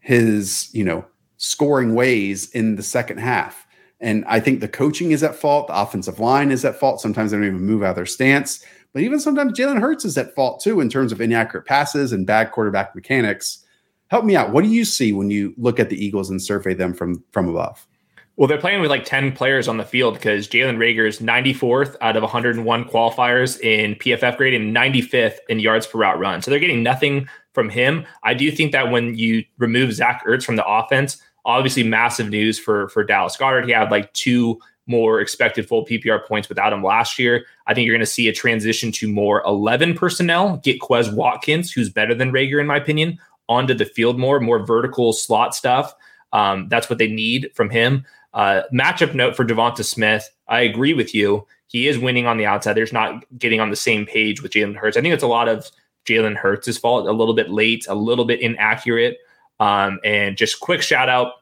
his, 0.00 0.68
you 0.74 0.84
know, 0.84 1.06
scoring 1.38 1.94
ways 1.94 2.50
in 2.50 2.76
the 2.76 2.82
second 2.82 3.16
half. 3.16 3.66
And 4.00 4.24
I 4.26 4.40
think 4.40 4.60
the 4.60 4.68
coaching 4.68 5.10
is 5.10 5.22
at 5.22 5.34
fault. 5.34 5.66
The 5.66 5.80
offensive 5.80 6.20
line 6.20 6.50
is 6.50 6.64
at 6.64 6.78
fault. 6.78 7.00
Sometimes 7.00 7.30
they 7.30 7.36
don't 7.36 7.46
even 7.46 7.60
move 7.60 7.82
out 7.82 7.90
of 7.90 7.96
their 7.96 8.06
stance. 8.06 8.64
But 8.92 9.02
even 9.02 9.20
sometimes 9.20 9.52
Jalen 9.52 9.80
Hurts 9.80 10.04
is 10.04 10.16
at 10.16 10.34
fault 10.34 10.60
too 10.60 10.80
in 10.80 10.88
terms 10.88 11.12
of 11.12 11.20
inaccurate 11.20 11.66
passes 11.66 12.12
and 12.12 12.26
bad 12.26 12.52
quarterback 12.52 12.94
mechanics. 12.94 13.64
Help 14.08 14.24
me 14.24 14.36
out. 14.36 14.52
What 14.52 14.64
do 14.64 14.70
you 14.70 14.84
see 14.84 15.12
when 15.12 15.30
you 15.30 15.52
look 15.58 15.78
at 15.78 15.90
the 15.90 16.02
Eagles 16.02 16.30
and 16.30 16.40
survey 16.40 16.74
them 16.74 16.94
from 16.94 17.22
from 17.32 17.48
above? 17.48 17.86
Well, 18.36 18.46
they're 18.46 18.56
playing 18.56 18.80
with 18.80 18.90
like 18.90 19.04
10 19.04 19.32
players 19.32 19.66
on 19.66 19.78
the 19.78 19.84
field 19.84 20.14
because 20.14 20.46
Jalen 20.46 20.76
Reagor 20.76 21.08
is 21.08 21.18
94th 21.18 21.96
out 22.00 22.16
of 22.16 22.22
101 22.22 22.84
qualifiers 22.84 23.60
in 23.60 23.96
PFF 23.96 24.36
grade 24.36 24.54
and 24.54 24.74
95th 24.74 25.38
in 25.48 25.58
yards 25.58 25.88
per 25.88 25.98
route 25.98 26.20
run. 26.20 26.40
So 26.40 26.48
they're 26.48 26.60
getting 26.60 26.84
nothing 26.84 27.28
from 27.52 27.68
him. 27.68 28.06
I 28.22 28.34
do 28.34 28.52
think 28.52 28.70
that 28.70 28.92
when 28.92 29.18
you 29.18 29.44
remove 29.58 29.92
Zach 29.92 30.24
Ertz 30.24 30.44
from 30.44 30.54
the 30.54 30.64
offense, 30.64 31.20
Obviously, 31.48 31.82
massive 31.82 32.28
news 32.28 32.58
for 32.58 32.88
for 32.90 33.02
Dallas 33.02 33.36
Goedert. 33.36 33.64
He 33.66 33.72
had 33.72 33.90
like 33.90 34.12
two 34.12 34.60
more 34.86 35.20
expected 35.20 35.68
full 35.68 35.84
PPR 35.84 36.26
points 36.26 36.48
without 36.48 36.72
him 36.72 36.82
last 36.82 37.18
year. 37.18 37.44
I 37.66 37.74
think 37.74 37.86
you're 37.86 37.94
going 37.94 38.00
to 38.00 38.06
see 38.06 38.28
a 38.28 38.32
transition 38.32 38.90
to 38.92 39.08
more 39.08 39.42
11 39.44 39.94
personnel, 39.94 40.56
get 40.58 40.80
Quez 40.80 41.12
Watkins, 41.12 41.70
who's 41.70 41.90
better 41.90 42.14
than 42.14 42.32
Reagor, 42.32 42.60
in 42.60 42.66
my 42.66 42.76
opinion, 42.76 43.18
onto 43.48 43.74
the 43.74 43.84
field 43.84 44.18
more, 44.18 44.40
more 44.40 44.64
vertical 44.64 45.12
slot 45.12 45.54
stuff. 45.54 45.94
Um, 46.32 46.68
that's 46.68 46.88
what 46.90 46.98
they 46.98 47.08
need 47.08 47.50
from 47.54 47.70
him. 47.70 48.04
Uh, 48.34 48.62
matchup 48.72 49.14
note 49.14 49.36
for 49.36 49.44
DeVonta 49.44 49.84
Smith. 49.84 50.28
I 50.48 50.60
agree 50.60 50.94
with 50.94 51.14
you. 51.14 51.46
He 51.68 51.86
is 51.86 51.98
winning 51.98 52.26
on 52.26 52.38
the 52.38 52.46
outside. 52.46 52.74
There's 52.74 52.92
not 52.92 53.24
getting 53.38 53.60
on 53.60 53.70
the 53.70 53.76
same 53.76 54.06
page 54.06 54.42
with 54.42 54.52
Jalen 54.52 54.76
Hurts. 54.76 54.96
I 54.96 55.02
think 55.02 55.14
it's 55.14 55.22
a 55.22 55.28
lot 55.28 55.48
of 55.48 55.70
Jalen 56.06 56.36
Hurts' 56.36 56.78
fault. 56.78 57.06
A 57.06 57.12
little 57.12 57.34
bit 57.34 57.50
late, 57.50 57.86
a 57.88 57.94
little 57.94 58.24
bit 58.24 58.40
inaccurate. 58.40 59.18
Um, 59.60 59.98
and 60.04 60.36
just 60.36 60.60
quick 60.60 60.82
shout 60.82 61.08
out 61.08 61.32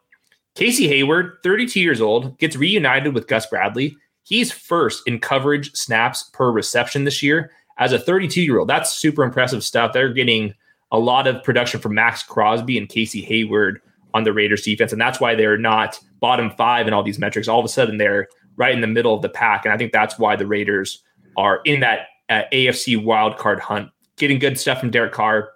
Casey 0.55 0.89
Hayward, 0.89 1.37
32 1.43 1.81
years 1.81 2.01
old, 2.01 2.39
gets 2.39 2.57
reunited 2.57 3.15
with 3.15 3.27
Gus 3.27 3.47
Bradley. 3.47 3.97
He's 4.23 4.51
first 4.51 5.03
in 5.07 5.21
coverage 5.21 5.73
snaps 5.75 6.31
per 6.33 6.51
reception 6.51 7.05
this 7.05 7.23
year 7.23 7.53
as 7.79 7.93
a 7.93 7.99
32 7.99 8.43
year 8.43 8.59
old. 8.59 8.69
That's 8.69 8.97
super 8.97 9.23
impressive 9.23 9.63
stuff. 9.63 9.93
They're 9.93 10.13
getting 10.13 10.55
a 10.91 10.99
lot 10.99 11.27
of 11.27 11.43
production 11.43 11.81
from 11.81 11.95
Maxx 11.95 12.23
Crosby 12.23 12.79
and 12.79 12.89
Casey 12.89 13.21
Hayward 13.23 13.81
on 14.15 14.25
the 14.25 14.33
Raiders 14.33 14.63
defense. 14.63 14.93
And 14.93 15.01
that's 15.01 15.21
why 15.21 15.35
they're 15.35 15.59
not 15.59 16.01
bottom 16.21 16.51
five 16.51 16.89
in 16.89 16.95
all 16.95 17.03
these 17.03 17.19
metrics. 17.19 17.49
All 17.49 17.59
of 17.59 17.65
a 17.65 17.69
sudden, 17.69 17.99
they're 17.99 18.29
right 18.57 18.75
in 18.75 18.81
the 18.81 18.87
middle 18.87 19.15
of 19.15 19.21
the 19.21 19.29
pack. 19.29 19.67
And 19.67 19.75
I 19.75 19.77
think 19.77 19.93
that's 19.93 20.19
why 20.19 20.37
the 20.37 20.47
Raiders 20.47 21.03
are 21.37 21.61
in 21.67 21.81
that 21.81 22.07
uh, 22.31 22.43
AFC 22.51 22.97
wildcard 22.97 23.61
hunt, 23.61 23.91
getting 24.17 24.39
good 24.39 24.59
stuff 24.59 24.81
from 24.81 24.91
Derek 24.91 25.13
Carr, 25.13 25.51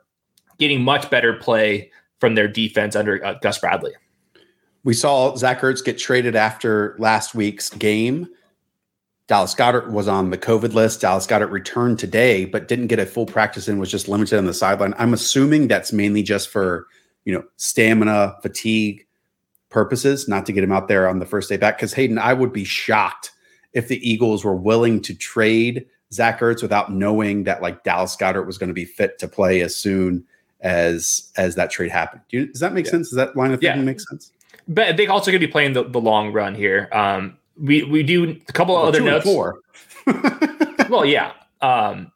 getting 0.59 0.83
much 0.83 1.09
better 1.09 1.33
play 1.33 1.91
from 2.21 2.35
their 2.35 2.47
defense 2.47 2.95
under 2.95 3.25
uh, 3.25 3.35
Gus 3.43 3.59
Bradley. 3.59 3.93
We 4.85 4.95
saw 4.95 5.35
Zach 5.37 5.61
Ertz 5.61 5.85
get 5.85 5.99
traded 5.99 6.37
after 6.37 6.95
last 6.99 7.35
week's 7.35 7.71
game. 7.71 8.29
Dallas 9.27 9.55
Goedert 9.55 9.91
was 9.91 10.09
on 10.09 10.31
the 10.31 10.39
COVID 10.39 10.73
list. 10.73 11.01
Dallas 11.01 11.27
Goedert 11.27 11.51
returned 11.51 11.99
today, 11.99 12.45
but 12.45 12.67
didn't 12.67 12.89
get 12.89 12.99
a 12.99 13.07
full 13.07 13.27
practice 13.27 13.69
and 13.69 13.79
was 13.79 13.91
just 13.91 14.09
limited 14.09 14.39
on 14.39 14.47
the 14.47 14.55
sideline. 14.55 14.95
I'm 14.99 15.15
assuming 15.15 15.69
that's 15.69 15.93
mainly 15.93 16.23
just 16.23 16.49
for, 16.49 16.87
you 17.25 17.33
know, 17.33 17.45
stamina, 17.57 18.37
fatigue 18.43 19.07
purposes, 19.69 20.29
not 20.29 20.47
to 20.47 20.53
get 20.53 20.65
him 20.65 20.73
out 20.73 20.89
there 20.89 21.09
on 21.09 21.21
the 21.21 21.27
first 21.27 21.49
day 21.49 21.57
back. 21.57 21.77
Because 21.77 21.93
Hayden, 21.93 22.19
I 22.19 22.33
would 22.33 22.53
be 22.53 22.65
shocked 22.65 23.31
if 23.73 23.87
the 23.87 24.09
Eagles 24.09 24.45
were 24.45 24.57
willing 24.57 25.01
to 25.03 25.15
trade 25.15 25.87
Zach 26.13 26.41
Ertz 26.41 26.61
without 26.61 26.93
knowing 26.93 27.45
that 27.45 27.63
like 27.63 27.85
Dallas 27.85 28.17
Goedert 28.17 28.47
was 28.47 28.59
going 28.59 28.69
to 28.69 28.75
be 28.75 28.85
fit 28.85 29.19
to 29.21 29.29
play 29.29 29.61
as 29.61 29.77
soon 29.77 30.25
as 30.63 31.31
as 31.37 31.55
that 31.55 31.71
trade 31.71 31.91
happened. 31.91 32.23
Do 32.29 32.39
you, 32.39 32.47
does 32.47 32.61
that 32.61 32.73
make 32.73 32.87
yeah. 32.87 32.93
sense? 32.93 33.11
Does 33.11 33.17
that 33.17 33.37
line 33.37 33.53
of 33.53 33.61
thinking 33.61 33.81
yeah. 33.81 33.85
make 33.85 34.01
sense? 34.01 34.33
But 34.69 34.97
they 34.97 35.07
also 35.07 35.31
going 35.31 35.41
to 35.41 35.47
be 35.47 35.51
playing 35.51 35.73
the, 35.73 35.85
the 35.85 36.01
long 36.01 36.33
run 36.33 36.55
here. 36.55 36.89
Um, 36.93 37.39
we 37.57 37.83
we 37.85 38.03
do 38.03 38.41
a 38.49 38.53
couple 38.53 38.75
well, 38.75 38.87
other 38.87 39.01
notes. 39.01 39.25
Four. 39.25 39.61
well, 40.89 41.05
yeah. 41.05 41.33
Um, 41.61 42.13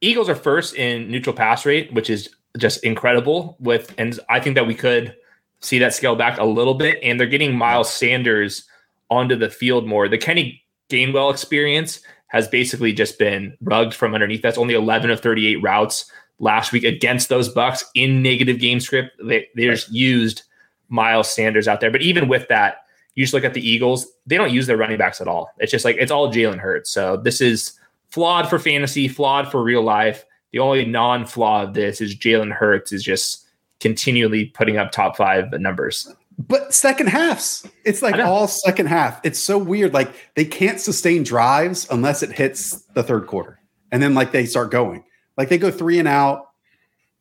Eagles 0.00 0.28
are 0.28 0.34
first 0.34 0.74
in 0.74 1.10
neutral 1.10 1.34
pass 1.34 1.66
rate, 1.66 1.92
which 1.92 2.10
is 2.10 2.30
just 2.56 2.82
incredible. 2.84 3.56
With 3.60 3.94
and 3.98 4.18
I 4.28 4.40
think 4.40 4.54
that 4.54 4.66
we 4.66 4.74
could 4.74 5.14
see 5.60 5.78
that 5.78 5.94
scale 5.94 6.16
back 6.16 6.38
a 6.38 6.44
little 6.44 6.74
bit. 6.74 6.98
And 7.02 7.18
they're 7.18 7.26
getting 7.26 7.56
Miles 7.56 7.92
Sanders 7.92 8.64
onto 9.10 9.36
the 9.36 9.50
field 9.50 9.86
more. 9.86 10.08
The 10.08 10.18
Kenny 10.18 10.62
Gainwell 10.88 11.32
experience 11.32 12.00
has 12.28 12.46
basically 12.46 12.92
just 12.92 13.18
been 13.18 13.56
rugged 13.60 13.94
from 13.94 14.14
underneath. 14.14 14.42
That's 14.42 14.58
only 14.58 14.74
11 14.74 15.10
of 15.10 15.20
38 15.20 15.62
routes 15.62 16.10
last 16.38 16.72
week 16.72 16.84
against 16.84 17.28
those 17.28 17.52
Bucs 17.52 17.84
in 17.94 18.22
negative 18.22 18.58
game 18.58 18.80
script. 18.80 19.12
They 19.22 19.48
they 19.54 19.66
just 19.66 19.90
used 19.92 20.42
Miles 20.88 21.30
Sanders 21.30 21.68
out 21.68 21.80
there. 21.80 21.90
But 21.90 22.02
even 22.02 22.28
with 22.28 22.48
that, 22.48 22.84
you 23.14 23.24
just 23.24 23.34
look 23.34 23.44
at 23.44 23.54
the 23.54 23.66
Eagles, 23.68 24.06
they 24.26 24.36
don't 24.36 24.52
use 24.52 24.66
their 24.66 24.76
running 24.76 24.98
backs 24.98 25.20
at 25.20 25.28
all. 25.28 25.50
It's 25.58 25.72
just 25.72 25.84
like 25.84 25.96
it's 25.98 26.12
all 26.12 26.32
Jalen 26.32 26.58
Hurts. 26.58 26.90
So 26.90 27.16
this 27.16 27.40
is 27.40 27.72
flawed 28.10 28.48
for 28.48 28.58
fantasy, 28.58 29.08
flawed 29.08 29.50
for 29.50 29.62
real 29.62 29.82
life. 29.82 30.24
The 30.52 30.60
only 30.60 30.84
non-flaw 30.84 31.64
of 31.64 31.74
this 31.74 32.00
is 32.00 32.16
Jalen 32.16 32.52
Hurts 32.52 32.92
is 32.92 33.02
just 33.02 33.44
continually 33.80 34.46
putting 34.46 34.78
up 34.78 34.92
top 34.92 35.16
five 35.16 35.52
numbers. 35.60 36.12
But 36.38 36.72
second 36.72 37.08
halves, 37.08 37.66
it's 37.84 38.00
like 38.00 38.14
all 38.14 38.46
second 38.46 38.86
half. 38.86 39.20
It's 39.24 39.40
so 39.40 39.58
weird. 39.58 39.92
Like 39.92 40.14
they 40.36 40.44
can't 40.44 40.80
sustain 40.80 41.24
drives 41.24 41.88
unless 41.90 42.22
it 42.22 42.30
hits 42.30 42.82
the 42.94 43.02
third 43.02 43.26
quarter. 43.26 43.60
And 43.90 44.00
then 44.00 44.14
like 44.14 44.30
they 44.30 44.46
start 44.46 44.70
going. 44.70 45.02
Like 45.38 45.48
they 45.48 45.56
go 45.56 45.70
three 45.70 45.98
and 45.98 46.08
out, 46.08 46.50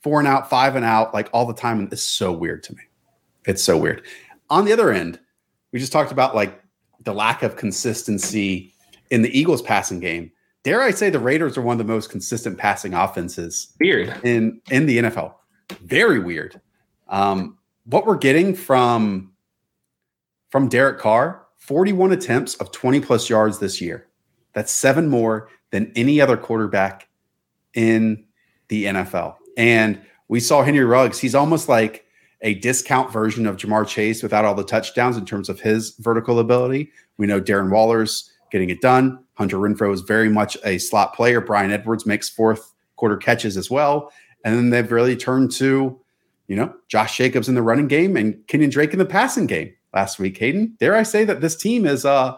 four 0.02 0.20
and 0.20 0.28
out, 0.28 0.50
five 0.50 0.76
and 0.76 0.84
out, 0.84 1.14
like 1.14 1.30
all 1.32 1.46
the 1.46 1.54
time. 1.54 1.80
And 1.80 1.94
it's 1.94 2.04
so 2.04 2.34
weird 2.34 2.64
to 2.64 2.76
me. 2.76 2.82
It's 3.46 3.64
so 3.64 3.78
weird. 3.78 4.04
On 4.50 4.66
the 4.66 4.74
other 4.74 4.92
end, 4.92 5.20
we 5.72 5.80
just 5.80 5.92
talked 5.92 6.12
about 6.12 6.36
like 6.36 6.62
the 7.04 7.14
lack 7.14 7.44
of 7.44 7.56
consistency 7.56 8.74
in 9.12 9.22
the 9.22 9.40
Eagles 9.40 9.62
passing 9.62 10.00
game. 10.00 10.32
dare 10.64 10.82
I 10.82 10.92
say 10.92 11.10
the 11.10 11.20
Raiders 11.20 11.58
are 11.58 11.62
one 11.62 11.80
of 11.80 11.88
the 11.88 11.94
most 11.94 12.10
consistent 12.10 12.58
passing 12.58 12.94
offenses 12.94 13.74
weird 13.80 14.14
in 14.26 14.60
in 14.72 14.88
the 14.88 14.98
NFL. 14.98 15.36
Very 15.84 16.20
weird. 16.20 16.60
Um, 17.08 17.58
what 17.86 18.06
we're 18.06 18.18
getting 18.18 18.56
from 18.56 19.32
from 20.50 20.68
Derek 20.70 21.00
Carr, 21.00 21.46
41 21.58 22.12
attempts 22.14 22.56
of 22.56 22.72
20 22.72 23.00
plus 23.02 23.30
yards 23.30 23.60
this 23.60 23.80
year. 23.80 24.08
That's 24.54 24.72
seven 24.72 25.08
more 25.08 25.50
than 25.72 25.92
any 25.96 26.20
other 26.20 26.38
quarterback 26.38 27.07
in 27.74 28.26
the 28.70 28.86
NFL. 28.86 29.36
And 29.58 30.02
we 30.28 30.40
saw 30.40 30.64
Henry 30.64 30.84
Ruggs. 30.84 31.20
He's 31.20 31.36
almost 31.36 31.70
like 31.70 32.06
a 32.42 32.56
discount 32.56 33.12
version 33.12 33.48
of 33.48 33.58
Ja'Marr 33.58 33.88
Chase 33.88 34.22
without 34.22 34.46
all 34.46 34.54
the 34.54 34.64
touchdowns 34.64 35.18
in 35.18 35.26
terms 35.26 35.50
of 35.50 35.60
his 35.60 35.96
vertical 36.00 36.40
ability. 36.40 36.92
We 37.18 37.26
know 37.26 37.42
Darren 37.42 37.72
Waller's 37.72 38.32
getting 38.52 38.70
it 38.70 38.82
done. 38.82 39.24
Hunter 39.36 39.58
Renfrow 39.58 39.94
is 39.94 40.02
very 40.02 40.30
much 40.30 40.58
a 40.64 40.78
slot 40.78 41.16
player. 41.16 41.42
Bryan 41.42 41.72
Edwards 41.72 42.06
makes 42.06 42.30
fourth 42.30 42.74
quarter 42.96 43.18
catches 43.18 43.58
as 43.58 43.70
well. 43.70 44.12
And 44.44 44.56
then 44.56 44.70
they've 44.70 44.92
really 44.92 45.16
turned 45.16 45.52
to, 45.54 46.00
you 46.48 46.56
know, 46.56 46.74
Josh 46.88 47.18
Jacobs 47.18 47.50
in 47.50 47.56
the 47.56 47.62
running 47.62 47.88
game 47.88 48.16
and 48.16 48.36
Kenyan 48.48 48.72
Drake 48.72 48.94
in 48.94 49.00
the 49.00 49.06
passing 49.06 49.48
game 49.48 49.74
last 49.94 50.20
week. 50.20 50.38
Hayden, 50.38 50.76
dare 50.80 50.96
I 50.96 51.04
say 51.04 51.26
that 51.26 51.42
this 51.42 51.56
team 51.56 51.86
is 51.86 52.06
uh 52.06 52.38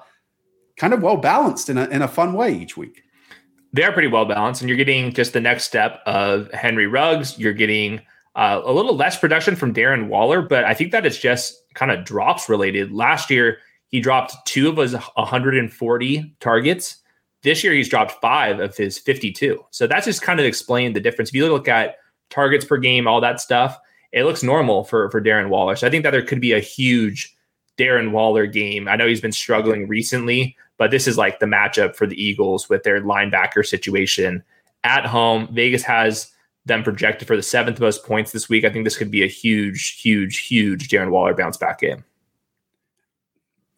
kind 0.77 0.93
of 0.93 1.01
well 1.01 1.17
balanced 1.17 1.69
in 1.69 1.77
a 1.77 1.85
in 1.87 2.01
a 2.01 2.07
fun 2.07 2.33
way 2.33 2.53
each 2.53 2.77
week. 2.77 3.03
They're 3.73 3.91
pretty 3.91 4.07
well 4.07 4.25
balanced, 4.25 4.61
and 4.61 4.69
you're 4.69 4.77
getting 4.77 5.13
just 5.13 5.33
the 5.33 5.41
next 5.41 5.65
step 5.65 6.01
of 6.05 6.51
Henry 6.53 6.87
Ruggs. 6.87 7.37
You're 7.37 7.53
getting 7.53 8.01
uh, 8.35 8.61
a 8.63 8.71
little 8.71 8.95
less 8.95 9.17
production 9.17 9.55
from 9.55 9.73
Darren 9.73 10.07
Waller, 10.07 10.41
but 10.41 10.63
I 10.63 10.73
think 10.73 10.91
that 10.91 11.05
it's 11.05 11.17
just 11.17 11.61
kind 11.73 11.91
of 11.91 12.05
drops 12.05 12.49
related. 12.49 12.91
Last 12.91 13.29
year, 13.29 13.57
he 13.87 13.99
dropped 13.99 14.33
two 14.45 14.69
of 14.69 14.77
his 14.77 14.93
140 14.93 16.35
targets. 16.39 16.97
This 17.43 17.63
year, 17.63 17.73
he's 17.73 17.89
dropped 17.89 18.19
five 18.21 18.59
of 18.59 18.75
his 18.75 18.97
52. 18.97 19.63
So 19.71 19.87
that's 19.87 20.05
just 20.05 20.21
kind 20.21 20.39
of 20.39 20.45
explained 20.45 20.95
the 20.95 20.99
difference. 20.99 21.29
If 21.29 21.35
you 21.35 21.51
look 21.51 21.67
at 21.67 21.97
targets 22.29 22.65
per 22.65 22.77
game, 22.77 23.07
all 23.07 23.21
that 23.21 23.39
stuff, 23.39 23.77
it 24.11 24.23
looks 24.23 24.43
normal 24.43 24.83
for 24.83 25.09
for 25.11 25.21
Darren 25.21 25.49
Waller. 25.49 25.75
So 25.75 25.87
I 25.87 25.89
think 25.89 26.03
that 26.03 26.11
there 26.11 26.25
could 26.25 26.41
be 26.41 26.53
a 26.53 26.59
huge 26.59 27.35
Darren 27.79 28.11
Waller 28.11 28.45
game. 28.45 28.87
I 28.87 28.95
know 28.95 29.07
he's 29.07 29.21
been 29.21 29.31
struggling 29.31 29.87
recently, 29.87 30.57
but 30.77 30.91
this 30.91 31.07
is 31.07 31.17
like 31.17 31.39
the 31.39 31.45
matchup 31.45 31.95
for 31.95 32.05
the 32.05 32.21
Eagles 32.21 32.67
with 32.67 32.83
their 32.83 33.01
linebacker 33.01 33.65
situation 33.65 34.43
at 34.83 35.05
home. 35.05 35.47
Vegas 35.53 35.83
has 35.83 36.31
them 36.65 36.83
projected 36.83 37.27
for 37.27 37.35
the 37.35 37.43
seventh 37.43 37.79
most 37.79 38.05
points 38.05 38.31
this 38.31 38.49
week. 38.49 38.65
I 38.65 38.69
think 38.69 38.83
this 38.83 38.97
could 38.97 39.09
be 39.09 39.23
a 39.23 39.27
huge, 39.27 39.99
huge, 40.01 40.39
huge 40.39 40.89
Darren 40.89 41.09
Waller 41.09 41.33
bounce 41.33 41.57
back 41.57 41.79
game. 41.79 42.03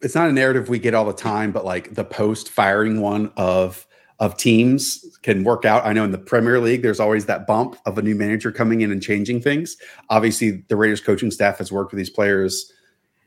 It's 0.00 0.16
not 0.16 0.28
a 0.28 0.32
narrative 0.32 0.68
we 0.68 0.80
get 0.80 0.94
all 0.94 1.04
the 1.04 1.12
time, 1.12 1.52
but 1.52 1.64
like 1.64 1.94
the 1.94 2.04
post 2.04 2.48
firing 2.50 3.00
one 3.00 3.32
of 3.36 3.86
of 4.18 4.36
teams 4.36 5.04
can 5.22 5.42
work 5.42 5.64
out. 5.64 5.84
I 5.84 5.92
know 5.92 6.04
in 6.04 6.12
the 6.12 6.18
Premier 6.18 6.60
League, 6.60 6.82
there's 6.82 7.00
always 7.00 7.26
that 7.26 7.44
bump 7.44 7.76
of 7.86 7.98
a 7.98 8.02
new 8.02 8.14
manager 8.14 8.52
coming 8.52 8.82
in 8.82 8.92
and 8.92 9.02
changing 9.02 9.40
things. 9.40 9.76
Obviously, 10.10 10.62
the 10.68 10.76
Raiders 10.76 11.00
coaching 11.00 11.32
staff 11.32 11.58
has 11.58 11.72
worked 11.72 11.90
with 11.90 11.98
these 11.98 12.10
players 12.10 12.70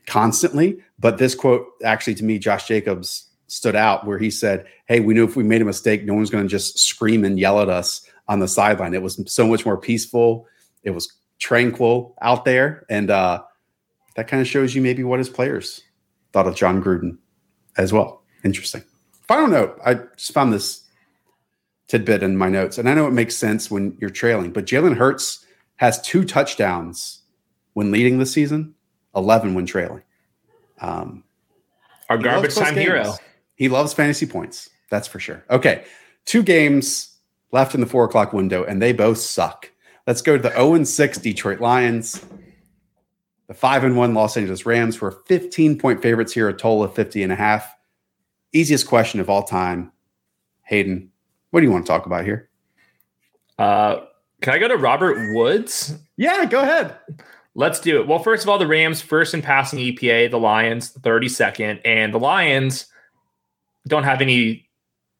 constantly, 0.06 0.78
but 0.98 1.18
this 1.18 1.34
quote 1.34 1.66
actually 1.84 2.14
to 2.16 2.24
me, 2.24 2.38
Josh 2.38 2.66
Jacobs 2.66 3.28
stood 3.48 3.76
out 3.76 4.06
where 4.06 4.18
he 4.18 4.30
said, 4.30 4.66
Hey, 4.86 5.00
we 5.00 5.14
knew 5.14 5.24
if 5.24 5.36
we 5.36 5.44
made 5.44 5.62
a 5.62 5.66
mistake, 5.66 6.04
no 6.04 6.14
one's 6.14 6.30
going 6.30 6.44
to 6.44 6.50
just 6.50 6.78
scream 6.78 7.24
and 7.24 7.38
yell 7.38 7.60
at 7.60 7.68
us 7.68 8.08
on 8.28 8.40
the 8.40 8.48
sideline. 8.48 8.94
It 8.94 9.02
was 9.02 9.20
so 9.32 9.46
much 9.46 9.64
more 9.64 9.76
peaceful. 9.76 10.46
It 10.82 10.90
was 10.90 11.12
tranquil 11.38 12.14
out 12.22 12.44
there. 12.44 12.84
And 12.88 13.10
uh, 13.10 13.42
that 14.14 14.28
kind 14.28 14.40
of 14.40 14.48
shows 14.48 14.74
you 14.74 14.82
maybe 14.82 15.04
what 15.04 15.18
his 15.18 15.28
players 15.28 15.82
thought 16.32 16.46
of 16.46 16.56
Jon 16.56 16.82
Gruden 16.82 17.18
as 17.76 17.92
well. 17.92 18.22
Interesting. 18.44 18.82
Final 19.28 19.48
note 19.48 19.80
I 19.84 19.94
just 20.16 20.32
found 20.32 20.52
this 20.52 20.82
tidbit 21.88 22.22
in 22.22 22.36
my 22.36 22.48
notes. 22.48 22.78
And 22.78 22.88
I 22.88 22.94
know 22.94 23.06
it 23.06 23.12
makes 23.12 23.36
sense 23.36 23.70
when 23.70 23.96
you're 24.00 24.10
trailing, 24.10 24.52
but 24.52 24.66
Jalen 24.66 24.96
Hurts 24.96 25.44
has 25.76 26.00
two 26.00 26.24
touchdowns 26.24 27.22
when 27.74 27.90
leading 27.90 28.18
the 28.18 28.26
season, 28.26 28.74
11 29.16 29.54
when 29.54 29.66
trailing. 29.66 30.02
Um, 30.80 31.24
Our 32.08 32.18
garbage 32.18 32.54
time 32.54 32.74
games. 32.74 32.86
hero. 32.86 33.14
He 33.56 33.68
loves 33.68 33.92
fantasy 33.92 34.26
points. 34.26 34.70
That's 34.90 35.08
for 35.08 35.18
sure. 35.18 35.42
Okay. 35.50 35.84
Two 36.26 36.42
games 36.42 37.16
left 37.52 37.74
in 37.74 37.80
the 37.80 37.86
four 37.86 38.04
o'clock 38.04 38.32
window, 38.32 38.64
and 38.64 38.80
they 38.80 38.92
both 38.92 39.18
suck. 39.18 39.70
Let's 40.06 40.22
go 40.22 40.36
to 40.36 40.42
the 40.42 40.50
0 40.50 40.84
6 40.84 41.18
Detroit 41.18 41.60
Lions, 41.60 42.24
the 43.48 43.54
5 43.54 43.84
and 43.84 43.96
1 43.96 44.14
Los 44.14 44.36
Angeles 44.36 44.66
Rams, 44.66 45.00
were 45.00 45.10
15 45.26 45.78
point 45.78 46.02
favorites 46.02 46.32
here, 46.32 46.48
a 46.48 46.52
total 46.52 46.84
of 46.84 46.94
50 46.94 47.22
and 47.22 47.32
a 47.32 47.36
half. 47.36 47.74
Easiest 48.52 48.86
question 48.86 49.20
of 49.20 49.28
all 49.30 49.42
time. 49.42 49.92
Hayden, 50.62 51.10
what 51.50 51.60
do 51.60 51.66
you 51.66 51.72
want 51.72 51.86
to 51.86 51.90
talk 51.90 52.06
about 52.06 52.24
here? 52.24 52.48
Uh, 53.58 54.00
can 54.42 54.52
I 54.52 54.58
go 54.58 54.68
to 54.68 54.76
Robert 54.76 55.34
Woods? 55.34 55.94
Yeah, 56.16 56.44
go 56.44 56.60
ahead. 56.60 56.96
Let's 57.58 57.80
do 57.80 57.98
it. 57.98 58.06
Well, 58.06 58.18
first 58.18 58.42
of 58.44 58.50
all, 58.50 58.58
the 58.58 58.66
Rams 58.66 59.00
first 59.00 59.32
in 59.32 59.40
passing 59.40 59.78
EPA, 59.78 60.30
the 60.30 60.38
Lions 60.38 60.92
32nd, 60.92 61.80
and 61.86 62.12
the 62.12 62.18
Lions 62.18 62.84
don't 63.88 64.04
have 64.04 64.20
any 64.20 64.68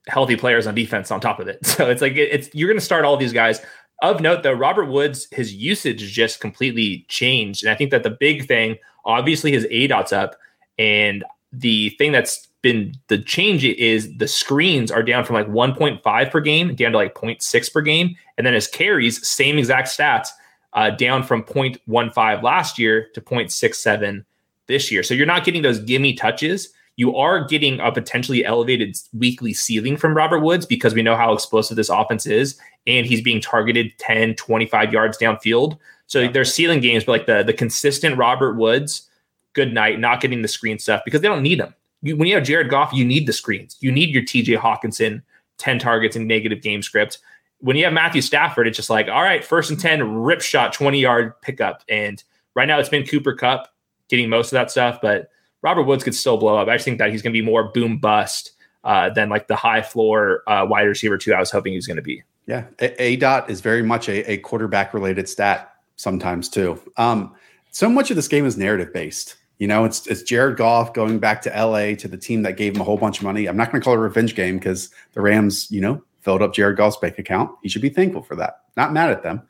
healthy 0.07 0.37
players 0.37 0.67
on 0.67 0.75
defense 0.75 1.11
on 1.11 1.19
top 1.19 1.41
of 1.41 1.49
it. 1.49 1.59
So 1.67 1.89
it's 1.89 2.03
like 2.03 2.13
it's 2.15 2.55
you're 2.55 2.69
going 2.69 2.79
to 2.79 2.85
start 2.85 3.07
all 3.07 3.17
these 3.17 3.33
guys. 3.33 3.63
Of 4.03 4.21
note, 4.21 4.43
though, 4.43 4.53
Robert 4.53 4.85
Woods, 4.85 5.27
his 5.33 5.55
usage 5.55 6.13
just 6.13 6.39
completely 6.39 7.07
changed, 7.09 7.65
and 7.65 7.73
I 7.73 7.75
think 7.75 7.91
that 7.91 8.03
the 8.03 8.11
big 8.11 8.47
thing, 8.47 8.77
obviously, 9.07 9.51
his 9.51 9.65
aDOT's 9.65 10.13
up, 10.13 10.37
and 10.79 11.25
the 11.51 11.89
thing 11.97 12.13
that's 12.13 12.49
been 12.61 12.93
the 13.09 13.17
change 13.17 13.65
is 13.65 14.15
the 14.19 14.29
screens 14.29 14.91
are 14.91 15.03
down 15.03 15.25
from 15.25 15.37
like 15.37 15.47
1.5 15.47 16.31
per 16.31 16.41
game 16.41 16.75
down 16.75 16.93
to 16.93 16.99
like 16.99 17.15
0.6 17.15 17.73
per 17.73 17.81
game, 17.81 18.15
and 18.37 18.47
then 18.47 18.53
his 18.53 18.69
carries, 18.69 19.27
same 19.27 19.57
exact 19.57 19.89
stats, 19.89 20.29
uh, 20.77 20.91
down 20.91 21.25
from 21.25 21.43
0.15 21.43 22.43
last 22.43 22.79
year 22.79 23.09
to 23.15 23.21
0.67 23.21 24.25
this 24.69 24.93
year. 24.93 25.03
So 25.03 25.15
you're 25.15 25.27
not 25.27 25.45
getting 25.45 25.63
those 25.63 25.81
gimme 25.81 26.15
touches 26.15 26.73
you 26.97 27.15
are 27.15 27.45
getting 27.45 27.79
a 27.81 27.93
potentially 27.93 28.45
elevated 28.45 28.97
weekly 29.13 29.53
ceiling 29.53 29.97
from 29.99 30.17
Robert 30.17 30.41
Woods 30.41 30.65
because 30.65 30.95
we 30.95 31.03
know 31.03 31.15
how 31.15 31.33
explosive 31.33 31.77
this 31.77 31.91
offense 31.91 32.27
is, 32.27 32.59
and 32.87 33.07
he's 33.07 33.21
being 33.21 33.41
targeted 33.41 33.93
10, 33.99 34.35
25 34.35 34.93
yards 34.93 35.19
downfield. 35.19 35.79
So 36.07 36.21
yeah. 36.21 36.31
there's 36.31 36.53
ceiling 36.53 36.81
games, 36.81 37.05
but 37.05 37.13
like 37.13 37.27
the 37.27 37.43
the 37.43 37.53
consistent 37.53 38.17
Robert 38.17 38.55
Woods, 38.55 39.09
good 39.53 39.75
night, 39.75 40.01
not 40.01 40.21
getting 40.21 40.43
the 40.43 40.49
screen 40.49 40.79
stuff 40.79 41.03
because 41.05 41.21
they 41.21 41.29
don't 41.29 41.43
need 41.43 41.61
them. 41.61 41.75
You, 42.03 42.17
when 42.17 42.29
you 42.29 42.35
have 42.35 42.45
Jared 42.45 42.71
Goff, 42.71 42.93
you 42.93 43.05
need 43.05 43.27
the 43.27 43.33
screens. 43.33 43.77
You 43.81 43.93
need 43.93 44.11
your 44.11 44.23
TJ 44.23 44.59
Hockenson, 44.59 45.23
10 45.59 45.79
targets 45.79 46.17
and 46.17 46.27
negative 46.27 46.63
game 46.63 46.83
script. 46.83 47.19
When 47.61 47.77
you 47.77 47.85
have 47.85 47.93
Matthew 47.93 48.21
Stafford, 48.21 48.67
it's 48.67 48.77
just 48.77 48.91
like, 48.91 49.09
all 49.09 49.23
right, 49.23 49.45
first 49.45 49.71
and 49.71 49.81
10, 49.81 50.23
rip 50.23 50.43
shot, 50.43 50.73
20 50.73 51.01
yard 51.01 51.41
pickup. 51.41 51.83
And 51.89 52.23
right 52.55 52.67
now 52.67 52.79
it's 52.79 52.89
been 52.89 53.05
Cooper 53.05 53.35
Kupp 53.35 53.69
getting 54.09 54.29
most 54.29 54.47
of 54.47 54.53
that 54.53 54.71
stuff, 54.71 54.99
but 55.01 55.31
Robert 55.63 55.85
Woods 55.85 56.05
could 56.05 56.15
still 56.15 56.37
blow 56.37 56.57
up. 56.57 56.69
I 56.69 56.77
just 56.77 56.85
think 56.85 56.99
that 56.99 57.11
he's 57.11 57.23
going 57.23 57.33
to 57.33 57.41
be 57.41 57.45
more 57.45 57.65
boom 57.73 57.99
bust 57.99 58.53
uh, 58.85 59.11
than 59.11 59.29
like 59.29 59.49
the 59.49 59.57
high 59.57 59.83
floor 59.83 60.43
uh, 60.47 60.65
wide 60.69 60.83
receiver 60.83 61.19
two 61.19 61.35
I 61.35 61.41
was 61.41 61.51
hoping 61.51 61.73
he 61.73 61.77
was 61.77 61.87
going 61.87 61.97
to 61.97 62.03
be. 62.03 62.23
Yeah, 62.47 62.65
a-, 62.81 63.03
a, 63.03 63.17
dot 63.17 63.51
is 63.51 63.61
very 63.61 63.83
much 63.83 64.09
a, 64.09 64.31
a 64.31 64.39
quarterback 64.39 64.95
related 64.95 65.29
stat 65.29 65.75
sometimes 65.97 66.49
too. 66.49 66.81
Um, 66.97 67.35
so 67.73 67.89
much 67.89 68.11
of 68.11 68.17
this 68.17 68.29
game 68.29 68.47
is 68.47 68.57
narrative 68.57 68.93
based. 68.93 69.37
You 69.59 69.67
know, 69.67 69.85
it's 69.85 70.07
it's 70.07 70.23
Jared 70.23 70.57
Goff 70.57 70.93
going 70.93 71.19
back 71.19 71.43
to 71.43 71.51
LA 71.51 71.95
to 71.97 72.09
the 72.09 72.19
team 72.19 72.43
that 72.43 72.57
gave 72.57 72.75
him 72.75 72.81
a 72.83 72.85
whole 72.85 72.99
bunch 72.99 73.19
of 73.19 73.25
money. 73.25 73.47
I'm 73.47 73.57
not 73.57 73.73
going 73.73 73.81
to 73.81 73.85
call 73.85 73.95
it 73.95 73.99
a 73.99 74.01
revenge 74.01 74.35
game 74.35 74.59
because 74.59 74.91
the 75.15 75.21
Rams, 75.23 75.71
you 75.71 75.81
know, 75.81 76.03
filled 76.27 76.43
up 76.43 76.53
Jared 76.53 76.77
Goff's 76.77 76.99
bank 76.99 77.19
account. 77.19 77.51
He 77.63 77.71
should 77.71 77.81
be 77.81 77.89
thankful 77.89 78.23
for 78.23 78.37
that. 78.37 78.65
Not 78.77 78.93
mad 78.93 79.11
at 79.11 79.23
them. 79.23 79.41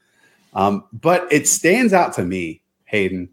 Um, 0.55 0.85
but 0.93 1.27
it 1.33 1.49
stands 1.49 1.93
out 1.93 2.13
to 2.15 2.25
me, 2.25 2.63
Hayden, 2.85 3.29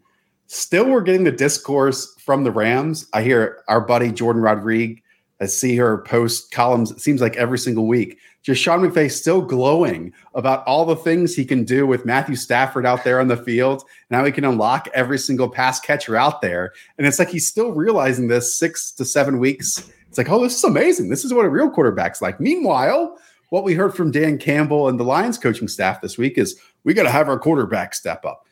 Still, 0.46 0.90
we're 0.90 1.00
getting 1.00 1.24
the 1.24 1.32
discourse 1.32 2.14
from 2.20 2.44
the 2.44 2.50
Rams. 2.50 3.08
I 3.12 3.22
hear 3.22 3.62
our 3.66 3.80
buddy 3.80 4.10
Jourdan 4.10 4.42
Rodrigue. 4.42 5.02
I 5.40 5.46
see 5.46 5.74
her 5.76 5.98
post 5.98 6.52
columns, 6.52 6.90
it 6.90 7.00
seems 7.00 7.20
like 7.20 7.36
every 7.36 7.58
single 7.58 7.86
week. 7.86 8.18
Just 8.42 8.62
Sean 8.62 8.80
McVay 8.80 9.10
still 9.10 9.40
glowing 9.40 10.12
about 10.34 10.64
all 10.66 10.84
the 10.84 10.96
things 10.96 11.34
he 11.34 11.44
can 11.44 11.64
do 11.64 11.86
with 11.86 12.04
Matthew 12.04 12.36
Stafford 12.36 12.86
out 12.86 13.02
there 13.04 13.20
on 13.20 13.28
the 13.28 13.36
field. 13.38 13.82
Now 14.10 14.24
he 14.24 14.30
can 14.30 14.44
unlock 14.44 14.88
every 14.94 15.18
single 15.18 15.48
pass 15.48 15.80
catcher 15.80 16.14
out 16.14 16.42
there. 16.42 16.72
And 16.98 17.06
it's 17.06 17.18
like 17.18 17.30
he's 17.30 17.48
still 17.48 17.72
realizing 17.72 18.28
this 18.28 18.54
six 18.54 18.92
to 18.92 19.04
seven 19.04 19.38
weeks. 19.38 19.90
It's 20.08 20.18
like, 20.18 20.30
oh, 20.30 20.42
this 20.42 20.56
is 20.56 20.64
amazing. 20.64 21.08
This 21.08 21.24
is 21.24 21.32
what 21.32 21.46
a 21.46 21.50
real 21.50 21.70
quarterback's 21.70 22.22
like. 22.22 22.38
Meanwhile, 22.38 23.18
what 23.54 23.64
we 23.64 23.74
heard 23.74 23.94
from 23.94 24.10
Dan 24.10 24.36
Campbell 24.36 24.88
and 24.88 24.98
the 24.98 25.04
Lions 25.04 25.38
coaching 25.38 25.68
staff 25.68 26.00
this 26.00 26.18
week 26.18 26.36
is 26.38 26.58
we 26.82 26.92
got 26.92 27.04
to 27.04 27.10
have 27.10 27.28
our 27.28 27.38
quarterback 27.38 27.94
step 27.94 28.24
up 28.24 28.44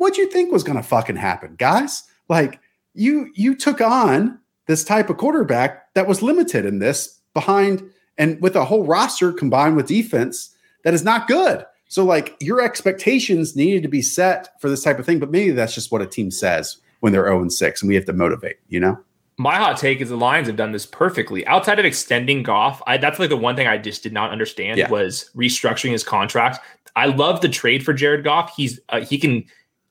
what'd 0.00 0.16
you 0.16 0.30
think 0.30 0.50
was 0.50 0.64
going 0.64 0.78
to 0.78 0.82
fucking 0.82 1.16
happen, 1.16 1.54
guys? 1.58 2.04
Like 2.28 2.58
you 2.94 3.30
you 3.34 3.54
took 3.54 3.80
on 3.82 4.38
this 4.66 4.82
type 4.82 5.10
of 5.10 5.18
quarterback 5.18 5.92
that 5.94 6.08
was 6.08 6.22
limited 6.22 6.64
in 6.64 6.78
this 6.78 7.20
behind 7.34 7.88
and 8.16 8.40
with 8.40 8.56
a 8.56 8.64
whole 8.64 8.86
roster 8.86 9.30
combined 9.30 9.76
with 9.76 9.86
defense 9.86 10.56
that 10.84 10.94
is 10.94 11.04
not 11.04 11.28
good. 11.28 11.66
So 11.88 12.04
like 12.04 12.34
your 12.40 12.62
expectations 12.62 13.54
needed 13.56 13.82
to 13.82 13.88
be 13.88 14.00
set 14.00 14.58
for 14.60 14.70
this 14.70 14.82
type 14.82 14.98
of 14.98 15.04
thing, 15.04 15.18
but 15.18 15.30
maybe 15.30 15.50
that's 15.50 15.74
just 15.74 15.92
what 15.92 16.02
a 16.02 16.06
team 16.06 16.30
says 16.30 16.78
when 17.00 17.12
they're 17.12 17.26
0 17.26 17.42
and 17.42 17.52
6 17.52 17.82
and 17.82 17.88
we 17.88 17.94
have 17.94 18.06
to 18.06 18.12
motivate, 18.12 18.56
you 18.68 18.80
know? 18.80 18.98
My 19.40 19.56
hot 19.56 19.78
take 19.78 20.02
is 20.02 20.10
the 20.10 20.18
Lions 20.18 20.48
have 20.48 20.56
done 20.56 20.72
this 20.72 20.84
perfectly. 20.84 21.46
Outside 21.46 21.78
of 21.78 21.86
extending 21.86 22.42
Goff, 22.42 22.82
I, 22.86 22.98
that's 22.98 23.18
like 23.18 23.30
the 23.30 23.38
one 23.38 23.56
thing 23.56 23.66
I 23.66 23.78
just 23.78 24.02
did 24.02 24.12
not 24.12 24.32
understand 24.32 24.76
yeah. 24.76 24.90
was 24.90 25.30
restructuring 25.34 25.92
his 25.92 26.04
contract. 26.04 26.58
I 26.94 27.06
love 27.06 27.40
the 27.40 27.48
trade 27.48 27.82
for 27.82 27.94
Jared 27.94 28.22
Goff. 28.22 28.52
He's 28.54 28.80
uh, 28.90 29.00
he 29.00 29.16
can 29.16 29.46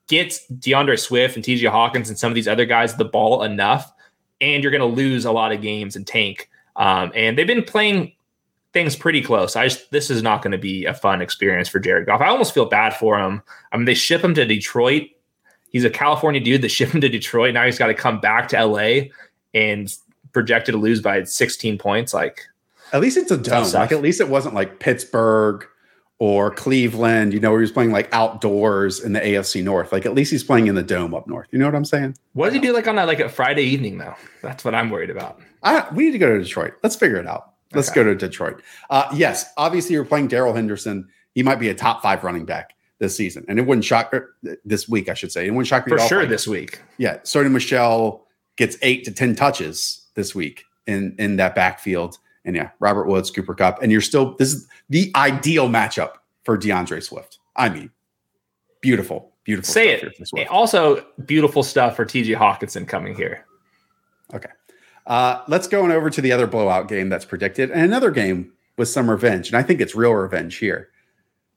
get 0.06 0.40
D'Andre 0.60 0.98
Swift 0.98 1.36
and 1.36 1.44
T.J. 1.44 1.66
Hawkins 1.66 2.10
and 2.10 2.20
some 2.20 2.32
of 2.32 2.36
these 2.36 2.48
other 2.48 2.66
guys 2.66 2.96
the 2.96 3.06
ball 3.06 3.42
enough, 3.42 3.92
and 4.40 4.62
you're 4.62 4.72
going 4.72 4.82
to 4.82 4.86
lose 4.86 5.26
a 5.26 5.32
lot 5.32 5.52
of 5.52 5.64
games 5.64 5.96
and 5.96 6.06
tank. 6.06 6.48
Um, 6.76 7.12
and 7.16 7.36
they've 7.36 7.48
been 7.48 7.64
playing 7.64 8.14
things 8.72 8.96
pretty 8.96 9.24
close. 9.24 9.56
I 9.56 9.68
just, 9.68 9.90
this 9.90 10.12
is 10.12 10.22
not 10.22 10.44
going 10.44 10.52
to 10.52 10.60
be 10.60 10.86
a 10.86 10.94
fun 10.94 11.24
experience 11.24 11.68
for 11.68 11.80
Jared 11.80 12.06
Goff. 12.06 12.22
I 12.22 12.28
almost 12.28 12.54
feel 12.54 12.66
bad 12.66 12.94
for 12.94 13.18
him. 13.18 13.42
I 13.72 13.78
mean, 13.78 13.86
they 13.86 13.96
ship 13.96 14.24
him 14.24 14.36
to 14.36 14.46
Detroit. 14.46 15.10
He's 15.72 15.86
a 15.86 15.90
California 15.90 16.40
dude 16.40 16.62
that 16.62 16.70
shipped 16.70 16.94
him 16.94 17.02
to 17.02 17.10
Detroit. 17.10 17.56
Now 17.56 17.66
he's 17.66 17.80
got 17.80 17.88
to 17.88 17.96
come 17.96 18.20
back 18.20 18.48
to 18.50 18.64
LA 18.64 19.10
and 19.54 19.94
projected 20.34 20.74
to 20.74 20.80
lose 20.80 21.02
by 21.02 21.24
16 21.24 21.78
points. 21.78 22.14
Like, 22.14 22.42
at 22.94 23.02
least 23.02 23.18
it's 23.18 23.32
a 23.32 23.38
dome. 23.38 23.72
Like, 23.72 23.92
at 23.92 24.02
least 24.02 24.22
it 24.22 24.30
wasn't 24.30 24.56
like 24.56 24.80
Pittsburgh 24.80 25.66
or 26.20 26.52
Cleveland, 26.52 27.34
you 27.34 27.40
know, 27.40 27.52
where 27.52 27.62
he's 27.62 27.72
playing 27.72 27.92
like 27.92 28.14
outdoors 28.14 29.00
in 29.00 29.14
the 29.14 29.22
AFC 29.22 29.64
North. 29.64 29.94
Like 29.94 30.06
at 30.06 30.14
least 30.14 30.32
he's 30.32 30.44
playing 30.44 30.68
in 30.68 30.76
the 30.76 30.84
dome 30.84 31.16
up 31.16 31.28
north. 31.28 31.48
You 31.52 31.60
know 31.60 31.66
what 31.66 31.76
I'm 31.76 31.86
saying? 31.86 32.18
What 32.34 32.48
does 32.48 32.56
he 32.56 32.60
do 32.60 32.74
like 32.74 32.88
on 32.88 32.98
that 32.98 33.08
like 33.08 33.22
a 33.22 33.30
Friday 33.30 33.64
evening 33.64 33.98
though? 33.98 34.16
That's 34.42 34.66
what 34.66 34.76
I'm 34.76 34.90
worried 34.90 35.10
about. 35.10 35.40
I, 35.64 35.88
we 35.94 36.06
need 36.06 36.12
to 36.12 36.18
go 36.18 36.38
to 36.38 36.44
Detroit. 36.44 36.74
Let's 36.84 36.98
figure 36.98 37.18
it 37.18 37.26
out. 37.26 37.54
Let's 37.74 37.90
okay. 37.90 38.02
go 38.02 38.04
to 38.04 38.16
Detroit. 38.16 38.62
Uh, 38.90 39.10
yes, 39.14 39.52
obviously 39.56 39.94
you're 39.94 40.06
playing 40.06 40.28
Darrell 40.28 40.54
Henderson. 40.54 41.08
He 41.36 41.44
might 41.44 41.60
be 41.60 41.70
a 41.70 41.76
top 41.76 42.02
five 42.02 42.24
running 42.24 42.46
back 42.46 42.76
this 42.98 43.16
season, 43.16 43.46
and 43.48 43.58
it 43.60 43.66
wouldn't 43.66 43.86
shock 43.86 44.14
er, 44.14 44.36
this 44.66 44.90
week. 44.90 45.08
I 45.08 45.14
should 45.14 45.32
say 45.32 45.48
it 45.48 45.52
wouldn't 45.52 45.68
shock 45.68 45.86
me 45.86 45.92
for 45.92 46.00
sure 46.00 46.26
this 46.26 46.48
week. 46.48 46.82
Yeah, 46.98 47.18
Sony 47.20 47.50
Michel 47.50 48.26
gets 48.60 48.78
eight 48.82 49.06
to 49.06 49.12
ten 49.12 49.36
touches 49.36 50.06
this 50.14 50.36
week 50.36 50.66
in 50.86 51.16
in 51.18 51.38
that 51.38 51.56
backfield, 51.56 52.20
and 52.46 52.56
yeah, 52.56 52.70
Robert 52.80 53.08
Woods, 53.08 53.32
Cooper 53.32 53.56
Kupp. 53.56 53.82
and 53.82 53.92
you're 53.92 54.02
still 54.02 54.36
this 54.38 54.54
is 54.54 54.68
the 54.90 55.12
ideal 55.16 55.70
matchup 55.70 56.16
for 56.44 56.58
D'Andre 56.58 57.00
Swift. 57.00 57.40
I 57.56 57.70
mean, 57.70 57.90
beautiful, 58.82 59.32
beautiful. 59.46 59.74
Say 59.74 59.90
it. 59.92 60.48
Also, 60.50 61.06
beautiful 61.26 61.64
stuff 61.64 61.96
for 61.96 62.06
TJ 62.06 62.36
Hockenson 62.38 62.88
coming 62.88 63.16
here. 63.16 63.46
Okay. 64.34 64.50
Uh, 65.08 65.42
let's 65.48 65.68
go 65.68 65.84
on 65.84 65.92
over 65.92 66.10
to 66.12 66.22
the 66.22 66.32
other 66.32 66.46
blowout 66.46 66.88
game 66.88 67.10
that's 67.10 67.26
predicted, 67.26 67.72
and 67.72 67.82
another 67.82 68.12
game 68.12 68.52
with 68.78 68.90
some 68.90 69.10
revenge. 69.10 69.48
And 69.48 69.58
I 69.58 69.64
think 69.64 69.82
it's 69.82 69.96
real 69.96 70.14
revenge 70.14 70.58
here. 70.58 70.90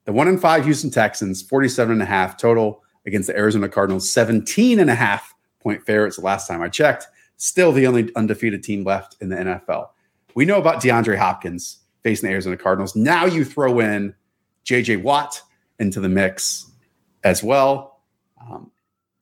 The 0.04 0.12
one 0.12 0.28
and 0.28 0.40
five 0.40 0.64
Houston 0.64 0.90
Texans, 0.90 1.42
47 1.42 1.92
and 1.92 2.02
a 2.02 2.06
half 2.06 2.36
total 2.36 2.82
against 3.06 3.26
the 3.26 3.36
Arizona 3.36 3.68
Cardinals, 3.68 4.10
17 4.10 4.78
and 4.78 4.88
a 4.90 4.94
half 4.94 5.34
point 5.62 5.84
favorites 5.84 6.16
the 6.16 6.24
last 6.24 6.47
time 6.47 6.62
I 6.62 6.68
checked. 6.68 7.06
Still 7.36 7.72
the 7.72 7.86
only 7.86 8.10
undefeated 8.14 8.62
team 8.62 8.84
left 8.84 9.16
in 9.20 9.28
the 9.28 9.36
NFL. 9.36 9.89
We 10.34 10.44
know 10.44 10.59
about 10.59 10.82
DeAndre 10.82 11.16
Hopkins 11.16 11.78
facing 12.02 12.28
the 12.28 12.32
Arizona 12.32 12.56
Cardinals. 12.56 12.97
Now 12.97 13.26
you 13.26 13.44
throw 13.44 13.80
in 13.80 14.14
JJ 14.64 15.02
Watt 15.02 15.43
into 15.78 16.01
the 16.01 16.09
mix 16.09 16.70
as 17.24 17.43
well. 17.43 18.01
Um, 18.40 18.70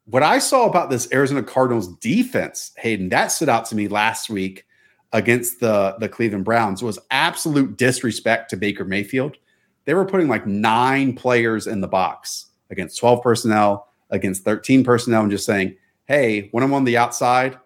what 0.05 0.23
I 0.23 0.39
saw 0.39 0.67
about 0.67 0.91
this 0.91 1.13
Arizona 1.13 1.43
Cardinals 1.43 1.89
defense, 1.99 2.73
Hayden, 2.79 3.09
that 3.11 3.29
stood 3.29 3.49
out 3.49 3.67
to 3.67 3.77
me 3.77 3.89
last 3.89 4.29
week 4.29 4.67
against 5.13 5.61
the, 5.61 5.97
the 5.99 6.09
Cleveland 6.09 6.45
Browns 6.45 6.83
was 6.83 6.99
absolute 7.11 7.77
disrespect 7.77 8.51
to 8.51 8.57
Baker 8.57 8.85
Mayfield. 8.85 9.37
They 9.85 9.95
were 9.95 10.05
putting 10.05 10.29
like 10.29 10.47
nine 10.47 11.15
players 11.15 11.67
in 11.67 11.81
the 11.81 11.89
box 11.89 12.47
against 12.71 12.99
12 12.99 13.23
personnel, 13.23 13.89
against 14.11 14.45
13 14.45 14.85
personnel, 14.85 15.23
and 15.23 15.31
just 15.31 15.47
saying, 15.47 15.77
hey, 16.11 16.49
when 16.51 16.65
I'm 16.65 16.75
on 16.75 16.83
the 16.83 16.97
outside, 16.97 17.57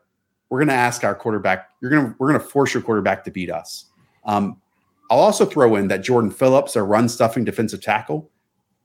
we're 0.51 0.59
going 0.59 0.69
to 0.69 0.75
ask 0.75 1.03
our 1.03 1.15
quarterback, 1.15 1.71
you're 1.81 1.91
going 1.91 2.09
to, 2.09 2.15
we're 2.19 2.29
going 2.29 2.39
to 2.39 2.47
force 2.47 2.75
your 2.75 2.83
quarterback 2.83 3.25
to 3.25 3.31
beat 3.31 3.51
us. 3.51 3.87
Um, 4.27 4.61
I'll 5.11 5.21
also 5.21 5.47
throw 5.47 5.77
in 5.77 5.89
that 5.89 6.03
Jordan 6.03 6.31
Phillips, 6.31 6.77
our 6.77 6.85
run 6.85 7.09
stuffing 7.09 7.45
defensive 7.45 7.81
tackle, 7.81 8.31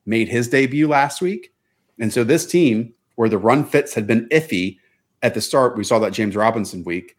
made 0.06 0.30
his 0.30 0.48
debut 0.48 0.88
last 0.88 1.19
week. 1.19 1.53
And 1.99 2.14
so 2.14 2.23
this 2.23 2.45
team, 2.45 2.94
where 3.15 3.27
the 3.27 3.38
run 3.38 3.65
fits 3.65 3.94
had 3.94 4.07
been 4.07 4.30
iffy 4.30 4.77
at 5.22 5.34
the 5.34 5.41
start. 5.41 5.76
We 5.76 5.84
saw 5.84 5.99
that 5.99 6.14
James 6.14 6.38
Robinson 6.38 6.86
week. 6.86 7.18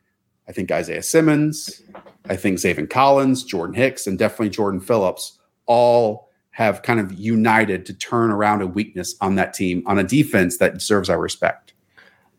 I 0.48 0.52
think 0.52 0.72
Isaiah 0.72 1.02
Simmons, 1.02 1.82
I 2.30 2.36
think 2.36 2.56
Zaven 2.56 2.88
Collins, 2.88 3.44
Jordan 3.44 3.74
Hicks, 3.74 4.06
and 4.06 4.18
definitely 4.18 4.48
Jordan 4.48 4.80
Phillips 4.80 5.38
all 5.66 6.30
have 6.52 6.80
kind 6.80 7.00
of 7.00 7.12
united 7.12 7.84
to 7.84 7.92
turn 7.92 8.30
around 8.30 8.62
a 8.62 8.66
weakness 8.66 9.14
on 9.20 9.34
that 9.34 9.52
team 9.52 9.82
on 9.84 9.98
a 9.98 10.04
defense 10.04 10.56
that 10.56 10.72
deserves 10.72 11.10
our 11.10 11.20
respect. 11.20 11.69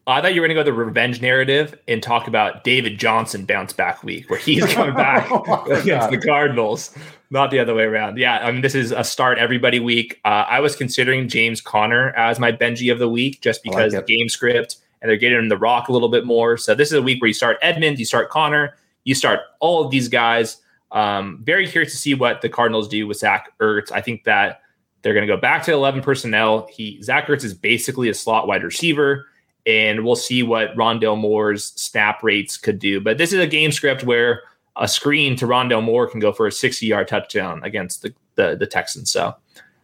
I 0.08 0.20
thought 0.20 0.34
you 0.34 0.42
were 0.42 0.48
going 0.48 0.58
to 0.58 0.64
go 0.64 0.66
the 0.66 0.74
revenge 0.74 1.22
narrative 1.22 1.78
and 1.88 2.02
talk 2.02 2.28
about 2.28 2.64
David 2.64 2.98
Johnson 2.98 3.46
bounce 3.46 3.72
back 3.72 4.04
week 4.04 4.30
where 4.30 4.40
he's 4.40 4.66
coming 4.74 4.96
back 4.96 5.28
oh 5.32 5.64
against 5.66 5.86
God. 5.86 6.12
the 6.12 6.18
Cardinals, 6.18 6.98
not 7.30 7.52
the 7.52 7.60
other 7.60 7.76
way 7.76 7.84
around. 7.84 8.18
Yeah, 8.18 8.40
I 8.40 8.52
mean 8.52 8.62
this 8.62 8.74
is 8.74 8.92
a 8.92 9.04
start 9.04 9.38
everybody 9.38 9.80
week. 9.80 10.20
Uh, 10.26 10.46
I 10.50 10.60
was 10.60 10.76
considering 10.76 11.28
James 11.28 11.62
Conner 11.62 12.10
as 12.12 12.40
my 12.40 12.52
Benji 12.52 12.92
of 12.92 12.98
the 12.98 13.08
week 13.10 13.42
just 13.42 13.62
because 13.62 13.94
like 13.94 14.06
the 14.06 14.18
game 14.18 14.28
script 14.28 14.78
and 15.02 15.10
they're 15.10 15.18
getting 15.18 15.38
him 15.38 15.50
the 15.50 15.58
rock 15.58 15.88
a 15.88 15.94
little 15.94 16.10
bit 16.10 16.26
more. 16.26 16.58
So 16.58 16.74
this 16.74 16.90
is 16.90 16.94
a 16.94 17.02
week 17.02 17.22
where 17.22 17.28
you 17.28 17.34
start 17.34 17.58
Edmonds, 17.62 18.00
you 18.00 18.06
start 18.06 18.30
Conner, 18.30 18.76
you 19.04 19.14
start 19.14 19.42
all 19.60 19.86
of 19.86 19.92
these 19.92 20.08
guys. 20.08 20.58
Um, 20.92 21.42
very 21.44 21.68
curious 21.68 21.94
to 21.94 21.98
see 21.98 22.16
what 22.16 22.42
the 22.42 22.50
Cardinals 22.50 22.88
do 22.88 23.06
with 23.06 23.18
Zach 23.18 23.52
Ertz. 23.60 23.92
I 23.92 24.02
think 24.02 24.24
that 24.24 24.62
they're 25.04 25.14
going 25.14 25.26
to 25.26 25.34
go 25.34 25.40
back 25.40 25.64
to 25.64 25.74
11 25.74 26.02
personnel. 26.02 26.68
He 26.72 27.02
Zach 27.04 27.28
Ertz 27.28 27.44
is 27.44 27.54
basically 27.54 28.10
a 28.10 28.14
slot 28.16 28.48
wide 28.48 28.64
receiver 28.64 29.28
and 29.66 30.04
we'll 30.04 30.16
see 30.16 30.44
what 30.44 30.76
Rondale 30.76 31.18
Moore's 31.18 31.74
snap 31.80 32.24
rates 32.24 32.58
could 32.58 32.80
do. 32.80 33.00
But 33.00 33.18
this 33.18 33.34
is 33.34 33.40
a 33.40 33.48
game 33.48 33.72
script 33.72 34.04
where 34.04 34.44
a 34.76 34.88
screen 34.88 35.36
to 35.38 35.46
Rondale 35.46 35.84
Moore 35.84 36.08
can 36.08 36.20
go 36.20 36.32
for 36.32 36.48
a 36.48 36.52
60 36.52 36.86
yard 36.86 37.08
touchdown 37.08 37.62
against 37.64 38.02
the, 38.02 38.14
the, 38.36 38.56
the 38.56 38.68
Texans. 38.68 39.12
So 39.12 39.36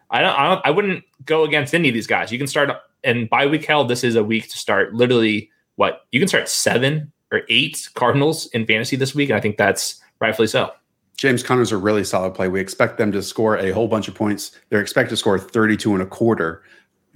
I 0.10 0.22
don't, 0.22 0.40
I 0.40 0.48
don't, 0.48 0.66
I 0.66 0.72
wouldn't 0.72 1.04
go 1.26 1.44
against 1.44 1.76
any 1.76 1.90
of 1.90 1.94
these 1.94 2.08
guys. 2.08 2.32
You 2.32 2.38
can 2.38 2.48
start 2.48 2.70
and 3.04 3.30
by 3.30 3.45
week 3.45 3.66
hell, 3.66 3.86
this 3.86 4.04
is 4.04 4.16
a 4.16 4.24
week 4.24 4.49
to 4.49 4.58
start 4.58 4.94
literally 4.94 5.52
what 5.76 6.06
you 6.12 6.20
can 6.20 6.28
start 6.28 6.49
seven 6.49 7.12
or 7.32 7.41
eight 7.49 7.90
Cardinals 7.94 8.48
in 8.48 8.66
fantasy 8.66 8.95
this 8.95 9.14
week. 9.14 9.30
And 9.30 9.38
I 9.38 9.41
think 9.41 9.58
that's 9.58 10.02
rightfully 10.20 10.48
so. 10.48 10.72
James 11.18 11.41
Conner's 11.41 11.72
a 11.72 11.78
really 11.78 12.04
solid 12.04 12.36
play. 12.36 12.48
We 12.48 12.60
expect 12.60 12.98
them 12.98 13.12
to 13.12 13.24
score 13.24 13.58
a 13.58 13.72
whole 13.72 13.88
bunch 13.88 14.08
of 14.08 14.14
points. 14.14 14.52
They're 14.70 14.82
expected 14.82 15.12
to 15.12 15.18
score 15.18 15.40
32 15.40 15.94
and 15.94 16.04
a 16.04 16.06
quarter 16.06 16.64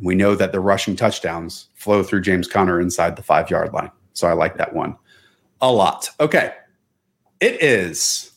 we 0.02 0.16
know 0.16 0.36
that 0.36 0.52
the 0.52 0.60
rushing 0.60 0.96
touchdowns 0.96 1.68
flow 1.76 2.04
through 2.04 2.22
James 2.22 2.48
Conner 2.48 2.82
inside 2.82 3.16
the 3.16 3.24
five 3.24 3.50
yard 3.50 3.74
line. 3.74 3.92
So 4.14 4.28
I 4.28 4.34
like 4.34 4.58
that 4.58 4.74
one 4.74 4.98
a 5.62 5.72
lot. 5.72 6.10
Okay. 6.20 6.54
It 7.40 7.62
is 7.62 8.32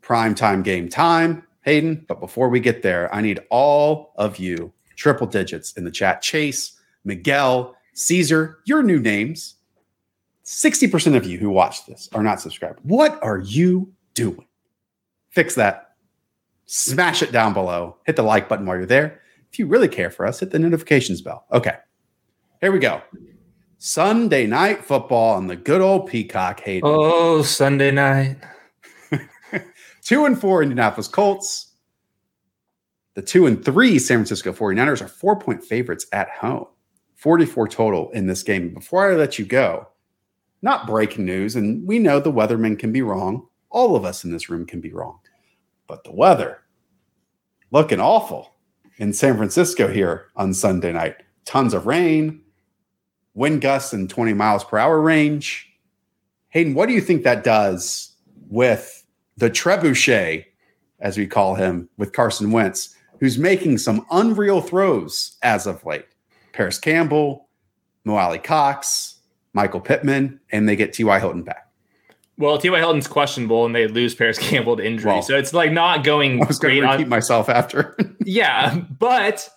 prime 0.00 0.34
time 0.34 0.62
game 0.62 0.88
time, 0.88 1.44
Hayden. 1.62 2.04
But 2.08 2.20
before 2.20 2.48
we 2.48 2.60
get 2.60 2.82
there, 2.82 3.12
I 3.14 3.20
need 3.20 3.40
all 3.50 4.12
of 4.16 4.38
you 4.38 4.72
triple 4.96 5.26
digits 5.26 5.72
in 5.72 5.84
the 5.84 5.90
chat. 5.90 6.20
Chase, 6.22 6.78
Miguel, 7.04 7.76
Caesar, 7.94 8.58
your 8.64 8.82
new 8.82 8.98
names. 8.98 9.54
60% 10.44 11.14
of 11.14 11.26
you 11.26 11.38
who 11.38 11.50
watch 11.50 11.84
this 11.86 12.08
are 12.12 12.22
not 12.22 12.40
subscribed. 12.40 12.80
What 12.82 13.22
are 13.22 13.38
you 13.38 13.92
doing? 14.14 14.46
Fix 15.30 15.54
that. 15.56 15.94
Smash 16.64 17.22
it 17.22 17.32
down 17.32 17.52
below. 17.52 17.96
Hit 18.06 18.16
the 18.16 18.22
like 18.22 18.48
button 18.48 18.66
while 18.66 18.76
you're 18.76 18.86
there. 18.86 19.20
If 19.52 19.58
you 19.58 19.66
really 19.66 19.88
care 19.88 20.10
for 20.10 20.26
us, 20.26 20.40
hit 20.40 20.50
the 20.50 20.58
notifications 20.58 21.22
bell. 21.22 21.46
Okay. 21.52 21.76
Here 22.60 22.72
we 22.72 22.78
go. 22.78 23.02
Sunday 23.78 24.46
night 24.46 24.84
football 24.84 25.36
on 25.36 25.46
the 25.46 25.56
good 25.56 25.80
old 25.80 26.08
Peacock. 26.08 26.60
Hayden. 26.60 26.82
Oh, 26.84 27.42
Sunday 27.42 27.90
night. 27.90 28.36
two 30.02 30.24
and 30.24 30.38
four 30.38 30.62
Indianapolis 30.62 31.08
Colts. 31.08 31.74
The 33.14 33.22
two 33.22 33.46
and 33.46 33.64
three 33.64 33.98
San 33.98 34.18
Francisco 34.18 34.52
49ers 34.52 35.02
are 35.02 35.08
four 35.08 35.38
point 35.38 35.64
favorites 35.64 36.06
at 36.12 36.28
home. 36.30 36.66
44 37.18 37.66
total 37.66 38.10
in 38.12 38.26
this 38.26 38.44
game. 38.44 38.72
Before 38.72 39.10
I 39.10 39.16
let 39.16 39.40
you 39.40 39.44
go, 39.44 39.88
not 40.62 40.86
breaking 40.86 41.24
news, 41.24 41.56
and 41.56 41.86
we 41.86 41.98
know 41.98 42.20
the 42.20 42.32
weatherman 42.32 42.78
can 42.78 42.92
be 42.92 43.02
wrong. 43.02 43.46
All 43.70 43.96
of 43.96 44.04
us 44.04 44.24
in 44.24 44.30
this 44.30 44.48
room 44.48 44.64
can 44.66 44.80
be 44.80 44.92
wrong. 44.92 45.18
But 45.88 46.04
the 46.04 46.12
weather 46.12 46.62
looking 47.70 48.00
awful 48.00 48.54
in 48.98 49.12
San 49.12 49.36
Francisco 49.36 49.88
here 49.88 50.26
on 50.36 50.52
Sunday 50.52 50.92
night. 50.92 51.16
Tons 51.44 51.72
of 51.72 51.86
rain, 51.86 52.42
wind 53.34 53.60
gusts 53.60 53.92
in 53.92 54.08
20 54.08 54.34
miles 54.34 54.64
per 54.64 54.76
hour 54.76 55.00
range. 55.00 55.72
Hayden, 56.50 56.74
what 56.74 56.86
do 56.86 56.94
you 56.94 57.00
think 57.00 57.22
that 57.22 57.44
does 57.44 58.14
with 58.48 59.04
the 59.36 59.50
trebuchet, 59.50 60.44
as 61.00 61.16
we 61.16 61.26
call 61.26 61.54
him, 61.54 61.88
with 61.96 62.12
Carson 62.12 62.50
Wentz, 62.50 62.94
who's 63.20 63.38
making 63.38 63.78
some 63.78 64.04
unreal 64.10 64.60
throws 64.60 65.36
as 65.42 65.66
of 65.66 65.84
late? 65.86 66.06
Parris 66.52 66.78
Campbell, 66.78 67.48
Mo 68.04 68.16
Alie-Cox, 68.16 69.20
Michael 69.52 69.80
Pittman, 69.80 70.40
and 70.50 70.68
they 70.68 70.76
get 70.76 70.92
T.Y. 70.92 71.18
Hilton 71.18 71.42
back. 71.42 71.67
Well, 72.38 72.56
T.Y. 72.56 72.78
Hilton's 72.78 73.08
questionable, 73.08 73.66
and 73.66 73.74
they 73.74 73.88
lose 73.88 74.14
Parris 74.14 74.38
Campbell 74.38 74.76
to 74.76 74.86
injury, 74.86 75.10
well, 75.10 75.22
so 75.22 75.36
it's 75.36 75.52
like 75.52 75.72
not 75.72 76.04
going. 76.04 76.42
I 76.42 76.46
was 76.46 76.58
going 76.58 76.76
to 76.76 76.82
repeat 76.82 77.04
on... 77.04 77.08
myself 77.08 77.48
after. 77.48 77.96
yeah, 78.24 78.76
but 78.76 79.48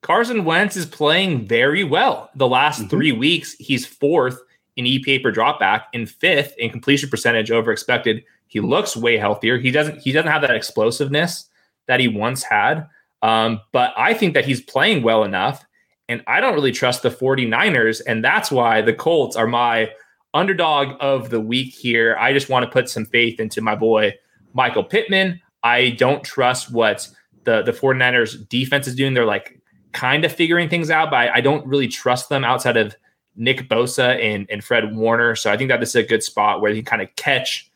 Carson 0.00 0.44
Wentz 0.44 0.76
is 0.76 0.86
playing 0.86 1.46
very 1.46 1.84
well. 1.84 2.30
The 2.34 2.48
last 2.48 2.80
mm-hmm. 2.80 2.88
three 2.88 3.12
weeks, 3.12 3.54
he's 3.58 3.84
fourth 3.84 4.40
in 4.76 4.86
EPA 4.86 5.22
per 5.22 5.32
dropback 5.32 5.84
and 5.92 6.08
fifth 6.08 6.54
in 6.56 6.70
completion 6.70 7.10
percentage 7.10 7.50
over 7.50 7.70
expected. 7.70 8.24
He 8.46 8.60
looks 8.60 8.96
way 8.96 9.18
healthier. 9.18 9.58
He 9.58 9.70
doesn't 9.70 10.00
he 10.00 10.12
doesn't 10.12 10.30
have 10.30 10.42
that 10.42 10.54
explosiveness 10.54 11.46
that 11.86 12.00
he 12.00 12.08
once 12.08 12.42
had. 12.42 12.88
Um, 13.20 13.60
but 13.72 13.92
I 13.96 14.14
think 14.14 14.34
that 14.34 14.44
he's 14.44 14.62
playing 14.62 15.02
well 15.02 15.24
enough. 15.24 15.64
And 16.08 16.22
I 16.26 16.40
don't 16.40 16.54
really 16.54 16.72
trust 16.72 17.02
the 17.02 17.10
49ers. 17.10 18.00
And 18.06 18.24
that's 18.24 18.50
why 18.50 18.80
the 18.80 18.94
Colts 18.94 19.36
are 19.36 19.46
my 19.46 19.90
underdog 20.38 20.96
of 21.00 21.30
the 21.30 21.40
week 21.40 21.74
here. 21.74 22.16
I 22.18 22.32
just 22.32 22.48
want 22.48 22.64
to 22.64 22.70
put 22.70 22.88
some 22.88 23.04
faith 23.04 23.40
into 23.40 23.60
my 23.60 23.74
boy, 23.74 24.14
Michael 24.54 24.84
Pittman. 24.84 25.40
I 25.62 25.90
don't 25.90 26.22
trust 26.22 26.70
what 26.72 27.08
the, 27.44 27.62
the 27.62 27.72
49ers 27.72 28.48
defense 28.48 28.86
is 28.86 28.94
doing. 28.94 29.14
They're 29.14 29.24
like 29.24 29.60
kind 29.92 30.24
of 30.24 30.32
figuring 30.32 30.68
things 30.68 30.90
out, 30.90 31.10
but 31.10 31.30
I, 31.30 31.40
don't 31.40 31.66
really 31.66 31.88
trust 31.88 32.28
them 32.28 32.44
outside 32.44 32.76
of 32.76 32.94
Nick 33.36 33.68
Bosa 33.68 34.22
and, 34.22 34.46
and 34.50 34.62
Fred 34.62 34.94
Warner. 34.94 35.34
So 35.34 35.50
I 35.50 35.56
think 35.56 35.68
that 35.68 35.80
this 35.80 35.90
is 35.90 35.96
a 35.96 36.02
good 36.02 36.22
spot 36.22 36.60
where 36.60 36.72
he 36.72 36.82
kind 36.82 37.02
of 37.02 37.08
catch 37.16 37.70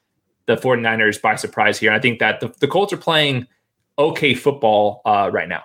the 0.47 0.57
49ers 0.57 1.21
by 1.21 1.37
surprise 1.37 1.79
here. 1.79 1.91
And 1.91 1.97
I 1.97 2.01
think 2.01 2.21
that 2.21 2.41
the, 2.41 2.55
the 2.61 2.69
Colts 2.69 2.93
are 2.93 2.99
playing 2.99 3.47
okay 3.99 4.35
football 4.35 5.03
uh, 5.05 5.31
right 5.33 5.49
now. 5.49 5.65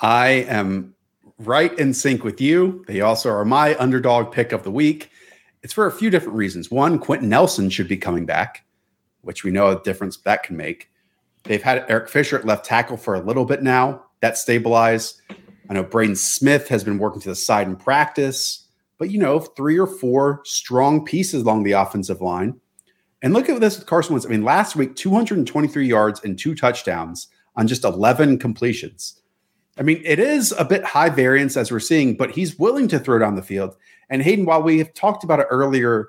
I 0.00 0.28
am 0.48 0.94
right 1.38 1.76
in 1.78 1.94
sync 1.94 2.24
with 2.24 2.40
you. 2.40 2.84
They 2.86 3.00
also 3.00 3.30
are 3.30 3.44
my 3.44 3.76
underdog 3.76 4.32
pick 4.32 4.52
of 4.52 4.64
the 4.64 4.70
week. 4.70 5.10
It's 5.64 5.72
for 5.72 5.86
a 5.86 5.92
few 5.92 6.10
different 6.10 6.36
reasons. 6.36 6.70
One, 6.70 6.98
Quenton 6.98 7.30
Nelson 7.30 7.70
should 7.70 7.88
be 7.88 7.96
coming 7.96 8.26
back, 8.26 8.66
which 9.22 9.44
we 9.44 9.50
know 9.50 9.70
a 9.70 9.82
difference 9.82 10.18
that 10.18 10.42
can 10.42 10.58
make. 10.58 10.90
They've 11.44 11.62
had 11.62 11.86
Eric 11.88 12.10
Fisher 12.10 12.38
at 12.38 12.44
left 12.44 12.66
tackle 12.66 12.98
for 12.98 13.14
a 13.14 13.20
little 13.20 13.46
bit 13.46 13.62
now. 13.62 14.04
That 14.20 14.36
stabilized. 14.36 15.22
I 15.70 15.72
know 15.72 15.82
Braden 15.82 16.16
Smith 16.16 16.68
has 16.68 16.84
been 16.84 16.98
working 16.98 17.22
to 17.22 17.30
the 17.30 17.34
side 17.34 17.66
in 17.66 17.76
practice, 17.76 18.68
but 18.98 19.10
you 19.10 19.18
know, 19.18 19.40
three 19.40 19.78
or 19.78 19.86
four 19.86 20.42
strong 20.44 21.02
pieces 21.02 21.42
along 21.42 21.62
the 21.62 21.72
offensive 21.72 22.20
line. 22.20 22.60
And 23.22 23.32
look 23.32 23.48
at 23.48 23.58
this 23.58 23.78
with 23.78 23.86
Carson 23.86 24.12
Wentz. 24.12 24.26
I 24.26 24.28
mean, 24.28 24.44
last 24.44 24.76
week, 24.76 24.96
223 24.96 25.88
yards 25.88 26.20
and 26.24 26.38
two 26.38 26.54
touchdowns 26.54 27.28
on 27.56 27.66
just 27.66 27.84
11 27.84 28.38
completions. 28.38 29.18
I 29.78 29.82
mean, 29.82 30.02
it 30.04 30.18
is 30.18 30.52
a 30.52 30.64
bit 30.64 30.84
high 30.84 31.08
variance 31.08 31.56
as 31.56 31.72
we're 31.72 31.80
seeing, 31.80 32.18
but 32.18 32.32
he's 32.32 32.58
willing 32.58 32.86
to 32.88 32.98
throw 32.98 33.18
down 33.18 33.34
the 33.34 33.42
field. 33.42 33.76
And 34.10 34.22
Hayden, 34.22 34.44
while 34.44 34.62
we 34.62 34.78
have 34.78 34.92
talked 34.94 35.24
about 35.24 35.40
it 35.40 35.46
earlier 35.50 36.08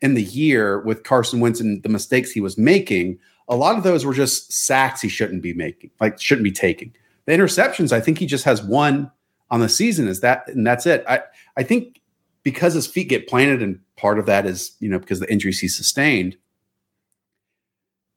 in 0.00 0.14
the 0.14 0.22
year 0.22 0.80
with 0.80 1.04
Carson 1.04 1.40
Wentz 1.40 1.60
and 1.60 1.82
the 1.82 1.88
mistakes 1.88 2.30
he 2.30 2.40
was 2.40 2.56
making, 2.58 3.18
a 3.48 3.56
lot 3.56 3.76
of 3.76 3.82
those 3.82 4.04
were 4.04 4.14
just 4.14 4.52
sacks 4.52 5.00
he 5.00 5.08
shouldn't 5.08 5.42
be 5.42 5.54
making, 5.54 5.90
like 6.00 6.20
shouldn't 6.20 6.44
be 6.44 6.52
taking. 6.52 6.94
The 7.26 7.32
interceptions, 7.32 7.92
I 7.92 8.00
think 8.00 8.18
he 8.18 8.26
just 8.26 8.44
has 8.44 8.62
one 8.62 9.10
on 9.50 9.60
the 9.60 9.68
season. 9.68 10.08
Is 10.08 10.20
that 10.20 10.48
and 10.48 10.66
that's 10.66 10.86
it. 10.86 11.04
I 11.08 11.20
I 11.56 11.62
think 11.62 12.00
because 12.42 12.74
his 12.74 12.86
feet 12.86 13.08
get 13.08 13.28
planted, 13.28 13.62
and 13.62 13.80
part 13.96 14.18
of 14.18 14.26
that 14.26 14.46
is 14.46 14.76
you 14.80 14.88
know 14.88 14.98
because 14.98 15.20
the 15.20 15.30
injuries 15.30 15.60
he 15.60 15.68
sustained 15.68 16.36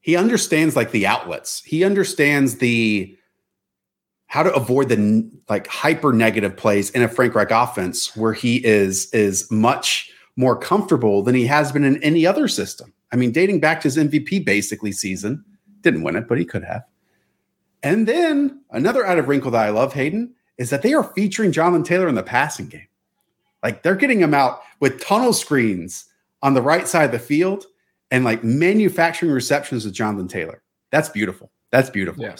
he 0.02 0.16
understands 0.16 0.76
like 0.76 0.90
the 0.90 1.06
outlets. 1.06 1.62
He 1.64 1.84
understands 1.84 2.56
the 2.56 3.16
how 4.32 4.42
to 4.42 4.54
avoid 4.54 4.88
the 4.88 5.30
like 5.50 5.66
hyper 5.66 6.10
negative 6.10 6.56
plays 6.56 6.88
in 6.92 7.02
a 7.02 7.08
Frank 7.08 7.34
Reich 7.34 7.50
offense 7.50 8.16
where 8.16 8.32
he 8.32 8.64
is 8.64 9.10
is 9.10 9.46
much 9.50 10.10
more 10.36 10.56
comfortable 10.56 11.22
than 11.22 11.34
he 11.34 11.44
has 11.44 11.70
been 11.70 11.84
in 11.84 12.02
any 12.02 12.24
other 12.24 12.48
system. 12.48 12.94
I 13.12 13.16
mean, 13.16 13.30
dating 13.30 13.60
back 13.60 13.82
to 13.82 13.88
his 13.88 13.98
MVP 13.98 14.42
basically 14.46 14.90
season, 14.90 15.44
didn't 15.82 16.02
win 16.02 16.16
it, 16.16 16.28
but 16.28 16.38
he 16.38 16.46
could 16.46 16.64
have. 16.64 16.82
And 17.82 18.08
then 18.08 18.62
another 18.70 19.04
out 19.04 19.18
of 19.18 19.28
wrinkle 19.28 19.50
that 19.50 19.66
I 19.66 19.68
love, 19.68 19.92
Hayden, 19.92 20.32
is 20.56 20.70
that 20.70 20.80
they 20.80 20.94
are 20.94 21.04
featuring 21.04 21.52
Jonathan 21.52 21.84
Taylor 21.84 22.08
in 22.08 22.14
the 22.14 22.22
passing 22.22 22.68
game. 22.68 22.88
Like 23.62 23.82
they're 23.82 23.94
getting 23.94 24.20
him 24.20 24.32
out 24.32 24.62
with 24.80 24.98
tunnel 24.98 25.34
screens 25.34 26.06
on 26.40 26.54
the 26.54 26.62
right 26.62 26.88
side 26.88 27.04
of 27.04 27.12
the 27.12 27.18
field 27.18 27.66
and 28.10 28.24
like 28.24 28.42
manufacturing 28.42 29.30
receptions 29.30 29.84
with 29.84 29.92
Jonathan 29.92 30.26
Taylor. 30.26 30.62
That's 30.90 31.10
beautiful. 31.10 31.50
That's 31.70 31.90
beautiful. 31.90 32.24
Yeah. 32.24 32.36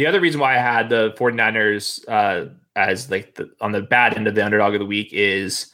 The 0.00 0.06
other 0.06 0.20
reason 0.20 0.40
why 0.40 0.54
I 0.54 0.58
had 0.58 0.88
the 0.88 1.12
49ers 1.18 2.08
uh, 2.08 2.48
as 2.74 3.10
like 3.10 3.34
the, 3.34 3.50
on 3.60 3.72
the 3.72 3.82
bad 3.82 4.16
end 4.16 4.26
of 4.26 4.34
the 4.34 4.42
underdog 4.42 4.72
of 4.72 4.80
the 4.80 4.86
week 4.86 5.12
is 5.12 5.66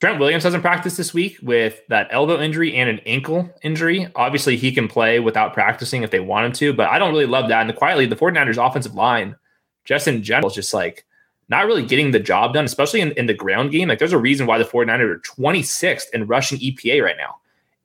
Trent 0.00 0.18
Williams 0.18 0.42
hasn't 0.42 0.64
practiced 0.64 0.96
this 0.96 1.14
week 1.14 1.38
with 1.40 1.80
that 1.86 2.08
elbow 2.10 2.40
injury 2.40 2.74
and 2.74 2.90
an 2.90 2.98
ankle 3.06 3.48
injury. 3.62 4.08
Obviously, 4.16 4.56
he 4.56 4.72
can 4.72 4.88
play 4.88 5.20
without 5.20 5.54
practicing 5.54 6.02
if 6.02 6.10
they 6.10 6.18
want 6.18 6.46
him 6.46 6.52
to, 6.54 6.72
but 6.72 6.88
I 6.88 6.98
don't 6.98 7.12
really 7.12 7.24
love 7.24 7.48
that. 7.50 7.64
And 7.64 7.76
quietly, 7.76 8.04
the 8.04 8.16
49ers 8.16 8.66
offensive 8.66 8.96
line, 8.96 9.36
just 9.84 10.08
in 10.08 10.24
general, 10.24 10.48
is 10.48 10.56
just 10.56 10.74
like 10.74 11.06
not 11.48 11.66
really 11.66 11.86
getting 11.86 12.10
the 12.10 12.18
job 12.18 12.54
done, 12.54 12.64
especially 12.64 13.00
in, 13.00 13.12
in 13.12 13.26
the 13.26 13.34
ground 13.34 13.70
game. 13.70 13.90
Like 13.90 14.00
there's 14.00 14.12
a 14.12 14.18
reason 14.18 14.48
why 14.48 14.58
the 14.58 14.64
49ers 14.64 15.08
are 15.08 15.20
26th 15.20 16.10
in 16.12 16.26
rushing 16.26 16.58
EPA 16.58 17.04
right 17.04 17.16
now. 17.16 17.36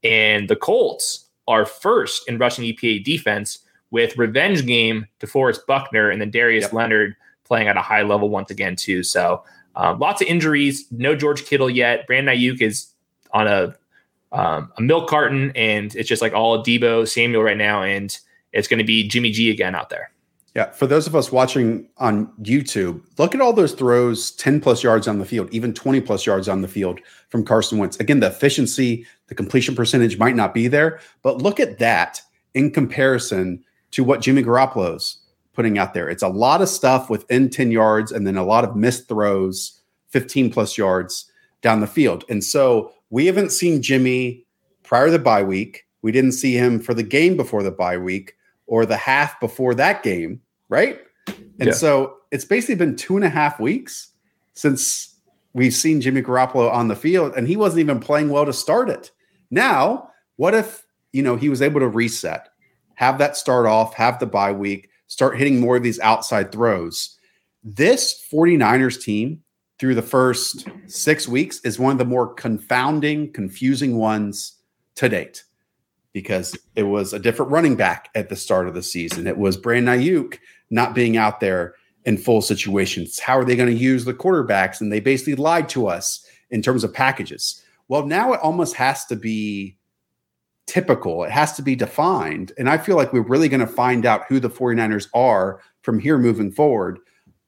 And 0.03 0.49
the 0.49 0.55
Colts 0.55 1.29
are 1.47 1.67
first 1.67 2.27
in 2.27 2.39
rushing 2.39 2.65
EPA 2.65 3.03
defense 3.03 3.59
with 3.91 4.17
revenge 4.17 4.65
game 4.65 5.07
to 5.19 5.27
DeForest 5.27 5.65
Buckner 5.67 6.09
and 6.09 6.21
then 6.21 6.31
Darius 6.31 6.63
yep. 6.63 6.73
Leonard 6.73 7.15
playing 7.43 7.67
at 7.67 7.77
a 7.77 7.81
high 7.81 8.01
level 8.01 8.29
once 8.29 8.51
again 8.51 8.75
too. 8.75 9.03
So 9.03 9.43
um, 9.75 9.99
lots 9.99 10.21
of 10.21 10.27
injuries. 10.27 10.85
No 10.91 11.15
George 11.15 11.45
Kittle 11.45 11.69
yet. 11.69 12.07
Brandon 12.07 12.35
Aiyuk 12.35 12.61
is 12.61 12.87
on 13.31 13.47
a 13.47 13.75
um, 14.31 14.71
a 14.77 14.81
milk 14.81 15.07
carton, 15.09 15.51
and 15.55 15.95
it's 15.95 16.09
just 16.09 16.21
like 16.21 16.33
all 16.33 16.61
Deebo 16.61 17.07
Samuel 17.07 17.43
right 17.43 17.55
now, 17.55 17.83
and 17.83 18.17
it's 18.51 18.67
going 18.67 18.79
to 18.79 18.83
be 18.83 19.07
Jimmy 19.07 19.31
G 19.31 19.49
again 19.49 19.75
out 19.75 19.89
there. 19.89 20.11
Yeah, 20.55 20.71
for 20.71 20.87
those 20.87 21.05
of 21.05 21.15
us 21.15 21.33
watching 21.33 21.89
on 21.97 22.27
YouTube, 22.41 23.01
look 23.17 23.35
at 23.35 23.41
all 23.41 23.51
those 23.51 23.73
throws 23.73 24.31
10 24.31 24.61
plus 24.61 24.83
yards 24.83 25.05
on 25.05 25.19
the 25.19 25.25
field, 25.25 25.49
even 25.51 25.73
20 25.73 25.99
plus 26.01 26.25
yards 26.25 26.47
on 26.47 26.61
the 26.61 26.67
field 26.67 27.01
from 27.27 27.43
Carson 27.43 27.77
Wentz. 27.77 27.97
Again, 27.97 28.21
the 28.21 28.27
efficiency, 28.27 29.05
the 29.27 29.35
completion 29.35 29.75
percentage 29.75 30.17
might 30.17 30.35
not 30.35 30.53
be 30.53 30.69
there, 30.69 31.01
but 31.23 31.41
look 31.41 31.59
at 31.59 31.79
that 31.79 32.21
in 32.53 32.71
comparison 32.71 33.65
to 33.95 34.03
what 34.03 34.21
Jimmy 34.21 34.43
Garoppolo's 34.43 35.17
putting 35.53 35.77
out 35.77 35.93
there. 35.93 36.09
It's 36.09 36.23
a 36.23 36.27
lot 36.27 36.61
of 36.61 36.69
stuff 36.69 37.09
within 37.09 37.49
10 37.49 37.71
yards 37.71 38.11
and 38.11 38.25
then 38.25 38.37
a 38.37 38.45
lot 38.45 38.63
of 38.63 38.75
missed 38.75 39.07
throws, 39.07 39.81
15 40.09 40.51
plus 40.51 40.77
yards 40.77 41.31
down 41.61 41.81
the 41.81 41.87
field. 41.87 42.23
And 42.29 42.43
so 42.43 42.91
we 43.09 43.25
haven't 43.25 43.51
seen 43.51 43.81
Jimmy 43.81 44.45
prior 44.83 45.07
to 45.07 45.11
the 45.11 45.19
bye 45.19 45.43
week. 45.43 45.85
We 46.01 46.11
didn't 46.11 46.33
see 46.33 46.53
him 46.53 46.79
for 46.79 46.93
the 46.93 47.03
game 47.03 47.35
before 47.35 47.63
the 47.63 47.71
bye 47.71 47.97
week 47.97 48.35
or 48.67 48.85
the 48.85 48.97
half 48.97 49.39
before 49.39 49.73
that 49.75 50.03
game 50.03 50.41
right? 50.69 50.99
And 51.27 51.67
yeah. 51.67 51.71
so 51.71 52.17
it's 52.31 52.45
basically 52.45 52.75
been 52.75 52.95
two 52.95 53.15
and 53.15 53.25
a 53.25 53.29
half 53.29 53.59
weeks 53.59 54.11
since 54.53 55.15
we've 55.53 55.73
seen 55.73 56.01
Jimmy 56.01 56.21
Garoppolo 56.21 56.71
on 56.71 56.87
the 56.87 56.95
field, 56.95 57.33
and 57.35 57.47
he 57.47 57.55
wasn't 57.55 57.79
even 57.79 57.99
playing 57.99 58.29
well 58.29 58.45
to 58.45 58.53
start 58.53 58.89
it. 58.89 59.11
Now, 59.51 60.09
what 60.35 60.53
if 60.53 60.85
you 61.13 61.23
know 61.23 61.35
he 61.35 61.49
was 61.49 61.61
able 61.61 61.79
to 61.79 61.87
reset, 61.87 62.49
have 62.95 63.17
that 63.17 63.37
start 63.37 63.65
off, 63.65 63.93
have 63.93 64.19
the 64.19 64.25
bye 64.25 64.51
week, 64.51 64.89
start 65.07 65.37
hitting 65.37 65.59
more 65.59 65.77
of 65.77 65.83
these 65.83 65.99
outside 65.99 66.51
throws? 66.51 67.17
This 67.63 68.25
49ers 68.31 69.01
team 69.01 69.41
through 69.79 69.95
the 69.95 70.01
first 70.01 70.67
six 70.87 71.27
weeks 71.27 71.59
is 71.61 71.79
one 71.79 71.91
of 71.91 71.97
the 71.97 72.05
more 72.05 72.33
confounding, 72.33 73.31
confusing 73.31 73.97
ones 73.97 74.53
to 74.95 75.09
date 75.09 75.43
because 76.13 76.57
it 76.77 76.83
was 76.83 77.11
a 77.11 77.19
different 77.19 77.51
running 77.51 77.75
back 77.75 78.09
at 78.15 78.29
the 78.29 78.37
start 78.37 78.69
of 78.69 78.73
the 78.73 78.81
season. 78.81 79.27
It 79.27 79.37
was 79.37 79.57
Brandon 79.57 79.99
Aiyuk 79.99 80.37
not 80.69 80.95
being 80.95 81.17
out 81.17 81.41
there 81.41 81.75
in 82.05 82.17
full 82.17 82.41
situations. 82.41 83.19
How 83.19 83.37
are 83.37 83.43
they 83.43 83.57
going 83.57 83.67
to 83.67 83.75
use 83.75 84.05
the 84.05 84.13
quarterbacks? 84.13 84.79
And 84.79 84.93
they 84.93 85.01
basically 85.01 85.35
lied 85.35 85.67
to 85.69 85.87
us 85.87 86.25
in 86.51 86.61
terms 86.61 86.85
of 86.85 86.93
packages. 86.93 87.61
Well, 87.89 88.05
now 88.05 88.31
it 88.31 88.39
almost 88.39 88.75
has 88.75 89.03
to 89.07 89.17
be 89.17 89.77
typical. 90.67 91.23
It 91.23 91.31
has 91.31 91.53
to 91.53 91.61
be 91.61 91.75
defined. 91.75 92.51
And 92.57 92.69
I 92.69 92.77
feel 92.77 92.95
like 92.95 93.13
we're 93.13 93.21
really 93.21 93.49
going 93.49 93.59
to 93.59 93.67
find 93.67 94.05
out 94.05 94.25
who 94.27 94.39
the 94.39 94.49
49ers 94.49 95.07
are 95.13 95.61
from 95.81 95.99
here 95.99 96.17
moving 96.17 96.51
forward. 96.51 96.99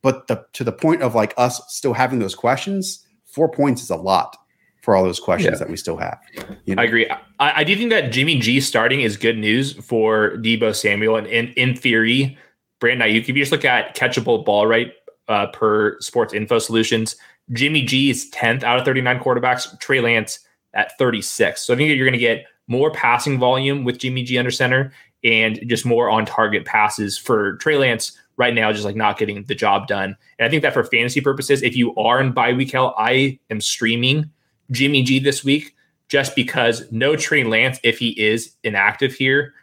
But 0.03 0.27
the, 0.27 0.45
to 0.53 0.63
the 0.63 0.71
point 0.71 1.01
of 1.01 1.15
like 1.15 1.33
us 1.37 1.61
still 1.67 1.93
having 1.93 2.19
those 2.19 2.35
questions, 2.35 3.05
four 3.25 3.49
points 3.49 3.81
is 3.81 3.89
a 3.89 3.95
lot 3.95 4.37
for 4.81 4.95
all 4.95 5.03
those 5.03 5.19
questions 5.19 5.55
yeah. 5.55 5.59
that 5.59 5.69
we 5.69 5.75
still 5.75 5.97
have. 5.97 6.19
You 6.65 6.75
know? 6.75 6.81
I 6.81 6.85
agree. 6.85 7.09
I, 7.39 7.61
I, 7.61 7.63
do 7.65 7.75
think 7.75 7.89
that 7.89 8.11
Jimmy 8.11 8.39
G 8.39 8.61
starting 8.61 9.01
is 9.01 9.17
good 9.17 9.37
news 9.37 9.73
for 9.73 10.37
Deebo 10.37 10.73
Samuel. 10.73 11.17
And 11.17 11.27
in, 11.27 11.47
in 11.53 11.75
theory, 11.75 12.37
Brandon 12.79 13.09
if 13.09 13.27
you 13.27 13.33
just 13.33 13.51
look 13.51 13.65
at 13.65 13.97
catchable 13.97 14.45
ball 14.45 14.65
rate 14.65 14.93
uh, 15.27 15.47
per 15.47 15.99
Sports 15.99 16.33
Info 16.33 16.59
Solutions, 16.59 17.17
Jimmy 17.51 17.81
G 17.81 18.09
is 18.09 18.29
10th 18.31 18.63
out 18.63 18.79
of 18.79 18.85
39 18.85 19.19
quarterbacks, 19.19 19.77
Trey 19.79 19.99
Lance 19.99 20.39
at 20.73 20.97
36. 20.97 21.59
So 21.59 21.73
I 21.73 21.77
think 21.77 21.89
you're 21.89 22.05
going 22.05 22.13
to 22.13 22.17
get 22.17 22.45
more 22.67 22.91
passing 22.91 23.39
volume 23.39 23.83
with 23.83 23.97
Jimmy 23.97 24.23
G 24.23 24.37
under 24.37 24.51
center 24.51 24.91
and 25.23 25.59
just 25.67 25.85
more 25.85 26.09
on 26.09 26.25
target 26.25 26.65
passes 26.65 27.17
for 27.17 27.57
Trey 27.57 27.77
Lance 27.77 28.17
right 28.37 28.53
now, 28.53 28.71
just 28.71 28.85
like 28.85 28.95
not 28.95 29.17
getting 29.17 29.43
the 29.43 29.55
job 29.55 29.87
done. 29.87 30.15
And 30.37 30.45
I 30.45 30.49
think 30.49 30.61
that 30.61 30.73
for 30.73 30.83
fantasy 30.83 31.21
purposes, 31.21 31.63
if 31.63 31.75
you 31.75 31.95
are 31.95 32.21
in 32.21 32.31
bye 32.31 32.53
week 32.53 32.71
hell, 32.71 32.93
I 32.97 33.39
am 33.49 33.61
streaming 33.61 34.29
Jimmy 34.71 35.01
G 35.03 35.19
this 35.19 35.43
week 35.43 35.75
just 36.07 36.35
because 36.35 36.89
no 36.91 37.15
Trey 37.15 37.43
Lance, 37.43 37.79
if 37.83 37.99
he 37.99 38.09
is 38.09 38.53
inactive 38.63 39.13
here, 39.13 39.53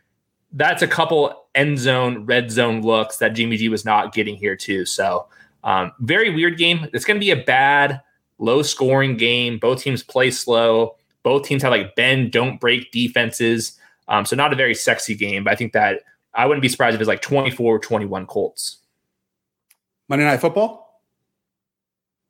that's 0.53 0.83
a 0.83 0.89
couple 0.89 1.47
end 1.55 1.79
zone, 1.79 2.27
red 2.27 2.51
zone 2.51 2.83
looks 2.83 3.19
that 3.19 3.31
Jimmy 3.31 3.57
G 3.57 3.69
was 3.69 3.85
not 3.85 4.13
getting 4.13 4.37
here 4.37 4.57
too. 4.57 4.85
So 4.85 5.27
um, 5.63 5.93
very 6.01 6.31
weird 6.31 6.59
game. 6.59 6.87
It's 6.93 7.05
going 7.05 7.17
to 7.17 7.25
be 7.25 7.31
a 7.31 7.45
bad 7.45 8.01
low 8.39 8.63
scoring 8.63 9.17
game. 9.17 9.59
Both 9.59 9.83
teams 9.83 10.03
play 10.03 10.31
slow. 10.31 10.97
Both 11.25 11.45
teams 11.45 11.63
have 11.63 11.73
like 11.73 11.97
bend, 11.97 12.31
don't 12.31 12.61
break 12.61 12.93
defenses. 12.93 13.77
Um, 14.07 14.25
so 14.25 14.37
not 14.37 14.53
a 14.53 14.57
very 14.57 14.75
sexy 14.75 15.17
game, 15.17 15.43
but 15.43 15.53
I 15.53 15.57
think 15.57 15.73
that 15.73 16.03
I 16.35 16.47
wouldn't 16.47 16.63
be 16.63 16.69
surprised 16.69 16.95
if 16.95 17.01
it's 17.01 17.09
like 17.09 17.23
24 17.23 17.81
21 17.81 18.27
Colts. 18.27 18.79
Monday 20.09 20.25
Night 20.25 20.41
Football? 20.41 21.03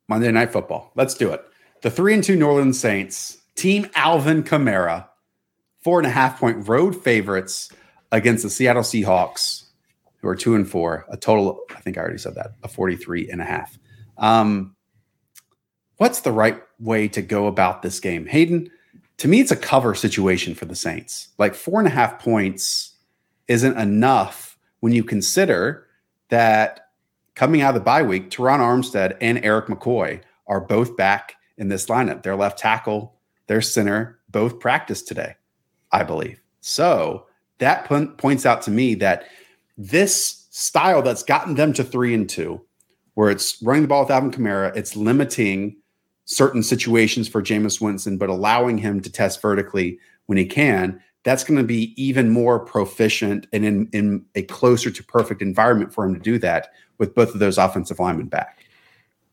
Monday 0.09 0.31
Night 0.31 0.53
Football. 0.53 0.93
Let's 0.95 1.15
do 1.15 1.33
it. 1.33 1.45
The 1.83 1.91
three 1.91 2.15
and 2.15 2.25
two 2.25 2.37
New 2.37 2.47
Orleans 2.47 2.79
Saints, 2.79 3.39
Team 3.57 3.91
Alvin 3.95 4.43
Kamara, 4.43 5.07
four 5.83 5.99
and 5.99 6.07
a 6.07 6.11
half 6.11 6.39
point 6.39 6.69
road 6.69 6.95
favorites 6.95 7.71
against 8.12 8.43
the 8.43 8.51
Seattle 8.51 8.83
Seahawks, 8.83 9.65
who 10.19 10.29
are 10.29 10.37
two 10.37 10.55
and 10.55 10.69
four, 10.69 11.05
a 11.11 11.16
total, 11.16 11.61
I 11.71 11.81
think 11.81 11.99
I 11.99 12.01
already 12.01 12.19
said 12.19 12.37
that, 12.37 12.53
a 12.62 12.69
43 12.69 13.31
and 13.31 13.43
a 13.43 13.45
half. 13.45 13.79
Um, 14.16 14.77
what's 15.97 16.21
the 16.21 16.33
right 16.33 16.62
way 16.79 17.09
to 17.09 17.21
go 17.21 17.47
about 17.47 17.83
this 17.83 18.01
game? 18.01 18.27
Hayden, 18.27 18.71
to 19.19 19.28
me, 19.28 19.41
it's 19.41 19.51
a 19.51 19.57
cover 19.57 19.95
situation 19.95 20.55
for 20.55 20.65
the 20.65 20.74
Saints. 20.74 21.28
Like 21.39 21.55
four 21.55 21.78
and 21.78 21.86
a 21.86 21.93
half 21.93 22.19
points 22.19 22.97
isn't 23.49 23.78
enough 23.78 24.59
when 24.81 24.93
you 24.93 25.05
consider 25.05 25.86
that 26.31 26.91
coming 27.35 27.62
out 27.62 27.70
of 27.70 27.74
the 27.74 27.81
bye 27.81 28.03
week, 28.03 28.31
Terron 28.31 28.59
Armstead 28.59 29.16
and 29.20 29.45
Erik 29.45 29.66
McCoy 29.66 30.20
are 30.47 30.61
both 30.61 30.97
back 30.97 31.36
in 31.57 31.69
this 31.69 31.86
lineup. 31.86 32.23
Their 32.23 32.36
left 32.36 32.59
tackle, 32.59 33.15
their 33.47 33.62
center, 33.62 34.19
both 34.28 34.59
practiced 34.59 35.09
today, 35.09 35.36
I 35.93 36.03
believe. 36.03 36.41
So 36.61 37.27
that 37.59 37.86
points 38.19 38.45
out 38.45 38.62
to 38.62 38.70
me 38.70 38.95
that 38.97 39.24
this 39.77 40.47
style 40.51 41.03
that's 41.03 41.23
gotten 41.23 41.55
them 41.55 41.73
to 41.74 41.85
three 41.85 42.15
and 42.15 42.28
two, 42.28 42.61
where 43.15 43.31
it's 43.31 43.62
running 43.62 43.82
the 43.82 43.89
ball 43.89 44.03
with 44.03 44.11
Alvin 44.11 44.31
Kamara, 44.31 44.74
it's 44.77 44.97
limiting 44.97 45.77
certain 46.24 46.62
situations 46.62 47.28
for 47.28 47.42
Jameis 47.42 47.80
Winston, 47.80 48.18
but 48.18 48.28
allowing 48.28 48.78
him 48.78 49.01
to 49.01 49.10
test 49.10 49.42
vertically 49.42 49.98
when 50.26 50.38
he 50.38 50.46
can, 50.46 51.01
that's 51.22 51.44
going 51.44 51.59
to 51.59 51.64
be 51.64 51.94
even 52.02 52.30
more 52.30 52.59
proficient 52.60 53.46
and 53.52 53.64
in, 53.64 53.88
in 53.92 54.24
a 54.34 54.42
closer 54.42 54.90
to 54.90 55.05
perfect 55.05 55.42
environment 55.42 55.92
for 55.92 56.05
him 56.05 56.14
to 56.14 56.20
do 56.20 56.38
that 56.38 56.68
with 56.98 57.14
both 57.14 57.32
of 57.34 57.40
those 57.40 57.59
offensive 57.59 57.98
linemen 57.98 58.26
back. 58.26 58.64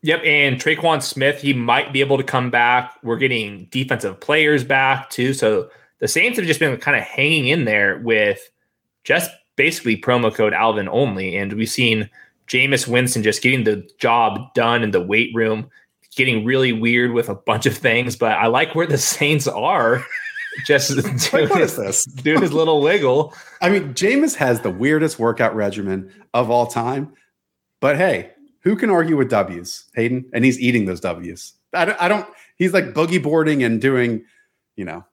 Yep, 0.02 0.22
and 0.24 0.56
Tre'Quan 0.56 1.00
Smith, 1.00 1.40
he 1.40 1.52
might 1.52 1.92
be 1.92 2.00
able 2.00 2.18
to 2.18 2.24
come 2.24 2.50
back. 2.50 2.94
We're 3.04 3.18
getting 3.18 3.66
defensive 3.70 4.18
players 4.20 4.64
back 4.64 5.10
too. 5.10 5.32
So 5.32 5.70
the 6.00 6.08
Saints 6.08 6.38
have 6.38 6.46
just 6.46 6.58
been 6.58 6.76
kind 6.78 6.96
of 6.96 7.04
hanging 7.04 7.46
in 7.46 7.66
there 7.66 7.98
with 7.98 8.50
just 9.04 9.30
basically 9.54 10.00
promo 10.00 10.34
code 10.34 10.54
Alvin 10.54 10.88
only. 10.88 11.36
And 11.36 11.52
we've 11.52 11.70
seen 11.70 12.10
Jameis 12.48 12.88
Winston 12.88 13.22
just 13.22 13.42
getting 13.42 13.62
the 13.62 13.88
job 13.98 14.52
done 14.54 14.82
in 14.82 14.90
the 14.90 15.00
weight 15.00 15.30
room 15.34 15.70
getting 16.16 16.44
really 16.44 16.72
weird 16.72 17.12
with 17.12 17.28
a 17.28 17.34
bunch 17.34 17.66
of 17.66 17.76
things, 17.76 18.16
but 18.16 18.32
I 18.32 18.46
like 18.46 18.74
where 18.74 18.86
the 18.86 18.98
Saints 18.98 19.46
are. 19.46 20.04
Just 20.66 20.94
doing, 21.30 21.48
what 21.48 21.62
is 21.62 21.76
this? 21.76 22.04
doing 22.04 22.42
his 22.42 22.52
little 22.52 22.82
wiggle. 22.82 23.32
I 23.62 23.70
mean, 23.70 23.94
Jameis 23.94 24.34
has 24.36 24.60
the 24.60 24.70
weirdest 24.70 25.18
workout 25.18 25.54
regimen 25.56 26.12
of 26.34 26.50
all 26.50 26.66
time. 26.66 27.14
But 27.80 27.96
hey, 27.96 28.32
who 28.60 28.76
can 28.76 28.90
argue 28.90 29.16
with 29.16 29.30
W's, 29.30 29.86
Hayden? 29.94 30.28
And 30.34 30.44
he's 30.44 30.60
eating 30.60 30.84
those 30.84 31.00
W's. 31.00 31.54
I 31.72 31.86
don't, 31.86 32.02
I 32.02 32.06
don't 32.08 32.26
he's 32.56 32.74
like 32.74 32.92
boogie 32.92 33.22
boarding 33.22 33.62
and 33.62 33.80
doing, 33.80 34.24
you 34.76 34.84
know, 34.84 35.04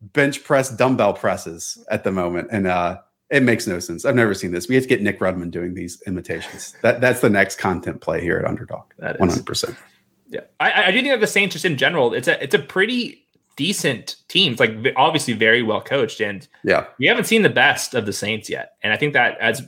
bench 0.00 0.44
press 0.44 0.70
dumbbell 0.70 1.14
presses 1.14 1.84
at 1.90 2.04
the 2.04 2.12
moment. 2.12 2.48
And 2.52 2.66
uh 2.66 2.98
it 3.30 3.42
makes 3.42 3.66
no 3.66 3.80
sense. 3.80 4.04
I've 4.04 4.14
never 4.14 4.34
seen 4.34 4.52
this. 4.52 4.68
We 4.68 4.74
have 4.76 4.84
to 4.84 4.88
get 4.88 5.02
Nick 5.02 5.18
Rudman 5.18 5.50
doing 5.50 5.74
these 5.74 6.00
imitations. 6.06 6.74
That 6.82 7.00
that's 7.00 7.20
the 7.20 7.30
next 7.30 7.58
content 7.58 8.00
play 8.00 8.20
here 8.20 8.38
at 8.38 8.44
Underdog. 8.44 8.84
That 8.98 9.16
is 9.20 9.42
100%. 9.42 9.76
Yeah, 10.28 10.40
I, 10.60 10.84
I 10.84 10.90
do 10.90 10.98
think 10.98 11.12
that 11.12 11.20
the 11.20 11.26
Saints 11.26 11.52
just 11.52 11.64
in 11.64 11.76
general, 11.76 12.14
it's 12.14 12.28
a 12.28 12.42
it's 12.42 12.54
a 12.54 12.58
pretty 12.58 13.26
decent 13.56 14.16
team. 14.28 14.52
It's 14.52 14.60
like 14.60 14.76
obviously 14.96 15.34
very 15.34 15.62
well 15.62 15.80
coached, 15.80 16.20
and 16.20 16.46
yeah, 16.62 16.86
we 16.98 17.06
haven't 17.06 17.24
seen 17.24 17.42
the 17.42 17.50
best 17.50 17.94
of 17.94 18.06
the 18.06 18.12
Saints 18.12 18.48
yet. 18.48 18.76
And 18.82 18.92
I 18.92 18.96
think 18.96 19.12
that 19.12 19.38
as 19.38 19.62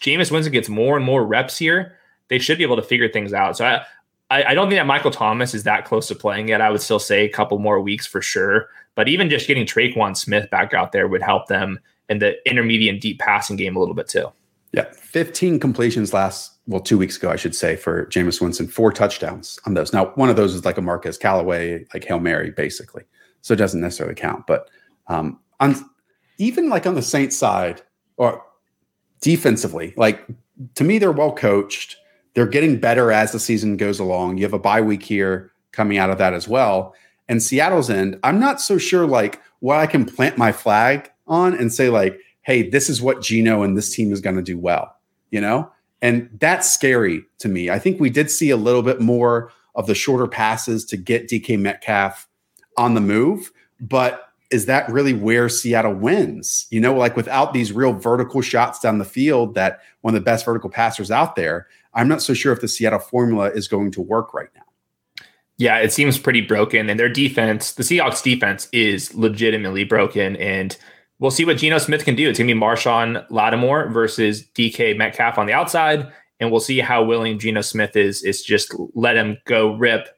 Jameis 0.00 0.30
Winston 0.30 0.52
gets 0.52 0.68
more 0.68 0.96
and 0.96 1.04
more 1.04 1.24
reps 1.24 1.58
here, 1.58 1.98
they 2.28 2.38
should 2.38 2.58
be 2.58 2.64
able 2.64 2.76
to 2.76 2.82
figure 2.82 3.08
things 3.08 3.32
out. 3.32 3.56
So 3.56 3.66
I, 3.66 3.84
I, 4.30 4.44
I 4.44 4.54
don't 4.54 4.68
think 4.68 4.78
that 4.78 4.86
Michael 4.86 5.10
Thomas 5.10 5.54
is 5.54 5.64
that 5.64 5.84
close 5.84 6.08
to 6.08 6.14
playing 6.14 6.48
yet. 6.48 6.60
I 6.60 6.70
would 6.70 6.80
still 6.80 6.98
say 6.98 7.24
a 7.24 7.28
couple 7.28 7.58
more 7.58 7.80
weeks 7.80 8.06
for 8.06 8.22
sure. 8.22 8.68
But 8.94 9.08
even 9.08 9.30
just 9.30 9.46
getting 9.46 9.66
Tre'Quan 9.66 10.16
Smith 10.16 10.50
back 10.50 10.74
out 10.74 10.92
there 10.92 11.06
would 11.08 11.22
help 11.22 11.46
them 11.46 11.78
in 12.08 12.18
the 12.18 12.36
intermediate 12.48 12.94
and 12.94 13.00
deep 13.00 13.18
passing 13.18 13.56
game 13.56 13.76
a 13.76 13.78
little 13.78 13.94
bit 13.94 14.08
too. 14.08 14.32
Yeah, 14.72 14.86
15 14.92 15.58
completions 15.58 16.12
last, 16.12 16.52
well, 16.70 16.80
two 16.80 16.96
weeks 16.96 17.16
ago, 17.16 17.30
I 17.30 17.36
should 17.36 17.56
say, 17.56 17.74
for 17.74 18.06
Jameis 18.06 18.40
Winston, 18.40 18.68
four 18.68 18.92
touchdowns 18.92 19.58
on 19.66 19.74
those. 19.74 19.92
Now, 19.92 20.06
one 20.14 20.30
of 20.30 20.36
those 20.36 20.54
is 20.54 20.64
like 20.64 20.78
a 20.78 20.82
Marquez 20.82 21.18
Callaway, 21.18 21.84
like 21.92 22.04
Hail 22.04 22.20
Mary, 22.20 22.52
basically. 22.52 23.02
So 23.42 23.54
it 23.54 23.56
doesn't 23.56 23.80
necessarily 23.80 24.14
count. 24.14 24.46
But 24.46 24.70
um, 25.08 25.40
on 25.58 25.74
even 26.38 26.68
like 26.68 26.86
on 26.86 26.94
the 26.94 27.02
Saints 27.02 27.36
side 27.36 27.82
or 28.18 28.40
defensively, 29.20 29.94
like 29.96 30.24
to 30.76 30.84
me, 30.84 30.98
they're 30.98 31.10
well 31.10 31.32
coached. 31.32 31.96
They're 32.34 32.46
getting 32.46 32.78
better 32.78 33.10
as 33.10 33.32
the 33.32 33.40
season 33.40 33.76
goes 33.76 33.98
along. 33.98 34.38
You 34.38 34.44
have 34.44 34.52
a 34.52 34.58
bye 34.58 34.80
week 34.80 35.02
here 35.02 35.50
coming 35.72 35.98
out 35.98 36.10
of 36.10 36.18
that 36.18 36.34
as 36.34 36.46
well. 36.46 36.94
And 37.28 37.42
Seattle's 37.42 37.90
end, 37.90 38.18
I'm 38.22 38.38
not 38.38 38.60
so 38.60 38.78
sure 38.78 39.06
like 39.06 39.40
what 39.58 39.78
I 39.78 39.86
can 39.86 40.04
plant 40.04 40.38
my 40.38 40.52
flag 40.52 41.10
on 41.26 41.52
and 41.54 41.72
say, 41.72 41.88
like, 41.88 42.20
hey, 42.42 42.68
this 42.68 42.88
is 42.88 43.02
what 43.02 43.22
Geno 43.22 43.62
and 43.62 43.76
this 43.76 43.92
team 43.92 44.12
is 44.12 44.20
going 44.20 44.36
to 44.36 44.42
do 44.42 44.56
well, 44.56 44.94
you 45.30 45.40
know? 45.40 45.70
And 46.02 46.30
that's 46.40 46.72
scary 46.72 47.24
to 47.38 47.48
me. 47.48 47.70
I 47.70 47.78
think 47.78 48.00
we 48.00 48.10
did 48.10 48.30
see 48.30 48.50
a 48.50 48.56
little 48.56 48.82
bit 48.82 49.00
more 49.00 49.52
of 49.74 49.86
the 49.86 49.94
shorter 49.94 50.26
passes 50.26 50.84
to 50.86 50.96
get 50.96 51.28
DK 51.28 51.58
Metcalf 51.58 52.26
on 52.76 52.94
the 52.94 53.00
move, 53.00 53.52
but 53.80 54.28
is 54.50 54.66
that 54.66 54.88
really 54.90 55.14
where 55.14 55.48
Seattle 55.48 55.94
wins? 55.94 56.66
You 56.70 56.80
know, 56.80 56.94
like 56.94 57.16
without 57.16 57.52
these 57.52 57.72
real 57.72 57.92
vertical 57.92 58.40
shots 58.40 58.80
down 58.80 58.98
the 58.98 59.04
field, 59.04 59.54
that 59.54 59.80
one 60.00 60.14
of 60.14 60.20
the 60.20 60.24
best 60.24 60.44
vertical 60.44 60.70
passers 60.70 61.10
out 61.10 61.36
there, 61.36 61.68
I'm 61.94 62.08
not 62.08 62.22
so 62.22 62.34
sure 62.34 62.52
if 62.52 62.60
the 62.60 62.68
Seattle 62.68 62.98
formula 62.98 63.50
is 63.50 63.68
going 63.68 63.92
to 63.92 64.00
work 64.00 64.34
right 64.34 64.48
now. 64.56 64.62
Yeah, 65.56 65.78
it 65.78 65.92
seems 65.92 66.18
pretty 66.18 66.40
broken. 66.40 66.88
And 66.88 66.98
their 66.98 67.08
defense, 67.08 67.72
the 67.72 67.82
Seahawks 67.82 68.22
defense 68.22 68.66
is 68.72 69.14
legitimately 69.14 69.84
broken. 69.84 70.36
And 70.36 70.76
we'll 71.20 71.30
see 71.30 71.44
what 71.44 71.58
Geno 71.58 71.78
Smith 71.78 72.04
can 72.04 72.16
do. 72.16 72.28
It's 72.28 72.38
going 72.38 72.48
to 72.48 72.54
be 72.54 72.60
Marshon 72.60 73.24
Lattimore 73.30 73.88
versus 73.90 74.48
DK 74.54 74.96
Metcalf 74.96 75.38
on 75.38 75.46
the 75.46 75.52
outside, 75.52 76.10
and 76.40 76.50
we'll 76.50 76.60
see 76.60 76.80
how 76.80 77.04
willing 77.04 77.38
Geno 77.38 77.60
Smith 77.60 77.94
is 77.94 78.24
is 78.24 78.42
just 78.42 78.74
let 78.94 79.16
him 79.16 79.38
go 79.44 79.74
rip 79.76 80.08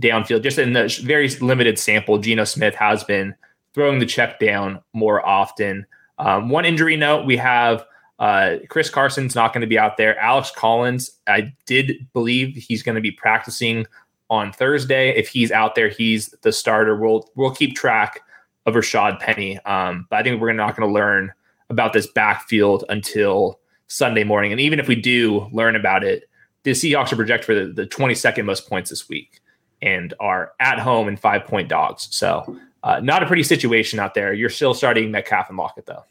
downfield. 0.00 0.42
Just 0.42 0.58
in 0.58 0.72
the 0.72 1.00
very 1.04 1.28
limited 1.28 1.78
sample, 1.78 2.16
Geno 2.16 2.44
Smith 2.44 2.74
has 2.76 3.04
been 3.04 3.34
throwing 3.74 3.98
the 3.98 4.06
check 4.06 4.38
down 4.38 4.80
more 4.94 5.26
often. 5.26 5.84
Um, 6.18 6.48
one 6.48 6.64
injury 6.64 6.96
note: 6.96 7.26
we 7.26 7.36
have 7.36 7.84
uh, 8.18 8.56
Chris 8.68 8.88
Carson's 8.88 9.34
not 9.34 9.52
going 9.52 9.62
to 9.62 9.66
be 9.66 9.78
out 9.78 9.96
there. 9.96 10.18
Alex 10.18 10.52
Collins, 10.54 11.10
I 11.26 11.52
did 11.66 12.06
believe 12.12 12.54
he's 12.56 12.82
going 12.82 12.94
to 12.94 13.00
be 13.00 13.10
practicing 13.10 13.86
on 14.30 14.52
Thursday. 14.52 15.10
If 15.10 15.28
he's 15.28 15.50
out 15.50 15.74
there, 15.74 15.88
he's 15.88 16.28
the 16.42 16.52
starter. 16.52 16.96
We'll 16.96 17.28
we'll 17.34 17.54
keep 17.54 17.74
track 17.74 18.20
of 18.66 18.74
Rashad 18.74 19.20
Penny. 19.20 19.58
Um, 19.60 20.06
but 20.10 20.16
I 20.16 20.22
think 20.22 20.40
we're 20.40 20.52
not 20.52 20.76
going 20.76 20.88
to 20.88 20.92
learn 20.92 21.32
about 21.70 21.92
this 21.92 22.06
backfield 22.06 22.84
until 22.88 23.58
Sunday 23.88 24.24
morning. 24.24 24.52
And 24.52 24.60
even 24.60 24.78
if 24.78 24.88
we 24.88 24.94
do 24.94 25.48
learn 25.52 25.76
about 25.76 26.04
it, 26.04 26.28
the 26.62 26.70
Seahawks 26.70 27.12
are 27.12 27.16
projected 27.16 27.44
for 27.46 27.54
the, 27.54 27.72
the 27.72 27.86
22nd 27.86 28.44
most 28.44 28.68
points 28.68 28.90
this 28.90 29.08
week 29.08 29.40
and 29.80 30.14
are 30.20 30.52
at 30.60 30.78
home 30.78 31.08
in 31.08 31.16
five 31.16 31.44
point 31.44 31.68
dogs. 31.68 32.08
So, 32.10 32.58
uh, 32.84 33.00
not 33.00 33.22
a 33.22 33.26
pretty 33.26 33.42
situation 33.42 33.98
out 33.98 34.14
there. 34.14 34.32
You're 34.32 34.50
still 34.50 34.74
starting 34.74 35.10
Metcalf 35.10 35.48
and 35.48 35.58
Lockett, 35.58 35.86
though. 35.86 36.04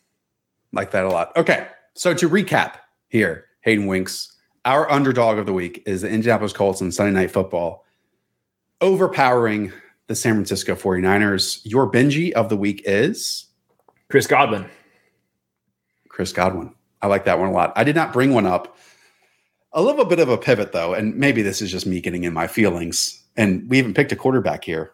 Like 0.72 0.92
that 0.92 1.06
a 1.06 1.10
lot. 1.10 1.36
Okay. 1.36 1.68
So, 1.94 2.14
to 2.14 2.30
recap 2.30 2.76
here, 3.10 3.46
Hayden 3.62 3.88
Winks, 3.88 4.38
our 4.66 4.90
underdog 4.92 5.38
of 5.38 5.46
the 5.46 5.54
week 5.54 5.84
is 5.86 6.02
the 6.02 6.10
Indianapolis 6.10 6.54
Colts 6.54 6.82
on 6.82 6.92
Sunday 6.92 7.18
Night 7.20 7.32
Football, 7.32 7.86
overpowering 8.80 9.72
the 10.08 10.16
San 10.16 10.34
Francisco 10.34 10.76
49ers. 10.76 11.62
Your 11.64 11.90
Benji 11.92 12.32
of 12.32 12.50
the 12.50 12.58
week 12.58 12.82
is 12.86 13.46
Chris 14.10 14.28
Godwin. 14.28 14.66
Chris 16.10 16.34
Godwin. 16.34 16.74
I 17.02 17.08
like 17.08 17.26
that 17.26 17.40
one 17.40 17.50
a 17.50 17.52
lot. 17.52 17.74
I 17.76 17.84
did 17.84 17.96
not 17.96 18.14
bring 18.14 18.34
one 18.34 18.46
up. 18.46 18.78
A 19.74 19.82
little 19.82 20.06
bit 20.06 20.20
of 20.20 20.28
a 20.28 20.38
pivot, 20.38 20.74
though, 20.74 20.94
and 20.94 21.16
maybe 21.16 21.42
this 21.42 21.62
is 21.62 21.72
just 21.72 21.86
me 21.86 22.02
getting 22.02 22.26
in 22.26 22.34
my 22.34 22.46
feelings. 22.46 23.24
And 23.38 23.70
we 23.70 23.78
even 23.80 23.94
picked 23.94 24.12
a 24.12 24.18
quarterback 24.18 24.66
here. 24.66 24.92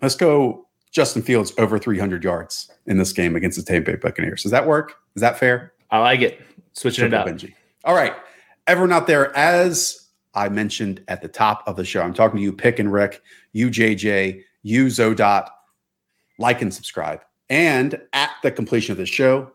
Let's 0.00 0.14
go 0.14 0.68
Justin 0.92 1.22
Fields 1.22 1.52
over 1.58 1.78
300 1.78 2.22
yards 2.22 2.70
in 2.86 2.96
this 2.98 3.12
game 3.12 3.34
against 3.34 3.58
the 3.58 3.64
Tampa 3.64 3.92
Bay 3.92 3.96
Buccaneers. 3.96 4.44
Does 4.44 4.52
that 4.52 4.66
work? 4.66 4.94
Is 5.16 5.20
that 5.20 5.38
fair? 5.38 5.72
I 5.90 5.98
like 5.98 6.20
it. 6.20 6.40
Switching 6.74 7.10
Triple 7.10 7.26
it 7.26 7.32
up. 7.32 7.38
Benji. 7.38 7.54
All 7.84 7.94
right. 7.94 8.14
Everyone 8.66 8.92
out 8.92 9.06
there, 9.06 9.36
as 9.36 10.05
I 10.36 10.48
mentioned 10.48 11.02
at 11.08 11.22
the 11.22 11.28
top 11.28 11.64
of 11.66 11.76
the 11.76 11.84
show. 11.84 12.02
I'm 12.02 12.14
talking 12.14 12.36
to 12.36 12.42
you, 12.42 12.52
Pick 12.52 12.78
and 12.78 12.92
Rick, 12.92 13.22
you, 13.52 13.70
JJ. 13.70 14.42
Like 16.38 16.60
and 16.60 16.72
subscribe. 16.72 17.22
And 17.48 18.00
at 18.12 18.30
the 18.42 18.50
completion 18.50 18.92
of 18.92 18.98
the 18.98 19.06
show, 19.06 19.50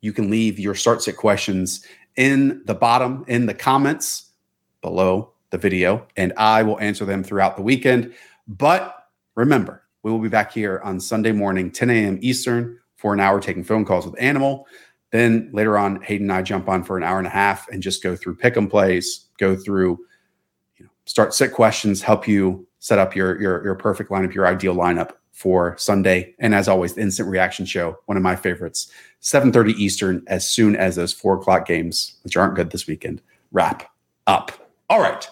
you 0.00 0.12
can 0.12 0.30
leave 0.30 0.58
your 0.58 0.74
start 0.74 1.02
sit 1.02 1.16
questions 1.16 1.86
in 2.16 2.62
the 2.64 2.74
bottom 2.74 3.24
in 3.28 3.46
the 3.46 3.54
comments 3.54 4.32
below 4.82 5.32
the 5.50 5.58
video, 5.58 6.06
and 6.16 6.32
I 6.36 6.62
will 6.62 6.80
answer 6.80 7.04
them 7.04 7.22
throughout 7.22 7.56
the 7.56 7.62
weekend. 7.62 8.14
But 8.48 9.06
remember, 9.36 9.84
we 10.02 10.10
will 10.10 10.18
be 10.18 10.28
back 10.28 10.52
here 10.52 10.80
on 10.82 10.98
Sunday 10.98 11.32
morning, 11.32 11.70
10 11.70 11.90
a.m. 11.90 12.18
Eastern, 12.20 12.78
for 12.96 13.12
an 13.12 13.20
hour 13.20 13.40
taking 13.40 13.64
phone 13.64 13.84
calls 13.84 14.06
with 14.06 14.20
Animal. 14.20 14.66
Then 15.12 15.50
later 15.52 15.78
on, 15.78 16.02
Hayden 16.02 16.30
and 16.30 16.32
I 16.32 16.42
jump 16.42 16.68
on 16.68 16.82
for 16.84 16.96
an 16.96 17.02
hour 17.04 17.18
and 17.18 17.26
a 17.26 17.30
half 17.30 17.68
and 17.68 17.82
just 17.82 18.02
go 18.02 18.16
through 18.16 18.36
pick 18.36 18.56
'em 18.56 18.68
plays, 18.68 19.26
go 19.38 19.56
through, 19.56 19.98
start 21.08 21.32
set 21.32 21.52
questions, 21.52 22.02
help 22.02 22.28
you 22.28 22.66
set 22.78 22.98
up 22.98 23.16
your 23.16 23.40
your 23.40 23.64
your 23.64 23.74
perfect 23.74 24.10
lineup, 24.10 24.34
your 24.34 24.46
ideal 24.46 24.76
lineup 24.76 25.12
for 25.32 25.76
Sunday. 25.78 26.34
And 26.38 26.54
as 26.54 26.68
always, 26.68 26.94
the 26.94 27.00
instant 27.00 27.28
reaction 27.28 27.64
show, 27.64 27.96
one 28.06 28.16
of 28.16 28.22
my 28.22 28.36
favorites, 28.36 28.92
7:30 29.20 29.72
Eastern, 29.74 30.22
as 30.26 30.48
soon 30.48 30.76
as 30.76 30.96
those 30.96 31.12
four 31.12 31.34
o'clock 31.34 31.66
games, 31.66 32.18
which 32.22 32.36
aren't 32.36 32.54
good 32.54 32.70
this 32.70 32.86
weekend, 32.86 33.22
wrap 33.50 33.90
up. 34.26 34.52
All 34.90 35.00
right. 35.00 35.28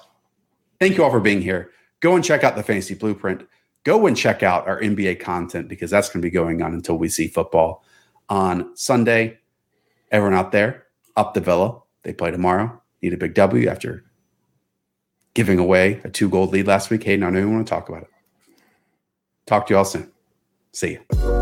Thank 0.81 0.97
you 0.97 1.05
all 1.05 1.11
for 1.11 1.21
being 1.21 1.43
here. 1.43 1.71
Go 2.01 2.15
and 2.15 2.25
check 2.25 2.43
out 2.43 2.57
the 2.57 2.63
fantasy 2.63 2.95
blueprint. 2.95 3.47
Go 3.85 4.07
and 4.07 4.17
check 4.17 4.43
out 4.43 4.67
our 4.67 4.81
NBA 4.81 5.21
content 5.21 5.69
because 5.69 5.91
that's 5.91 6.09
going 6.09 6.21
to 6.21 6.27
be 6.27 6.31
going 6.31 6.61
on 6.61 6.75
until 6.75 6.99
we 6.99 7.09
see 7.09 7.29
football 7.29 7.85
on 8.29 8.77
Sunday. 8.77 9.39
Everyone 10.11 10.37
out 10.37 10.53
there, 10.53 10.87
up 11.17 11.35
the 11.35 11.41
villa. 11.41 11.81
They 12.03 12.13
play 12.13 12.31
tomorrow. 12.31 12.83
Need 13.01 13.15
a 13.15 13.17
big 13.17 13.35
W 13.35 13.69
after 13.69 14.06
giving 15.37 15.59
away 15.59 16.01
a 16.03 16.09
two 16.09 16.31
gold 16.31 16.51
lead 16.51 16.67
last 16.67 16.89
week. 16.89 17.05
Hayden, 17.05 17.23
I 17.23 17.29
know 17.29 17.41
you 17.41 17.51
want 17.51 17.67
to 17.67 17.71
talk 17.71 17.91
about 17.91 18.03
it. 18.05 18.09
Talk 19.47 19.67
to 19.67 19.75
you 19.75 19.79
all 19.79 19.85
soon. 19.85 20.11
See 20.73 20.93
you. 20.93 21.36